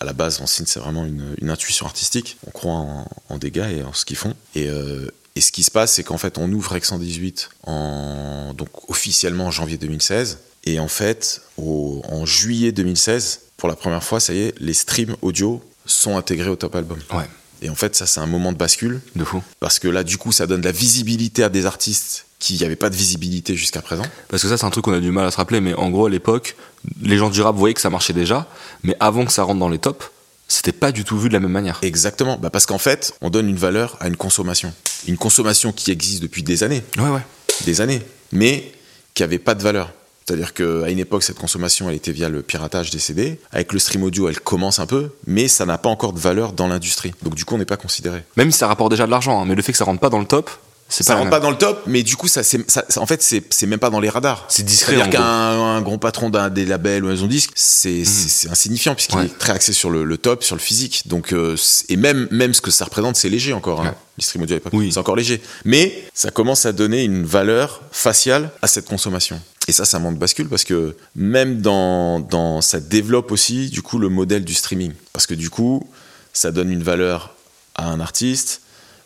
à 0.00 0.04
la 0.04 0.12
base, 0.12 0.40
on 0.40 0.46
signe, 0.46 0.66
c'est 0.66 0.80
vraiment 0.80 1.04
une, 1.04 1.50
intuition 1.50 1.86
artistique. 1.86 2.38
On 2.46 2.50
croit 2.50 2.86
en, 3.28 3.38
des 3.38 3.50
gars 3.50 3.70
et 3.70 3.82
en 3.82 3.92
ce 3.92 4.04
qu'ils 4.04 4.16
font. 4.16 4.34
Euh, 4.56 5.08
et, 5.34 5.40
ce 5.40 5.50
qui 5.50 5.64
se 5.64 5.70
passe, 5.70 5.94
c'est 5.94 6.04
qu'en 6.04 6.18
fait, 6.18 6.38
on 6.38 6.50
ouvre 6.52 6.72
Rex 6.72 6.88
118 6.88 7.50
en, 7.64 8.54
donc 8.54 8.68
officiellement 8.88 9.46
en 9.46 9.50
janvier 9.50 9.76
2016. 9.76 10.38
Et 10.64 10.78
en 10.78 10.88
fait, 10.88 11.42
en 11.58 12.24
juillet 12.24 12.72
2016, 12.72 13.40
pour 13.56 13.68
la 13.68 13.76
première 13.76 14.02
fois, 14.02 14.20
ça 14.20 14.32
y 14.34 14.40
est, 14.40 14.54
les 14.60 14.74
streams 14.74 15.16
audio 15.20 15.62
sont 15.84 16.16
intégrés 16.16 16.50
au 16.50 16.56
top 16.56 16.74
album. 16.76 16.98
Ouais. 17.12 17.28
Et 17.64 17.70
en 17.70 17.74
fait, 17.74 17.96
ça, 17.96 18.06
c'est 18.06 18.20
un 18.20 18.26
moment 18.26 18.52
de 18.52 18.58
bascule. 18.58 19.00
De 19.16 19.24
fou. 19.24 19.42
Parce 19.58 19.78
que 19.78 19.88
là, 19.88 20.04
du 20.04 20.18
coup, 20.18 20.32
ça 20.32 20.46
donne 20.46 20.60
de 20.60 20.66
la 20.66 20.72
visibilité 20.72 21.42
à 21.42 21.48
des 21.48 21.64
artistes 21.64 22.26
qui 22.38 22.60
n'avaient 22.60 22.76
pas 22.76 22.90
de 22.90 22.94
visibilité 22.94 23.56
jusqu'à 23.56 23.80
présent. 23.80 24.04
Parce 24.28 24.42
que 24.42 24.48
ça, 24.50 24.58
c'est 24.58 24.66
un 24.66 24.70
truc 24.70 24.84
qu'on 24.84 24.92
a 24.92 25.00
du 25.00 25.10
mal 25.10 25.24
à 25.26 25.30
se 25.30 25.38
rappeler, 25.38 25.62
mais 25.62 25.72
en 25.72 25.88
gros, 25.88 26.04
à 26.04 26.10
l'époque, 26.10 26.56
les 27.00 27.16
gens 27.16 27.30
du 27.30 27.40
rap 27.40 27.56
voyaient 27.56 27.72
que 27.72 27.80
ça 27.80 27.88
marchait 27.88 28.12
déjà, 28.12 28.46
mais 28.82 28.94
avant 29.00 29.24
que 29.24 29.32
ça 29.32 29.44
rentre 29.44 29.60
dans 29.60 29.70
les 29.70 29.78
tops, 29.78 30.10
c'était 30.46 30.72
pas 30.72 30.92
du 30.92 31.04
tout 31.04 31.18
vu 31.18 31.28
de 31.28 31.32
la 31.32 31.40
même 31.40 31.52
manière. 31.52 31.78
Exactement. 31.80 32.36
Bah 32.36 32.50
parce 32.50 32.66
qu'en 32.66 32.76
fait, 32.76 33.14
on 33.22 33.30
donne 33.30 33.48
une 33.48 33.56
valeur 33.56 33.96
à 34.00 34.08
une 34.08 34.16
consommation. 34.16 34.74
Une 35.08 35.16
consommation 35.16 35.72
qui 35.72 35.90
existe 35.90 36.20
depuis 36.20 36.42
des 36.42 36.64
années. 36.64 36.82
Ouais, 36.98 37.08
ouais. 37.08 37.22
Des 37.64 37.80
années. 37.80 38.02
Mais 38.30 38.72
qui 39.14 39.22
avait 39.22 39.38
pas 39.38 39.54
de 39.54 39.62
valeur. 39.62 39.90
C'est-à-dire 40.26 40.54
qu'à 40.54 40.88
une 40.88 40.98
époque, 40.98 41.22
cette 41.22 41.38
consommation, 41.38 41.88
elle 41.90 41.96
était 41.96 42.12
via 42.12 42.28
le 42.28 42.42
piratage 42.42 42.90
des 42.90 42.98
CD. 42.98 43.38
Avec 43.52 43.72
le 43.72 43.78
stream 43.78 44.02
audio, 44.04 44.28
elle 44.28 44.40
commence 44.40 44.78
un 44.78 44.86
peu, 44.86 45.10
mais 45.26 45.48
ça 45.48 45.66
n'a 45.66 45.76
pas 45.76 45.90
encore 45.90 46.12
de 46.12 46.18
valeur 46.18 46.52
dans 46.52 46.66
l'industrie. 46.66 47.12
Donc 47.22 47.34
du 47.34 47.44
coup, 47.44 47.54
on 47.54 47.58
n'est 47.58 47.64
pas 47.64 47.76
considéré. 47.76 48.22
Même 48.36 48.50
si 48.50 48.58
ça 48.58 48.66
rapporte 48.66 48.90
déjà 48.90 49.06
de 49.06 49.10
l'argent, 49.10 49.42
hein, 49.42 49.44
mais 49.46 49.54
le 49.54 49.62
fait 49.62 49.72
que 49.72 49.78
ça 49.78 49.84
rentre 49.84 50.00
pas 50.00 50.10
dans 50.10 50.20
le 50.20 50.26
top, 50.26 50.50
ça 50.88 51.14
pas 51.14 51.18
rentre 51.18 51.30
pas 51.30 51.40
dans 51.40 51.50
le 51.50 51.56
top, 51.56 51.82
mais 51.86 52.02
du 52.02 52.14
coup, 52.16 52.28
ça, 52.28 52.42
ça 52.42 52.84
en 52.96 53.06
fait, 53.06 53.22
c'est 53.22 53.66
même 53.66 53.78
pas 53.78 53.90
dans 53.90 54.00
les 54.00 54.08
radars. 54.08 54.44
C'est 54.48 54.62
discret. 54.62 54.94
C'est-à-dire 54.94 55.18
qu'un 55.18 55.80
gros 55.80 55.98
patron 55.98 56.30
d'un 56.30 56.50
des 56.50 56.66
labels 56.66 57.04
ou 57.04 57.08
maison 57.08 57.26
disque, 57.26 57.50
c'est 57.54 58.02
mmh. 58.02 58.52
insignifiant 58.52 58.94
puisqu'il 58.94 59.18
est 59.20 59.38
très 59.38 59.52
axé 59.52 59.72
sur 59.72 59.90
le, 59.90 60.18
top, 60.18 60.44
sur 60.44 60.54
le 60.54 60.60
physique. 60.60 61.02
Donc, 61.06 61.32
euh, 61.32 61.56
et 61.88 61.96
même 61.96 62.28
même 62.30 62.54
ce 62.54 62.60
que 62.60 62.70
ça 62.70 62.84
représente, 62.84 63.16
c'est 63.16 63.28
léger 63.28 63.52
encore. 63.52 63.80
Hein. 63.80 63.94
Les 64.18 64.24
stream 64.24 64.42
audio 64.44 64.54
à 64.54 64.58
l'époque, 64.58 64.72
oui. 64.74 64.90
c'est 64.92 64.98
encore 64.98 65.16
léger. 65.16 65.42
Mais 65.64 66.06
ça 66.14 66.30
commence 66.30 66.66
à 66.66 66.72
donner 66.72 67.02
une 67.02 67.24
valeur 67.24 67.80
faciale 67.90 68.50
à 68.62 68.68
cette 68.68 68.86
consommation. 68.86 69.40
Et 69.66 69.72
ça, 69.72 69.84
ça 69.84 69.98
manque 69.98 70.14
de 70.14 70.20
bascule 70.20 70.48
parce 70.48 70.64
que 70.64 70.96
même 71.16 71.60
dans, 71.60 72.20
dans, 72.20 72.60
ça 72.60 72.80
développe 72.80 73.32
aussi 73.32 73.70
du 73.70 73.82
coup 73.82 73.98
le 73.98 74.08
modèle 74.08 74.44
du 74.44 74.54
streaming. 74.54 74.92
Parce 75.12 75.26
que 75.26 75.34
du 75.34 75.50
coup, 75.50 75.88
ça 76.32 76.52
donne 76.52 76.70
une 76.70 76.82
valeur 76.82 77.34
à 77.74 77.88
un 77.88 78.00
artiste, 78.00 78.60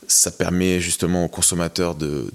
ça 0.08 0.30
permet 0.30 0.80
justement 0.80 1.24
aux 1.26 1.28
consommateurs 1.28 1.94
de, 1.94 2.32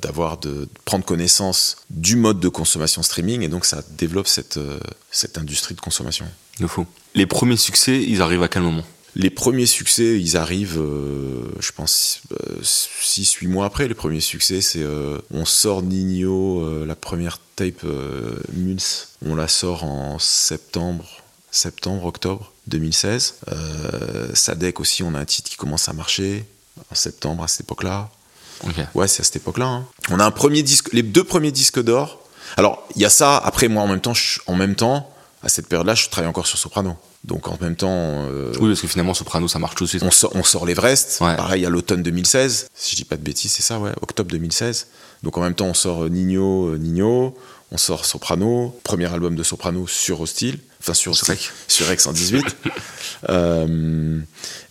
d'avoir 0.00 0.38
de, 0.38 0.68
prendre 0.84 1.04
connaissance 1.04 1.78
du 1.90 2.16
mode 2.16 2.38
de 2.38 2.48
consommation 2.48 3.02
streaming 3.02 3.42
et 3.42 3.48
donc 3.48 3.64
ça 3.64 3.82
développe 3.96 4.28
cette, 4.28 4.58
euh, 4.58 4.78
cette 5.10 5.38
industrie 5.38 5.74
de 5.74 5.80
consommation. 5.80 6.26
De. 6.60 6.66
Les 7.14 7.26
premiers 7.26 7.56
succès, 7.56 8.02
ils 8.02 8.20
arrivent 8.20 8.42
à 8.42 8.48
quel 8.48 8.62
moment? 8.62 8.84
Les 9.14 9.30
premiers 9.30 9.66
succès, 9.66 10.18
ils 10.18 10.36
arrivent, 10.36 10.80
euh, 10.80 11.42
je 11.60 11.72
pense, 11.72 12.22
6-8 12.62 13.44
euh, 13.44 13.48
mois 13.48 13.66
après. 13.66 13.86
Les 13.88 13.94
premiers 13.94 14.20
succès, 14.20 14.60
c'est 14.60 14.84
on 15.30 15.44
sort 15.44 15.82
Nino, 15.82 16.84
la 16.84 16.96
première 16.96 17.38
tape 17.56 17.84
Mules, 18.52 18.78
on 19.24 19.34
la 19.34 19.48
sort 19.48 19.84
en 19.84 20.18
septembre, 20.18 21.04
septembre, 21.50 22.06
octobre 22.06 22.52
2016. 22.68 23.36
Sadek 24.34 24.80
aussi, 24.80 25.02
on 25.02 25.14
a 25.14 25.18
un 25.18 25.24
titre 25.24 25.50
qui 25.50 25.56
commence 25.56 25.88
à 25.88 25.92
marcher 25.92 26.44
en 26.90 26.94
septembre 26.94 27.44
à 27.44 27.48
cette 27.48 27.62
époque-là. 27.62 28.10
Ouais, 28.94 29.08
c'est 29.08 29.20
à 29.20 29.24
cette 29.24 29.36
époque-là. 29.36 29.66
Hein. 29.66 29.86
On 30.10 30.20
a 30.20 30.24
un 30.24 30.30
premier 30.30 30.62
disque, 30.62 30.92
les 30.92 31.02
deux 31.02 31.24
premiers 31.24 31.52
disques 31.52 31.82
d'or. 31.82 32.20
Alors, 32.56 32.86
il 32.96 33.02
y 33.02 33.04
a 33.04 33.10
ça. 33.10 33.36
Après, 33.36 33.68
moi, 33.68 33.82
en 33.82 33.88
même 33.88 34.00
temps, 34.00 34.12
en 34.46 34.54
même 34.54 34.74
temps, 34.74 35.10
à 35.42 35.48
cette 35.48 35.66
période-là, 35.66 35.94
je 35.94 36.08
travaille 36.08 36.28
encore 36.28 36.46
sur 36.46 36.58
Soprano. 36.58 36.96
Donc, 37.24 37.48
en 37.48 37.56
même 37.60 37.76
temps. 37.76 38.26
Euh, 38.28 38.52
oui, 38.60 38.70
parce 38.70 38.80
que 38.80 38.88
finalement, 38.88 39.14
Soprano, 39.14 39.46
ça 39.46 39.58
marche 39.58 39.76
tout 39.76 39.84
de 39.84 39.88
suite. 39.88 40.02
On 40.02 40.10
sort, 40.10 40.32
on 40.34 40.42
sort 40.42 40.66
l'Everest. 40.66 41.18
Pareil, 41.20 41.64
à 41.64 41.70
l'automne 41.70 42.02
2016. 42.02 42.66
Si 42.74 42.92
je 42.92 42.96
dis 42.96 43.04
pas 43.04 43.16
de 43.16 43.22
bêtises, 43.22 43.52
c'est 43.52 43.62
ça, 43.62 43.78
ouais. 43.78 43.92
Octobre 44.00 44.30
2016. 44.30 44.88
Donc, 45.22 45.38
en 45.38 45.40
même 45.40 45.54
temps, 45.54 45.66
on 45.66 45.74
sort 45.74 46.04
euh, 46.04 46.08
Nino, 46.08 46.70
euh, 46.70 46.78
Nino. 46.78 47.36
On 47.70 47.78
sort 47.78 48.04
Soprano. 48.04 48.78
Premier 48.84 49.10
album 49.12 49.34
de 49.34 49.42
Soprano 49.42 49.86
sur 49.86 50.20
Hostile. 50.20 50.58
enfin 50.80 50.92
sur 50.92 51.16
sur 51.16 51.86
Rex 51.86 52.04
118. 52.04 52.44
euh, 53.30 54.18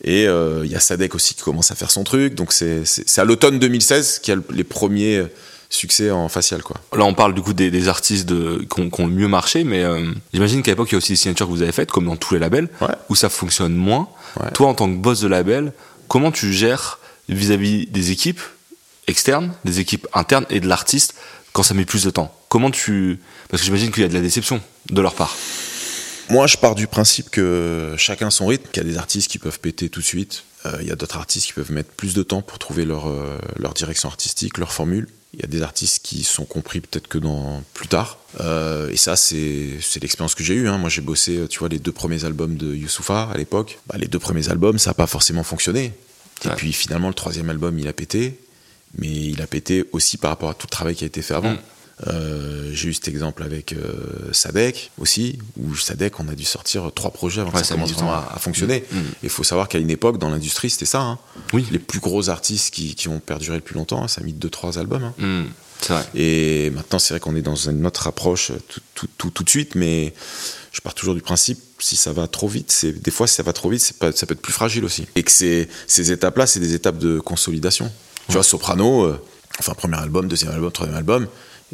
et 0.04 0.24
il 0.24 0.28
euh, 0.28 0.66
y 0.68 0.76
a 0.76 0.80
Sadek 0.80 1.16
aussi 1.16 1.34
qui 1.34 1.42
commence 1.42 1.72
à 1.72 1.76
faire 1.76 1.90
son 1.90 2.04
truc. 2.04 2.36
Donc 2.36 2.54
c'est 2.54 2.84
à 3.18 3.24
l'automne 3.24 3.58
2016 3.58 4.20
qu'il 4.20 4.36
y 4.36 4.38
a 4.38 4.42
les 4.52 4.64
premiers 4.64 5.26
succès 5.72 6.12
en 6.12 6.30
facial 6.30 6.62
quoi. 6.62 6.78
Là 6.96 7.06
on 7.06 7.14
parle 7.14 7.34
du 7.34 7.42
coup 7.42 7.54
des, 7.54 7.88
artistes 7.88 8.28
de, 8.28 8.66
qui, 8.70 8.82
ont, 8.82 9.08
le 9.08 9.14
mieux 9.14 9.28
marché, 9.28 9.64
mais 9.64 9.84
euh, 9.84 10.12
j'imagine 10.34 10.62
qu'à 10.62 10.72
l'époque 10.72 10.90
il 10.90 10.94
y 10.94 10.96
a 10.96 10.98
aussi 10.98 11.14
des 11.14 11.18
signatures 11.18 11.48
que 11.48 11.52
vous 11.52 11.62
avez 11.62 11.72
faites, 11.72 11.92
comme 11.92 12.06
dans 12.06 12.18
tous 12.18 12.34
les 12.34 12.40
labels, 12.40 12.70
où 13.10 13.16
ça 13.16 13.30
fonctionne 13.30 13.74
moins. 13.74 14.10
Toi 14.54 14.68
en 14.68 14.74
tant 14.74 14.88
que 14.88 14.98
boss 14.98 15.22
de 15.22 15.28
label, 15.28 15.74
comment 16.08 16.32
tu 16.32 16.54
gères 16.54 17.00
vis-à-vis 17.30 17.88
des 17.88 18.12
équipes 18.12 18.42
externes, 19.08 19.54
des 19.66 19.80
équipes 19.80 20.08
internes 20.14 20.46
et 20.50 20.60
de 20.60 20.68
l'artiste 20.68 21.16
quand 21.54 21.64
ça 21.64 21.74
met 21.74 21.86
plus 21.86 22.04
de 22.04 22.10
temps? 22.10 22.36
Comment 22.50 22.70
tu... 22.70 23.20
Parce 23.50 23.62
que 23.62 23.66
j'imagine 23.66 23.92
qu'il 23.92 24.04
y 24.04 24.06
a 24.06 24.10
de 24.10 24.14
la 24.14 24.22
déception 24.22 24.62
de 24.90 25.02
leur 25.02 25.16
part. 25.16 25.36
Moi, 26.30 26.48
je 26.48 26.56
pars 26.56 26.76
du 26.76 26.88
principe 26.88 27.30
que 27.30 27.96
chacun 27.98 28.30
son 28.30 28.46
rythme, 28.46 28.70
qu'il 28.72 28.84
y 28.84 28.86
a 28.86 28.90
des 28.90 28.98
artistes 28.98 29.30
qui 29.30 29.38
peuvent 29.38 29.60
péter 29.60 29.90
tout 29.90 30.00
de 30.00 30.06
suite, 30.06 30.44
euh, 30.66 30.78
il 30.82 30.88
y 30.88 30.92
a 30.92 30.96
d'autres 30.96 31.18
artistes 31.18 31.48
qui 31.48 31.54
peuvent 31.54 31.72
mettre 31.72 31.92
plus 31.92 32.14
de 32.14 32.24
temps 32.24 32.42
pour 32.42 32.60
trouver 32.60 32.86
leur, 32.86 33.10
euh, 33.10 33.38
leur 33.58 33.74
direction 33.74 34.08
artistique, 34.08 34.58
leur 34.58 34.72
formule. 34.72 35.08
Il 35.34 35.40
y 35.40 35.44
a 35.44 35.48
des 35.48 35.62
artistes 35.62 36.04
qui 36.04 36.24
sont 36.24 36.44
compris 36.44 36.82
peut-être 36.82 37.08
que 37.08 37.18
dans 37.18 37.64
plus 37.74 37.88
tard. 37.88 38.20
Euh, 38.42 38.90
et 38.90 38.98
ça, 38.98 39.16
c'est 39.16 39.80
l'expérience 40.02 40.36
que 40.36 40.44
j'ai 40.44 40.56
eue. 40.56 40.68
Hein. 40.68 40.78
Moi, 40.78 40.90
j'ai 40.90 41.02
bossé, 41.02 41.48
tu 41.50 41.60
vois, 41.60 41.70
les 41.70 41.80
deux 41.80 41.94
premiers 41.94 42.26
albums 42.26 42.56
de 42.56 42.76
Youssoufa 42.76 43.30
à 43.34 43.38
l'époque. 43.38 43.80
Bah, 43.88 43.96
les 43.98 44.08
deux 44.08 44.20
premiers 44.20 44.50
albums, 44.50 44.78
ça 44.78 44.90
n'a 44.90 44.94
pas 44.94 45.08
forcément 45.08 45.44
fonctionné. 45.44 45.94
Et 46.44 46.50
puis 46.50 46.74
finalement, 46.74 47.08
le 47.08 47.14
troisième 47.14 47.50
album, 47.50 47.80
il 47.80 47.88
a 47.88 47.94
pété. 47.94 48.40
Mais 48.98 49.08
il 49.08 49.42
a 49.42 49.48
pété 49.48 49.86
aussi 49.94 50.18
par 50.18 50.32
rapport 50.32 50.50
à 50.50 50.54
tout 50.54 50.68
le 50.68 50.72
travail 50.72 50.96
qui 50.96 51.06
a 51.06 51.08
été 51.08 51.22
fait 51.22 51.34
avant. 51.34 51.54
Mm. 51.54 51.60
Euh, 52.08 52.70
j'ai 52.74 52.90
eu 52.90 52.94
cet 52.94 53.08
exemple 53.08 53.44
avec 53.44 53.74
euh, 53.74 54.32
Sadek 54.32 54.92
aussi, 54.98 55.40
où 55.58 55.76
Sadek, 55.76 56.20
on 56.20 56.28
a 56.28 56.36
dû 56.36 56.44
sortir 56.44 56.92
trois 56.94 57.12
projets 57.12 57.42
avant 57.42 57.52
que 57.52 57.64
ça 57.64 57.76
commence 57.76 57.94
à, 58.02 58.40
fonctionner. 58.40 58.84
Mm. 58.92 59.00
Il 59.24 59.30
faut 59.30 59.44
savoir 59.44 59.68
qu'à 59.68 59.80
une 59.80 59.90
époque, 59.90 60.18
dans 60.18 60.30
l'industrie, 60.30 60.70
c'était 60.70 60.86
ça. 60.86 61.02
Hein. 61.02 61.20
Oui. 61.54 61.66
Les 61.72 61.80
plus 61.80 62.00
gros 62.00 62.30
artistes 62.30 62.74
qui, 62.74 62.96
qui, 62.96 63.08
ont 63.08 63.20
perduré 63.20 63.58
le 63.58 63.62
plus 63.62 63.76
longtemps, 63.76 64.08
ça 64.08 64.22
a 64.22 64.24
mis 64.24 64.34
deux, 64.34 64.50
trois 64.50 64.80
albums. 64.80 65.04
Hein. 65.04 65.14
Mm. 65.18 65.46
Vrai. 65.88 66.06
Et 66.14 66.70
maintenant, 66.72 67.00
c'est 67.00 67.14
vrai 67.14 67.20
qu'on 67.20 67.36
est 67.36 67.42
dans 67.42 67.56
une 67.56 67.86
autre 67.88 68.06
approche 68.08 68.52
tout, 68.68 68.82
tout, 68.94 69.08
tout, 69.18 69.30
tout, 69.32 69.44
de 69.44 69.50
suite, 69.50 69.74
mais 69.76 70.14
je 70.72 70.80
pars 70.82 70.94
toujours 70.94 71.16
du 71.16 71.22
principe, 71.22 71.60
si 71.80 71.96
ça 71.96 72.14
va 72.14 72.28
trop 72.28 72.48
vite, 72.48 72.72
c'est 72.72 72.92
des 72.92 73.12
fois, 73.12 73.28
si 73.28 73.36
ça 73.36 73.44
va 73.44 73.54
trop 73.54 73.70
vite, 73.70 73.94
pas, 74.00 74.12
ça 74.12 74.26
peut 74.26 74.34
être 74.34 74.42
plus 74.42 74.54
fragile 74.54 74.86
aussi. 74.86 75.08
Et 75.16 75.24
que 75.24 75.32
ces, 75.32 75.68
ces 75.88 76.12
étapes-là, 76.12 76.46
c'est 76.46 76.60
des 76.60 76.76
étapes 76.76 76.98
de 76.98 77.20
consolidation. 77.20 77.92
Tu 78.28 78.34
vois, 78.34 78.44
Soprano, 78.44 79.04
euh, 79.04 79.22
enfin, 79.60 79.74
premier 79.74 79.98
album, 79.98 80.28
deuxième 80.28 80.52
album, 80.52 80.72
troisième 80.72 80.98
album, 80.98 81.28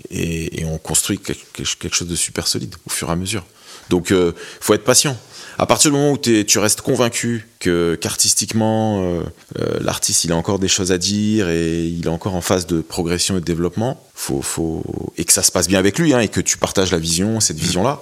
et, 0.10 0.64
on 0.66 0.78
construit 0.78 1.20
quelque, 1.20 1.94
chose 1.94 2.08
de 2.08 2.16
super 2.16 2.48
solide 2.48 2.76
au 2.86 2.90
fur 2.90 3.10
et 3.10 3.12
à 3.12 3.16
mesure. 3.16 3.46
Donc, 3.90 4.08
il 4.10 4.16
euh, 4.16 4.32
faut 4.60 4.74
être 4.74 4.84
patient. 4.84 5.18
À 5.60 5.66
partir 5.66 5.90
du 5.90 5.98
moment 5.98 6.12
où 6.12 6.18
tu 6.18 6.60
restes 6.60 6.82
convaincu 6.82 7.48
que 7.60 7.98
qu'artistiquement, 8.00 9.02
euh, 9.02 9.22
euh, 9.60 9.80
l'artiste 9.82 10.24
il 10.24 10.32
a 10.32 10.36
encore 10.36 10.60
des 10.60 10.68
choses 10.68 10.92
à 10.92 11.00
dire 11.00 11.50
et 11.50 11.88
il 11.88 12.06
est 12.06 12.10
encore 12.10 12.36
en 12.36 12.42
phase 12.42 12.68
de 12.68 12.82
progression 12.82 13.38
et 13.38 13.40
de 13.40 13.46
développement, 13.46 14.04
faut, 14.14 14.44
faut 14.44 14.84
et 15.18 15.26
que 15.26 15.34
ça 15.34 15.42
se 15.42 15.52
passe 15.52 15.68
bien 15.68 15.80
avec 15.80 15.98
lui 15.98 16.14
hein, 16.14 16.20
et 16.20 16.28
que 16.28 16.42
tu 16.42 16.58
partages 16.58 16.92
la 16.92 17.00
vision, 17.00 17.40
cette 17.40 17.58
vision-là, 17.58 18.00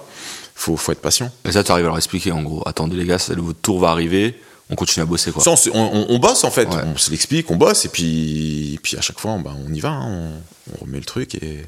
faut, 0.54 0.76
faut 0.76 0.92
être 0.92 1.00
patient. 1.00 1.30
Et 1.46 1.52
ça, 1.52 1.64
tu 1.64 1.72
arrives 1.72 1.86
à 1.86 1.88
leur 1.88 1.96
expliquer 1.96 2.30
en 2.30 2.42
gros. 2.42 2.62
Attendez 2.66 2.96
les 2.96 3.06
gars, 3.06 3.16
votre 3.16 3.60
tour 3.60 3.80
va 3.80 3.88
arriver 3.88 4.34
on 4.68 4.74
continue 4.74 5.02
à 5.02 5.06
bosser 5.06 5.30
quoi. 5.30 5.44
on, 5.74 6.18
bosse 6.18 6.44
en 6.44 6.50
fait, 6.50 6.68
on 6.68 6.96
se 6.96 7.10
l'explique, 7.10 7.50
on 7.50 7.56
bosse 7.56 7.84
et 7.84 7.88
puis, 7.88 8.78
puis 8.82 8.96
à 8.96 9.00
chaque 9.00 9.18
fois 9.18 9.38
bah, 9.38 9.54
on 9.64 9.72
y 9.72 9.80
va, 9.80 9.90
hein. 9.90 10.30
on, 10.72 10.84
remet 10.84 10.98
le 10.98 11.04
truc 11.04 11.36
et 11.36 11.62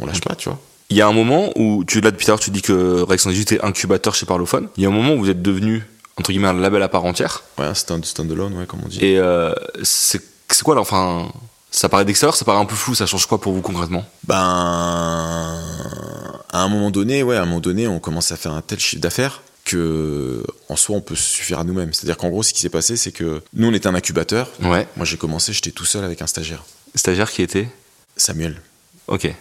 on 0.00 0.06
lâche 0.06 0.20
pas, 0.20 0.34
tu 0.34 0.48
vois. 0.48 0.58
Il 0.90 0.96
y 0.96 1.00
a 1.00 1.08
un 1.08 1.12
moment 1.12 1.50
où, 1.56 1.84
tu 1.84 2.00
là 2.00 2.10
depuis 2.10 2.26
tout 2.26 2.30
à 2.30 2.34
l'heure, 2.34 2.40
tu 2.40 2.50
dis 2.50 2.62
que 2.62 3.02
Rex 3.02 3.22
118 3.22 3.52
est 3.52 3.64
incubateur 3.64 4.14
chez 4.14 4.26
Parlophone. 4.26 4.68
Il 4.76 4.82
y 4.82 4.86
a 4.86 4.88
un 4.88 4.92
moment 4.92 5.14
où 5.14 5.18
vous 5.18 5.30
êtes 5.30 5.42
devenu, 5.42 5.84
entre 6.18 6.30
guillemets, 6.30 6.48
un 6.48 6.54
label 6.54 6.82
à 6.82 6.88
part 6.88 7.04
entière. 7.04 7.42
Ouais, 7.58 7.64
un 7.64 7.74
stand, 7.74 8.04
alone 8.18 8.54
ouais, 8.54 8.66
comme 8.66 8.80
on 8.84 8.88
dit. 8.88 8.98
Et 9.04 9.18
euh, 9.18 9.52
c'est 9.82 10.20
quoi 10.62 10.74
là 10.74 10.80
Enfin, 10.82 11.32
ça 11.70 11.88
paraît 11.88 12.04
d'extérieur, 12.04 12.36
ça 12.36 12.44
paraît 12.44 12.60
un 12.60 12.66
peu 12.66 12.74
flou, 12.76 12.94
ça 12.94 13.06
change 13.06 13.26
quoi 13.26 13.40
pour 13.40 13.52
vous 13.52 13.62
concrètement? 13.62 14.04
Ben. 14.24 15.58
À 16.52 16.62
un 16.62 16.68
moment 16.68 16.90
donné, 16.90 17.22
ouais, 17.22 17.36
à 17.36 17.42
un 17.42 17.46
moment 17.46 17.60
donné, 17.60 17.88
on 17.88 17.98
commence 17.98 18.30
à 18.30 18.36
faire 18.36 18.52
un 18.52 18.60
tel 18.60 18.78
chiffre 18.78 19.02
d'affaires 19.02 19.42
que 19.64 20.44
en 20.68 20.76
soi 20.76 20.96
on 20.96 21.00
peut 21.00 21.16
se 21.16 21.22
suffire 21.22 21.58
à 21.58 21.64
nous-mêmes. 21.64 21.92
C'est-à-dire 21.92 22.16
qu'en 22.16 22.28
gros 22.28 22.42
ce 22.42 22.52
qui 22.52 22.60
s'est 22.60 22.68
passé 22.68 22.96
c'est 22.96 23.12
que 23.12 23.42
nous 23.54 23.68
on 23.68 23.72
était 23.72 23.86
un 23.86 23.94
incubateur. 23.94 24.50
Ouais. 24.62 24.86
Moi 24.96 25.06
j'ai 25.06 25.16
commencé, 25.16 25.52
j'étais 25.52 25.70
tout 25.70 25.86
seul 25.86 26.04
avec 26.04 26.22
un 26.22 26.26
stagiaire. 26.26 26.64
Stagiaire 26.94 27.30
qui 27.30 27.42
était? 27.42 27.68
Samuel. 28.16 28.60
Ok. 29.08 29.34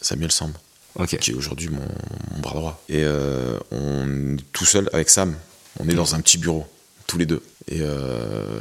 Samuel 0.00 0.32
Samb. 0.32 0.52
Ok. 0.96 1.16
Qui 1.18 1.30
est 1.30 1.34
aujourd'hui 1.34 1.68
mon, 1.68 2.40
bras 2.40 2.54
droit. 2.54 2.82
Et 2.88 3.02
euh, 3.04 3.58
on 3.70 4.36
est 4.36 4.52
tout 4.52 4.64
seul 4.64 4.88
avec 4.92 5.08
Sam. 5.08 5.36
On 5.78 5.88
est 5.88 5.94
dans 5.94 6.14
un 6.14 6.20
petit 6.20 6.38
bureau, 6.38 6.66
tous 7.06 7.16
les 7.16 7.26
deux. 7.26 7.42
Et, 7.68 7.78
euh, 7.80 8.60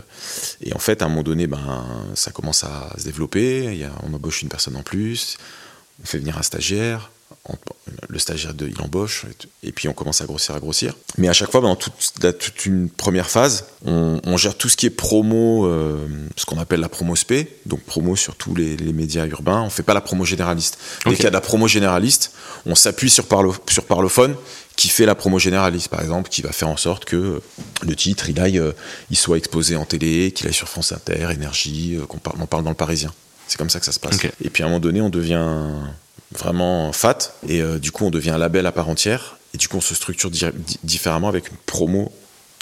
et 0.61 0.73
en 0.73 0.79
fait, 0.79 1.01
à 1.01 1.05
un 1.05 1.09
moment 1.09 1.23
donné, 1.23 1.47
ben, 1.47 2.11
ça 2.13 2.31
commence 2.31 2.63
à 2.63 2.93
se 2.97 3.03
développer. 3.03 3.65
Il 3.65 3.77
y 3.77 3.83
a, 3.83 3.91
on 4.03 4.13
embauche 4.13 4.43
une 4.43 4.49
personne 4.49 4.75
en 4.75 4.83
plus. 4.83 5.37
On 6.03 6.05
fait 6.05 6.19
venir 6.19 6.37
un 6.37 6.43
stagiaire 6.43 7.09
le 8.07 8.19
stagiaire 8.19 8.53
de, 8.53 8.67
il 8.67 8.81
embauche, 8.81 9.25
et 9.63 9.71
puis 9.71 9.87
on 9.87 9.93
commence 9.93 10.21
à 10.21 10.25
grossir, 10.25 10.55
à 10.55 10.59
grossir. 10.59 10.93
Mais 11.17 11.27
à 11.27 11.33
chaque 11.33 11.51
fois, 11.51 11.61
dans 11.61 11.75
toute, 11.75 11.93
toute 12.39 12.65
une 12.65 12.89
première 12.89 13.29
phase, 13.29 13.65
on, 13.85 14.37
gère 14.37 14.55
tout 14.55 14.69
ce 14.69 14.77
qui 14.77 14.85
est 14.85 14.91
promo, 14.91 15.65
euh, 15.65 16.07
ce 16.35 16.45
qu'on 16.45 16.59
appelle 16.59 16.79
la 16.79 16.89
promo 16.89 17.15
SP, 17.17 17.49
donc 17.65 17.81
promo 17.81 18.15
sur 18.15 18.35
tous 18.35 18.55
les, 18.55 18.77
médias 18.93 19.25
urbains. 19.25 19.61
On 19.61 19.69
fait 19.69 19.83
pas 19.83 19.93
la 19.93 20.01
promo 20.01 20.25
généraliste. 20.25 20.77
Dès 21.05 21.15
qu'il 21.15 21.23
y 21.23 21.27
a 21.27 21.29
de 21.29 21.35
la 21.35 21.41
promo 21.41 21.67
généraliste, 21.67 22.33
on 22.65 22.75
s'appuie 22.75 23.09
sur, 23.09 23.25
Parlo, 23.25 23.55
sur 23.69 23.85
Parlophone 23.85 24.35
qui 24.75 24.87
fait 24.87 25.05
la 25.05 25.15
promo 25.15 25.39
généraliste, 25.39 25.89
par 25.89 26.01
exemple, 26.01 26.29
qui 26.29 26.41
va 26.41 26.53
faire 26.53 26.69
en 26.69 26.77
sorte 26.77 27.03
que 27.03 27.41
le 27.81 27.95
titre, 27.95 28.29
il 28.29 28.39
aille, 28.39 28.59
euh, 28.59 28.71
il 29.09 29.17
soit 29.17 29.37
exposé 29.37 29.75
en 29.75 29.83
télé, 29.83 30.31
qu'il 30.31 30.47
aille 30.47 30.53
sur 30.53 30.69
France 30.69 30.93
Inter, 30.93 31.27
Énergie, 31.33 31.97
euh, 31.97 32.05
qu'on 32.05 32.17
parle, 32.17 32.37
on 32.39 32.45
parle 32.45 32.63
dans 32.63 32.69
le 32.69 32.77
Parisien. 32.77 33.13
C'est 33.49 33.57
comme 33.57 33.69
ça 33.69 33.79
que 33.79 33.85
ça 33.85 33.91
se 33.91 33.99
passe. 33.99 34.17
Et 34.41 34.49
puis 34.49 34.63
à 34.63 34.67
un 34.67 34.69
moment 34.69 34.79
donné, 34.79 35.01
on 35.01 35.09
devient 35.09 35.43
vraiment 36.37 36.91
fat. 36.91 37.33
Et 37.47 37.61
euh, 37.61 37.79
du 37.79 37.91
coup, 37.91 38.05
on 38.05 38.11
devient 38.11 38.31
un 38.31 38.37
label 38.37 38.65
à 38.65 38.71
part 38.71 38.89
entière. 38.89 39.37
Et 39.53 39.57
du 39.57 39.67
coup, 39.67 39.77
on 39.77 39.81
se 39.81 39.95
structure 39.95 40.29
différemment 40.83 41.27
avec 41.27 41.49
une 41.49 41.57
promo 41.65 42.11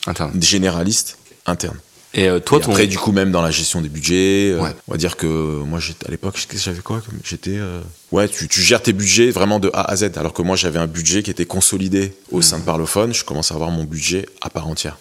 interne. 0.05 0.41
généraliste 0.41 1.17
interne. 1.45 1.77
Et 2.13 2.29
euh, 2.29 2.39
toi, 2.39 2.59
après, 2.63 2.87
du 2.87 2.97
coup, 2.97 3.11
même 3.11 3.31
dans 3.31 3.41
la 3.41 3.51
gestion 3.51 3.81
des 3.81 3.89
budgets, 3.89 4.51
euh, 4.51 4.61
on 4.87 4.91
va 4.91 4.97
dire 4.97 5.17
que 5.17 5.27
moi, 5.27 5.79
à 6.07 6.09
l'époque, 6.11 6.47
j'avais 6.55 6.79
quoi 6.79 7.01
J'étais. 7.23 7.59
Ouais, 8.11 8.29
tu, 8.29 8.47
gères 8.61 8.81
tes 8.81 8.93
budgets 8.93 9.29
vraiment 9.29 9.59
de 9.59 9.69
A 9.73 9.81
à 9.81 9.95
Z. 9.97 10.11
Alors 10.15 10.31
que 10.31 10.41
moi, 10.41 10.55
j'avais 10.55 10.79
un 10.79 10.87
budget 10.87 11.21
qui 11.21 11.29
était 11.29 11.45
consolidé 11.45 12.13
au 12.31 12.41
sein 12.41 12.59
de 12.59 12.63
Parlophone. 12.63 13.13
Je 13.13 13.25
commence 13.25 13.51
à 13.51 13.55
avoir 13.55 13.69
mon 13.69 13.83
budget 13.83 14.25
à 14.41 14.49
part 14.49 14.67
entière. 14.67 14.97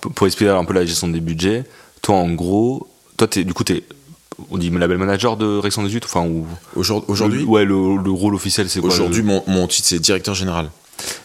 Pour, 0.00 0.26
expliquer 0.26 0.50
un 0.50 0.64
peu 0.64 0.74
la 0.74 0.84
gestion 0.84 1.08
des 1.08 1.20
budgets, 1.20 1.64
toi, 2.02 2.16
en 2.16 2.30
gros, 2.34 2.88
toi, 3.16 3.26
es, 3.34 3.44
du 3.44 3.54
coup, 3.54 3.64
tu 3.64 3.76
es 3.76 3.84
on 4.50 4.58
dit 4.58 4.70
label 4.70 4.98
manager 4.98 5.36
de 5.36 5.58
Rex 5.58 5.74
118 5.74 6.04
enfin 6.04 6.28
aujourd'hui 6.76 7.44
ouais 7.44 7.64
le, 7.64 8.10
rôle 8.10 8.34
officiel 8.34 8.68
c'est 8.68 8.80
quoi 8.80 8.90
aujourd'hui 8.90 9.22
mon, 9.22 9.42
mon, 9.46 9.66
titre 9.66 9.88
c'est 9.88 9.98
directeur 9.98 10.34
général. 10.34 10.70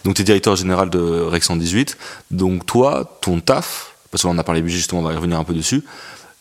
Donc 0.03 0.15
tu 0.15 0.21
es 0.21 0.25
directeur 0.25 0.55
général 0.55 0.89
de 0.89 0.99
Rex 0.99 1.47
118 1.47 1.97
donc 2.31 2.65
toi 2.65 3.17
ton 3.21 3.39
taf 3.39 3.95
parce 4.11 4.23
qu'on 4.23 4.29
en 4.29 4.37
a 4.37 4.43
parlé 4.43 4.61
budget 4.61 4.77
justement 4.77 5.01
on 5.01 5.03
va 5.03 5.13
y 5.13 5.15
revenir 5.15 5.39
un 5.39 5.43
peu 5.43 5.53
dessus 5.53 5.83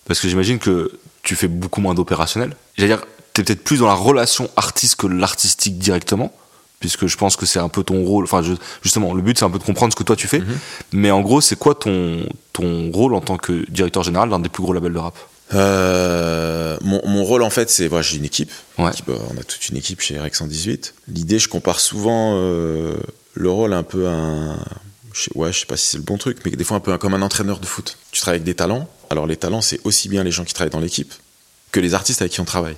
parce 0.07 0.21
que 0.21 0.29
j'imagine 0.29 0.59
que 0.59 0.93
tu 1.23 1.35
fais 1.35 1.49
beaucoup 1.49 1.81
moins 1.81 1.95
d'opérationnel. 1.95 2.55
J'allais 2.77 2.89
dire 2.89 3.05
tu 3.33 3.41
es 3.41 3.45
peut-être 3.45 3.65
plus 3.65 3.79
dans 3.81 3.89
la 3.89 3.95
relation 3.95 4.49
artiste 4.57 4.97
que 4.97 5.07
l'artistique 5.07 5.79
directement 5.79 6.33
puisque 6.81 7.07
je 7.07 7.17
pense 7.17 7.37
que 7.37 7.47
c'est 7.47 7.59
un 7.59 7.71
peu 7.71 7.83
ton 7.83 8.05
rôle 8.05 8.25
enfin 8.25 8.43
justement 8.83 9.15
le 9.15 9.23
but 9.23 9.39
c'est 9.39 9.45
un 9.45 9.51
peu 9.51 9.59
de 9.59 9.65
comprendre 9.65 9.93
ce 9.93 9.97
que 9.97 10.03
toi 10.03 10.17
tu 10.17 10.29
fais. 10.29 10.41
Mhm. 10.41 10.59
mais 10.93 11.11
en 11.11 11.21
gros 11.21 11.41
c'est 11.41 11.57
quoi 11.57 11.75
ton 11.75 12.27
ton 12.53 12.91
rôle 12.93 13.15
en 13.15 13.21
tant 13.21 13.37
que 13.37 13.69
directeur 13.71 14.03
général 14.03 14.29
d'un 14.29 14.39
des 14.39 14.49
plus 14.49 14.63
gros 14.63 14.73
labels 14.73 14.93
de 14.93 14.99
rap? 14.99 15.17
Euh, 15.53 16.79
mon, 16.81 17.23
rôle 17.23 17.43
en 17.43 17.51
fait 17.51 17.69
c'est 17.69 17.87
voilà 17.87 18.03
j'ai 18.03 18.17
une 18.17 18.25
équipe, 18.25 18.51
on 18.79 18.87
a 18.87 18.93
toute 19.47 19.69
une 19.69 19.77
équipe 19.77 20.01
chez 20.01 20.19
Rex 20.19 20.39
118 20.39 20.95
l'idée 21.09 21.39
je 21.39 21.49
compare 21.49 21.81
souvent 21.81 22.33
euh, 22.37 22.97
le 23.35 23.51
rôle 23.51 23.75
un 23.75 23.83
peu 23.83 24.09
un 24.09 24.59
je, 25.13 25.29
ouais 25.35 25.53
je 25.53 25.61
sais 25.61 25.67
pas 25.67 25.77
si 25.77 25.87
c'est 25.87 25.97
le 25.99 26.03
bon 26.03 26.17
truc 26.19 26.39
mais 26.45 26.51
des 26.51 26.65
fois 26.65 26.79
un 26.79 26.81
peu 26.81 26.97
comme 26.99 27.15
un 27.15 27.23
entraîneur 27.23 27.61
de 27.61 27.67
foot. 27.67 27.99
Tu 28.11 28.21
travailles 28.21 28.39
avec 28.39 28.45
des 28.45 28.55
talents. 28.55 28.89
Alors 29.11 29.27
les 29.27 29.37
talents 29.37 29.61
c'est 29.61 29.81
aussi 29.85 30.09
bien 30.09 30.25
les 30.25 30.31
gens 30.31 30.45
qui 30.45 30.55
travaillent 30.55 30.73
dans 30.73 30.81
l'équipe 30.81 31.13
que 31.73 31.81
les 31.81 31.95
artistes 31.95 32.21
avec 32.21 32.33
qui 32.33 32.41
on 32.41 32.45
travaille. 32.45 32.77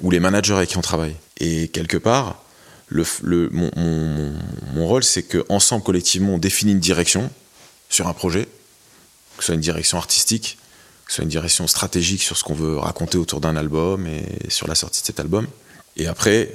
Ou 0.00 0.10
les 0.10 0.20
managers 0.20 0.54
avec 0.54 0.70
qui 0.70 0.78
on 0.78 0.82
travaille. 0.82 1.16
Et 1.38 1.68
quelque 1.68 1.96
part 1.96 2.42
le, 2.88 3.04
le 3.22 3.48
mon, 3.50 3.70
mon, 3.76 4.32
mon 4.74 4.86
rôle 4.86 5.04
c'est 5.04 5.22
que 5.22 5.44
ensemble 5.48 5.82
collectivement 5.82 6.34
on 6.34 6.38
définit 6.38 6.72
une 6.72 6.80
direction 6.80 7.30
sur 7.88 8.06
un 8.06 8.12
projet 8.12 8.44
que 9.36 9.44
ce 9.44 9.46
soit 9.46 9.54
une 9.54 9.60
direction 9.60 9.98
artistique 9.98 10.58
que 11.10 11.14
ce 11.14 11.16
soit 11.16 11.24
une 11.24 11.30
direction 11.30 11.66
stratégique 11.66 12.22
sur 12.22 12.36
ce 12.36 12.44
qu'on 12.44 12.54
veut 12.54 12.78
raconter 12.78 13.18
autour 13.18 13.40
d'un 13.40 13.56
album 13.56 14.06
et 14.06 14.48
sur 14.48 14.68
la 14.68 14.76
sortie 14.76 15.00
de 15.00 15.06
cet 15.06 15.18
album. 15.18 15.48
Et 15.96 16.06
après, 16.06 16.54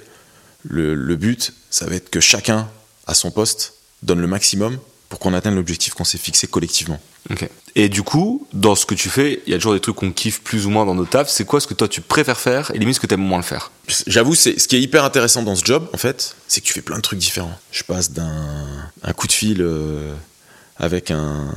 le, 0.64 1.16
but, 1.18 1.52
ça 1.70 1.86
va 1.88 1.96
être 1.96 2.10
que 2.10 2.22
chacun, 2.22 2.70
à 3.06 3.16
son 3.16 3.32
poste, 3.32 3.74
donne 4.02 4.22
le 4.22 4.28
maximum 4.28 4.80
pour 5.10 5.20
qu'on 5.20 5.34
atteigne 5.34 5.56
l'objectif 5.56 5.94
qu'on 5.94 6.06
s'est 6.06 6.18
fixé 6.18 6.48
collectivement. 6.48 7.02
Et 7.76 7.90
du 7.90 8.02
coup, 8.02 8.48
dans 8.54 8.76
ce 8.76 8.86
que 8.86 8.96
tu 8.96 9.10
fais, 9.10 9.42
il 9.46 9.52
y 9.52 9.54
a 9.54 9.58
toujours 9.58 9.74
des 9.74 9.82
trucs 9.82 9.98
qu'on 9.98 10.14
kiffe 10.14 10.42
plus 10.42 10.66
ou 10.66 10.70
moins 10.70 10.86
dans 10.86 10.96
nos 10.96 11.04
tafs. 11.04 11.30
C'est 11.30 11.44
quoi 11.44 11.60
ce 11.60 11.68
que 11.68 11.74
toi 11.74 11.90
tu 11.90 12.00
préfères 12.00 12.40
faire 12.40 12.72
et 12.74 12.80
limite 12.80 12.96
ce 12.96 13.02
que 13.02 13.08
tu 13.08 13.16
aimes 13.16 13.28
moins 13.28 13.40
le 13.40 13.44
faire? 13.44 13.74
J'avoue, 14.08 14.36
c'est 14.36 14.58
ce 14.58 14.70
qui 14.70 14.78
est 14.78 14.82
hyper 14.82 15.04
intéressant 15.04 15.44
dans 15.44 15.56
ce 15.58 15.66
job, 15.66 15.90
en 15.92 15.98
fait, 15.98 16.38
c'est 16.48 16.62
que 16.62 16.66
tu 16.66 16.72
fais 16.72 16.82
plein 16.82 16.96
de 16.96 17.02
trucs 17.02 17.20
différents. 17.20 17.60
Je 17.72 17.84
passe 17.84 18.12
d'un 18.12 18.56
un 19.04 19.12
coup 19.12 19.28
de 19.28 19.34
fil 19.34 19.62
euh, 19.62 20.14
avec 20.78 21.12
un, 21.12 21.54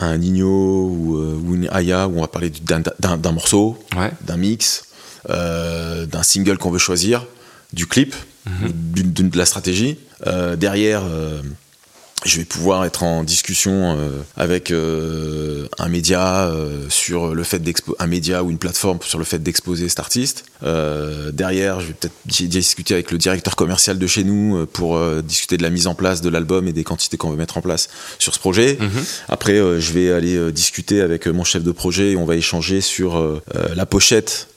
un, 0.00 0.18
Nino 0.18 0.88
ou, 0.88 1.16
euh, 1.16 1.40
ou, 1.42 1.54
une 1.54 1.68
Aya 1.70 2.08
où 2.08 2.18
on 2.18 2.20
va 2.20 2.28
parler 2.28 2.50
d'un 2.50 3.32
morceau, 3.32 3.78
d'un 4.22 4.36
mix, 4.36 4.86
euh, 5.30 6.06
d'un 6.06 6.22
single 6.22 6.58
qu'on 6.58 6.70
veut 6.70 6.78
choisir, 6.78 7.26
du 7.72 7.86
clip, 7.86 8.14
mhm. 8.46 9.30
de 9.30 9.38
la 9.38 9.46
stratégie. 9.46 9.98
derrière 10.56 11.02
je 12.24 12.38
vais 12.38 12.44
pouvoir 12.44 12.84
être 12.84 13.02
en 13.02 13.22
discussion 13.24 13.96
euh, 13.98 14.22
avec 14.36 14.70
euh, 14.70 15.68
un 15.78 15.88
média 15.88 16.46
euh, 16.46 16.86
sur 16.88 17.34
le 17.34 17.44
fait 17.44 17.58
d'exposer 17.58 17.96
un 18.00 18.06
média 18.06 18.42
ou 18.42 18.50
une 18.50 18.58
plateforme 18.58 18.98
sur 19.02 19.18
le 19.18 19.24
fait 19.24 19.38
d'exposer 19.38 19.88
cet 19.88 20.00
artiste. 20.00 20.44
derrière, 20.62 21.80
je 21.80 21.88
vais 21.88 21.92
peut-être 21.92 22.14
discuter 22.24 22.94
avec 22.94 23.10
le 23.10 23.18
directeur 23.18 23.54
commercial 23.54 23.98
de 23.98 24.06
chez 24.06 24.24
nous 24.24 24.66
pour 24.66 24.98
discuter 25.22 25.56
de 25.56 25.62
la 25.62 25.70
mise 25.70 25.86
en 25.86 25.94
place 25.94 26.20
de 26.20 26.28
l'album 26.28 26.66
et 26.66 26.72
des 26.72 26.84
quantités 26.84 27.16
qu'on 27.16 27.30
veut 27.30 27.36
mettre 27.36 27.58
en 27.58 27.60
place 27.60 27.88
sur 28.18 28.34
ce 28.34 28.38
projet. 28.38 28.76
Mhm. 28.80 29.04
Après, 29.28 29.56
je 29.56 29.92
vais 29.92 30.10
aller 30.12 30.52
discuter 30.52 31.00
avec 31.00 31.26
mon 31.26 31.44
chef 31.44 31.62
de 31.62 31.70
projet 31.70 32.12
et 32.12 32.16
on 32.16 32.24
va 32.24 32.36
échanger 32.36 32.80
sur 32.80 33.40
la 33.74 33.86
pochette 33.86 34.48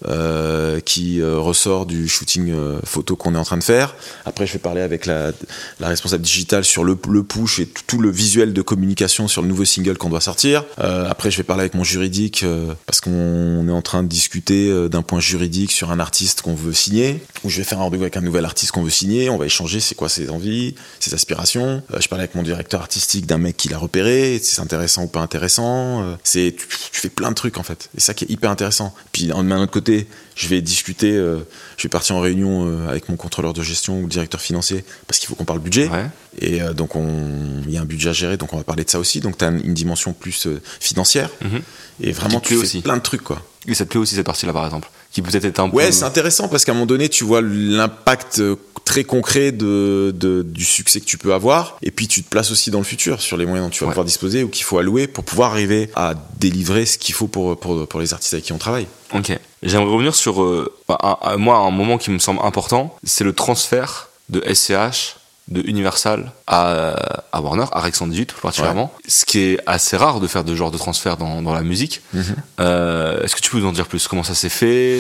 qui 0.86 1.22
ressort 1.22 1.86
du 1.86 2.08
shooting 2.08 2.54
photo 2.84 3.16
qu'on 3.16 3.36
est 3.36 3.40
en 3.40 3.46
train 3.46 3.58
de 3.58 3.64
faire. 3.64 3.96
Après, 4.26 4.48
je 4.48 4.54
vais 4.54 4.60
parler 4.60 4.82
avec 4.82 5.06
la, 5.06 5.32
la 5.80 5.88
responsable 5.88 6.24
digitale 6.24 6.64
sur 6.64 6.84
le, 6.84 6.98
le 7.10 7.24
push 7.24 7.49
tout 7.88 8.00
le 8.00 8.10
visuel 8.10 8.54
de 8.54 8.62
communication 8.62 9.28
sur 9.28 9.42
le 9.42 9.48
nouveau 9.48 9.66
single 9.66 9.98
qu'on 9.98 10.10
doit 10.10 10.22
sortir. 10.22 10.64
Euh, 10.80 11.10
après, 11.10 11.32
je 11.32 11.38
vais 11.38 11.44
parler 11.44 11.62
avec 11.62 11.74
mon 11.74 11.84
juridique 11.84 12.44
euh, 12.44 12.74
parce 12.86 13.02
qu'on 13.02 13.68
est 13.68 13.72
en 13.72 13.82
train 13.82 14.04
de 14.04 14.08
discuter 14.08 14.70
euh, 14.70 14.90
d'un 14.90 15.02
point 15.02 15.20
juridique 15.20 15.72
sur 15.72 15.92
un 15.92 16.00
artiste 16.00 16.42
qu'on 16.42 16.56
veut 16.56 16.74
signer. 16.74 17.22
Ou 17.44 17.50
je 17.50 17.58
vais 17.58 17.64
faire 17.64 17.80
un 17.80 17.84
rendez-vous 17.84 18.04
avec 18.04 18.18
un 18.18 18.22
nouvel 18.22 18.46
artiste 18.46 18.72
qu'on 18.72 18.84
veut 18.84 18.90
signer. 18.90 19.30
On 19.30 19.38
va 19.38 19.46
échanger 19.46 19.80
c'est 19.80 19.96
quoi 19.96 20.10
ses 20.10 20.30
envies, 20.30 20.76
ses 21.00 21.14
aspirations. 21.14 21.82
je 22.00 22.08
parle 22.08 22.22
avec 22.22 22.36
mon 22.36 22.44
directeur 22.44 22.82
artistique 22.82 23.26
d'un 23.26 23.38
mec 23.38 23.58
qui 23.58 23.70
l'a 23.70 23.78
repéré, 23.78 24.40
c'est 24.42 24.62
intéressant 24.62 25.04
ou 25.04 25.08
pas 25.08 25.22
intéressant. 25.22 26.18
c'est 26.24 26.56
tu, 26.58 27.00
fais 27.00 27.10
plein 27.10 27.30
de 27.30 27.36
trucs 27.36 27.58
en 27.58 27.64
fait. 27.64 27.90
Et 27.98 28.02
ça 28.02 28.14
qui 28.14 28.26
est 28.26 28.30
hyper 28.30 28.52
intéressant. 28.52 28.94
Puis 29.12 29.28
d'un 29.28 29.62
autre 29.62 29.72
côté, 29.72 30.08
je 30.40 30.48
vais 30.48 30.62
discuter, 30.62 31.12
euh, 31.12 31.40
je 31.76 31.84
vais 31.84 31.90
partir 31.90 32.16
en 32.16 32.22
réunion 32.22 32.66
euh, 32.66 32.88
avec 32.88 33.10
mon 33.10 33.18
contrôleur 33.18 33.52
de 33.52 33.62
gestion 33.62 34.00
ou 34.00 34.04
le 34.04 34.08
directeur 34.08 34.40
financier 34.40 34.86
parce 35.06 35.20
qu'il 35.20 35.28
faut 35.28 35.36
qu'on 35.36 35.44
parle 35.44 35.60
budget. 35.60 35.90
Et 36.40 36.62
euh, 36.62 36.72
donc 36.72 36.92
il 36.96 37.70
y 37.70 37.78
a 37.78 37.82
un 37.82 37.86
budget 37.86 38.10
à 38.10 38.14
gérer, 38.14 38.38
donc 38.38 38.54
on 38.54 38.58
va 38.58 38.64
parler 38.64 38.86
de 38.86 38.90
ça 38.90 39.00
aussi. 39.00 39.20
Donc 39.20 39.38
tu 39.38 39.44
as 39.44 39.50
une, 39.50 39.74
dimension 39.74 40.14
plus 40.14 40.48
financière. 40.80 41.30
Mhm. 41.42 41.62
Et 42.02 42.14
vraiment 42.14 42.40
tu 42.40 42.54
fais 42.54 42.62
aussi. 42.62 42.82
plein 42.82 42.96
de 42.96 43.02
trucs 43.02 43.22
quoi. 43.22 43.46
Et 43.68 43.74
ça 43.74 43.84
te 43.84 43.90
plaît 43.90 44.00
aussi 44.00 44.16
cette 44.16 44.26
partie-là 44.26 44.54
par 44.54 44.64
exemple? 44.64 44.90
Qui 45.22 45.32
peut-être 45.32 45.46
être 45.46 45.60
un 45.60 45.70
Ouais, 45.70 45.92
c'est 45.92 46.06
intéressant 46.06 46.48
parce 46.48 46.66
qu'à 46.66 46.72
un 46.72 46.76
moment 46.76 46.86
donné, 46.86 47.10
tu 47.10 47.24
vois 47.24 47.42
l'impact 47.42 48.42
très 48.86 49.04
concret 49.04 49.52
de, 49.52 50.12
du 50.46 50.66
succès 50.66 51.00
que 51.00 51.06
tu 51.06 51.18
peux 51.18 51.34
avoir. 51.34 51.78
Et 51.84 51.92
puis 51.92 52.08
tu 52.08 52.24
te 52.24 52.30
places 52.30 52.52
aussi 52.52 52.72
dans 52.72 52.80
le 52.80 52.84
futur 52.84 53.22
sur 53.22 53.38
les 53.38 53.46
moyens 53.46 53.68
dont 53.68 53.72
tu 53.72 53.84
vas 53.84 53.90
pouvoir 53.92 54.06
disposer 54.06 54.44
ou 54.44 54.50
qu'il 54.50 54.64
faut 54.64 54.80
allouer 54.80 55.08
pour 55.08 55.24
pouvoir 55.24 55.52
arriver 55.52 55.92
à 55.96 56.16
délivrer 56.40 56.86
ce 56.86 56.98
qu'il 56.98 57.14
faut 57.14 57.28
pour, 57.28 57.60
pour, 57.60 57.88
pour, 57.88 58.00
les 58.00 58.14
artistes 58.14 58.34
avec 58.34 58.46
qui 58.46 58.54
on 58.54 58.58
travaille. 58.58 58.88
Ok. 59.14 59.38
J'aimerais 59.62 59.92
revenir 59.92 60.16
sur, 60.16 60.42
euh, 60.42 60.74
moi, 61.38 61.58
un 61.58 61.72
moment 61.72 61.98
qui 61.98 62.12
me 62.12 62.20
semble 62.20 62.40
important, 62.44 62.96
c'est 63.04 63.24
le 63.24 63.34
transfert 63.34 64.10
de 64.30 64.44
SCH 64.52 65.19
de 65.50 65.62
Universal 65.68 66.32
à, 66.48 66.94
à 67.32 67.42
Warner, 67.42 67.66
à 67.72 67.82
Rex 67.82 67.98
118 68.00 68.34
plus 68.34 68.42
particulièrement. 68.42 68.94
Ce 69.08 69.26
qui 69.26 69.40
est 69.40 69.60
assez 69.66 69.98
rare 69.98 70.20
de 70.20 70.28
faire 70.28 70.44
de 70.44 70.56
genre 70.56 70.70
de 70.72 70.78
transfert 70.78 71.18
dans, 71.18 71.42
dans 71.42 71.54
la 71.54 71.62
musique. 71.64 72.02
Mhm. 72.14 72.24
euh, 72.60 73.24
Est-ce 73.24 73.36
que 73.36 73.42
tu 73.42 73.50
peux 73.50 73.58
nous 73.60 73.68
en 73.68 73.72
dire 73.72 73.88
plus? 73.88 74.08
Comment 74.08 74.24
ça 74.24 74.36
s'est 74.36 74.50
fait? 74.50 75.00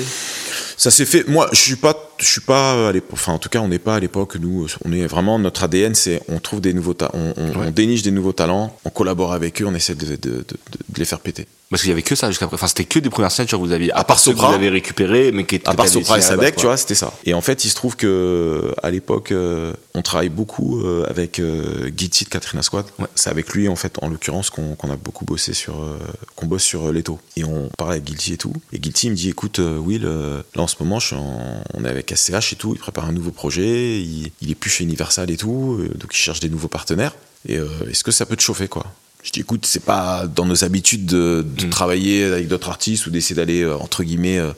Ça 0.78 0.89
s'est 0.91 1.06
fait. 1.06 1.28
Moi, 1.28 1.47
je 1.52 1.60
suis 1.60 1.76
pas, 1.76 1.93
je 2.20 2.26
suis 2.26 2.41
pas 2.41 2.89
à 2.89 2.91
l'époque. 2.91 3.11
Enfin, 3.13 3.34
en 3.34 3.39
tout 3.39 3.49
cas, 3.49 3.59
on 3.59 3.67
n'est 3.67 3.80
pas 3.80 3.95
à 3.95 3.99
l'époque. 3.99 4.36
Nous, 4.36 4.67
on 4.86 4.91
est 4.91 5.05
vraiment 5.07 5.39
notre 5.39 5.63
ADN, 5.63 5.95
c'est 5.95 6.22
on 6.28 6.39
trouve 6.39 6.61
des 6.61 6.74
nouveaux, 6.74 6.95
on, 7.13 7.34
on, 7.38 7.67
on, 7.67 7.72
déniche 7.72 8.01
des 8.01 8.11
nouveaux 8.11 8.34
talents, 8.34 8.76
on 8.86 8.89
collabore 8.89 9.34
avec 9.34 9.61
eux, 9.61 9.65
on 9.65 9.74
essaie 9.74 9.95
de, 9.95 10.05
de, 10.05 10.15
de, 10.15 10.43
de 10.43 10.99
les 10.99 11.05
faire 11.05 11.20
péter. 11.20 11.47
Parce 11.70 11.84
qu'il 11.84 11.89
y 11.89 11.91
avait 11.91 12.01
que 12.01 12.15
ça 12.15 12.30
jusqu'à. 12.30 12.47
Enfin, 12.51 12.67
c'était 12.67 12.84
que 12.84 12.97
des 12.97 13.11
premières 13.11 13.32
signatures 13.32 13.59
que 13.59 13.63
vous 13.63 13.72
aviez. 13.72 13.91
À, 13.91 14.03
part 14.03 14.20
Sopra. 14.20 14.47
Que 14.47 14.49
vous 14.49 14.55
avez 14.55 14.70
récupéré, 14.70 15.32
mais 15.32 15.45
qui 15.45 15.61
À 15.65 15.76
part 15.76 15.88
Sopra 15.88 16.17
et 16.17 16.22
Sadek, 16.22 16.55
tu 16.55 16.65
vois, 16.65 16.78
c'était 16.78 16.95
ça. 16.95 17.13
Et 17.26 17.36
en 17.36 17.41
fait, 17.41 17.63
il 17.63 17.70
se 17.70 17.76
trouve 17.76 17.95
que, 17.95 18.74
à 18.82 18.89
l'époque, 18.89 19.32
euh, 19.32 19.74
on 19.93 20.01
travaille 20.01 20.30
beaucoup 20.30 20.80
euh, 20.80 21.05
avec 21.07 21.39
euh, 21.39 21.91
Gitty 21.95 22.24
de 22.24 22.30
Katrina 22.30 22.63
Squad. 22.63 22.86
Ouais. 22.97 23.05
C'est 23.13 23.30
avec 23.30 23.53
lui, 23.53 23.70
en 23.70 23.76
fait, 23.76 23.97
en 24.01 24.09
l'occurrence, 24.09 24.49
qu'on 24.49 24.76
a 24.84 24.95
beaucoup 24.95 25.26
bossé 25.26 25.53
sur, 25.53 25.80
euh, 25.80 25.99
qu'on 26.36 26.47
bosse 26.47 26.63
sur 26.63 26.91
Leto. 26.91 27.20
Et 27.38 27.43
on 27.43 27.70
parlait 27.78 27.97
avec 27.97 28.05
Guilty 28.05 28.34
et 28.34 28.38
tout. 28.38 28.53
Et 28.74 28.80
Guilty 28.80 29.11
me 29.11 29.15
dit, 29.15 29.30
écoute, 29.30 29.59
Will, 29.59 30.03
là, 30.03 30.63
en 30.63 30.67
ce 30.67 30.76
moment, 30.80 30.99
je 30.99 31.15
on 31.15 31.84
est 31.84 31.89
avec 31.89 32.09
SCH 32.16 32.53
et 32.53 32.55
tout. 32.55 32.74
Il 32.76 32.80
prépare 32.80 33.05
un 33.05 33.12
nouveau 33.12 33.32
projet. 33.32 34.01
Il, 34.01 34.32
il 34.41 34.51
est 34.51 34.55
plus 34.55 34.70
chez 34.70 34.84
Universal 34.84 35.30
et 35.32 35.38
tout. 35.38 35.84
donc, 35.95 36.12
il 36.14 36.18
cherche 36.18 36.39
des 36.39 36.49
nouveaux 36.49 36.68
partenaires. 36.68 37.16
Et 37.47 37.57
est-ce 37.89 38.03
que 38.03 38.12
ça 38.12 38.26
peut 38.26 38.36
te 38.36 38.41
chauffer, 38.41 38.68
quoi? 38.68 38.86
Je 39.24 39.32
dis 39.32 39.41
écoute, 39.41 39.66
c'est 39.66 39.84
pas 39.84 40.28
dans 40.28 40.45
nos 40.45 40.64
habitudes 40.64 41.05
de, 41.05 41.45
mm. 41.45 41.70
travailler 41.70 42.24
avec 42.24 42.47
d'autres 42.47 42.70
artistes 42.70 43.05
ou 43.05 43.10
d'essayer 43.10 43.36
d'aller 43.36 43.62
euh, 43.62 43.78
entre 43.78 44.03
guillemets. 44.03 44.38
Euh, 44.38 44.53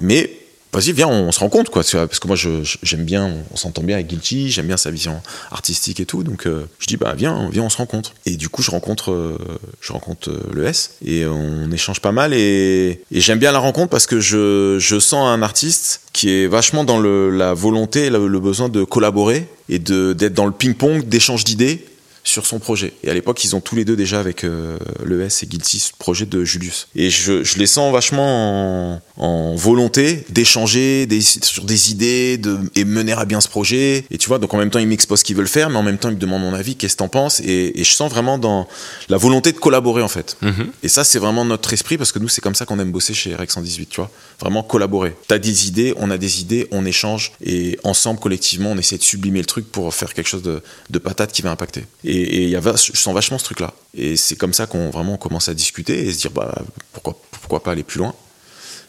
mais 0.00 0.38
vas-y, 0.74 0.92
viens, 0.92 1.08
on, 1.08 1.32
se 1.32 1.40
rend 1.40 1.48
compte 1.48 1.70
quoi. 1.70 1.82
Parce 1.82 2.18
que 2.18 2.26
moi, 2.26 2.36
j'aime 2.36 3.04
bien, 3.04 3.30
on 3.52 3.56
s'entend 3.56 3.82
bien 3.82 3.96
avec 3.96 4.08
Guilty, 4.08 4.50
j'aime 4.50 4.66
bien 4.66 4.76
sa 4.76 4.90
vision 4.90 5.20
artistique 5.50 6.00
et 6.00 6.06
tout. 6.06 6.22
Donc 6.22 6.46
euh, 6.46 6.66
je 6.78 6.86
dis 6.86 6.96
bah 6.96 7.14
viens, 7.16 7.48
viens, 7.50 7.62
on 7.62 7.70
se 7.70 7.76
rencontre. 7.76 8.14
Et 8.26 8.36
du 8.36 8.48
coup, 8.48 8.62
je 8.62 8.70
rencontre, 8.70 9.38
je 9.80 9.92
rencontre 9.92 10.30
le 10.52 10.66
S 10.66 10.96
et 11.04 11.26
on 11.26 11.70
échange 11.70 12.00
pas 12.00 12.12
mal. 12.12 12.34
Et, 12.34 13.00
j'aime 13.10 13.38
bien 13.38 13.52
la 13.52 13.58
rencontre 13.58 13.88
parce 13.88 14.06
que 14.06 14.20
je, 14.20 14.78
je, 14.78 14.98
sens 14.98 15.26
un 15.26 15.42
artiste 15.42 16.02
qui 16.12 16.30
est 16.30 16.46
vachement 16.46 16.84
dans 16.84 16.98
le, 16.98 17.30
la 17.30 17.54
volonté, 17.54 18.10
le, 18.10 18.26
le 18.26 18.40
besoin 18.40 18.68
de 18.68 18.84
collaborer 18.84 19.46
et 19.68 19.78
d'être 19.78 20.34
dans 20.34 20.46
le 20.46 20.52
ping-pong, 20.52 21.08
d'échange 21.08 21.44
d'idées 21.44 21.84
sur 22.24 22.46
son 22.46 22.58
projet. 22.58 22.94
Et 23.04 23.10
à 23.10 23.14
l'époque, 23.14 23.44
ils 23.44 23.54
ont 23.54 23.60
tous 23.60 23.76
les 23.76 23.84
deux 23.84 23.96
déjà 23.96 24.18
avec 24.18 24.44
euh, 24.44 24.78
l'ES 25.04 25.28
et 25.42 25.46
Guilty 25.46 25.78
ce 25.78 25.92
projet 25.96 26.24
de 26.24 26.42
Julius. 26.42 26.88
Et 26.96 27.10
je, 27.10 27.44
je 27.44 27.58
les 27.58 27.66
sens 27.66 27.92
vachement 27.92 29.00
en, 29.18 29.54
volonté 29.54 30.24
d'échanger 30.30 31.06
des, 31.06 31.20
sur 31.20 31.64
des 31.64 31.90
idées 31.92 32.38
de, 32.38 32.58
et 32.74 32.84
mener 32.84 33.12
à 33.12 33.26
bien 33.26 33.42
ce 33.42 33.48
projet. 33.48 34.04
Et 34.10 34.16
tu 34.16 34.28
vois, 34.28 34.38
donc 34.38 34.54
en 34.54 34.58
même 34.58 34.70
temps, 34.70 34.78
ils 34.78 34.88
m'exposent 34.88 35.20
ce 35.20 35.24
qu'ils 35.24 35.36
veulent 35.36 35.46
faire, 35.46 35.68
mais 35.68 35.76
en 35.76 35.82
même 35.82 35.98
temps, 35.98 36.08
ils 36.08 36.14
me 36.14 36.20
demandent 36.20 36.42
mon 36.42 36.54
avis, 36.54 36.76
qu'est-ce 36.76 36.94
que 36.94 36.98
t'en 36.98 37.08
penses? 37.08 37.40
Et, 37.40 37.78
et, 37.78 37.84
je 37.84 37.92
sens 37.92 38.10
vraiment 38.10 38.38
dans 38.38 38.66
la 39.10 39.18
volonté 39.18 39.52
de 39.52 39.58
collaborer 39.58 40.02
en 40.02 40.08
fait. 40.08 40.38
Mm-hmm. 40.42 40.66
Et 40.82 40.88
ça, 40.88 41.04
c'est 41.04 41.18
vraiment 41.18 41.44
notre 41.44 41.72
esprit 41.74 41.98
parce 41.98 42.10
que 42.10 42.18
nous, 42.18 42.28
c'est 42.28 42.40
comme 42.40 42.54
ça 42.54 42.64
qu'on 42.64 42.78
aime 42.78 42.90
bosser 42.90 43.12
chez 43.12 43.34
Rex 43.34 43.52
118, 43.54 43.90
tu 43.90 43.96
vois. 44.00 44.10
Vraiment 44.40 44.62
collaborer. 44.62 45.14
T'as 45.28 45.38
des 45.38 45.68
idées, 45.68 45.92
on 45.98 46.10
a 46.10 46.16
des 46.16 46.40
idées, 46.40 46.68
on 46.70 46.86
échange 46.86 47.32
et 47.44 47.78
ensemble, 47.84 48.18
collectivement, 48.18 48.70
on 48.70 48.78
essaie 48.78 48.96
de 48.96 49.02
sublimer 49.02 49.40
le 49.40 49.46
truc 49.46 49.70
pour 49.70 49.94
faire 49.94 50.14
quelque 50.14 50.28
chose 50.28 50.42
de, 50.42 50.62
de 50.88 50.98
patate 50.98 51.32
qui 51.32 51.42
va 51.42 51.50
impacter. 51.50 51.84
Et, 52.02 52.13
y 52.14 52.56
a, 52.56 52.60
je 52.60 52.96
sens 52.96 53.14
vachement 53.14 53.38
ce 53.38 53.44
truc-là. 53.44 53.74
Et 53.94 54.16
c'est 54.16 54.36
comme 54.36 54.52
ça 54.52 54.66
qu'on 54.66 54.90
vraiment 54.90 55.16
commence 55.16 55.48
à 55.48 55.54
discuter 55.54 56.06
et 56.06 56.12
se 56.12 56.18
dire 56.18 56.30
bah, 56.30 56.54
pourquoi, 56.92 57.18
pourquoi 57.30 57.62
pas 57.62 57.72
aller 57.72 57.82
plus 57.82 57.98
loin. 57.98 58.14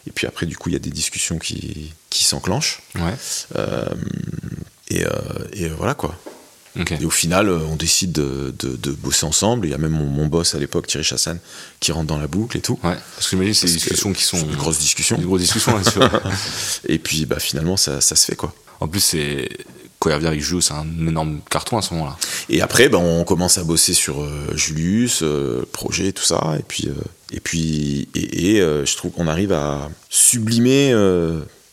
Et 0.06 0.12
puis 0.12 0.26
après, 0.26 0.46
du 0.46 0.56
coup, 0.56 0.68
il 0.68 0.72
y 0.72 0.76
a 0.76 0.80
des 0.80 0.90
discussions 0.90 1.38
qui, 1.38 1.92
qui 2.10 2.24
s'enclenchent. 2.24 2.82
Ouais. 2.94 3.14
Euh, 3.56 3.86
et, 4.88 5.04
euh, 5.04 5.10
et, 5.52 5.68
voilà 5.68 5.94
quoi. 5.94 6.14
Et 7.00 7.06
au 7.06 7.10
final, 7.10 7.48
euh, 7.48 7.58
on 7.70 7.76
décide 7.76 8.12
de, 8.12 8.54
de, 8.58 8.92
bosser 8.92 9.24
ensemble. 9.24 9.66
Il 9.66 9.70
y 9.70 9.74
a 9.74 9.78
même 9.78 9.92
mon, 9.92 10.26
boss 10.26 10.54
à 10.54 10.58
l'époque, 10.58 10.86
Thierry 10.86 11.04
Chassan, 11.04 11.38
qui 11.80 11.90
rentre 11.90 12.06
dans 12.06 12.18
la 12.18 12.26
boucle 12.26 12.58
et 12.58 12.60
tout. 12.60 12.78
Ouais, 12.84 12.96
parce 13.14 13.28
que 13.28 13.30
j'imagine 13.30 13.54
c'est 13.54 13.66
des 13.66 13.72
discussions 13.72 14.12
qui 14.12 14.22
sont. 14.22 14.38
Une 14.38 14.56
grosse 14.56 14.78
discussion. 14.78 15.16
Une 15.16 15.24
grosse 15.24 15.40
discussion, 15.40 15.72
bien 15.78 15.90
sûr. 15.90 16.22
et 16.88 16.98
puis 16.98 17.24
bah, 17.24 17.38
finalement, 17.38 17.78
ça, 17.78 18.02
ça 18.02 18.14
se 18.14 18.26
fait 18.26 18.36
quoi. 18.36 18.54
En 18.80 18.88
plus, 18.88 19.00
c'est 19.00 19.48
revient 20.14 20.26
avec 20.26 20.40
Julius, 20.40 20.66
c'est 20.66 20.74
un 20.74 20.86
énorme 21.06 21.40
carton 21.50 21.78
à 21.78 21.82
ce 21.82 21.94
moment-là. 21.94 22.16
Et 22.48 22.60
après, 22.62 22.88
ben, 22.88 22.98
on 22.98 23.24
commence 23.24 23.58
à 23.58 23.64
bosser 23.64 23.94
sur 23.94 24.22
euh, 24.22 24.52
Julius, 24.54 25.20
euh, 25.22 25.66
projet, 25.72 26.12
tout 26.12 26.24
ça. 26.24 26.54
Et 26.58 26.62
puis, 26.62 26.88
euh, 26.88 26.92
et, 27.32 27.40
puis 27.40 28.08
et, 28.14 28.58
je 28.60 28.96
trouve 28.96 29.12
qu'on 29.12 29.26
arrive 29.26 29.52
à 29.52 29.90
sublimer, 30.08 30.94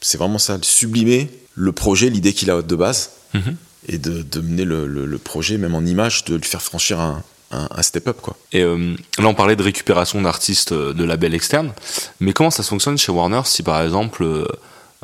c'est 0.02 0.18
vraiment 0.18 0.40
ça, 0.40 0.58
sublimer 0.62 1.30
le 1.56 1.72
projet, 1.72 2.10
l'idée 2.10 2.34
qu'il 2.34 2.50
a 2.52 2.62
de 2.62 2.76
base. 2.76 3.12
Mhm. 3.34 3.56
Et 3.90 3.98
de, 3.98 4.22
de 4.22 4.40
mener 4.40 4.64
le, 4.64 4.88
le, 4.88 5.18
projet, 5.18 5.58
même 5.58 5.76
en 5.76 5.82
image, 5.82 6.24
de 6.24 6.36
lui 6.36 6.46
faire 6.46 6.62
franchir 6.62 7.02
un, 7.02 7.22
un, 7.52 7.82
step-up. 7.82 8.18
quoi. 8.22 8.38
Et 8.52 8.64
là, 8.64 9.26
on 9.26 9.34
parlait 9.34 9.56
de 9.56 9.64
récupération 9.64 10.22
d'artistes 10.22 10.74
de 10.74 11.04
labels 11.04 11.34
externes. 11.34 11.74
Mais 12.20 12.34
comment 12.34 12.52
ça 12.52 12.64
fonctionne 12.64 12.98
chez 12.98 13.12
Warner 13.12 13.42
si, 13.46 13.64
par 13.64 13.82
exemple 13.82 14.24
euh, 14.24 14.46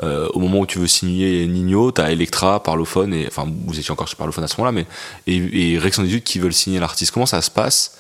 au 0.02 0.40
moment 0.40 0.60
où 0.60 0.66
tu 0.66 0.80
veux 0.80 0.88
signer 0.88 1.46
Nino, 1.48 1.92
t'as 1.92 2.12
Electra, 2.12 2.64
Parlophone, 2.64 3.14
et 3.14 3.28
enfin 3.28 3.48
vous 3.66 3.80
étiez 3.80 3.92
encore 3.92 4.08
chez 4.08 4.16
Parlophone 4.16 4.44
à 4.44 4.48
ce 4.48 4.56
moment-là, 4.60 4.72
mais 4.72 4.86
et, 5.28 5.74
et 5.74 5.78
Rex 5.78 6.00
18 6.00 6.24
qui 6.24 6.40
veulent 6.40 6.54
signer 6.54 6.80
l'artiste. 6.80 7.12
Comment 7.12 7.26
ça 7.26 7.42
se 7.42 7.52
passe 7.52 7.98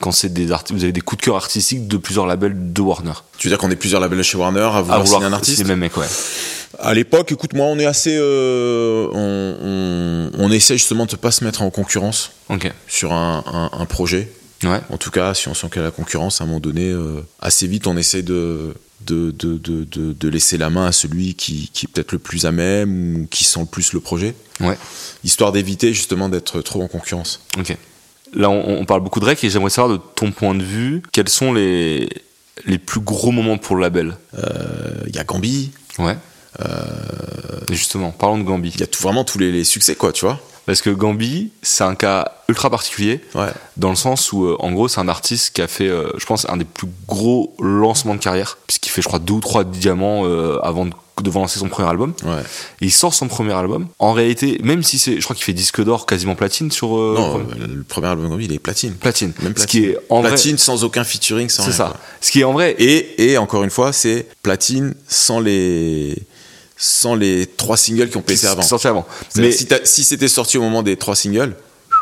quand 0.00 0.12
c'est 0.12 0.32
des 0.32 0.50
artistes, 0.50 0.76
vous 0.76 0.84
avez 0.84 0.92
des 0.92 1.02
coups 1.02 1.20
de 1.20 1.26
cœur 1.26 1.36
artistiques 1.36 1.86
de 1.86 1.96
plusieurs 1.98 2.26
labels 2.26 2.72
de 2.72 2.80
Warner? 2.80 3.12
Tu 3.36 3.48
veux 3.48 3.52
dire 3.52 3.58
qu'on 3.58 3.70
est 3.70 3.76
plusieurs 3.76 4.00
labels 4.00 4.22
chez 4.22 4.38
Warner 4.38 4.60
à 4.60 4.80
vouloir, 4.80 5.06
signer 5.06 5.26
un 5.26 5.32
artiste? 5.32 5.58
C'est 5.58 5.64
les 5.64 5.68
mêmes 5.68 5.80
mecs, 5.80 5.96
ouais. 5.96 6.06
À 6.78 6.94
l'époque, 6.94 7.30
écoute, 7.32 7.52
moi, 7.52 7.66
on 7.66 7.78
est 7.78 7.84
assez, 7.84 8.16
euh, 8.16 9.08
on, 9.12 10.30
on, 10.38 10.44
on, 10.44 10.50
essaie 10.50 10.78
justement 10.78 11.04
de 11.04 11.12
ne 11.12 11.16
pas 11.16 11.30
se 11.30 11.44
mettre 11.44 11.62
en 11.62 11.70
concurrence 11.70 12.30
okay. 12.48 12.72
sur 12.86 13.12
un, 13.12 13.44
un, 13.46 13.78
un 13.78 13.86
projet 13.86 14.30
Ouais. 14.64 14.80
En 14.90 14.98
tout 14.98 15.10
cas, 15.10 15.34
si 15.34 15.48
on 15.48 15.54
sent 15.54 15.68
qu'il 15.68 15.78
y 15.78 15.80
a 15.80 15.84
la 15.84 15.90
concurrence, 15.90 16.40
à 16.40 16.44
un 16.44 16.46
moment 16.46 16.60
donné, 16.60 16.90
euh, 16.90 17.24
assez 17.40 17.66
vite, 17.66 17.86
on 17.86 17.96
essaie 17.96 18.22
de, 18.22 18.74
de, 19.06 19.30
de, 19.30 19.56
de, 19.58 19.84
de, 20.12 20.28
laisser 20.28 20.58
la 20.58 20.70
main 20.70 20.86
à 20.86 20.92
celui 20.92 21.34
qui, 21.34 21.70
qui 21.72 21.86
est 21.86 21.88
peut-être 21.88 22.12
le 22.12 22.18
plus 22.18 22.46
à 22.46 22.52
même 22.52 23.22
ou 23.22 23.26
qui 23.26 23.44
sent 23.44 23.60
le 23.60 23.66
plus 23.66 23.92
le 23.92 24.00
projet. 24.00 24.34
Ouais. 24.60 24.76
Histoire 25.24 25.52
d'éviter 25.52 25.92
justement 25.92 26.28
d'être 26.28 26.60
trop 26.60 26.82
en 26.82 26.88
concurrence. 26.88 27.40
Ok. 27.58 27.76
Là, 28.34 28.48
on, 28.48 28.84
parle 28.84 29.00
beaucoup 29.00 29.18
de 29.18 29.24
Drake 29.24 29.42
et 29.42 29.50
j'aimerais 29.50 29.70
savoir 29.70 29.98
de 29.98 30.02
ton 30.14 30.30
point 30.30 30.54
de 30.54 30.62
vue, 30.62 31.02
quels 31.10 31.28
sont 31.28 31.52
les, 31.52 32.08
les 32.64 32.78
plus 32.78 33.00
gros 33.00 33.32
moments 33.32 33.58
pour 33.58 33.74
le 33.74 33.82
label? 33.82 34.16
Il 34.34 34.38
euh, 34.38 35.10
y 35.12 35.18
a 35.18 35.24
Gambi. 35.24 35.72
Ouais. 35.98 36.16
Euh, 36.60 37.60
justement, 37.70 38.12
parlons 38.12 38.38
de 38.38 38.44
Gambi. 38.44 38.70
Il 38.74 38.80
y 38.80 38.84
a 38.84 38.86
vraiment 39.00 39.24
tous 39.24 39.38
les, 39.38 39.64
succès, 39.64 39.96
quoi, 39.96 40.12
tu 40.12 40.24
vois. 40.24 40.40
Parce 40.66 40.82
que 40.82 40.90
Gambi, 40.90 41.50
c'est 41.62 41.84
un 41.84 41.94
cas 41.94 42.32
ultra 42.48 42.70
particulier, 42.70 43.20
ouais. 43.34 43.48
dans 43.76 43.90
le 43.90 43.96
sens 43.96 44.32
où, 44.32 44.44
euh, 44.44 44.56
en 44.60 44.72
gros, 44.72 44.88
c'est 44.88 45.00
un 45.00 45.08
artiste 45.08 45.54
qui 45.54 45.62
a 45.62 45.68
fait, 45.68 45.88
je 45.88 46.24
pense, 46.26 46.48
un 46.48 46.56
des 46.56 46.64
plus 46.64 46.88
gros 47.08 47.54
lancements 47.60 48.14
de 48.14 48.20
carrière, 48.20 48.58
puisqu'il 48.66 48.90
fait, 48.90 49.02
je 49.02 49.08
crois, 49.08 49.18
deux 49.18 49.34
ou 49.34 49.40
trois 49.40 49.64
diamants 49.64 50.24
avant 50.62 50.86
de 50.86 50.92
devant 51.22 51.40
lancer 51.40 51.58
son 51.58 51.68
premier 51.68 51.88
album. 51.88 52.14
Ouais. 52.24 52.40
Et 52.80 52.86
il 52.86 52.92
sort 52.92 53.14
son 53.14 53.28
premier 53.28 53.52
album. 53.52 53.88
En 53.98 54.12
réalité, 54.12 54.58
même 54.62 54.82
si 54.82 54.98
c'est, 54.98 55.16
je 55.16 55.24
crois 55.24 55.36
qu'il 55.36 55.44
fait 55.44 55.52
disque 55.52 55.82
d'or, 55.82 56.06
quasiment 56.06 56.34
platine 56.34 56.70
sur. 56.70 56.96
Euh, 56.96 57.14
non, 57.16 57.38
le 57.38 57.82
premier 57.82 58.08
album, 58.08 58.40
il 58.40 58.52
est 58.52 58.58
platine. 58.58 58.94
Platine. 58.94 59.32
Même 59.42 59.54
platine. 59.54 59.62
Ce 59.62 59.66
qui 59.66 59.84
est 59.86 59.98
en 60.08 60.22
platine 60.22 60.58
sans 60.58 60.84
aucun 60.84 61.04
featuring, 61.04 61.48
sans 61.48 61.64
C'est 61.64 61.72
ça. 61.72 61.94
Ce 62.20 62.30
qui 62.30 62.40
est 62.40 62.44
en 62.44 62.52
vrai. 62.52 62.74
Et, 62.78 63.30
et 63.30 63.38
encore 63.38 63.62
une 63.62 63.70
fois, 63.70 63.92
c'est 63.92 64.26
platine 64.42 64.94
sans 65.08 65.40
les 65.40 66.16
sans 66.82 67.14
les 67.14 67.46
trois 67.46 67.76
singles 67.76 68.08
qui 68.08 68.16
ont 68.16 68.22
pété 68.22 68.46
avant. 68.46 68.62
Sorti 68.62 68.88
avant. 68.88 69.06
Mais 69.36 69.52
si, 69.52 69.68
si 69.84 70.02
c'était 70.02 70.28
sorti 70.28 70.56
au 70.56 70.62
moment 70.62 70.82
des 70.82 70.96
trois 70.96 71.14
singles, 71.14 71.54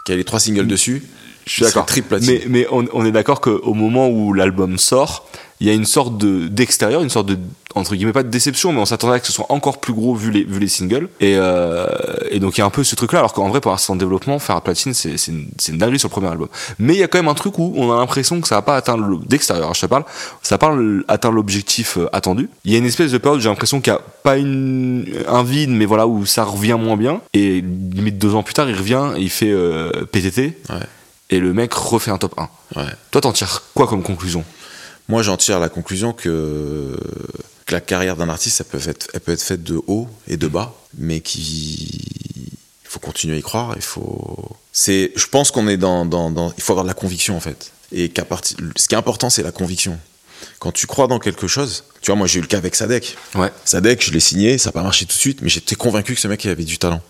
qu'il 0.06 0.12
y 0.12 0.14
a 0.14 0.18
les 0.18 0.24
trois 0.24 0.38
singles 0.38 0.68
dessus, 0.68 1.02
je 1.46 1.52
suis 1.52 1.62
d'accord. 1.64 1.84
Mais, 2.22 2.44
mais 2.48 2.66
on, 2.70 2.86
on 2.92 3.04
est 3.04 3.10
d'accord 3.10 3.40
qu'au 3.40 3.74
moment 3.74 4.08
où 4.08 4.32
l'album 4.32 4.78
sort, 4.78 5.28
il 5.60 5.66
y 5.66 5.70
a 5.70 5.72
une 5.72 5.84
sorte 5.84 6.16
de 6.18 6.46
d'extérieur, 6.48 7.02
une 7.02 7.10
sorte 7.10 7.26
de 7.26 7.38
entre 7.74 7.94
guillemets 7.94 8.12
pas 8.12 8.22
de 8.22 8.28
déception, 8.30 8.72
mais 8.72 8.80
on 8.80 8.86
s'attendait 8.86 9.14
à 9.14 9.20
que 9.20 9.26
ce 9.26 9.32
soit 9.32 9.46
encore 9.50 9.78
plus 9.78 9.92
gros 9.92 10.14
vu 10.14 10.30
les 10.30 10.44
vu 10.44 10.58
les 10.58 10.68
singles. 10.68 11.08
Et, 11.20 11.34
euh, 11.36 11.86
et 12.30 12.40
donc 12.40 12.56
il 12.56 12.60
y 12.60 12.62
a 12.62 12.66
un 12.66 12.70
peu 12.70 12.84
ce 12.84 12.94
truc 12.94 13.12
là, 13.12 13.18
alors 13.20 13.32
qu'en 13.32 13.48
vrai 13.48 13.60
pour 13.60 13.70
l'instant 13.70 13.96
développement, 13.96 14.38
faire 14.38 14.60
platine 14.62 14.94
c'est 14.94 15.16
c'est 15.16 15.32
une, 15.32 15.48
une 15.68 15.78
dinguerie 15.78 15.98
sur 15.98 16.08
le 16.08 16.12
premier 16.12 16.28
album. 16.28 16.48
Mais 16.78 16.94
il 16.94 16.98
y 16.98 17.02
a 17.02 17.08
quand 17.08 17.18
même 17.18 17.28
un 17.28 17.34
truc 17.34 17.58
où 17.58 17.72
on 17.76 17.92
a 17.92 17.96
l'impression 17.96 18.40
que 18.40 18.48
ça 18.48 18.56
va 18.56 18.62
pas 18.62 18.76
atteindre 18.76 19.18
d'extérieur, 19.26 19.74
je 19.74 19.80
te 19.80 19.86
parle, 19.86 20.04
ça 20.42 20.58
parle 20.58 21.04
atteindre 21.08 21.34
l'objectif 21.34 21.98
euh, 21.98 22.08
attendu. 22.12 22.48
Il 22.64 22.72
y 22.72 22.74
a 22.74 22.78
une 22.78 22.86
espèce 22.86 23.12
de 23.12 23.18
période, 23.18 23.40
j'ai 23.40 23.48
l'impression 23.48 23.80
qu'il 23.80 23.92
y 23.92 23.96
a 23.96 24.00
pas 24.22 24.36
une 24.38 25.06
un 25.28 25.42
vide, 25.42 25.70
mais 25.70 25.84
voilà 25.84 26.06
où 26.06 26.24
ça 26.26 26.44
revient 26.44 26.76
moins 26.80 26.96
bien. 26.96 27.20
Et 27.34 27.60
limite 27.60 28.18
deux 28.18 28.34
ans 28.34 28.42
plus 28.42 28.54
tard, 28.54 28.68
il 28.68 28.76
revient, 28.76 29.12
et 29.16 29.22
il 29.22 29.30
fait 29.30 29.50
euh, 29.50 29.90
PTT. 30.10 30.58
Ouais. 30.70 30.76
Et 31.30 31.40
le 31.40 31.52
mec 31.52 31.74
refait 31.74 32.10
un 32.10 32.18
top 32.18 32.34
1. 32.38 32.48
Ouais. 32.80 32.86
Toi, 33.10 33.20
t'en 33.20 33.32
tires 33.32 33.62
quoi 33.74 33.86
comme 33.86 34.02
conclusion? 34.02 34.44
Moi, 35.08 35.22
j'en 35.22 35.36
tire 35.36 35.58
la 35.58 35.68
conclusion 35.68 36.12
que, 36.12 36.96
la 37.70 37.80
carrière 37.80 38.16
d'un 38.16 38.28
artiste, 38.28 38.56
ça 38.56 38.64
peut 38.64 38.80
être, 38.86 39.08
elle 39.12 39.20
peut 39.20 39.32
être 39.32 39.42
faite 39.42 39.62
de 39.62 39.80
haut 39.86 40.08
et 40.26 40.36
de 40.36 40.46
bas, 40.46 40.74
mais 40.96 41.20
qu'il 41.20 42.00
faut 42.84 43.00
continuer 43.00 43.36
à 43.36 43.38
y 43.38 43.42
croire. 43.42 43.74
Il 43.76 43.82
faut. 43.82 44.56
C'est, 44.72 45.12
je 45.16 45.26
pense 45.26 45.50
qu'on 45.50 45.68
est 45.68 45.76
dans, 45.76 46.06
dans, 46.06 46.52
il 46.56 46.62
faut 46.62 46.72
avoir 46.72 46.84
de 46.84 46.88
la 46.88 46.94
conviction 46.94 47.36
en 47.36 47.40
fait. 47.40 47.72
Et 47.92 48.08
qu'à 48.10 48.24
partir, 48.24 48.56
ce 48.76 48.88
qui 48.88 48.94
est 48.94 48.98
important, 48.98 49.28
c'est 49.28 49.42
la 49.42 49.52
conviction. 49.52 49.98
Quand 50.60 50.72
tu 50.72 50.86
crois 50.86 51.08
dans 51.08 51.18
quelque 51.18 51.46
chose, 51.46 51.84
tu 52.00 52.10
vois, 52.10 52.16
moi 52.16 52.26
j'ai 52.26 52.38
eu 52.38 52.42
le 52.42 52.46
cas 52.46 52.58
avec 52.58 52.74
Sadek. 52.74 53.16
Ouais. 53.34 53.50
Sadek, 53.64 54.04
je 54.04 54.12
l'ai 54.12 54.20
signé, 54.20 54.56
ça 54.56 54.68
n'a 54.68 54.72
pas 54.72 54.82
marché 54.82 55.04
tout 55.04 55.14
de 55.14 55.20
suite, 55.20 55.40
mais 55.42 55.48
j'étais 55.48 55.74
convaincu 55.74 56.14
que 56.14 56.20
ce 56.20 56.28
mec 56.28 56.44
il 56.44 56.50
avait 56.50 56.64
du 56.64 56.78
talent. 56.78 57.02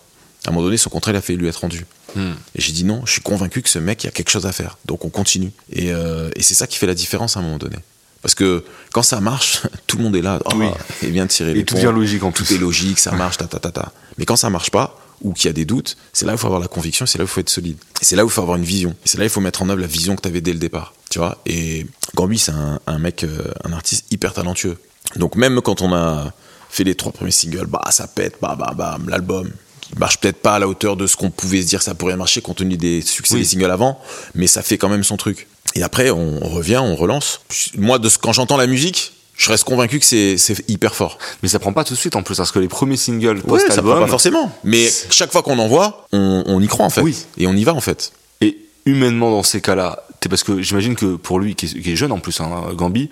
À 0.45 0.49
un 0.49 0.53
moment 0.53 0.65
donné, 0.65 0.77
son 0.77 0.89
contrat, 0.89 1.11
il 1.11 1.17
a 1.17 1.21
fait 1.21 1.35
lui 1.35 1.47
être 1.47 1.57
rendu. 1.57 1.85
Hmm. 2.15 2.31
Et 2.55 2.61
j'ai 2.61 2.71
dit 2.71 2.83
non, 2.83 3.01
je 3.05 3.11
suis 3.11 3.21
convaincu 3.21 3.61
que 3.61 3.69
ce 3.69 3.79
mec, 3.79 4.03
il 4.03 4.07
y 4.07 4.09
a 4.09 4.11
quelque 4.11 4.31
chose 4.31 4.45
à 4.45 4.51
faire. 4.51 4.77
Donc 4.85 5.05
on 5.05 5.09
continue. 5.09 5.51
Et, 5.71 5.91
euh, 5.91 6.29
et 6.35 6.41
c'est 6.41 6.55
ça 6.55 6.67
qui 6.67 6.77
fait 6.77 6.87
la 6.87 6.95
différence 6.95 7.37
à 7.37 7.41
un 7.41 7.43
moment 7.43 7.57
donné. 7.57 7.77
Parce 8.21 8.35
que 8.35 8.63
quand 8.91 9.03
ça 9.03 9.21
marche, 9.21 9.63
tout 9.87 9.97
le 9.97 10.03
monde 10.03 10.15
est 10.15 10.21
là. 10.21 10.39
Oh, 10.45 10.51
oui. 10.55 10.67
Et 11.03 11.09
vient 11.09 11.27
tirer 11.27 11.57
et 11.57 11.65
tout 11.65 11.75
devient 11.75 11.91
logique 11.93 12.23
en 12.23 12.31
tout 12.31 12.43
Tout 12.43 12.53
est 12.53 12.57
logique, 12.57 12.99
ça 12.99 13.11
marche, 13.11 13.37
ta, 13.37 13.45
ta, 13.45 13.59
ta, 13.59 13.71
ta. 13.71 13.91
Mais 14.17 14.25
quand 14.25 14.35
ça 14.35 14.49
marche 14.49 14.71
pas, 14.71 14.97
ou 15.21 15.33
qu'il 15.33 15.47
y 15.47 15.49
a 15.49 15.53
des 15.53 15.65
doutes, 15.65 15.97
c'est 16.13 16.25
là 16.25 16.31
où 16.31 16.35
il 16.35 16.39
faut 16.39 16.47
avoir 16.47 16.61
la 16.61 16.67
conviction, 16.67 17.05
c'est 17.05 17.17
là 17.17 17.23
où 17.23 17.27
il 17.27 17.29
faut 17.29 17.41
être 17.41 17.49
solide. 17.49 17.77
Et 18.01 18.05
c'est 18.05 18.15
là 18.15 18.23
où 18.23 18.27
il 18.27 18.31
faut 18.31 18.41
avoir 18.41 18.57
une 18.57 18.63
vision. 18.63 18.91
Et 18.91 19.07
c'est 19.07 19.17
là 19.17 19.23
où 19.23 19.27
il 19.27 19.29
faut 19.29 19.41
mettre 19.41 19.61
en 19.61 19.69
œuvre 19.69 19.81
la 19.81 19.87
vision 19.87 20.15
que 20.15 20.21
tu 20.21 20.27
avais 20.27 20.41
dès 20.41 20.53
le 20.53 20.59
départ. 20.59 20.93
Tu 21.09 21.19
vois 21.19 21.37
Et 21.45 21.85
Gambi, 22.15 22.37
c'est 22.37 22.51
un, 22.51 22.79
un, 22.87 22.99
mec, 22.99 23.23
euh, 23.23 23.51
un 23.65 23.73
artiste 23.73 24.05
hyper 24.11 24.33
talentueux. 24.33 24.77
Donc 25.17 25.35
même 25.35 25.61
quand 25.61 25.81
on 25.81 25.93
a 25.93 26.31
fait 26.69 26.83
les 26.83 26.95
trois 26.95 27.11
premiers 27.11 27.31
singles, 27.31 27.65
bah 27.65 27.83
ça 27.91 28.07
pète, 28.07 28.37
bah 28.41 28.55
bah 28.57 28.73
bam, 28.75 29.09
l'album, 29.09 29.49
il 29.93 29.99
marche 29.99 30.19
peut-être 30.19 30.41
pas 30.41 30.55
à 30.55 30.59
la 30.59 30.67
hauteur 30.67 30.95
de 30.95 31.07
ce 31.07 31.15
qu'on 31.15 31.31
pouvait 31.31 31.61
se 31.61 31.67
dire 31.67 31.79
que 31.79 31.85
ça 31.85 31.95
pourrait 31.95 32.15
marcher 32.15 32.41
compte 32.41 32.57
tenu 32.57 32.77
des 32.77 33.01
succès 33.01 33.35
des 33.35 33.43
singles 33.43 33.71
avant, 33.71 33.99
mais 34.35 34.47
ça 34.47 34.61
fait 34.61 34.77
quand 34.77 34.89
même 34.89 35.03
son 35.03 35.17
truc. 35.17 35.47
Et 35.75 35.83
après, 35.83 36.09
on 36.11 36.39
revient, 36.39 36.77
on 36.77 36.95
relance. 36.95 37.41
Moi, 37.77 37.99
de 37.99 38.09
ce, 38.09 38.17
quand 38.17 38.33
j'entends 38.33 38.57
la 38.57 38.67
musique, 38.67 39.13
je 39.35 39.49
reste 39.49 39.63
convaincu 39.63 39.99
que 39.99 40.05
c'est 40.05 40.37
hyper 40.67 40.95
fort. 40.95 41.17
Mais 41.41 41.49
ça 41.49 41.59
prend 41.59 41.73
pas 41.73 41.83
tout 41.83 41.93
de 41.93 41.99
suite 41.99 42.15
en 42.15 42.23
plus, 42.23 42.35
parce 42.35 42.51
que 42.51 42.59
les 42.59 42.67
premiers 42.67 42.97
singles 42.97 43.41
post-album. 43.41 43.75
ça 43.75 43.81
prend 43.81 44.01
pas 44.01 44.07
forcément. 44.07 44.51
Mais 44.63 44.89
chaque 45.09 45.31
fois 45.31 45.43
qu'on 45.43 45.59
envoie, 45.59 46.07
on, 46.11 46.43
on 46.45 46.61
y 46.61 46.67
croit 46.67 46.85
en 46.85 46.89
fait. 46.89 47.01
Oui. 47.01 47.15
Et 47.37 47.47
on 47.47 47.53
y 47.53 47.63
va 47.63 47.73
en 47.73 47.81
fait. 47.81 48.11
Et 48.41 48.57
humainement, 48.85 49.31
dans 49.31 49.43
ces 49.43 49.61
cas-là, 49.61 50.03
parce 50.27 50.43
que 50.43 50.61
j'imagine 50.61 50.95
que 50.95 51.15
pour 51.15 51.39
lui, 51.39 51.55
qui 51.55 51.65
est, 51.65 51.95
jeune 51.95 52.11
en 52.11 52.19
plus, 52.19 52.41
hein, 52.41 52.73
Gambi, 52.73 53.09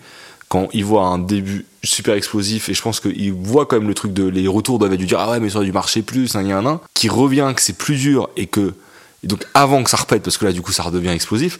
quand 0.49 0.69
il 0.73 0.85
voit 0.85 1.05
un 1.05 1.19
début 1.19 1.65
super 1.83 2.15
explosif 2.15 2.69
et 2.69 2.73
je 2.73 2.81
pense 2.81 2.99
qu'il 2.99 3.33
voit 3.33 3.65
quand 3.65 3.77
même 3.77 3.87
le 3.87 3.93
truc 3.93 4.13
de 4.13 4.27
les 4.27 4.47
retours 4.47 4.79
doivent 4.79 4.95
dû 4.97 5.05
dire 5.05 5.19
ah 5.19 5.31
ouais 5.31 5.39
mais 5.39 5.49
ça 5.49 5.57
aurait 5.57 5.65
dû 5.65 5.71
marcher 5.71 6.01
plus 6.01 6.35
un 6.35 6.43
y 6.43 6.51
a 6.51 6.57
un, 6.57 6.65
un 6.65 6.81
qui 6.93 7.09
revient 7.09 7.51
que 7.55 7.61
c'est 7.61 7.77
plus 7.77 7.95
dur 7.95 8.29
et 8.37 8.47
que 8.47 8.73
donc 9.23 9.45
avant 9.53 9.83
que 9.83 9.89
ça 9.89 9.97
repète 9.97 10.23
parce 10.23 10.37
que 10.37 10.45
là 10.45 10.51
du 10.51 10.61
coup 10.61 10.71
ça 10.71 10.83
redevient 10.83 11.09
explosif 11.09 11.59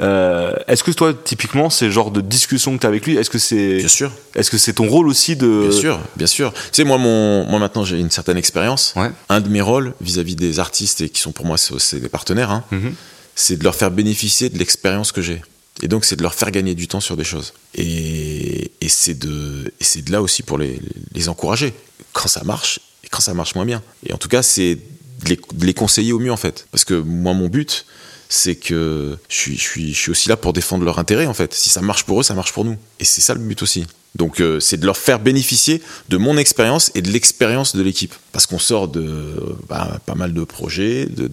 euh, 0.00 0.54
est-ce 0.66 0.82
que 0.82 0.90
toi 0.90 1.14
typiquement 1.14 1.70
c'est 1.70 1.84
le 1.84 1.92
genre 1.92 2.10
de 2.10 2.20
discussion 2.20 2.74
que 2.74 2.80
tu 2.80 2.86
as 2.86 2.88
avec 2.88 3.06
lui 3.06 3.16
est-ce 3.16 3.30
que 3.30 3.38
c'est 3.38 3.76
bien 3.76 3.88
sûr 3.88 4.10
est-ce 4.34 4.50
que 4.50 4.58
c'est 4.58 4.72
ton 4.72 4.88
rôle 4.88 5.06
aussi 5.06 5.36
de 5.36 5.68
bien 5.68 5.78
sûr 5.78 6.00
bien 6.16 6.26
sûr 6.26 6.52
tu 6.52 6.60
sais 6.72 6.84
moi 6.84 6.98
mon 6.98 7.46
moi 7.46 7.60
maintenant 7.60 7.84
j'ai 7.84 8.00
une 8.00 8.10
certaine 8.10 8.36
expérience 8.36 8.94
ouais. 8.96 9.10
un 9.28 9.40
de 9.40 9.48
mes 9.48 9.60
rôles 9.60 9.94
vis-à-vis 10.00 10.34
des 10.34 10.58
artistes 10.58 11.00
et 11.00 11.08
qui 11.08 11.20
sont 11.20 11.30
pour 11.30 11.46
moi 11.46 11.56
c'est 11.58 12.00
des 12.00 12.08
partenaires 12.08 12.50
hein, 12.50 12.64
mm-hmm. 12.72 12.92
c'est 13.36 13.56
de 13.56 13.62
leur 13.62 13.76
faire 13.76 13.92
bénéficier 13.92 14.48
de 14.50 14.58
l'expérience 14.58 15.12
que 15.12 15.22
j'ai 15.22 15.42
et 15.82 15.88
donc, 15.88 16.04
c'est 16.04 16.16
de 16.16 16.22
leur 16.22 16.34
faire 16.34 16.50
gagner 16.50 16.74
du 16.74 16.88
temps 16.88 17.00
sur 17.00 17.16
des 17.16 17.24
choses. 17.24 17.52
Et, 17.74 18.70
c'est 18.86 19.18
de, 19.18 19.72
de 19.72 20.12
là 20.12 20.22
aussi 20.22 20.42
pour 20.42 20.58
les, 20.58 20.80
les, 21.14 21.28
encourager. 21.28 21.74
Quand 22.12 22.28
ça 22.28 22.44
marche 22.44 22.80
et 23.02 23.08
quand 23.08 23.20
ça 23.20 23.34
marche 23.34 23.54
moins 23.54 23.66
bien. 23.66 23.82
Et 24.06 24.12
en 24.12 24.18
tout 24.18 24.28
cas, 24.28 24.42
c'est 24.42 24.76
de 24.76 25.36
de 25.54 25.66
les 25.66 25.74
conseiller 25.74 26.12
au 26.12 26.18
mieux, 26.18 26.32
en 26.32 26.36
fait. 26.36 26.68
Parce 26.70 26.84
que 26.84 26.94
moi, 26.94 27.34
mon 27.34 27.48
but, 27.48 27.86
c'est 28.28 28.54
que 28.54 29.18
je 29.28 29.34
suis, 29.34 29.56
je, 29.56 29.62
suis, 29.62 29.94
je 29.94 29.98
suis 29.98 30.10
aussi 30.10 30.28
là 30.28 30.36
pour 30.36 30.52
défendre 30.52 30.84
leur 30.84 30.98
intérêt, 30.98 31.26
en 31.26 31.34
fait. 31.34 31.54
Si 31.54 31.70
ça 31.70 31.80
marche 31.80 32.04
pour 32.04 32.20
eux, 32.20 32.22
ça 32.22 32.34
marche 32.34 32.52
pour 32.52 32.64
nous. 32.64 32.76
Et 33.00 33.04
c'est 33.04 33.20
ça 33.20 33.34
le 33.34 33.40
but 33.40 33.60
aussi. 33.62 33.86
Donc 34.14 34.40
euh, 34.40 34.60
c'est 34.60 34.76
de 34.76 34.86
leur 34.86 34.96
faire 34.96 35.18
bénéficier 35.18 35.82
de 36.08 36.16
mon 36.16 36.36
expérience 36.36 36.90
et 36.94 37.02
de 37.02 37.10
l'expérience 37.10 37.74
de 37.74 37.82
l'équipe. 37.82 38.14
Parce 38.32 38.46
qu'on 38.46 38.58
sort 38.58 38.88
de 38.88 39.56
bah, 39.68 39.98
pas 40.06 40.14
mal 40.14 40.32
de 40.32 40.44
projets, 40.44 41.06
de, 41.06 41.30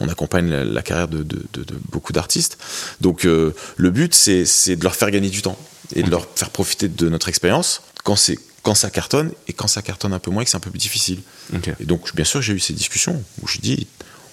on 0.00 0.08
accompagne 0.08 0.50
la, 0.50 0.82
carrière 0.82 1.08
de, 1.08 1.22
de, 1.22 1.42
de 1.54 1.74
beaucoup 1.90 2.12
d'artistes. 2.12 2.58
Donc 3.00 3.24
euh, 3.24 3.54
le 3.76 3.90
but, 3.90 4.14
c'est 4.14 4.76
de 4.76 4.82
leur 4.82 4.94
faire 4.94 5.10
gagner 5.10 5.30
du 5.30 5.42
temps 5.42 5.58
et 5.94 6.02
de 6.02 6.10
leur 6.10 6.26
faire 6.34 6.50
profiter 6.50 6.88
de 6.88 7.08
notre 7.08 7.28
expérience 7.28 7.82
quand, 8.04 8.16
quand 8.62 8.74
ça 8.74 8.90
cartonne 8.90 9.32
et 9.46 9.52
quand 9.52 9.68
ça 9.68 9.82
cartonne 9.82 10.12
un 10.12 10.18
peu 10.18 10.30
moins 10.30 10.42
et 10.42 10.44
que 10.44 10.50
c'est 10.50 10.56
un 10.56 10.60
peu 10.60 10.70
plus 10.70 10.78
difficile. 10.78 11.20
Et 11.80 11.84
donc 11.84 12.14
bien 12.14 12.24
sûr, 12.24 12.42
j'ai 12.42 12.52
eu 12.52 12.60
ces 12.60 12.74
discussions 12.74 13.22
où 13.42 13.46
je 13.46 13.58
dis 13.58 13.86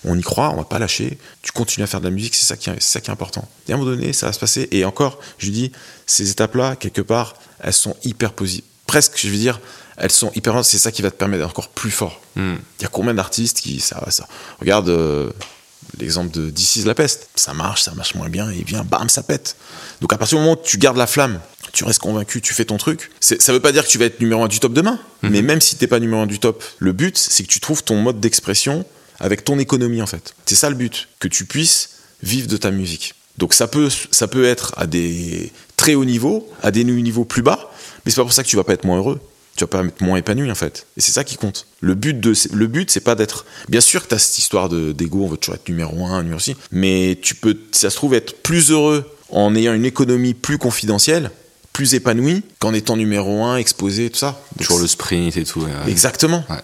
on 0.05 0.17
y 0.17 0.21
croit, 0.21 0.51
on 0.51 0.57
va 0.57 0.63
pas 0.63 0.79
lâcher, 0.79 1.17
tu 1.41 1.51
continues 1.51 1.83
à 1.83 1.87
faire 1.87 1.99
de 1.99 2.05
la 2.05 2.11
musique, 2.11 2.35
c'est 2.35 2.45
ça, 2.45 2.55
qui 2.55 2.69
est, 2.69 2.81
ça 2.81 3.01
qui 3.01 3.09
est 3.09 3.13
important. 3.13 3.47
Et 3.67 3.71
à 3.71 3.75
un 3.75 3.77
moment 3.77 3.91
donné, 3.91 4.13
ça 4.13 4.27
va 4.27 4.33
se 4.33 4.39
passer. 4.39 4.67
Et 4.71 4.85
encore, 4.85 5.19
je 5.37 5.49
dis, 5.49 5.71
ces 6.05 6.29
étapes-là, 6.31 6.75
quelque 6.75 7.01
part, 7.01 7.35
elles 7.59 7.73
sont 7.73 7.95
hyper 8.03 8.33
positives. 8.33 8.63
Presque, 8.87 9.17
je 9.17 9.27
veux 9.29 9.37
dire, 9.37 9.59
elles 9.97 10.11
sont 10.11 10.31
hyper. 10.35 10.63
C'est 10.63 10.77
ça 10.77 10.91
qui 10.91 11.01
va 11.01 11.09
te 11.09 11.15
permettre 11.15 11.41
d'être 11.41 11.49
encore 11.49 11.69
plus 11.69 11.91
fort. 11.91 12.21
Hmm. 12.35 12.55
Il 12.79 12.83
y 12.83 12.85
a 12.85 12.89
combien 12.89 13.13
d'artistes 13.13 13.61
qui. 13.61 13.79
Ça, 13.79 14.03
ça. 14.11 14.27
Regarde 14.59 14.89
euh, 14.89 15.31
l'exemple 15.99 16.31
de 16.31 16.49
This 16.51 16.85
la 16.85 16.93
peste. 16.93 17.29
Ça 17.35 17.53
marche, 17.53 17.81
ça 17.81 17.93
marche 17.93 18.13
moins 18.13 18.29
bien, 18.29 18.49
et 18.51 18.63
vient, 18.63 18.83
bam, 18.83 19.09
ça 19.09 19.23
pète. 19.23 19.55
Donc 20.01 20.13
à 20.13 20.17
partir 20.17 20.37
du 20.37 20.43
moment 20.43 20.59
où 20.59 20.63
tu 20.63 20.77
gardes 20.77 20.97
la 20.97 21.07
flamme, 21.07 21.39
tu 21.73 21.83
restes 21.83 21.99
convaincu, 21.99 22.41
tu 22.41 22.53
fais 22.53 22.65
ton 22.65 22.77
truc. 22.77 23.11
Ça 23.19 23.51
veut 23.51 23.59
pas 23.59 23.71
dire 23.71 23.83
que 23.83 23.89
tu 23.89 23.97
vas 23.97 24.05
être 24.05 24.19
numéro 24.19 24.43
un 24.43 24.47
du 24.47 24.59
top 24.59 24.73
demain, 24.73 24.99
hmm. 25.23 25.29
mais 25.29 25.41
même 25.41 25.61
si 25.61 25.77
t'es 25.77 25.87
pas 25.87 25.99
numéro 25.99 26.21
un 26.21 26.27
du 26.27 26.39
top, 26.39 26.63
le 26.77 26.91
but, 26.91 27.17
c'est 27.17 27.43
que 27.43 27.49
tu 27.49 27.59
trouves 27.59 27.83
ton 27.83 27.95
mode 27.97 28.19
d'expression 28.19 28.85
avec 29.19 29.43
ton 29.43 29.59
économie 29.59 30.01
en 30.01 30.07
fait. 30.07 30.35
C'est 30.45 30.55
ça 30.55 30.69
le 30.69 30.75
but, 30.75 31.07
que 31.19 31.27
tu 31.27 31.45
puisses 31.45 31.91
vivre 32.23 32.47
de 32.47 32.57
ta 32.57 32.71
musique. 32.71 33.13
Donc 33.37 33.53
ça 33.53 33.67
peut, 33.67 33.89
ça 34.11 34.27
peut 34.27 34.45
être 34.45 34.73
à 34.77 34.87
des 34.87 35.51
très 35.75 35.95
hauts 35.95 36.05
niveaux, 36.05 36.49
à 36.63 36.71
des 36.71 36.83
niveaux 36.83 37.25
plus 37.25 37.41
bas, 37.41 37.71
mais 38.05 38.11
c'est 38.11 38.17
pas 38.17 38.23
pour 38.23 38.33
ça 38.33 38.43
que 38.43 38.47
tu 38.47 38.55
vas 38.55 38.63
pas 38.63 38.73
être 38.73 38.85
moins 38.85 38.97
heureux. 38.97 39.19
Tu 39.55 39.63
vas 39.63 39.67
pas 39.67 39.83
être 39.85 40.01
moins 40.01 40.17
épanoui 40.17 40.51
en 40.51 40.55
fait. 40.55 40.85
Et 40.97 41.01
c'est 41.01 41.13
ça 41.13 41.23
qui 41.23 41.37
compte. 41.37 41.67
Le 41.79 41.95
but 41.95 42.19
de, 42.19 42.33
le 42.53 42.67
but 42.67 42.91
c'est 42.91 42.99
pas 42.99 43.15
d'être. 43.15 43.45
Bien 43.69 43.79
sûr 43.79 44.03
que 44.03 44.09
tu 44.09 44.15
as 44.15 44.19
cette 44.19 44.37
histoire 44.37 44.67
d'ego, 44.69 45.23
on 45.23 45.27
veut 45.27 45.37
toujours 45.37 45.55
être 45.55 45.69
numéro 45.69 46.05
un, 46.05 46.23
numéro 46.23 46.39
6, 46.39 46.55
mais 46.71 47.17
tu 47.21 47.35
peux, 47.35 47.57
ça 47.71 47.89
se 47.89 47.95
trouve, 47.95 48.13
être 48.13 48.41
plus 48.41 48.71
heureux 48.71 49.09
en 49.29 49.55
ayant 49.55 49.73
une 49.73 49.85
économie 49.85 50.33
plus 50.33 50.57
confidentielle, 50.57 51.31
plus 51.71 51.93
épanouie, 51.93 52.43
qu'en 52.59 52.73
étant 52.73 52.97
numéro 52.97 53.43
un, 53.43 53.57
exposé, 53.57 54.09
tout 54.09 54.17
ça. 54.17 54.41
Toujours 54.57 54.79
le 54.79 54.87
sprint 54.87 55.35
et 55.37 55.45
tout. 55.45 55.65
Exactement. 55.87 56.43
Ouais. 56.49 56.57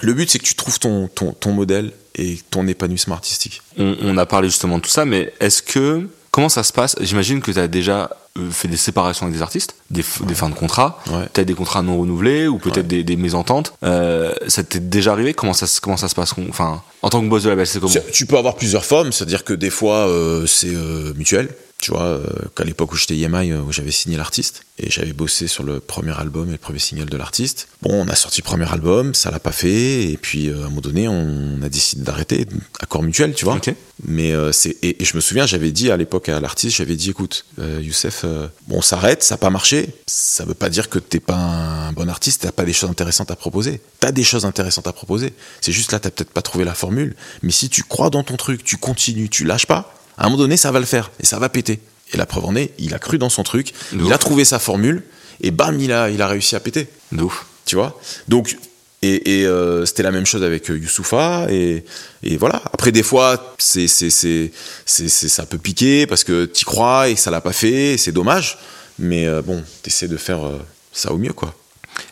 Le 0.00 0.14
but, 0.14 0.30
c'est 0.30 0.38
que 0.38 0.44
tu 0.44 0.54
trouves 0.54 0.78
ton, 0.78 1.08
ton, 1.08 1.32
ton, 1.32 1.52
modèle 1.52 1.92
et 2.14 2.38
ton 2.50 2.66
épanouissement 2.66 3.14
artistique. 3.14 3.62
On, 3.76 4.16
a 4.16 4.26
parlé 4.26 4.48
justement 4.48 4.78
de 4.78 4.82
tout 4.82 4.90
ça, 4.90 5.04
mais 5.04 5.32
est-ce 5.40 5.62
que 5.62 6.08
Comment 6.34 6.48
ça 6.48 6.64
se 6.64 6.72
passe? 6.72 6.96
J'imagine 7.00 7.40
que 7.40 7.52
tu 7.52 7.60
as 7.60 7.68
déjà 7.68 8.10
euh, 8.36 8.50
fait 8.50 8.66
des 8.66 8.76
séparations 8.76 9.26
avec 9.26 9.36
des 9.36 9.42
artistes, 9.42 9.76
des, 9.92 10.02
fins 10.02 10.48
de 10.48 10.54
contrat, 10.56 11.00
ouais. 11.06 11.28
peut-être 11.32 11.46
des 11.46 11.54
contrats 11.54 11.80
non 11.80 11.96
renouvelés 11.96 12.48
ou 12.48 12.58
peut-être 12.58 12.88
des, 12.88 13.04
des, 13.04 13.14
mésententes. 13.14 13.72
Euh, 13.84 14.34
ça 14.48 14.64
t'est 14.64 14.80
déjà 14.80 15.12
arrivé? 15.12 15.32
Comment 15.32 15.52
ça, 15.52 15.66
comment 15.80 15.96
ça 15.96 16.08
se 16.08 16.14
passe? 16.16 16.34
Enfin, 16.48 16.82
en 17.02 17.08
tant 17.08 17.20
que 17.20 17.28
boss 17.28 17.44
de 17.44 17.50
label, 17.50 17.68
c'est 17.68 17.78
comment? 17.78 17.94
Tu 18.10 18.26
peux 18.26 18.36
avoir 18.36 18.56
plusieurs 18.56 18.84
formes, 18.84 19.12
c'est-à-dire 19.12 19.44
que 19.44 19.52
des 19.52 19.70
fois 19.70 20.08
euh, 20.08 20.44
c'est 20.48 20.74
euh, 20.74 21.14
mutuel. 21.14 21.50
Tu 21.84 21.90
vois, 21.90 22.04
euh, 22.04 22.24
qu'à 22.56 22.64
l'époque 22.64 22.94
où 22.94 22.96
j'étais 22.96 23.14
EMI, 23.14 23.52
où 23.52 23.70
j'avais 23.70 23.90
signé 23.90 24.16
l'artiste, 24.16 24.64
et 24.78 24.90
j'avais 24.90 25.12
bossé 25.12 25.48
sur 25.48 25.64
le 25.64 25.80
premier 25.80 26.18
album 26.18 26.48
et 26.48 26.52
le 26.52 26.56
premier 26.56 26.78
single 26.78 27.10
de 27.10 27.18
l'artiste. 27.18 27.68
Bon, 27.82 28.06
on 28.06 28.08
a 28.08 28.14
sorti 28.14 28.40
le 28.40 28.46
premier 28.46 28.64
album, 28.72 29.12
ça 29.12 29.30
l'a 29.30 29.38
pas 29.38 29.52
fait, 29.52 30.04
et 30.04 30.16
puis 30.16 30.48
à 30.48 30.54
un 30.54 30.70
moment 30.70 30.80
donné, 30.80 31.08
on 31.08 31.60
a 31.62 31.68
décidé 31.68 32.02
d'arrêter, 32.02 32.46
accord 32.80 33.02
mutuel, 33.02 33.34
tu 33.34 33.44
vois. 33.44 33.60
Mais 34.02 34.32
c'est 34.52 34.70
et, 34.82 35.02
et, 35.02 35.04
je 35.04 35.14
me 35.14 35.20
souviens, 35.20 35.44
j'avais 35.44 35.72
dit 35.72 35.90
à 35.90 35.98
l'époque 35.98 36.30
à 36.30 36.40
l'artiste, 36.40 36.74
j'avais 36.78 36.96
dit, 36.96 37.10
écoute, 37.10 37.44
Youssef, 37.58 38.24
bon, 38.66 38.78
on 38.78 38.82
s'arrête, 38.82 39.22
ça 39.22 39.34
n'a 39.34 39.38
pas 39.38 39.50
marché, 39.50 39.90
ça 40.06 40.46
veut 40.46 40.54
pas 40.54 40.70
dire 40.70 40.88
que 40.88 40.98
t'es 40.98 41.20
pas 41.20 41.36
un 41.36 41.92
bon 41.92 42.08
artiste, 42.08 42.40
t'as 42.44 42.52
pas 42.52 42.64
des 42.64 42.72
choses 42.72 42.88
intéressantes 42.88 43.30
à 43.30 43.36
proposer. 43.36 43.82
T'as 44.00 44.10
des 44.10 44.24
choses 44.24 44.46
intéressantes 44.46 44.86
à 44.86 44.94
proposer. 44.94 45.34
C'est 45.60 45.72
juste 45.72 45.92
là, 45.92 46.00
t'as 46.00 46.10
peut-être 46.10 46.30
pas 46.30 46.40
trouvé 46.40 46.64
la 46.64 46.74
formule, 46.74 47.14
mais 47.42 47.52
si 47.52 47.68
tu 47.68 47.82
crois 47.82 48.08
dans 48.08 48.22
ton 48.22 48.36
truc, 48.36 48.64
tu 48.64 48.78
continues, 48.78 49.28
tu 49.28 49.44
lâches 49.44 49.66
pas, 49.66 49.94
à 50.16 50.22
un 50.22 50.24
moment 50.26 50.38
donné, 50.38 50.56
ça 50.56 50.70
va 50.70 50.80
le 50.80 50.86
faire 50.86 51.10
et 51.20 51.26
ça 51.26 51.38
va 51.38 51.48
péter. 51.48 51.80
Et 52.12 52.16
la 52.16 52.26
preuve 52.26 52.44
en 52.44 52.54
est, 52.54 52.72
il 52.78 52.94
a 52.94 52.98
cru 52.98 53.18
dans 53.18 53.30
son 53.30 53.42
truc, 53.42 53.72
il 53.92 54.12
a 54.12 54.18
trouvé 54.18 54.44
sa 54.44 54.58
formule 54.58 55.02
et 55.40 55.50
bam, 55.50 55.78
il 55.80 55.92
a, 55.92 56.10
il 56.10 56.22
a 56.22 56.28
réussi 56.28 56.54
à 56.54 56.60
péter. 56.60 56.88
Ouf. 57.18 57.46
Tu 57.66 57.76
vois? 57.76 57.98
Donc, 58.28 58.56
et, 59.02 59.40
et 59.40 59.46
euh, 59.46 59.84
c'était 59.84 60.02
la 60.02 60.10
même 60.10 60.24
chose 60.24 60.42
avec 60.42 60.70
euh, 60.70 60.78
Youssoufa 60.78 61.46
et, 61.50 61.84
et, 62.22 62.36
voilà. 62.36 62.62
Après, 62.72 62.90
des 62.90 63.02
fois, 63.02 63.54
c'est, 63.58 63.86
c'est, 63.86 64.10
c'est, 64.10 64.50
c'est, 64.86 65.08
ça 65.08 65.44
peut 65.44 65.58
piquer 65.58 66.06
parce 66.06 66.24
que 66.24 66.46
tu 66.46 66.64
crois 66.64 67.08
et 67.08 67.16
ça 67.16 67.30
l'a 67.30 67.40
pas 67.40 67.52
fait, 67.52 67.96
c'est 67.98 68.12
dommage. 68.12 68.58
Mais 68.98 69.26
euh, 69.26 69.42
bon, 69.42 69.62
t'essaies 69.82 70.08
de 70.08 70.16
faire 70.16 70.46
euh, 70.46 70.58
ça 70.92 71.12
au 71.12 71.18
mieux, 71.18 71.32
quoi. 71.32 71.54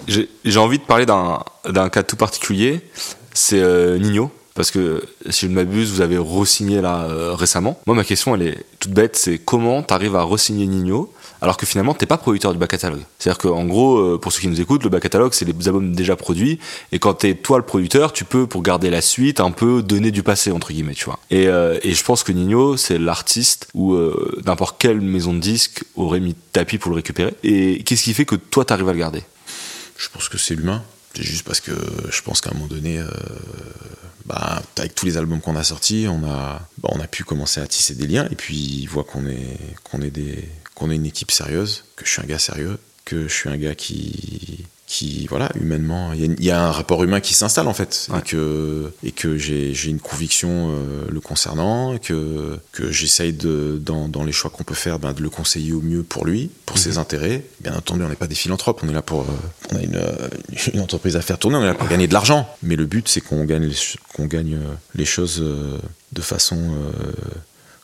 J'ai, 0.07 0.28
envie 0.59 0.78
de 0.78 0.84
parler 0.84 1.07
d'un, 1.07 1.42
d'un 1.68 1.88
cas 1.88 2.03
tout 2.03 2.16
particulier. 2.16 2.80
C'est 3.34 3.61
Nino 3.98 4.30
parce 4.55 4.70
que 4.70 5.03
si 5.30 5.46
je 5.46 5.50
ne 5.50 5.55
m'abuse, 5.55 5.90
vous 5.90 6.00
avez 6.00 6.18
re-signé 6.18 6.80
là 6.80 7.05
euh, 7.05 7.34
récemment. 7.34 7.80
Moi, 7.86 7.96
ma 7.96 8.05
question, 8.05 8.34
elle 8.34 8.42
est 8.42 8.59
toute 8.80 8.92
bête, 8.92 9.16
c'est 9.16 9.38
comment 9.38 9.82
tu 9.82 9.94
arrives 9.94 10.16
à 10.16 10.22
re-signer 10.22 10.66
Nino 10.66 11.12
alors 11.40 11.57
que 11.57 11.66
finalement, 11.66 11.92
t'es 11.92 12.07
pas 12.07 12.18
producteur 12.18 12.53
du 12.53 12.59
back 12.59 12.70
catalogue? 12.70 13.03
C'est-à-dire 13.18 13.38
qu'en 13.38 13.64
gros, 13.64 13.98
euh, 13.98 14.18
pour 14.18 14.32
ceux 14.32 14.40
qui 14.40 14.46
nous 14.46 14.61
écoutent, 14.61 14.84
le 14.84 14.90
back 14.90 15.03
catalogue, 15.03 15.32
c'est 15.32 15.44
les 15.44 15.55
albums 15.66 15.92
déjà 15.92 16.14
produits, 16.14 16.61
et 16.92 17.00
quand 17.00 17.14
t'es 17.14 17.34
toi 17.34 17.59
le 17.59 17.64
producteur, 17.64 18.12
tu 18.12 18.24
peux, 18.24 18.46
pour 18.46 18.62
garder 18.62 18.90
la 18.90 19.00
suite, 19.00 19.40
un 19.40 19.50
peu 19.50 19.82
donner 19.82 20.12
du 20.12 20.22
passé, 20.22 20.53
entre 20.53 20.72
guillemets, 20.72 20.94
tu 20.94 21.05
vois. 21.05 21.18
Et, 21.30 21.48
euh, 21.48 21.80
je 21.82 22.05
pense 22.05 22.22
que 22.22 22.30
Nino, 22.30 22.76
c'est 22.76 22.96
l'artiste 22.96 23.66
où 23.74 23.96
n'importe 24.46 24.76
quelle 24.78 25.00
maison 25.00 25.34
de 25.34 25.40
disques 25.40 25.84
aurait 25.96 26.20
mis 26.20 26.34
tapis 26.53 26.78
pour 26.78 26.90
le 26.90 26.96
récupérer. 26.96 27.34
Et 27.42 27.82
qu'est-ce 27.82 28.05
qui 28.05 28.14
fait 28.14 28.24
que 28.24 28.36
toi, 28.36 28.64
t'arrives 28.64 28.88
à 28.88 28.92
le 28.92 28.98
garder? 28.98 29.22
Je 29.98 30.09
pense 30.09 30.28
que 30.28 30.38
c'est 30.38 30.55
l'humain. 30.55 30.82
C'est 31.14 31.22
juste 31.22 31.44
parce 31.44 31.60
que 31.60 31.72
je 32.10 32.22
pense 32.22 32.40
qu'à 32.40 32.50
un 32.50 32.54
moment 32.54 32.66
donné, 32.66 32.98
euh, 32.98 33.06
bah, 34.24 34.62
avec 34.78 34.94
tous 34.94 35.06
les 35.06 35.16
albums 35.16 35.40
qu'on 35.40 35.56
a 35.56 35.64
sortis, 35.64 36.06
on 36.08 36.24
a, 36.24 36.66
bah, 36.78 36.88
on 36.92 37.00
a 37.00 37.06
pu 37.06 37.24
commencer 37.24 37.60
à 37.60 37.66
tisser 37.66 37.94
des 37.94 38.06
liens. 38.06 38.26
Et 38.30 38.36
puis 38.36 38.56
il 38.56 38.86
voit 38.86 39.04
qu'on 39.04 39.26
est, 39.26 39.58
qu'on 39.84 40.00
est, 40.00 40.10
des, 40.10 40.48
qu'on 40.74 40.90
est 40.90 40.96
une 40.96 41.06
équipe 41.06 41.30
sérieuse, 41.30 41.84
que 41.96 42.06
je 42.06 42.10
suis 42.10 42.22
un 42.22 42.26
gars 42.26 42.38
sérieux, 42.38 42.78
que 43.04 43.28
je 43.28 43.32
suis 43.32 43.48
un 43.48 43.56
gars 43.56 43.74
qui, 43.74 44.64
qui 44.93 45.26
voilà 45.26 45.51
humainement 45.59 46.12
il 46.12 46.38
y, 46.38 46.45
y, 46.45 46.51
a 46.51 46.62
un 46.62 46.70
rapport 46.70 47.03
humain 47.03 47.20
qui 47.20 47.32
s'installe 47.32 47.66
en 47.66 47.72
fait 47.72 48.09
ouais. 48.11 48.18
et 48.18 48.22
que 48.22 48.93
et 49.03 49.11
que 49.11 49.38
j'ai 49.38 49.88
une 49.88 50.01
conviction 50.01 50.68
euh, 50.70 51.07
le 51.11 51.18
concernant 51.18 51.97
que 51.97 52.59
que 52.72 52.93
j'essaye 52.93 53.32
de 53.32 53.80
dans, 53.82 54.07
dans 54.09 54.22
les 54.22 54.32
choix 54.32 54.51
qu'on 54.51 54.64
peut 54.64 54.74
faire 54.74 54.99
ben, 54.99 55.14
de 55.14 55.22
le 55.22 55.30
conseiller 55.30 55.72
au 55.72 55.80
mieux 55.80 56.03
pour 56.03 56.26
lui 56.26 56.51
pour 56.66 56.76
mmh. 56.76 56.80
ses 56.80 56.99
intérêts 56.99 57.43
bien 57.61 57.74
entendu 57.74 58.03
on 58.05 58.09
n'est 58.11 58.16
pas 58.16 58.26
des 58.26 58.34
philanthropes 58.34 58.82
on 58.84 58.88
est 58.90 58.93
là 58.93 59.01
pour 59.01 59.22
euh, 59.22 59.24
on 59.72 59.76
a 59.76 59.82
une, 59.82 60.03
une 60.74 60.80
entreprise 60.80 61.16
à 61.16 61.22
faire 61.22 61.38
tourner 61.38 61.57
on 61.57 61.62
est 61.62 61.68
là 61.68 61.74
pour 61.74 61.88
gagner 61.88 62.07
de 62.07 62.12
l'argent 62.12 62.47
mais 62.62 62.76
le 62.76 62.84
but 62.84 63.09
c'est 63.09 63.22
qu'on 63.22 63.45
gagne 63.47 63.72
qu'on 64.12 64.26
gagne 64.26 64.59
les 64.95 65.07
choses 65.07 65.38
euh, 65.40 65.78
de 66.12 66.20
façon 66.20 66.59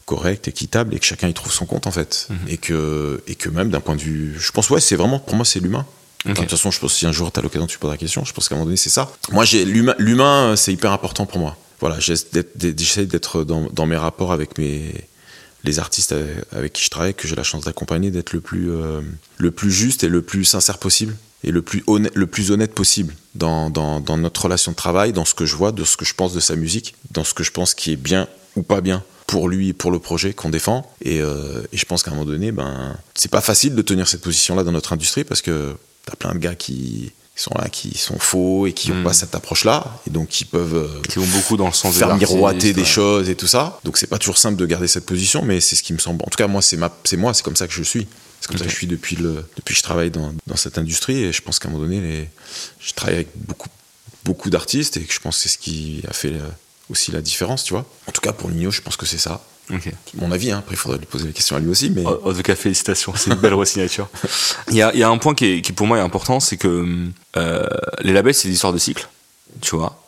correct, 0.04 0.46
équitable 0.48 0.94
et 0.94 0.98
que 0.98 1.06
chacun 1.06 1.28
y 1.28 1.34
trouve 1.34 1.52
son 1.52 1.64
compte 1.64 1.86
en 1.86 1.90
fait. 1.90 2.28
Mmh. 2.28 2.34
Et 2.48 2.56
que 2.56 3.22
et 3.26 3.34
que 3.34 3.48
même 3.48 3.70
d'un 3.70 3.80
point 3.80 3.94
de 3.96 4.00
vue, 4.00 4.36
je 4.38 4.52
pense 4.52 4.68
ouais, 4.70 4.80
c'est 4.80 4.96
vraiment 4.96 5.18
pour 5.18 5.36
moi 5.36 5.44
c'est 5.44 5.60
l'humain. 5.60 5.86
Okay. 6.28 6.34
De 6.42 6.46
toute 6.46 6.50
façon, 6.50 6.70
je 6.70 6.78
pense 6.78 6.94
si 6.94 7.06
un 7.06 7.12
jour 7.12 7.32
tu 7.32 7.40
as 7.40 7.42
l'occasion, 7.42 7.66
tu 7.66 7.78
poses 7.78 7.90
la 7.90 7.96
question. 7.96 8.24
Je 8.24 8.32
pense 8.32 8.48
qu'à 8.48 8.54
un 8.54 8.58
moment 8.58 8.66
donné, 8.66 8.76
c'est 8.76 8.90
ça. 8.90 9.10
Moi, 9.32 9.44
j'ai 9.44 9.64
l'humain, 9.64 9.94
l'humain, 9.98 10.56
c'est 10.56 10.72
hyper 10.72 10.92
important 10.92 11.26
pour 11.26 11.38
moi. 11.38 11.56
Voilà, 11.80 11.98
j'essaie 12.00 13.06
d'être 13.06 13.44
dans, 13.44 13.68
dans, 13.72 13.86
mes 13.86 13.96
rapports 13.96 14.32
avec 14.32 14.58
mes 14.58 14.92
les 15.64 15.78
artistes 15.78 16.14
avec 16.52 16.72
qui 16.72 16.84
je 16.84 16.90
travaille, 16.90 17.14
que 17.14 17.26
j'ai 17.26 17.34
la 17.34 17.42
chance 17.42 17.64
d'accompagner, 17.64 18.10
d'être 18.10 18.32
le 18.32 18.40
plus 18.40 18.70
euh, 18.70 19.00
le 19.38 19.50
plus 19.50 19.70
juste 19.70 20.04
et 20.04 20.08
le 20.08 20.22
plus 20.22 20.44
sincère 20.44 20.78
possible 20.78 21.16
et 21.44 21.50
le 21.50 21.62
plus 21.62 21.82
honnête, 21.86 22.12
le 22.14 22.26
plus 22.26 22.50
honnête 22.50 22.74
possible 22.74 23.14
dans, 23.34 23.70
dans, 23.70 24.00
dans 24.00 24.16
notre 24.16 24.42
relation 24.42 24.72
de 24.72 24.76
travail, 24.76 25.12
dans 25.12 25.24
ce 25.24 25.34
que 25.34 25.46
je 25.46 25.54
vois, 25.54 25.72
de 25.72 25.84
ce 25.84 25.96
que 25.96 26.04
je 26.04 26.14
pense 26.14 26.32
de 26.32 26.40
sa 26.40 26.56
musique, 26.56 26.94
dans 27.12 27.24
ce 27.24 27.34
que 27.34 27.44
je 27.44 27.52
pense 27.52 27.74
qui 27.74 27.92
est 27.92 27.96
bien 27.96 28.28
ou 28.56 28.62
pas 28.62 28.80
bien 28.80 29.04
pour 29.26 29.48
lui 29.48 29.68
et 29.68 29.72
pour 29.72 29.90
le 29.90 29.98
projet 29.98 30.32
qu'on 30.32 30.48
défend. 30.48 30.90
Et, 31.02 31.20
euh, 31.20 31.62
et, 31.72 31.76
je 31.76 31.84
pense 31.84 32.02
qu'à 32.02 32.10
un 32.10 32.14
moment 32.14 32.26
donné, 32.26 32.50
ben, 32.50 32.96
c'est 33.14 33.30
pas 33.30 33.42
facile 33.42 33.74
de 33.74 33.82
tenir 33.82 34.08
cette 34.08 34.22
position-là 34.22 34.64
dans 34.64 34.72
notre 34.72 34.92
industrie 34.92 35.24
parce 35.24 35.42
que 35.42 35.74
t'as 36.08 36.16
plein 36.16 36.34
de 36.34 36.38
gars 36.38 36.54
qui 36.54 37.12
sont 37.36 37.54
là, 37.56 37.68
qui 37.68 37.96
sont 37.96 38.18
faux 38.18 38.66
et 38.66 38.72
qui 38.72 38.90
n'ont 38.90 39.00
mmh. 39.00 39.04
pas 39.04 39.12
cette 39.12 39.34
approche-là, 39.34 40.00
et 40.06 40.10
donc 40.10 40.28
qui 40.28 40.44
peuvent 40.44 41.00
qui 41.08 41.18
vont 41.18 41.26
beaucoup 41.26 41.56
dans 41.56 41.66
le 41.66 41.72
sens 41.72 41.94
faire 41.94 42.16
miroiter 42.16 42.72
des 42.72 42.80
ouais. 42.80 42.86
choses 42.86 43.28
et 43.28 43.36
tout 43.36 43.46
ça. 43.46 43.78
Donc 43.84 43.96
c'est 43.96 44.08
pas 44.08 44.18
toujours 44.18 44.38
simple 44.38 44.56
de 44.56 44.66
garder 44.66 44.88
cette 44.88 45.06
position, 45.06 45.44
mais 45.44 45.60
c'est 45.60 45.76
ce 45.76 45.82
qui 45.82 45.92
me 45.92 45.98
semble. 45.98 46.22
En 46.24 46.30
tout 46.30 46.36
cas, 46.36 46.48
moi, 46.48 46.62
c'est 46.62 46.76
ma, 46.76 46.90
c'est 47.04 47.16
moi, 47.16 47.34
c'est 47.34 47.44
comme 47.44 47.56
ça 47.56 47.68
que 47.68 47.74
je 47.74 47.82
suis. 47.82 48.08
C'est 48.40 48.48
comme 48.48 48.56
okay. 48.56 48.64
ça 48.64 48.64
que 48.64 48.70
je 48.70 48.76
suis 48.76 48.86
depuis 48.86 49.16
le, 49.16 49.44
depuis 49.56 49.74
que 49.74 49.78
je 49.78 49.82
travaille 49.82 50.10
dans, 50.10 50.32
dans 50.46 50.56
cette 50.56 50.78
industrie, 50.78 51.24
et 51.24 51.32
je 51.32 51.42
pense 51.42 51.58
qu'à 51.58 51.68
un 51.68 51.72
moment 51.72 51.84
donné, 51.84 52.00
les, 52.00 52.28
je 52.80 52.92
travaille 52.92 53.16
avec 53.16 53.28
beaucoup, 53.36 53.68
beaucoup 54.24 54.50
d'artistes, 54.50 54.96
et 54.96 55.02
que 55.02 55.12
je 55.12 55.20
pense 55.20 55.36
que 55.36 55.42
c'est 55.42 55.48
ce 55.48 55.58
qui 55.58 56.02
a 56.08 56.12
fait 56.12 56.34
aussi 56.90 57.12
la 57.12 57.20
différence, 57.20 57.64
tu 57.64 57.72
vois. 57.72 57.86
En 58.06 58.12
tout 58.12 58.20
cas, 58.20 58.32
pour 58.32 58.50
Nino, 58.50 58.70
je 58.70 58.80
pense 58.80 58.96
que 58.96 59.06
c'est 59.06 59.18
ça. 59.18 59.44
Okay. 59.70 59.92
Mon 60.14 60.32
avis, 60.32 60.50
hein. 60.50 60.58
après 60.58 60.74
il 60.74 60.78
faudrait 60.78 60.98
lui 60.98 61.06
poser 61.06 61.26
la 61.26 61.32
question 61.32 61.56
à 61.56 61.58
lui 61.58 61.68
aussi. 61.68 61.90
Mais... 61.90 62.04
En 62.06 62.32
tout 62.32 62.42
cas, 62.42 62.54
félicitations, 62.54 63.12
c'est 63.16 63.30
une 63.30 63.36
belle 63.36 63.54
resignature. 63.54 64.08
Il 64.68 64.76
y 64.76 64.82
a, 64.82 64.92
il 64.94 65.00
y 65.00 65.02
a 65.02 65.08
un 65.08 65.18
point 65.18 65.34
qui, 65.34 65.46
est, 65.46 65.60
qui 65.60 65.72
pour 65.72 65.86
moi 65.86 65.98
est 65.98 66.02
important, 66.02 66.40
c'est 66.40 66.56
que 66.56 67.06
euh, 67.36 67.66
les 68.00 68.12
labels, 68.12 68.34
c'est 68.34 68.48
des 68.48 68.54
histoires 68.54 68.72
de 68.72 68.78
cycle, 68.78 69.08
tu 69.60 69.76
vois. 69.76 70.02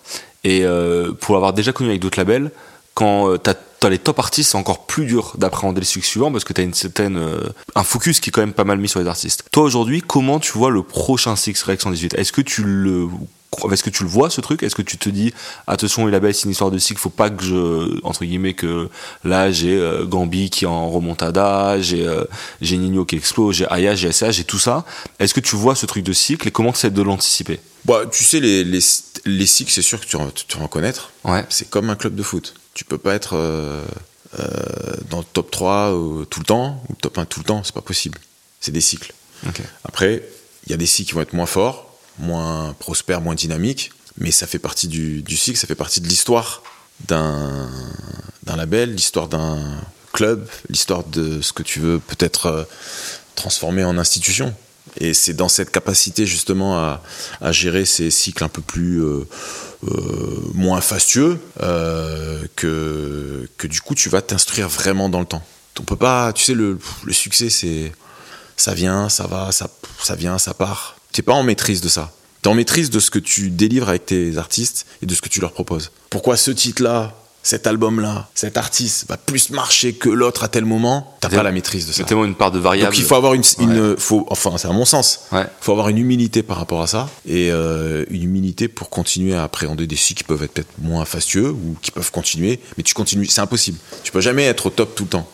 Et 0.44 0.64
euh, 0.64 1.12
pour 1.12 1.34
l'avoir 1.34 1.52
déjà 1.52 1.72
connu 1.72 1.90
avec 1.90 2.00
d'autres 2.00 2.18
labels, 2.18 2.50
quand 2.94 3.30
euh, 3.30 3.38
t'as 3.38 3.54
as 3.82 3.88
les 3.88 3.98
top 3.98 4.18
artistes, 4.18 4.50
c'est 4.50 4.58
encore 4.58 4.84
plus 4.84 5.06
dur 5.06 5.32
d'appréhender 5.38 5.80
les 5.80 5.86
cycles 5.86 6.06
suivants 6.06 6.30
parce 6.30 6.44
que 6.44 6.52
t'as 6.52 6.62
une 6.62 6.74
certaine 6.74 7.16
euh, 7.16 7.40
un 7.74 7.82
focus 7.82 8.20
qui 8.20 8.28
est 8.28 8.32
quand 8.32 8.42
même 8.42 8.52
pas 8.52 8.64
mal 8.64 8.78
mis 8.78 8.88
sur 8.88 9.00
les 9.00 9.06
artistes. 9.06 9.44
Toi 9.52 9.62
aujourd'hui, 9.62 10.02
comment 10.02 10.38
tu 10.38 10.52
vois 10.52 10.70
le 10.70 10.82
prochain 10.82 11.34
cycle 11.34 11.58
Rex 11.64 11.82
118 11.82 12.14
Est-ce 12.14 12.32
que 12.32 12.42
tu 12.42 12.62
le 12.62 13.08
est-ce 13.72 13.82
que 13.82 13.90
tu 13.90 14.04
le 14.04 14.08
vois 14.08 14.30
ce 14.30 14.40
truc? 14.40 14.62
Est-ce 14.62 14.74
que 14.74 14.82
tu 14.82 14.96
te 14.96 15.08
dis 15.08 15.32
attention 15.66 16.08
il 16.08 16.12
label 16.12 16.34
c'est 16.34 16.44
une 16.44 16.52
histoire 16.52 16.70
de 16.70 16.78
cycle, 16.78 17.00
faut 17.00 17.10
pas 17.10 17.30
que 17.30 17.42
je 17.44 18.00
entre 18.04 18.24
guillemets 18.24 18.54
que 18.54 18.88
là 19.24 19.50
j'ai 19.50 19.76
euh, 19.76 20.06
Gambi 20.06 20.50
qui 20.50 20.64
est 20.64 20.68
en 20.68 20.88
remontada, 20.90 21.80
j'ai 21.80 22.06
euh, 22.06 22.24
j'ai 22.60 22.76
Nino 22.76 23.04
qui 23.04 23.16
explose, 23.16 23.56
j'ai 23.56 23.66
Aya, 23.68 23.94
j'ai 23.94 24.12
SH, 24.12 24.32
j'ai 24.32 24.44
tout 24.44 24.58
ça. 24.58 24.84
Est-ce 25.18 25.34
que 25.34 25.40
tu 25.40 25.56
vois 25.56 25.74
ce 25.74 25.86
truc 25.86 26.04
de 26.04 26.12
cycle 26.12 26.46
et 26.48 26.50
comment 26.50 26.72
tu 26.72 26.78
essaies 26.78 26.90
de 26.90 27.02
l'anticiper? 27.02 27.60
Bah, 27.84 28.02
tu 28.10 28.24
sais 28.24 28.40
les 28.40 28.64
les, 28.64 28.80
les 29.26 29.46
cycles 29.46 29.72
c'est 29.72 29.82
sûr 29.82 30.00
que 30.00 30.06
tu 30.06 30.16
tu 30.46 30.58
vas 30.58 30.64
en 30.64 30.68
connaître. 30.68 31.12
Ouais. 31.24 31.44
C'est 31.48 31.68
comme 31.68 31.90
un 31.90 31.96
club 31.96 32.14
de 32.14 32.22
foot. 32.22 32.54
Tu 32.74 32.84
peux 32.84 32.98
pas 32.98 33.14
être 33.14 33.34
euh, 33.34 33.82
dans 35.10 35.18
le 35.18 35.24
top 35.24 35.50
3 35.50 35.92
tout 36.30 36.40
le 36.40 36.46
temps 36.46 36.82
ou 36.88 36.94
top 36.94 37.18
1 37.18 37.24
tout 37.24 37.40
le 37.40 37.44
temps, 37.44 37.62
c'est 37.64 37.74
pas 37.74 37.80
possible. 37.80 38.18
C'est 38.60 38.72
des 38.72 38.80
cycles. 38.80 39.12
Okay. 39.48 39.64
Après, 39.84 40.22
il 40.66 40.70
y 40.70 40.74
a 40.74 40.76
des 40.76 40.86
cycles 40.86 41.08
qui 41.08 41.14
vont 41.14 41.22
être 41.22 41.32
moins 41.32 41.46
forts 41.46 41.89
moins 42.20 42.74
prospère, 42.78 43.20
moins 43.20 43.34
dynamique, 43.34 43.92
mais 44.18 44.30
ça 44.30 44.46
fait 44.46 44.58
partie 44.58 44.88
du, 44.88 45.36
cycle, 45.36 45.58
ça 45.58 45.66
fait 45.66 45.74
partie 45.74 46.00
de 46.00 46.06
l'histoire 46.06 46.62
d'un 47.08 47.68
label, 48.46 48.94
l'histoire 48.94 49.28
d'un 49.28 49.58
club, 50.12 50.46
l'histoire 50.68 51.04
de 51.04 51.40
ce 51.40 51.52
que 51.52 51.62
tu 51.62 51.80
veux 51.80 51.98
peut-être 51.98 52.46
euh, 52.46 52.64
transformer 53.36 53.84
en 53.84 53.96
institution. 53.96 54.54
Et 54.98 55.14
c'est 55.14 55.34
dans 55.34 55.48
cette 55.48 55.70
capacité 55.70 56.26
justement 56.26 56.76
à, 56.78 57.02
à, 57.40 57.52
gérer 57.52 57.84
ces 57.84 58.10
cycles 58.10 58.42
un 58.42 58.48
peu 58.48 58.60
plus 58.60 59.02
euh, 59.02 59.26
euh, 59.86 60.40
moins 60.52 60.80
fastueux 60.80 61.38
que, 62.56 63.48
que 63.56 63.66
du 63.68 63.80
coup 63.80 63.94
tu 63.94 64.08
vas 64.08 64.20
t'instruire 64.20 64.68
vraiment 64.68 65.08
dans 65.08 65.20
le 65.20 65.26
temps. 65.26 65.44
On 65.78 65.84
peut 65.84 65.96
pas, 65.96 66.32
tu 66.34 66.44
sais, 66.44 66.54
le, 66.54 66.78
le 67.04 67.12
succès 67.12 67.48
c'est 67.48 67.92
ça 68.56 68.74
vient, 68.74 69.08
ça 69.08 69.26
va, 69.26 69.52
ça, 69.52 69.70
ça 70.02 70.14
vient, 70.14 70.36
ça 70.36 70.52
part 70.52 70.99
t'es 71.12 71.22
pas 71.22 71.34
en 71.34 71.42
maîtrise 71.42 71.80
de 71.80 71.88
ça. 71.88 72.12
T'es 72.42 72.48
en 72.48 72.54
maîtrise 72.54 72.90
de 72.90 73.00
ce 73.00 73.10
que 73.10 73.18
tu 73.18 73.50
délivres 73.50 73.88
avec 73.88 74.06
tes 74.06 74.38
artistes 74.38 74.86
et 75.02 75.06
de 75.06 75.14
ce 75.14 75.20
que 75.20 75.28
tu 75.28 75.40
leur 75.40 75.52
proposes. 75.52 75.90
Pourquoi 76.08 76.36
ce 76.36 76.50
titre-là, 76.50 77.14
cet 77.42 77.66
album-là, 77.66 78.28
cet 78.34 78.56
artiste 78.56 79.06
va 79.08 79.16
plus 79.16 79.50
marcher 79.50 79.92
que 79.92 80.08
l'autre 80.08 80.42
à 80.44 80.48
tel 80.48 80.64
moment? 80.64 81.16
T'as 81.20 81.28
pas 81.28 81.42
la 81.42 81.52
maîtrise 81.52 81.86
de 81.86 81.92
ça. 81.92 81.98
C'est 81.98 82.04
tellement 82.04 82.24
une 82.24 82.34
part 82.34 82.50
de 82.50 82.58
variable. 82.58 82.92
Donc 82.92 82.98
il 82.98 83.04
faut 83.04 83.14
avoir 83.14 83.34
une, 83.34 83.42
une 83.58 83.96
faut, 83.98 84.26
enfin 84.30 84.56
c'est 84.56 84.68
à 84.68 84.72
mon 84.72 84.86
sens, 84.86 85.26
ouais. 85.32 85.46
faut 85.60 85.72
avoir 85.72 85.88
une 85.88 85.98
humilité 85.98 86.42
par 86.42 86.56
rapport 86.56 86.80
à 86.80 86.86
ça 86.86 87.10
et 87.26 87.50
euh, 87.50 88.04
une 88.08 88.24
humilité 88.24 88.68
pour 88.68 88.88
continuer 88.88 89.34
à 89.34 89.42
appréhender 89.42 89.86
des 89.86 89.96
cycles 89.96 90.22
qui 90.22 90.24
peuvent 90.24 90.42
être 90.42 90.52
peut-être 90.52 90.72
moins 90.78 91.04
fastueux 91.04 91.50
ou 91.50 91.76
qui 91.82 91.90
peuvent 91.90 92.10
continuer, 92.10 92.60
mais 92.78 92.82
tu 92.82 92.94
continues, 92.94 93.26
c'est 93.26 93.40
impossible. 93.42 93.78
Tu 94.02 94.12
peux 94.12 94.20
jamais 94.20 94.44
être 94.44 94.66
au 94.66 94.70
top 94.70 94.94
tout 94.94 95.04
le 95.04 95.10
temps. 95.10 95.28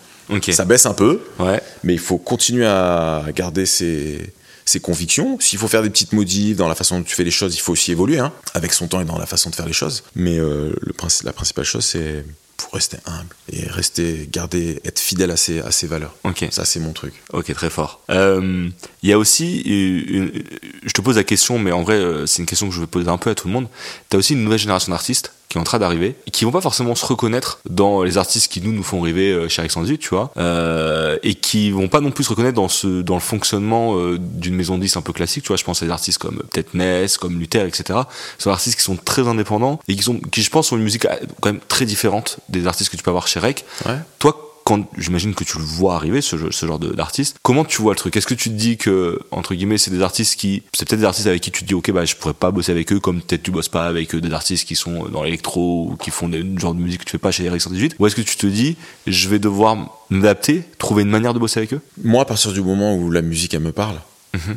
Ça 0.51 0.65
baisse 0.65 0.87
un 0.87 0.95
peu, 0.95 1.23
ouais. 1.39 1.61
mais 1.85 1.93
il 1.93 2.01
faut 2.01 2.19
continuer 2.19 2.67
à 2.67 3.25
garder 3.33 3.65
ses, 3.65 4.33
ses 4.67 4.81
convictions. 4.81 5.39
S'il 5.41 5.59
faut 5.59 5.69
faire 5.69 5.83
des 5.83 5.91
petites 5.91 6.13
modifs 6.13 6.57
dans 6.57 6.69
la 6.69 6.75
façon 6.75 6.99
dont 6.99 7.05
tu 7.05 7.15
fais 7.15 7.25
les 7.25 7.31
choses, 7.31 7.55
il 7.55 7.61
faut 7.61 7.73
aussi 7.73 7.93
évoluer, 7.93 8.19
hein, 8.19 8.33
avec 8.53 8.73
son 8.73 8.89
temps 8.89 9.01
et 9.01 9.05
dans 9.05 9.19
la 9.19 9.27
façon 9.27 9.49
de 9.49 9.55
faire 9.55 9.67
les 9.67 9.73
choses. 9.73 10.03
Mais 10.15 10.39
euh, 10.39 10.75
le, 10.83 10.93
la 11.25 11.33
principale 11.33 11.65
chose, 11.65 11.85
c'est 11.85 12.25
pour 12.57 12.73
rester 12.73 12.97
humble 13.07 13.35
et 13.53 13.67
rester, 13.67 14.29
garder, 14.33 14.81
être 14.85 14.99
fidèle 14.99 15.31
à 15.31 15.37
ses, 15.37 15.61
à 15.61 15.71
ses 15.71 15.87
valeurs. 15.87 16.15
Ok. 16.25 16.47
Ça, 16.51 16.65
c'est 16.65 16.81
mon 16.81 16.93
truc. 16.93 17.15
Ok, 17.33 17.53
très 17.55 17.71
fort. 17.71 18.03
Euh, 18.11 18.69
il 19.03 19.09
y 19.09 19.13
a 19.13 19.19
aussi, 19.19 19.63
je 19.67 20.93
te 20.93 21.01
pose 21.01 21.17
la 21.17 21.25
question, 21.25 21.59
mais 21.59 21.73
en 21.73 21.83
vrai, 21.83 21.95
euh, 21.95 22.27
c'est 22.27 22.41
une 22.41 22.47
question 22.47 22.69
que 22.69 22.75
je 22.75 22.81
vais 22.81 22.87
poser 22.87 23.09
un 23.09 23.19
peu 23.19 23.31
à 23.31 23.35
tout 23.35 23.47
le 23.49 23.53
monde. 23.53 23.69
Tu 24.11 24.17
as 24.17 24.19
aussi 24.19 24.33
une 24.33 24.43
nouvelle 24.43 24.59
génération 24.59 24.91
d'artistes 24.91 25.33
qui 25.57 25.59
est 25.59 25.63
en 25.63 25.65
train 25.65 25.79
d'arriver 25.79 26.17
et 26.27 26.31
qui 26.31 26.45
vont 26.45 26.51
pas 26.51 26.61
forcément 26.61 26.95
se 26.95 27.07
reconnaître 27.07 27.61
dans 27.69 28.03
les 28.03 28.19
artistes 28.19 28.53
qui 28.53 28.61
nous 28.61 28.73
nous 28.73 28.83
font 28.83 29.01
rêver 29.01 29.33
euh, 29.33 29.49
chez 29.49 29.61
Alexandre 29.61 29.87
tu 29.97 30.09
vois, 30.11 30.31
euh, 30.37 31.17
et 31.23 31.35
qui 31.35 31.71
vont 31.71 31.89
pas 31.89 32.01
non 32.01 32.11
plus 32.11 32.25
se 32.25 32.31
reconnaître 32.31 32.57
dans 32.57 32.69
ce 32.69 33.01
dans 33.01 33.15
le 33.15 33.21
fonctionnement 33.21 33.97
euh, 33.97 34.19
d'une 34.19 34.55
maison 34.55 34.77
de 34.77 34.83
10 34.83 34.97
un 34.97 35.01
peu 35.01 35.13
classique, 35.13 35.45
tu 35.45 35.49
vois. 35.49 35.57
Je 35.57 35.65
pense 35.65 35.83
à 35.83 35.87
des 35.87 35.93
artistes 35.93 36.19
comme 36.19 36.43
peut-être 36.51 36.75
Ness, 36.75 37.17
comme 37.17 37.39
Luther, 37.39 37.67
etc. 37.67 38.01
Ce 38.39 38.45
sont 38.45 38.51
des 38.51 38.55
artistes 38.55 38.77
qui 38.77 38.85
sont 38.85 38.97
très 38.97 39.27
indépendants 39.29 39.81
et 39.89 39.97
qui 39.97 40.03
sont 40.03 40.19
qui 40.19 40.43
je 40.43 40.51
pense 40.51 40.73
ont 40.73 40.77
une 40.77 40.83
musique 40.83 41.07
quand 41.41 41.53
même 41.53 41.61
très 41.69 41.87
différente 41.87 42.39
des 42.49 42.67
artistes 42.67 42.91
que 42.91 42.97
tu 42.97 43.03
peux 43.03 43.11
avoir 43.11 43.27
chez 43.27 43.41
Rec. 43.41 43.65
Ouais. 43.87 43.97
Toi, 44.19 44.46
quand 44.67 44.85
j'imagine 44.99 45.33
que 45.33 45.45
tu 45.45 45.59
le 45.59 45.65
vois 45.65 45.95
arriver 45.95 46.21
ce, 46.21 46.51
ce 46.51 46.67
genre 46.67 46.81
d'artiste, 46.81 47.37
comment 47.43 47.65
tu 47.65 47.81
vois 47.81 47.93
le 47.93 47.97
truc? 47.99 48.17
Est-ce 48.17 48.27
que 48.27 48.35
tu 48.35 48.51
te 48.51 48.55
dis 48.55 48.77
que 48.77 49.21
entre 49.31 49.55
guillemets 49.55 49.79
c'est 49.79 49.93
des 49.93 50.03
artistes 50.03 50.35
qui 50.35 50.65
c'est 50.77 50.89
peut-être 50.89 50.99
des 50.99 51.07
artistes 51.07 51.29
avec 51.29 51.41
qui 51.41 51.53
tu 51.53 51.63
te 51.63 51.69
dis 51.69 51.75
ok 51.75 51.93
bah 51.93 52.05
je 52.05 52.17
pourrais 52.17 52.35
pas 52.35 52.51
bosser 52.51 52.73
avec 52.73 52.93
eux 52.93 52.99
comme 52.99 53.23
peut-être 53.23 53.45
tu 53.45 53.53
bosses 53.53 53.69
pas 53.69 53.87
avec 53.87 54.17
des 54.17 54.33
artistes 54.33 54.67
qui 54.67 54.75
sont 54.75 55.05
dans 55.09 55.23
l'électro 55.23 55.91
ou 55.93 55.97
qui 55.97 56.11
font 56.11 56.29
des 56.29 56.45
genre 56.59 56.75
de 56.75 56.81
musique 56.81 57.03
que 57.03 57.05
tu 57.05 57.13
fais 57.13 57.19
pas 57.19 57.31
chez 57.31 57.45
Eric 57.45 57.61
118 57.61 57.95
ou 58.01 58.07
est-ce 58.09 58.17
que 58.17 58.23
tu 58.23 58.37
te 58.37 58.47
dis 58.49 58.77
je 59.07 59.29
vais 59.29 59.39
devoir 59.39 59.77
m'adapter, 60.11 60.65
trouver 60.79 61.05
une 61.05 61.11
manière 61.11 61.33
de 61.33 61.39
bosser 61.39 61.61
avec 61.61 61.73
eux? 61.73 61.81
Moi 62.03 62.23
à 62.23 62.25
partir 62.25 62.53
du 62.53 62.61
moment 62.61 62.97
où 62.97 63.13
la 63.13 63.23
musique 63.23 63.55
elle 63.55 63.61
me 63.61 63.73
parle. 63.73 64.01
Mhm. 64.35 64.57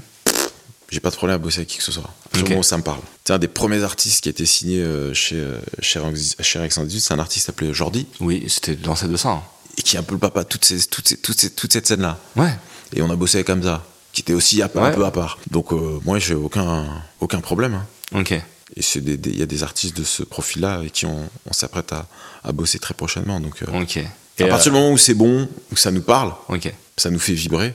J'ai 0.90 1.02
pas 1.02 1.12
de 1.12 1.16
problème 1.16 1.36
à 1.36 1.38
bosser 1.38 1.60
avec 1.60 1.70
qui 1.70 1.78
que 1.78 1.84
ce 1.84 1.92
soit. 1.92 2.10
Moment 2.36 2.62
où 2.62 2.64
ça 2.64 2.78
me 2.78 2.82
parle. 2.82 3.02
C'est 3.26 3.34
un 3.34 3.38
des 3.38 3.48
premiers 3.48 3.84
artistes 3.84 4.24
qui 4.24 4.30
a 4.30 4.32
été 4.32 4.48
signé 4.48 4.82
euh, 4.82 5.14
chez, 5.14 5.36
euh, 5.36 5.60
chez, 5.82 6.02
chez 6.42 6.68
118, 6.68 7.00
c'est 7.00 7.14
un 7.14 7.20
artiste 7.20 7.48
appelé 7.50 7.72
Jordi. 7.76 8.08
Oui, 8.22 8.44
c'était 8.48 8.76
l'ancêtre 8.84 9.12
de 9.12 9.18
ça. 9.18 9.30
Hein 9.30 9.44
et 9.80 9.82
qui 9.82 9.96
est 9.96 10.00
un 10.00 10.04
peu 10.04 10.14
le 10.14 10.20
papa 10.20 10.44
toute, 10.44 10.66
ces, 10.66 10.86
toutes 10.88 11.08
ces, 11.08 11.18
toutes 11.18 11.56
toute 11.56 11.74
cette 11.74 11.88
scène-là. 11.88 12.20
Ouais. 12.36 12.52
Et 12.94 13.02
on 13.02 13.10
a 13.10 13.16
bossé 13.16 13.38
avec 13.38 13.50
Hamza, 13.50 13.84
qui 14.12 14.22
était 14.22 14.34
aussi 14.34 14.62
un 14.62 14.68
peu, 14.68 14.80
un 14.80 14.92
peu 14.92 15.06
à 15.06 15.12
part. 15.12 15.40
Donc 15.50 15.72
euh, 15.72 16.00
moi, 16.04 16.20
j'ai 16.20 16.36
aucun, 16.36 16.86
aucun 17.22 17.40
problème. 17.40 17.76
Hein. 17.76 18.20
Ok. 18.20 18.34
Et 18.34 18.82
il 18.96 19.38
y 19.38 19.42
a 19.42 19.46
des 19.46 19.64
artistes 19.64 19.98
de 19.98 20.04
ce 20.04 20.22
profil-là 20.22 20.76
avec 20.76 20.92
qui 20.92 21.06
on, 21.06 21.30
on 21.50 21.54
s'apprête 21.54 21.92
à, 21.94 22.08
à, 22.44 22.52
bosser 22.52 22.78
très 22.78 22.94
prochainement. 22.94 23.40
Donc, 23.40 23.64
euh, 23.64 23.82
ok. 23.82 23.98
Et 24.38 24.44
à 24.44 24.48
partir 24.48 24.72
du 24.72 24.78
moment 24.78 24.92
où 24.92 24.98
c'est 24.98 25.16
bon, 25.16 25.50
où 25.72 25.76
ça 25.76 25.92
nous 25.92 26.02
parle, 26.02 26.34
ok. 26.50 26.72
ça 26.96 27.10
nous 27.10 27.20
fait 27.20 27.34
vibrer, 27.34 27.74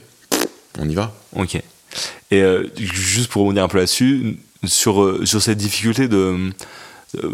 on 0.79 0.89
y 0.89 0.95
va. 0.95 1.13
Ok. 1.35 1.57
Et 2.31 2.43
euh, 2.43 2.69
juste 2.77 3.31
pour 3.31 3.45
revenir 3.45 3.65
un 3.65 3.69
peu 3.69 3.79
là-dessus, 3.79 4.39
sur, 4.67 5.27
sur 5.27 5.43
cette 5.43 5.59
difficulté 5.59 6.09
de 6.09 6.17
euh, 6.17 6.51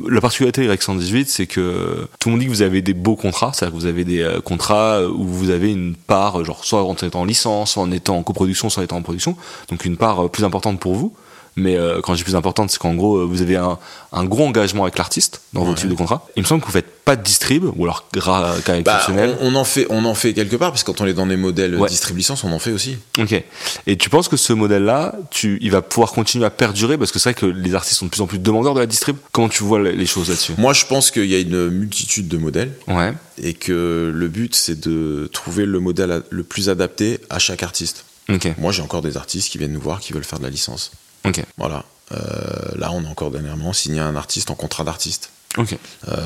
la 0.09 0.21
particularité 0.21 0.65
avec 0.65 0.83
118, 0.83 1.29
c'est 1.29 1.47
que 1.47 2.09
tout 2.19 2.29
le 2.29 2.33
monde 2.33 2.41
dit 2.41 2.47
que 2.47 2.51
vous 2.51 2.63
avez 2.63 2.83
des 2.83 2.95
beaux 2.95 3.17
contrats, 3.17 3.53
c'est-à-dire 3.53 3.75
que 3.75 3.81
vous 3.81 3.87
avez 3.87 4.05
des 4.05 4.21
euh, 4.21 4.41
contrats 4.41 5.03
où 5.05 5.25
vous 5.25 5.51
avez 5.51 5.71
une 5.71 5.95
part, 5.95 6.45
genre 6.45 6.65
soit 6.65 6.85
en 6.85 6.95
étant 6.95 7.21
en 7.21 7.25
licence, 7.25 7.73
soit 7.73 7.83
en 7.83 7.91
étant 7.91 8.17
en 8.17 8.23
coproduction, 8.23 8.71
soit 8.71 8.83
en 8.83 8.85
étant 8.85 8.97
en 8.97 9.03
production, 9.03 9.37
donc 9.69 9.85
une 9.85 9.97
part 9.97 10.25
euh, 10.25 10.29
plus 10.29 10.45
importante 10.45 10.81
pour 10.81 10.95
vous. 10.95 11.15
Mais 11.61 11.79
quand 12.03 12.15
je 12.15 12.19
dis 12.19 12.25
plus 12.25 12.37
importante, 12.37 12.71
c'est 12.71 12.79
qu'en 12.79 12.95
gros, 12.95 13.27
vous 13.27 13.43
avez 13.43 13.57
un, 13.57 13.79
un, 14.13 14.25
gros 14.25 14.47
engagement 14.47 14.85
avec 14.85 14.99
l'artiste 14.99 15.43
dans 15.53 15.65
votre 15.65 15.81
type 15.81 15.91
de 15.91 15.95
contrat. 15.95 16.27
Il 16.37 16.43
me 16.43 16.47
semble 16.47 16.61
que 16.61 16.67
vous 16.67 16.73
faites 16.73 17.05
pas 17.05 17.17
de 17.17 17.23
distrib, 17.23 17.65
ou 17.77 17.85
alors 17.85 18.09
cas 18.11 18.21
bah, 18.21 18.57
exceptionnel. 18.79 19.37
on, 19.41 19.55
en 19.55 19.65
fait, 19.65 19.87
on 19.91 20.05
en 20.05 20.15
fait 20.15 20.33
quelque 20.33 20.57
part, 20.57 20.71
parce 20.71 20.83
que 20.83 20.91
quand 20.91 21.01
on 21.01 21.07
est 21.07 21.15
dans 21.15 21.27
des 21.27 21.37
modèles 21.37 21.77
ouais. 21.77 21.89
distrib 21.89 22.17
licence, 22.17 22.45
on 22.45 22.53
en 22.53 22.59
fait 22.59 22.73
aussi. 22.73 22.99
Ok. 23.19 23.43
Et 23.87 23.97
tu 23.97 24.11
penses 24.11 24.29
que 24.29 24.37
ce 24.37 24.53
modèle-là, 24.53 25.15
tu, 25.31 25.59
il 25.61 25.71
va 25.71 25.83
pouvoir 25.83 26.13
continuer 26.13 26.45
à 26.45 26.51
perdurer, 26.51 26.99
parce 26.99 27.13
que 27.13 27.19
c'est 27.19 27.31
vrai 27.31 27.41
que 27.41 27.47
les 27.47 27.75
artistes 27.75 27.99
sont 27.99 28.07
de 28.07 28.11
plus 28.11 28.21
en 28.21 28.27
plus 28.27 28.39
demandeurs 28.39 28.75
de 28.75 28.81
la 28.81 28.87
distrib. 28.87 29.17
Comment 29.33 29.49
tu 29.49 29.63
vois 29.63 29.81
les 29.81 30.07
choses 30.07 30.29
là-dessus? 30.29 30.53
Moi, 30.59 30.73
je 30.73 30.87
pense 30.87 31.11
qu'il 31.11 31.27
y 31.27 31.35
a 31.35 31.39
une 31.39 31.69
multitude 31.69 32.29
de 32.29 32.37
modèles. 32.37 32.73
Ouais. 32.89 33.13
Et 33.43 33.55
que 33.55 34.13
le 34.15 34.29
but, 34.29 34.55
c'est 34.55 34.79
de 34.79 35.29
trouver 35.33 35.67
le 35.67 35.81
modèle 35.81 36.23
le 36.29 36.43
plus 36.43 36.69
adapté 36.69 37.19
à 37.31 37.39
chaque 37.39 37.63
artiste. 37.63 38.05
Ok. 38.29 38.49
Moi, 38.59 38.73
j'ai 38.73 38.83
encore 38.83 39.03
des 39.03 39.17
artistes 39.17 39.51
qui 39.51 39.59
viennent 39.59 39.73
nous 39.73 39.81
voir, 39.81 40.01
qui 40.01 40.13
veulent 40.13 40.25
faire 40.25 40.39
de 40.39 40.45
la 40.45 40.51
licence. 40.51 40.93
Ok. 41.25 41.43
Voilà. 41.57 41.85
Euh, 42.13 42.17
là, 42.77 42.91
on 42.93 43.05
a 43.05 43.09
encore 43.09 43.31
dernièrement 43.31 43.73
signé 43.73 44.01
un 44.01 44.17
artiste 44.17 44.51
en 44.51 44.55
contrat 44.55 44.85
d'artiste. 44.85 45.31
Ok. 45.57 45.77
Euh, 46.09 46.17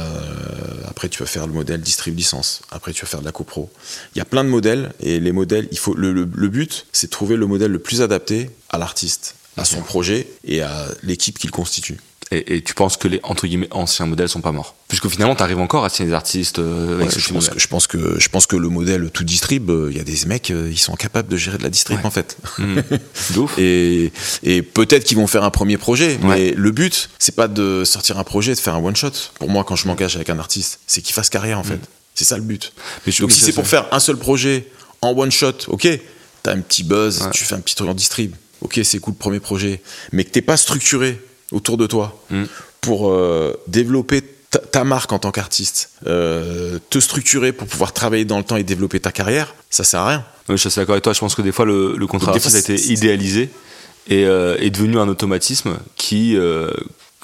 après, 0.88 1.08
tu 1.08 1.20
vas 1.20 1.26
faire 1.26 1.46
le 1.46 1.52
modèle 1.52 1.80
distrib 1.80 2.16
licence. 2.16 2.62
Après, 2.70 2.92
tu 2.92 3.02
vas 3.02 3.08
faire 3.08 3.20
de 3.20 3.24
la 3.24 3.32
copro. 3.32 3.70
Il 4.14 4.18
y 4.18 4.20
a 4.20 4.24
plein 4.24 4.44
de 4.44 4.48
modèles 4.48 4.92
et 5.00 5.20
les 5.20 5.32
modèles, 5.32 5.68
il 5.72 5.78
faut 5.78 5.94
le, 5.94 6.12
le, 6.12 6.28
le 6.32 6.48
but, 6.48 6.86
c'est 6.92 7.06
de 7.08 7.12
trouver 7.12 7.36
le 7.36 7.46
modèle 7.46 7.70
le 7.72 7.78
plus 7.78 8.02
adapté 8.02 8.50
à 8.70 8.78
l'artiste, 8.78 9.34
à 9.56 9.64
son 9.64 9.80
projet 9.80 10.26
et 10.44 10.62
à 10.62 10.88
l'équipe 11.02 11.38
qu'il 11.38 11.50
constitue. 11.50 11.98
Et, 12.34 12.56
et, 12.56 12.62
tu 12.62 12.74
penses 12.74 12.96
que 12.96 13.06
les 13.06 13.20
entre 13.22 13.46
guillemets 13.46 13.68
anciens 13.70 14.06
modèles 14.06 14.28
sont 14.28 14.40
pas 14.40 14.52
morts? 14.52 14.74
Puisque 14.88 15.08
finalement 15.08 15.34
tu 15.34 15.42
arrives 15.42 15.58
encore 15.58 15.84
à 15.84 15.88
signer 15.88 16.08
des 16.08 16.14
artistes 16.14 16.58
euh, 16.58 16.96
avec 16.96 17.06
ouais, 17.06 17.12
ce 17.12 17.20
je 17.20 17.32
pense, 17.32 17.48
que, 17.48 17.58
je 17.58 17.66
pense 17.68 17.86
que 17.86 18.18
je 18.18 18.28
pense 18.28 18.46
que 18.46 18.56
le 18.56 18.68
modèle 18.68 19.10
tout 19.10 19.24
distrib 19.24 19.68
il 19.68 19.74
euh, 19.74 19.92
y 19.92 20.00
a 20.00 20.04
des 20.04 20.26
mecs 20.26 20.50
euh, 20.50 20.68
ils 20.70 20.78
sont 20.78 20.94
capables 20.94 21.28
de 21.28 21.36
gérer 21.36 21.58
de 21.58 21.62
la 21.62 21.70
distrib 21.70 21.98
ouais. 21.98 22.06
en 22.06 22.10
fait. 22.10 22.36
Mmh. 22.58 22.78
et, 23.58 24.12
et 24.42 24.62
peut-être 24.62 25.04
qu'ils 25.04 25.16
vont 25.16 25.26
faire 25.26 25.44
un 25.44 25.50
premier 25.50 25.78
projet 25.78 26.18
mais 26.22 26.52
le 26.52 26.70
but 26.70 27.10
c'est 27.18 27.36
pas 27.36 27.48
de 27.48 27.84
sortir 27.84 28.18
un 28.18 28.24
projet 28.24 28.54
de 28.54 28.60
faire 28.60 28.74
un 28.74 28.82
one 28.82 28.96
shot. 28.96 29.12
Pour 29.38 29.48
moi 29.48 29.64
quand 29.64 29.76
je 29.76 29.86
m'engage 29.86 30.16
avec 30.16 30.30
un 30.30 30.38
artiste 30.38 30.80
c'est 30.86 31.02
qu'il 31.02 31.14
fasse 31.14 31.30
carrière 31.30 31.58
en 31.58 31.64
fait. 31.64 31.76
Mmh. 31.76 31.88
c'est 32.14 32.24
ça 32.24 32.36
le 32.36 32.42
but. 32.42 32.72
Mais 33.06 33.12
donc 33.12 33.30
si 33.32 33.40
c'est 33.40 33.52
pour 33.52 33.66
faire 33.66 33.86
un 33.92 34.00
seul 34.00 34.16
projet 34.16 34.68
en 35.02 35.10
one 35.16 35.32
shot 35.32 35.68
ok 35.68 35.88
t'as 36.42 36.52
un 36.52 36.60
petit 36.60 36.82
buzz 36.82 37.28
tu 37.32 37.44
fais 37.44 37.54
un 37.54 37.60
petit 37.60 37.74
truc 37.74 37.88
en 37.88 37.94
distrib 37.94 38.34
ok 38.60 38.80
c'est 38.82 38.98
cool 38.98 39.14
le 39.14 39.18
premier 39.18 39.40
projet. 39.40 39.80
Mais 40.12 40.24
que 40.24 40.30
t'es 40.30 40.42
pas 40.42 40.56
structuré 40.56 41.20
autour 41.52 41.76
de 41.76 41.86
toi 41.86 42.18
mmh 42.30 42.44
pour 42.84 43.10
euh, 43.10 43.58
développer 43.66 44.20
ta, 44.50 44.58
ta, 44.58 44.84
marque 44.84 45.10
en 45.10 45.18
tant 45.18 45.30
qu'artiste, 45.30 45.88
euh, 46.06 46.78
te 46.90 47.00
structurer 47.00 47.52
pour 47.52 47.66
pouvoir 47.66 47.94
travailler 47.94 48.26
dans 48.26 48.36
le 48.36 48.44
temps 48.44 48.56
et 48.56 48.62
développer 48.62 49.00
ta 49.00 49.10
carrière, 49.10 49.54
ça 49.70 49.84
sert 49.84 50.00
à 50.00 50.08
rien. 50.08 50.24
Oui, 50.50 50.58
je 50.58 50.68
suis 50.68 50.78
d'accord 50.78 50.92
avec 50.92 51.02
toi. 51.02 51.14
Je 51.14 51.20
pense 51.20 51.34
que 51.34 51.40
des 51.40 51.50
fois, 51.50 51.64
le, 51.64 51.96
le 51.96 52.06
contrat 52.06 52.32
d'artiste 52.32 52.56
a 52.56 52.58
été 52.58 52.92
idéalisé 52.92 53.48
et 54.06 54.26
euh, 54.26 54.58
est 54.58 54.68
devenu 54.68 54.98
un 54.98 55.08
automatisme 55.08 55.78
qui 55.96 56.36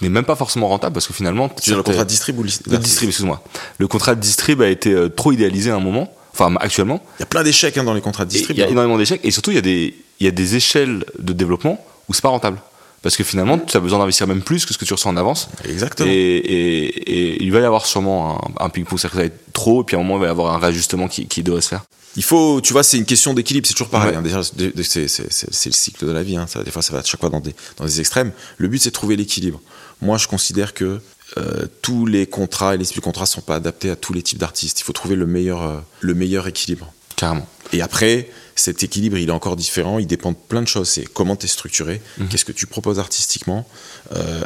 n'est 0.01 0.09
même 0.09 0.25
pas 0.25 0.35
forcément 0.35 0.69
rentable 0.69 0.95
parce 0.95 1.07
que 1.07 1.13
finalement. 1.13 1.51
Tu 1.63 1.69
veux 1.73 1.77
le 1.77 1.83
contrat 1.83 2.05
de 2.05 2.09
distrib 2.09 2.39
ou 2.39 2.43
le 2.43 2.49
distrib, 2.79 3.11
excuse-moi. 3.11 3.45
Le 3.77 3.87
contrat 3.87 4.15
de 4.15 4.21
distrib 4.21 4.63
a 4.63 4.69
été 4.69 4.97
trop 5.15 5.33
idéalisé 5.33 5.71
à 5.71 5.75
un 5.75 5.81
moment. 5.81 6.11
Enfin, 6.33 6.57
actuellement. 6.59 7.03
Il 7.19 7.21
y 7.21 7.25
a 7.25 7.27
plein 7.27 7.43
d'échecs 7.43 7.77
hein, 7.77 7.85
dans 7.85 7.93
les 7.93 8.01
contrats 8.01 8.25
de 8.25 8.31
distrib. 8.31 8.57
Il 8.57 8.61
y 8.61 8.63
a 8.63 8.69
énormément 8.69 8.97
d'échecs 8.97 9.21
et 9.25 9.31
surtout, 9.31 9.51
il 9.51 9.57
y, 9.57 9.59
a 9.59 9.63
des, 9.63 9.95
il 10.21 10.25
y 10.25 10.29
a 10.29 10.33
des 10.33 10.57
échelles 10.57 11.05
de 11.19 11.35
développement 11.35 11.85
où 12.09 12.15
c'est 12.15 12.23
pas 12.23 12.31
rentable. 12.31 12.63
Parce 13.03 13.17
que 13.17 13.25
finalement, 13.25 13.59
tu 13.59 13.77
as 13.77 13.81
besoin 13.81 13.99
d'investir 13.99 14.27
même 14.27 14.43
plus 14.43 14.67
que 14.67 14.75
ce 14.75 14.79
que 14.79 14.85
tu 14.85 14.93
reçois 14.93 15.11
en 15.11 15.17
avance. 15.17 15.49
Exactement. 15.65 16.11
Et, 16.11 16.13
et, 16.13 16.87
et 16.87 17.43
il 17.43 17.51
va 17.51 17.61
y 17.61 17.65
avoir 17.65 17.87
sûrement 17.87 18.39
un, 18.59 18.67
un 18.67 18.69
ping-pong, 18.69 18.99
c'est-à-dire 18.99 19.11
que 19.11 19.17
ça 19.17 19.23
va 19.23 19.27
être 19.27 19.53
trop, 19.53 19.83
et 19.83 19.85
puis 19.85 19.97
à 19.97 19.99
un 19.99 20.03
moment, 20.03 20.19
il 20.19 20.21
va 20.21 20.27
y 20.27 20.31
avoir 20.31 20.55
un 20.55 20.59
réajustement 20.59 21.09
qui, 21.09 21.27
qui 21.27 21.43
devrait 21.43 21.63
se 21.63 21.69
faire. 21.69 21.85
Il 22.17 22.25
faut, 22.25 22.61
tu 22.61 22.73
vois, 22.73 22.83
c'est 22.83 22.99
une 22.99 23.05
question 23.05 23.35
d'équilibre, 23.35 23.67
c'est 23.67 23.75
toujours 23.75 23.89
pareil. 23.89 24.11
Ouais. 24.11 24.17
Hein, 24.17 24.23
déjà, 24.23 24.43
c'est, 24.43 25.67
le 25.67 25.73
cycle 25.73 26.05
de 26.05 26.11
la 26.11 26.23
vie. 26.23 26.37
Hein, 26.37 26.47
ça, 26.49 26.65
des 26.65 26.71
fois, 26.71 26.83
ça 26.83 26.93
va 26.93 26.99
à 26.99 27.05
chaque 27.05 27.21
fois 27.21 27.31
dans 27.31 27.41
des, 27.41 27.55
dans 27.77 27.85
des 27.85 28.01
extrêmes. 28.01 28.33
Le 28.59 28.69
but, 28.69 28.83
c'est 28.83 28.91
de 28.91 28.95
trouver 28.95 29.17
l'équilibre. 29.17 29.61
Moi, 30.03 30.19
je 30.19 30.27
considère 30.27 30.75
que 30.75 31.01
euh, 31.39 31.67
tous 31.83 32.07
les 32.07 32.27
contrats 32.27 32.75
et 32.75 32.79
les 32.79 32.85
types 32.85 32.97
de 32.97 33.03
contrats 33.03 33.27
sont 33.27 33.43
pas 33.43 33.55
adaptés 33.55 33.91
à 33.91 33.97
tous 33.97 34.13
les 34.13 34.23
types 34.23 34.39
d'artistes. 34.39 34.81
Il 34.81 34.83
faut 34.83 34.93
trouver 34.93 35.15
le 35.15 35.27
meilleur, 35.27 35.63
euh, 35.63 35.79
le 36.01 36.15
meilleur 36.15 36.49
équilibre. 36.49 36.93
Carrément. 37.15 37.47
Et 37.73 37.81
après, 37.81 38.29
cet 38.61 38.83
équilibre, 38.83 39.17
il 39.19 39.29
est 39.29 39.33
encore 39.33 39.57
différent. 39.57 39.99
Il 39.99 40.07
dépend 40.07 40.33
de 40.33 40.37
plein 40.37 40.63
de 40.63 40.69
choses. 40.69 40.89
C'est 40.89 41.05
comment 41.05 41.37
tu 41.37 41.47
es 41.47 41.49
structuré, 41.49 42.01
Mhm. 42.19 42.25
mmh. 42.25 42.29
qu'est-ce 42.29 42.45
que 42.45 42.53
tu 42.53 42.67
proposes 42.67 42.99
artistiquement, 42.99 43.67
euh, 44.15 44.43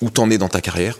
où 0.00 0.10
t'en 0.10 0.28
es 0.30 0.38
dans 0.38 0.48
ta 0.48 0.60
carrière 0.60 0.98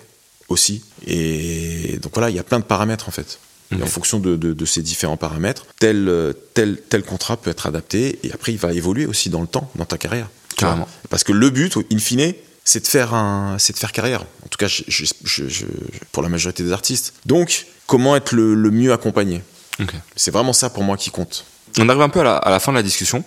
aussi. 0.48 0.84
Et 1.06 1.98
donc 2.02 2.12
voilà, 2.14 2.30
il 2.30 2.36
y 2.36 2.38
a 2.38 2.42
plein 2.44 2.58
de 2.60 2.64
paramètres 2.64 3.08
en 3.08 3.12
fait. 3.12 3.38
Et 3.72 3.82
en 3.82 3.86
fonction 3.86 4.18
de, 4.20 4.36
de, 4.36 4.52
de, 4.52 4.64
ces 4.66 4.82
différents 4.82 5.16
paramètres, 5.16 5.64
tel, 5.78 6.34
tel, 6.52 6.76
tel 6.90 7.02
contrat 7.02 7.38
peut 7.38 7.48
être 7.48 7.66
adapté. 7.66 8.18
Et 8.22 8.30
après, 8.30 8.52
il 8.52 8.58
va 8.58 8.70
évoluer 8.74 9.06
aussi 9.06 9.30
dans 9.30 9.40
le 9.40 9.46
temps, 9.46 9.70
dans 9.76 9.86
ta 9.86 9.96
carrière. 9.96 10.28
Carrément. 10.58 10.86
Parce 11.08 11.24
que 11.24 11.32
le 11.32 11.48
but, 11.48 11.78
in 11.90 11.96
fine, 11.98 12.34
c'est 12.64 12.80
de 12.82 12.86
faire 12.86 13.14
un, 13.14 13.56
c'est 13.58 13.72
de 13.72 13.78
faire 13.78 13.92
carrière. 13.92 14.26
En 14.44 14.48
tout 14.50 14.58
cas, 14.58 14.68
je, 14.68 14.82
je, 14.88 15.06
je, 15.48 15.64
pour 16.12 16.22
la 16.22 16.28
majorité 16.28 16.62
des 16.62 16.72
artistes. 16.72 17.14
Donc, 17.24 17.64
comment 17.86 18.14
être 18.14 18.34
le, 18.34 18.54
le 18.54 18.70
mieux 18.70 18.92
accompagné? 18.92 19.40
Okay. 19.80 19.96
C'est 20.16 20.30
vraiment 20.30 20.52
ça 20.52 20.68
pour 20.68 20.82
moi 20.84 20.98
qui 20.98 21.10
compte. 21.10 21.46
On 21.78 21.88
arrive 21.88 22.02
un 22.02 22.08
peu 22.08 22.20
à 22.20 22.24
la, 22.24 22.36
à 22.36 22.50
la 22.50 22.60
fin 22.60 22.72
de 22.72 22.76
la 22.76 22.82
discussion. 22.82 23.24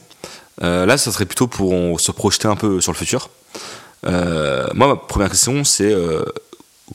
Euh, 0.64 0.86
là, 0.86 0.98
ça 0.98 1.12
serait 1.12 1.26
plutôt 1.26 1.48
pour 1.48 1.72
on, 1.72 1.98
se 1.98 2.12
projeter 2.12 2.48
un 2.48 2.56
peu 2.56 2.82
sur 2.82 2.92
le 2.92 2.98
futur. 2.98 3.30
Euh, 4.06 4.68
moi, 4.74 4.88
ma 4.88 4.96
première 4.96 5.30
question, 5.30 5.64
c'est 5.64 5.92
euh, 5.92 6.24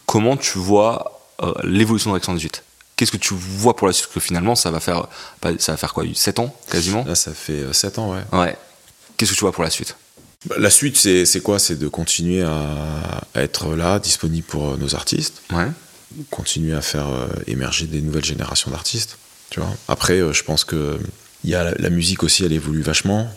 comment 0.07 0.37
tu 0.37 0.59
vois 0.59 1.17
l'évolution 1.63 2.11
de 2.11 2.15
Rexon 2.15 2.35
18 2.35 2.63
Qu'est-ce 2.97 3.13
que 3.13 3.17
tu 3.17 3.35
vois 3.35 3.75
pour 3.75 3.87
la 3.87 3.95
suite? 3.95 4.11
Que 4.13 4.21
finalement, 4.21 4.55
ça 4.55 4.71
va 4.71 4.79
faire, 4.79 5.07
ça 5.59 5.73
va 5.73 5.79
faire 5.79 5.95
quoi? 5.95 6.05
7 6.13 6.39
ans 6.39 6.55
quasiment? 6.71 7.05
Là, 7.07 7.15
ça 7.15 7.33
fait 7.33 7.73
7 7.73 7.99
ans, 7.99 8.13
ouais. 8.13 8.39
Ouais. 8.39 8.57
Qu'est-ce 9.17 9.33
que 9.33 9.37
tu 9.37 9.41
vois 9.41 9.53
pour 9.53 9.65
la 9.65 9.71
suite? 9.71 9.97
La 10.59 10.69
suite, 10.69 10.97
c'est 10.99 11.41
quoi? 11.43 11.59
C'est 11.59 11.77
de 11.77 11.89
continuer 11.89 12.43
à, 12.43 12.61
à, 13.35 13.41
être 13.43 13.75
là, 13.75 13.99
disponible 13.99 14.47
pour 14.47 14.77
nos 14.77 14.95
artistes. 14.95 15.41
Ouais. 15.51 15.69
Continuer 16.31 16.75
à 16.75 16.83
faire 16.83 17.09
émerger 17.47 17.87
des 17.87 18.03
nouvelles 18.03 18.25
générations 18.25 18.71
d'artistes. 18.71 19.17
Tu 19.49 19.61
vois. 19.61 19.71
Après, 19.89 20.19
je 20.33 20.45
pense 20.45 20.65
que 20.65 20.99
il 21.45 21.51
y 21.51 21.55
a 21.55 21.73
la, 21.77 21.91
musique 21.91 22.23
aussi, 22.23 22.45
elle 22.45 22.53
évolue 22.53 22.83
vachement 22.83 23.31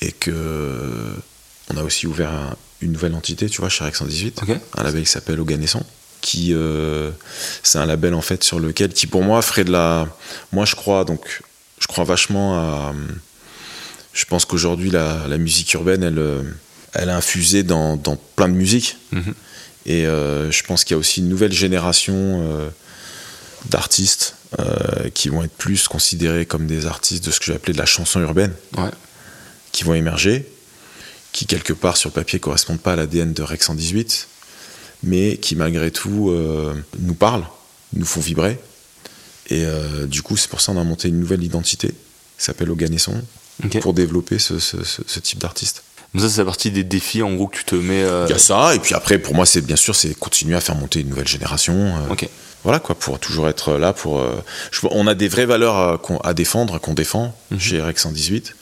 et 0.00 0.12
que 0.12 1.14
on 1.72 1.76
a 1.76 1.82
aussi 1.82 2.06
ouvert 2.06 2.56
une 2.80 2.92
nouvelle 2.92 3.14
entité, 3.14 3.48
tu 3.48 3.60
vois, 3.60 3.68
chez 3.68 3.84
Rex 3.84 3.98
118, 3.98 4.42
un 4.76 4.82
label 4.82 5.02
qui 5.02 5.10
s'appelle 5.10 5.40
Oganesson 5.40 5.84
qui 6.20 6.52
euh, 6.52 7.10
c'est 7.62 7.78
un 7.78 7.86
label 7.86 8.14
en 8.14 8.20
fait 8.20 8.44
sur 8.44 8.60
lequel 8.60 8.92
qui 8.92 9.06
pour 9.06 9.22
moi 9.22 9.42
ferait 9.42 9.64
de 9.64 9.72
la 9.72 10.08
moi 10.52 10.64
je 10.64 10.74
crois 10.74 11.04
donc 11.04 11.42
je 11.78 11.86
crois 11.86 12.04
vachement 12.04 12.56
à 12.56 12.94
je 14.12 14.24
pense 14.24 14.44
qu'aujourd'hui 14.44 14.90
la, 14.90 15.26
musique 15.38 15.72
urbaine 15.74 16.02
elle 16.02 16.18
euh, 16.18 16.42
elle 16.92 17.08
a 17.08 17.16
infusé 17.16 17.62
dans, 17.62 17.96
dans 17.96 18.16
plein 18.36 18.48
de 18.48 18.54
musiques 18.54 18.96
mhm. 19.12 19.34
et 19.86 20.06
euh, 20.06 20.50
je 20.50 20.62
pense 20.64 20.84
qu'il 20.84 20.94
y 20.94 20.96
a 20.96 20.98
aussi 20.98 21.20
une 21.20 21.28
nouvelle 21.28 21.52
génération 21.52 22.70
d'artistes 23.66 24.36
qui 25.14 25.28
vont 25.28 25.42
être 25.44 25.52
plus 25.52 25.86
considérés 25.88 26.44
comme 26.44 26.66
des 26.66 26.86
artistes 26.86 27.24
de 27.24 27.30
ce 27.30 27.38
que 27.38 27.46
j'ai 27.46 27.54
appelé 27.54 27.72
de 27.72 27.78
la 27.78 27.86
chanson 27.86 28.20
urbaine 28.20 28.52
qui 29.72 29.84
vont 29.84 29.94
émerger 29.94 30.46
qui 31.32 31.46
quelque 31.46 31.72
part 31.72 31.96
sur 31.96 32.10
le 32.10 32.14
papier 32.14 32.40
correspondent 32.40 32.80
pas 32.80 32.94
à 32.94 32.96
l'ADN 32.96 33.32
de 33.32 33.42
Rex 33.42 33.66
118 33.66 34.28
mais 35.02 35.36
qui 35.36 35.56
malgré 35.56 35.90
tout 35.90 36.30
euh, 36.30 36.74
nous 36.98 37.14
parlent, 37.14 37.46
nous 37.94 38.04
font 38.04 38.20
vibrer. 38.20 38.58
Et 39.48 39.64
euh, 39.64 40.06
du 40.06 40.22
coup, 40.22 40.36
c'est 40.36 40.48
pour 40.48 40.60
ça 40.60 40.72
qu'on 40.72 40.80
a 40.80 40.84
monté 40.84 41.08
une 41.08 41.18
nouvelle 41.18 41.42
identité 41.42 41.88
qui 41.88 42.44
s'appelle 42.44 42.70
Oganesson 42.70 43.22
pour 43.80 43.94
développer 43.94 44.38
ce, 44.38 44.54
type 45.20 45.38
d'artiste. 45.38 45.82
ça, 46.16 46.28
c'est 46.28 46.38
la 46.38 46.44
partie 46.44 46.70
des 46.70 46.84
défis 46.84 47.22
en 47.22 47.34
gros 47.34 47.48
que 47.48 47.56
tu 47.56 47.64
te 47.64 47.74
mets. 47.74 48.02
Euh, 48.02 48.26
Il 48.28 48.32
y 48.32 48.34
a 48.34 48.38
ça, 48.38 48.74
et 48.74 48.78
puis 48.78 48.94
après, 48.94 49.18
pour 49.18 49.34
moi, 49.34 49.46
c'est 49.46 49.60
bien 49.60 49.76
sûr, 49.76 49.94
c'est 49.94 50.14
continuer 50.14 50.56
à 50.56 50.60
faire 50.60 50.76
monter 50.76 51.00
une 51.00 51.08
nouvelle 51.08 51.28
génération. 51.28 51.94
Voilà 52.64 52.78
quoi, 52.78 52.94
pour 52.94 53.18
toujours 53.18 53.48
être 53.48 53.74
là. 53.74 53.92
Pour, 53.92 54.22
on 54.90 55.06
a 55.06 55.14
des 55.14 55.28
vraies 55.28 55.46
valeurs 55.46 56.00
à, 56.22 56.34
défendre, 56.34 56.78
qu'on 56.78 56.94
défend 56.94 57.34
mhm. 57.50 57.60
chez 57.60 57.80
Rex 57.80 58.02
118 58.02 58.54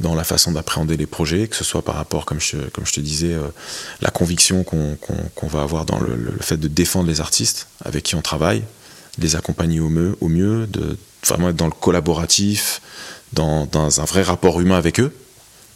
dans 0.00 0.14
la 0.14 0.24
façon 0.24 0.52
d'appréhender 0.52 0.96
les 0.96 1.06
projets, 1.06 1.46
que 1.48 1.56
ce 1.56 1.64
soit 1.64 1.82
par 1.82 1.94
rapport, 1.94 2.24
comme 2.24 2.40
je, 2.40 2.56
comme 2.72 2.86
je 2.86 2.92
te 2.92 3.00
disais, 3.00 3.32
euh, 3.32 3.46
la 4.00 4.10
conviction 4.10 4.64
qu'on 4.64 5.46
va 5.46 5.62
avoir 5.62 5.84
dans 5.84 6.00
le, 6.00 6.36
fait 6.40 6.56
de 6.56 6.68
défendre 6.68 7.08
les 7.08 7.20
artistes 7.20 7.68
avec 7.84 8.02
qui 8.02 8.14
on 8.14 8.22
travaille, 8.22 8.62
les 9.18 9.36
accompagner 9.36 9.80
au 9.80 9.88
mieux, 9.88 10.16
au 10.20 10.28
mieux 10.28 10.66
de 10.66 10.98
vraiment 11.26 11.50
être 11.50 11.56
dans 11.56 11.66
le 11.66 11.72
collaboratif, 11.72 12.80
dans, 13.32 13.66
dans 13.66 14.00
un 14.00 14.04
vrai 14.04 14.22
rapport 14.22 14.60
humain 14.60 14.76
avec 14.76 15.00
eux, 15.00 15.12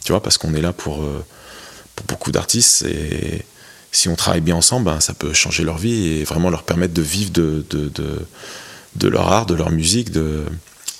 tu 0.03 0.11
vois, 0.11 0.21
parce 0.21 0.37
qu'on 0.37 0.53
est 0.53 0.61
là 0.61 0.73
pour, 0.73 1.01
euh, 1.01 1.23
pour 1.95 2.05
beaucoup 2.07 2.31
d'artistes 2.31 2.83
et 2.83 3.45
si 3.91 4.07
on 4.09 4.15
travaille 4.15 4.41
bien 4.41 4.55
ensemble, 4.55 4.85
ben, 4.85 4.99
ça 4.99 5.13
peut 5.13 5.33
changer 5.33 5.63
leur 5.63 5.77
vie 5.77 6.07
et 6.07 6.23
vraiment 6.23 6.49
leur 6.49 6.63
permettre 6.63 6.93
de 6.93 7.01
vivre 7.01 7.31
de, 7.31 7.65
de, 7.69 7.89
de, 7.89 8.19
de 8.95 9.07
leur 9.07 9.31
art, 9.31 9.45
de 9.45 9.55
leur 9.55 9.71
musique, 9.71 10.11
de, 10.11 10.45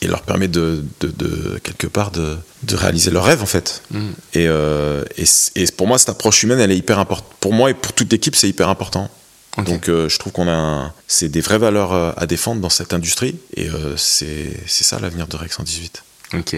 et 0.02 0.08
leur 0.08 0.22
permet 0.22 0.48
de, 0.48 0.84
de, 1.02 1.60
quelque 1.64 1.88
part 1.88 2.12
de, 2.12 2.38
de, 2.64 2.76
réaliser 2.76 3.12
leurs 3.12 3.26
rêves 3.26 3.44
en 3.44 3.48
fait. 3.48 3.84
Mm. 3.92 4.10
Et, 4.34 4.48
euh, 4.48 5.04
et, 5.18 5.26
et, 5.56 5.66
pour 5.72 5.88
moi 5.88 5.98
cette 5.98 6.10
approche 6.10 6.44
humaine 6.44 6.60
elle 6.60 6.72
est 6.72 6.78
hyper 6.78 7.00
importante. 7.00 7.28
Pour 7.40 7.54
moi 7.54 7.70
et 7.70 7.74
pour 7.74 7.94
toute 7.94 8.12
l'équipe 8.12 8.36
c'est 8.36 8.50
hyper 8.50 8.70
important. 8.70 9.10
Donc 9.58 9.90
euh, 9.90 10.08
je 10.08 10.18
trouve 10.20 10.32
qu'on 10.32 10.48
a 10.48 10.94
c'est 11.08 11.28
des 11.28 11.42
vraies 11.42 11.58
valeurs 11.58 11.92
euh, 11.92 12.12
à 12.16 12.28
défendre 12.28 12.62
dans 12.62 12.70
cette 12.70 12.94
industrie 12.94 13.38
et 13.58 13.68
c'est 13.98 14.56
ça 14.68 15.00
l'avenir 15.00 15.28
de 15.28 15.36
Rex 15.36 15.58
118. 15.58 16.04
Ok. 16.36 16.54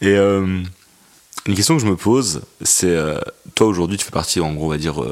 Et 0.00 0.16
une 0.16 1.54
question 1.54 1.76
que 1.76 1.82
je 1.82 1.86
me 1.86 1.96
pose 1.96 2.42
c'est 2.62 2.96
toi 3.54 3.66
aujourd'hui 3.66 3.98
tu 3.98 4.04
fais 4.04 4.12
partie 4.12 4.40
en 4.40 4.54
gros 4.54 4.66
on 4.66 4.70
va 4.70 4.78
dire 4.78 5.02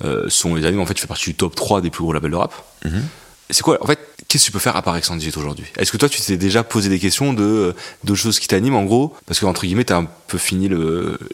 selon 0.00 0.54
les 0.54 0.64
amis 0.66 0.78
en 0.78 0.86
fait 0.86 0.94
tu 0.94 1.00
fais 1.00 1.06
partie 1.06 1.30
du 1.30 1.34
top 1.34 1.54
3 1.54 1.80
des 1.80 1.90
plus 1.90 2.02
gros 2.02 2.12
labels 2.12 2.30
de 2.30 2.36
rap. 2.36 2.54
Mm-hmm. 2.84 3.02
C'est 3.50 3.62
quoi 3.62 3.78
En 3.80 3.86
fait, 3.86 3.98
qu'est-ce 4.26 4.44
que 4.44 4.46
tu 4.46 4.52
peux 4.52 4.58
faire 4.58 4.74
à 4.74 4.82
part 4.82 4.94
Rex 4.94 5.06
118 5.06 5.36
aujourd'hui? 5.36 5.66
Est-ce 5.76 5.92
que 5.92 5.96
toi, 5.96 6.08
tu 6.08 6.20
t'es 6.20 6.36
déjà 6.36 6.64
posé 6.64 6.88
des 6.88 6.98
questions 6.98 7.32
de 7.32 7.74
d'autres 8.02 8.20
choses 8.20 8.40
qui 8.40 8.48
t'animent 8.48 8.74
en 8.74 8.84
gros? 8.84 9.14
Parce 9.26 9.38
que 9.38 9.46
entre 9.46 9.62
guillemets, 9.62 9.84
t'as 9.84 9.98
un 9.98 10.08
peu 10.26 10.38
fini 10.38 10.68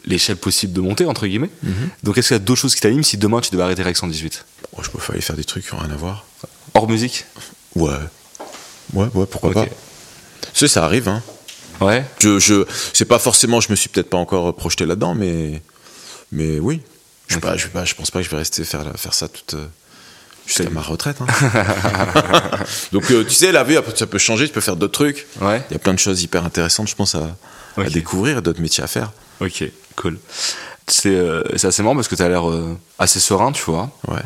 l'échelle 0.05 0.37
possible 0.37 0.73
de 0.73 0.81
monter 0.81 1.05
entre 1.05 1.25
guillemets. 1.25 1.49
Mhm. 1.63 1.89
Donc, 2.03 2.17
est-ce 2.17 2.27
qu'il 2.27 2.35
y 2.35 2.39
a 2.39 2.39
d'autres 2.39 2.61
choses 2.61 2.75
qui 2.75 2.81
t'animent 2.81 3.03
si 3.03 3.17
demain 3.17 3.41
tu 3.41 3.49
devais 3.51 3.63
arrêter 3.63 3.81
Rex 3.81 3.99
118 3.99 4.45
Je 4.79 4.89
peux 4.89 4.99
aller 5.11 5.21
faire 5.21 5.35
des 5.35 5.43
trucs 5.43 5.67
qui 5.67 5.73
n'ont 5.73 5.81
rien 5.81 5.91
à 5.91 5.97
voir. 5.97 6.25
Hors 6.75 6.87
musique? 6.87 7.25
Ouais. 7.75 7.89
Ouais, 8.93 9.07
ouais, 9.15 9.25
pourquoi 9.25 9.51
pas. 9.51 9.65
Sais, 10.53 10.67
ça 10.67 10.85
arrive, 10.85 11.07
hein. 11.07 11.23
Ouais. 11.81 12.05
Je, 12.19 12.37
je, 12.37 12.65
c'est 12.93 13.05
pas 13.05 13.17
forcément, 13.17 13.59
je 13.59 13.71
me 13.71 13.75
suis 13.75 13.89
peut-être 13.89 14.09
pas 14.09 14.17
encore 14.17 14.55
projeté 14.55 14.85
là-dedans, 14.85 15.15
mais, 15.15 15.63
mais 16.31 16.59
oui. 16.59 16.81
Je, 17.27 17.39
pas, 17.39 17.57
je, 17.57 17.67
pas, 17.67 17.85
je 17.85 17.95
pense 17.95 18.11
pas 18.11 18.19
que 18.19 18.25
je 18.25 18.29
vais 18.29 18.37
rester 18.37 18.63
faire, 18.63 18.83
faire 18.95 19.13
ça 19.13 19.27
toute. 19.27 19.53
Euh, 19.55 19.65
Jusqu'à 20.45 20.69
ma 20.71 20.81
retraite. 20.81 21.17
Hein. 21.21 21.25
Donc, 22.91 23.09
euh, 23.11 23.23
tu 23.23 23.33
sais, 23.33 23.53
la 23.53 23.63
vie, 23.63 23.77
ça 23.95 24.07
peut 24.07 24.17
changer, 24.17 24.45
tu 24.45 24.53
peux 24.53 24.59
faire 24.59 24.75
d'autres 24.75 24.91
trucs. 24.93 25.25
Ouais. 25.39 25.63
Il 25.69 25.73
y 25.73 25.75
a 25.77 25.79
plein 25.79 25.93
de 25.93 25.99
choses 25.99 26.21
hyper 26.21 26.43
intéressantes, 26.43 26.89
je 26.89 26.95
pense, 26.95 27.15
à, 27.15 27.37
à 27.77 27.83
découvrir, 27.85 28.41
d'autres 28.41 28.59
métiers 28.61 28.83
à 28.83 28.87
faire. 28.87 29.11
Ok, 29.39 29.63
cool. 29.95 30.19
C'est 30.87 31.15
euh, 31.15 31.43
assez 31.63 31.81
marrant 31.81 31.95
parce 31.95 32.09
que 32.09 32.15
tu 32.15 32.21
as 32.21 32.27
l'air 32.27 32.49
euh, 32.49 32.77
assez 32.99 33.21
serein, 33.21 33.53
tu 33.53 33.63
vois. 33.63 33.89
Ouais. 34.09 34.19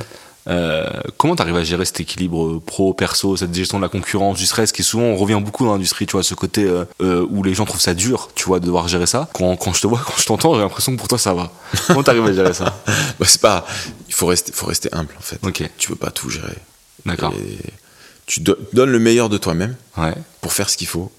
Euh, 0.47 0.89
comment 1.17 1.35
tu 1.35 1.41
arrives 1.41 1.57
à 1.57 1.63
gérer 1.63 1.85
cet 1.85 1.99
équilibre 1.99 2.59
pro-perso, 2.59 3.35
cette 3.35 3.53
gestion 3.53 3.79
de 3.79 3.83
la 3.83 3.89
concurrence, 3.89 4.37
du 4.37 4.45
stress, 4.45 4.71
qui 4.71 4.83
souvent 4.83 5.03
on 5.03 5.15
revient 5.15 5.41
beaucoup 5.43 5.65
dans 5.65 5.73
l'industrie, 5.73 6.05
tu 6.05 6.13
vois, 6.13 6.23
ce 6.23 6.35
côté 6.35 6.63
euh, 6.63 6.85
euh, 7.01 7.25
où 7.29 7.43
les 7.43 7.53
gens 7.53 7.65
trouvent 7.65 7.81
ça 7.81 7.93
dur, 7.93 8.29
tu 8.35 8.45
vois, 8.45 8.59
de 8.59 8.65
devoir 8.65 8.87
gérer 8.87 9.07
ça. 9.07 9.29
Quand, 9.33 9.55
quand 9.57 9.73
je 9.73 9.81
te 9.81 9.87
vois, 9.87 9.99
quand 10.05 10.17
je 10.17 10.25
t'entends, 10.25 10.55
j'ai 10.55 10.61
l'impression 10.61 10.93
que 10.93 10.97
pour 10.97 11.07
toi 11.07 11.17
ça 11.17 11.33
va. 11.33 11.51
Comment 11.87 12.03
t'arrives 12.03 12.25
à 12.25 12.33
gérer 12.33 12.53
ça? 12.53 12.81
Bah, 13.19 13.25
C'est 13.27 13.41
pas, 13.41 13.65
il 14.07 14.13
faut 14.13 14.27
rester, 14.27 14.51
faut 14.51 14.67
rester 14.67 14.89
humble 14.93 15.13
en 15.17 15.21
fait. 15.21 15.39
Ok. 15.43 15.69
Tu 15.77 15.89
peux 15.89 15.95
pas 15.95 16.11
tout 16.11 16.29
gérer. 16.29 16.57
D'accord. 17.05 17.33
Tu 18.25 18.41
donnes 18.41 18.89
le 18.89 18.99
meilleur 18.99 19.29
de 19.29 19.37
toi-même 19.37 19.75
ouais. 19.97 20.13
pour 20.41 20.51
faire 20.53 20.69
ce 20.69 20.77
qu'il 20.77 20.87
faut 20.87 21.11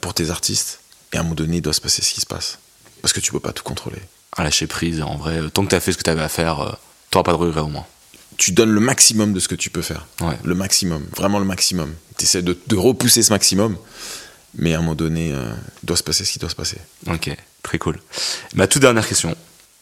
pour 0.00 0.14
tes 0.14 0.30
artistes. 0.30 0.80
Et 1.12 1.16
à 1.16 1.20
un 1.20 1.22
moment 1.22 1.34
donné, 1.34 1.58
il 1.58 1.62
doit 1.62 1.72
se 1.72 1.80
passer 1.80 2.02
ce 2.02 2.12
qui 2.12 2.20
se 2.20 2.26
passe. 2.26 2.58
Parce 3.02 3.12
que 3.12 3.20
tu 3.20 3.32
peux 3.32 3.40
pas 3.40 3.52
tout 3.52 3.62
contrôler. 3.62 4.00
À 4.36 4.44
lâcher 4.44 4.66
prise, 4.66 5.02
en 5.02 5.16
vrai, 5.16 5.40
tant 5.52 5.64
que 5.64 5.70
t'as 5.70 5.80
fait 5.80 5.92
ce 5.92 5.98
que 5.98 6.02
t'avais 6.02 6.22
à 6.22 6.28
faire, 6.28 6.78
t'auras 7.10 7.24
pas 7.24 7.32
de 7.32 7.36
regret 7.36 7.60
au 7.60 7.68
moins 7.68 7.86
tu 8.40 8.52
donnes 8.52 8.72
le 8.72 8.80
maximum 8.80 9.34
de 9.34 9.38
ce 9.38 9.48
que 9.48 9.54
tu 9.54 9.68
peux 9.68 9.82
faire. 9.82 10.06
Le 10.44 10.54
maximum, 10.54 11.04
vraiment 11.14 11.38
le 11.38 11.44
maximum. 11.44 11.94
Tu 12.16 12.24
essaies 12.24 12.40
de, 12.40 12.56
repousser 12.74 13.22
ce 13.22 13.30
maximum, 13.30 13.76
mais 14.54 14.72
à 14.72 14.78
un 14.78 14.80
moment 14.80 14.94
donné, 14.94 15.30
euh, 15.30 15.52
doit 15.82 15.98
se 15.98 16.02
passer 16.02 16.24
ce 16.24 16.32
qui 16.32 16.38
doit 16.38 16.48
se 16.48 16.56
passer. 16.56 16.78
Ok, 17.06 17.30
très 17.62 17.78
cool. 17.78 18.00
Ma 18.54 18.66
toute 18.66 18.80
dernière 18.80 19.06
question. 19.06 19.36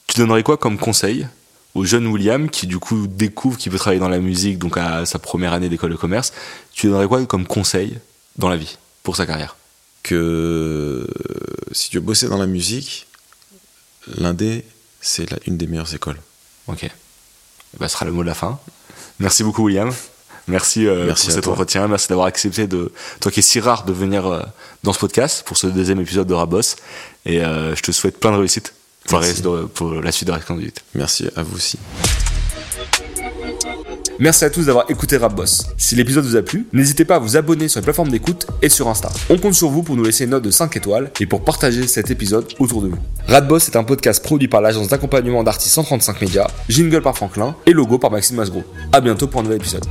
Tu 0.08 0.18
donnerais 0.18 0.42
quoi 0.42 0.56
comme 0.56 0.76
conseil 0.76 1.28
au 1.76 1.84
jeune 1.84 2.08
William 2.08 2.50
qui 2.50 2.66
du 2.66 2.80
coup 2.80 3.06
découvre 3.06 3.56
qu'il 3.56 3.70
veut 3.70 3.78
travailler 3.78 4.00
dans 4.00 4.08
la 4.08 4.18
musique, 4.18 4.58
donc 4.58 4.76
à 4.76 5.06
sa 5.06 5.20
première 5.20 5.52
année 5.52 5.68
d'école 5.68 5.92
de 5.92 5.96
commerce? 5.96 6.32
Tu 6.72 6.88
donnerais 6.88 7.06
quoi 7.06 7.24
comme 7.26 7.46
conseil 7.46 7.96
dans 8.38 8.48
la 8.48 8.56
vie 8.56 8.76
pour 9.04 9.14
sa 9.14 9.24
carrière? 9.24 9.54
Que 10.02 11.06
si 11.70 11.90
tu 11.90 11.98
veux 11.98 12.04
bosser 12.04 12.26
dans 12.26 12.38
la 12.38 12.46
musique, 12.48 13.06
l'indé, 14.16 14.64
c'est 15.00 15.28
une 15.46 15.56
des 15.56 15.68
meilleures 15.68 15.94
écoles. 15.94 16.18
Ok 16.66 16.90
bah, 17.78 17.88
ce 17.88 17.94
sera 17.94 18.04
le 18.04 18.12
mot 18.12 18.22
de 18.22 18.28
la 18.28 18.34
fin. 18.34 18.58
Merci 19.18 19.42
beaucoup, 19.42 19.64
William. 19.64 19.92
Merci, 20.48 20.86
euh, 20.86 21.08
pour 21.08 21.18
cet 21.18 21.46
entretien. 21.46 21.86
Merci 21.88 22.08
d'avoir 22.08 22.26
accepté 22.26 22.66
de, 22.66 22.90
toi 23.20 23.30
qui 23.30 23.40
es 23.40 23.42
si 23.42 23.60
rare 23.60 23.84
de 23.84 23.92
venir 23.92 24.26
euh, 24.26 24.42
dans 24.82 24.92
ce 24.92 24.98
podcast 24.98 25.44
pour 25.44 25.56
ce 25.56 25.66
deuxième 25.66 26.00
épisode 26.00 26.26
de 26.26 26.34
Rabos. 26.34 26.76
Et 27.26 27.44
euh, 27.44 27.76
je 27.76 27.82
te 27.82 27.92
souhaite 27.92 28.18
plein 28.18 28.32
de 28.32 28.38
réussite 28.38 28.72
pour, 29.04 29.20
la, 29.20 30.12
suite 30.12 30.26
de 30.26 30.32
la 30.32 30.40
Conduite. 30.40 30.82
Merci 30.94 31.28
à 31.36 31.42
vous 31.42 31.56
aussi. 31.56 31.78
Merci 34.20 34.44
à 34.44 34.50
tous 34.50 34.66
d'avoir 34.66 34.90
écouté 34.90 35.16
Rap 35.16 35.32
Boss. 35.36 35.68
Si 35.76 35.94
l'épisode 35.94 36.24
vous 36.24 36.34
a 36.34 36.42
plu, 36.42 36.66
n'hésitez 36.72 37.04
pas 37.04 37.16
à 37.16 37.18
vous 37.20 37.36
abonner 37.36 37.68
sur 37.68 37.78
les 37.78 37.84
plateformes 37.84 38.08
d'écoute 38.08 38.48
et 38.62 38.68
sur 38.68 38.88
Insta. 38.88 39.10
On 39.30 39.38
compte 39.38 39.54
sur 39.54 39.68
vous 39.68 39.84
pour 39.84 39.94
nous 39.94 40.02
laisser 40.02 40.24
une 40.24 40.30
note 40.30 40.42
de 40.42 40.50
5 40.50 40.76
étoiles 40.76 41.12
et 41.20 41.26
pour 41.26 41.44
partager 41.44 41.86
cet 41.86 42.10
épisode 42.10 42.44
autour 42.58 42.82
de 42.82 42.88
vous. 42.88 42.98
Rap 43.28 43.46
Boss 43.46 43.68
est 43.68 43.76
un 43.76 43.84
podcast 43.84 44.24
produit 44.24 44.48
par 44.48 44.60
l'agence 44.60 44.88
d'accompagnement 44.88 45.44
d'artistes 45.44 45.72
135 45.72 46.20
médias, 46.20 46.48
jingle 46.68 47.00
par 47.00 47.16
Franklin 47.16 47.54
et 47.64 47.72
logo 47.72 47.98
par 47.98 48.10
Maxime 48.10 48.38
Masgro. 48.38 48.64
A 48.92 49.00
bientôt 49.00 49.28
pour 49.28 49.40
un 49.40 49.44
nouvel 49.44 49.58
épisode. 49.58 49.84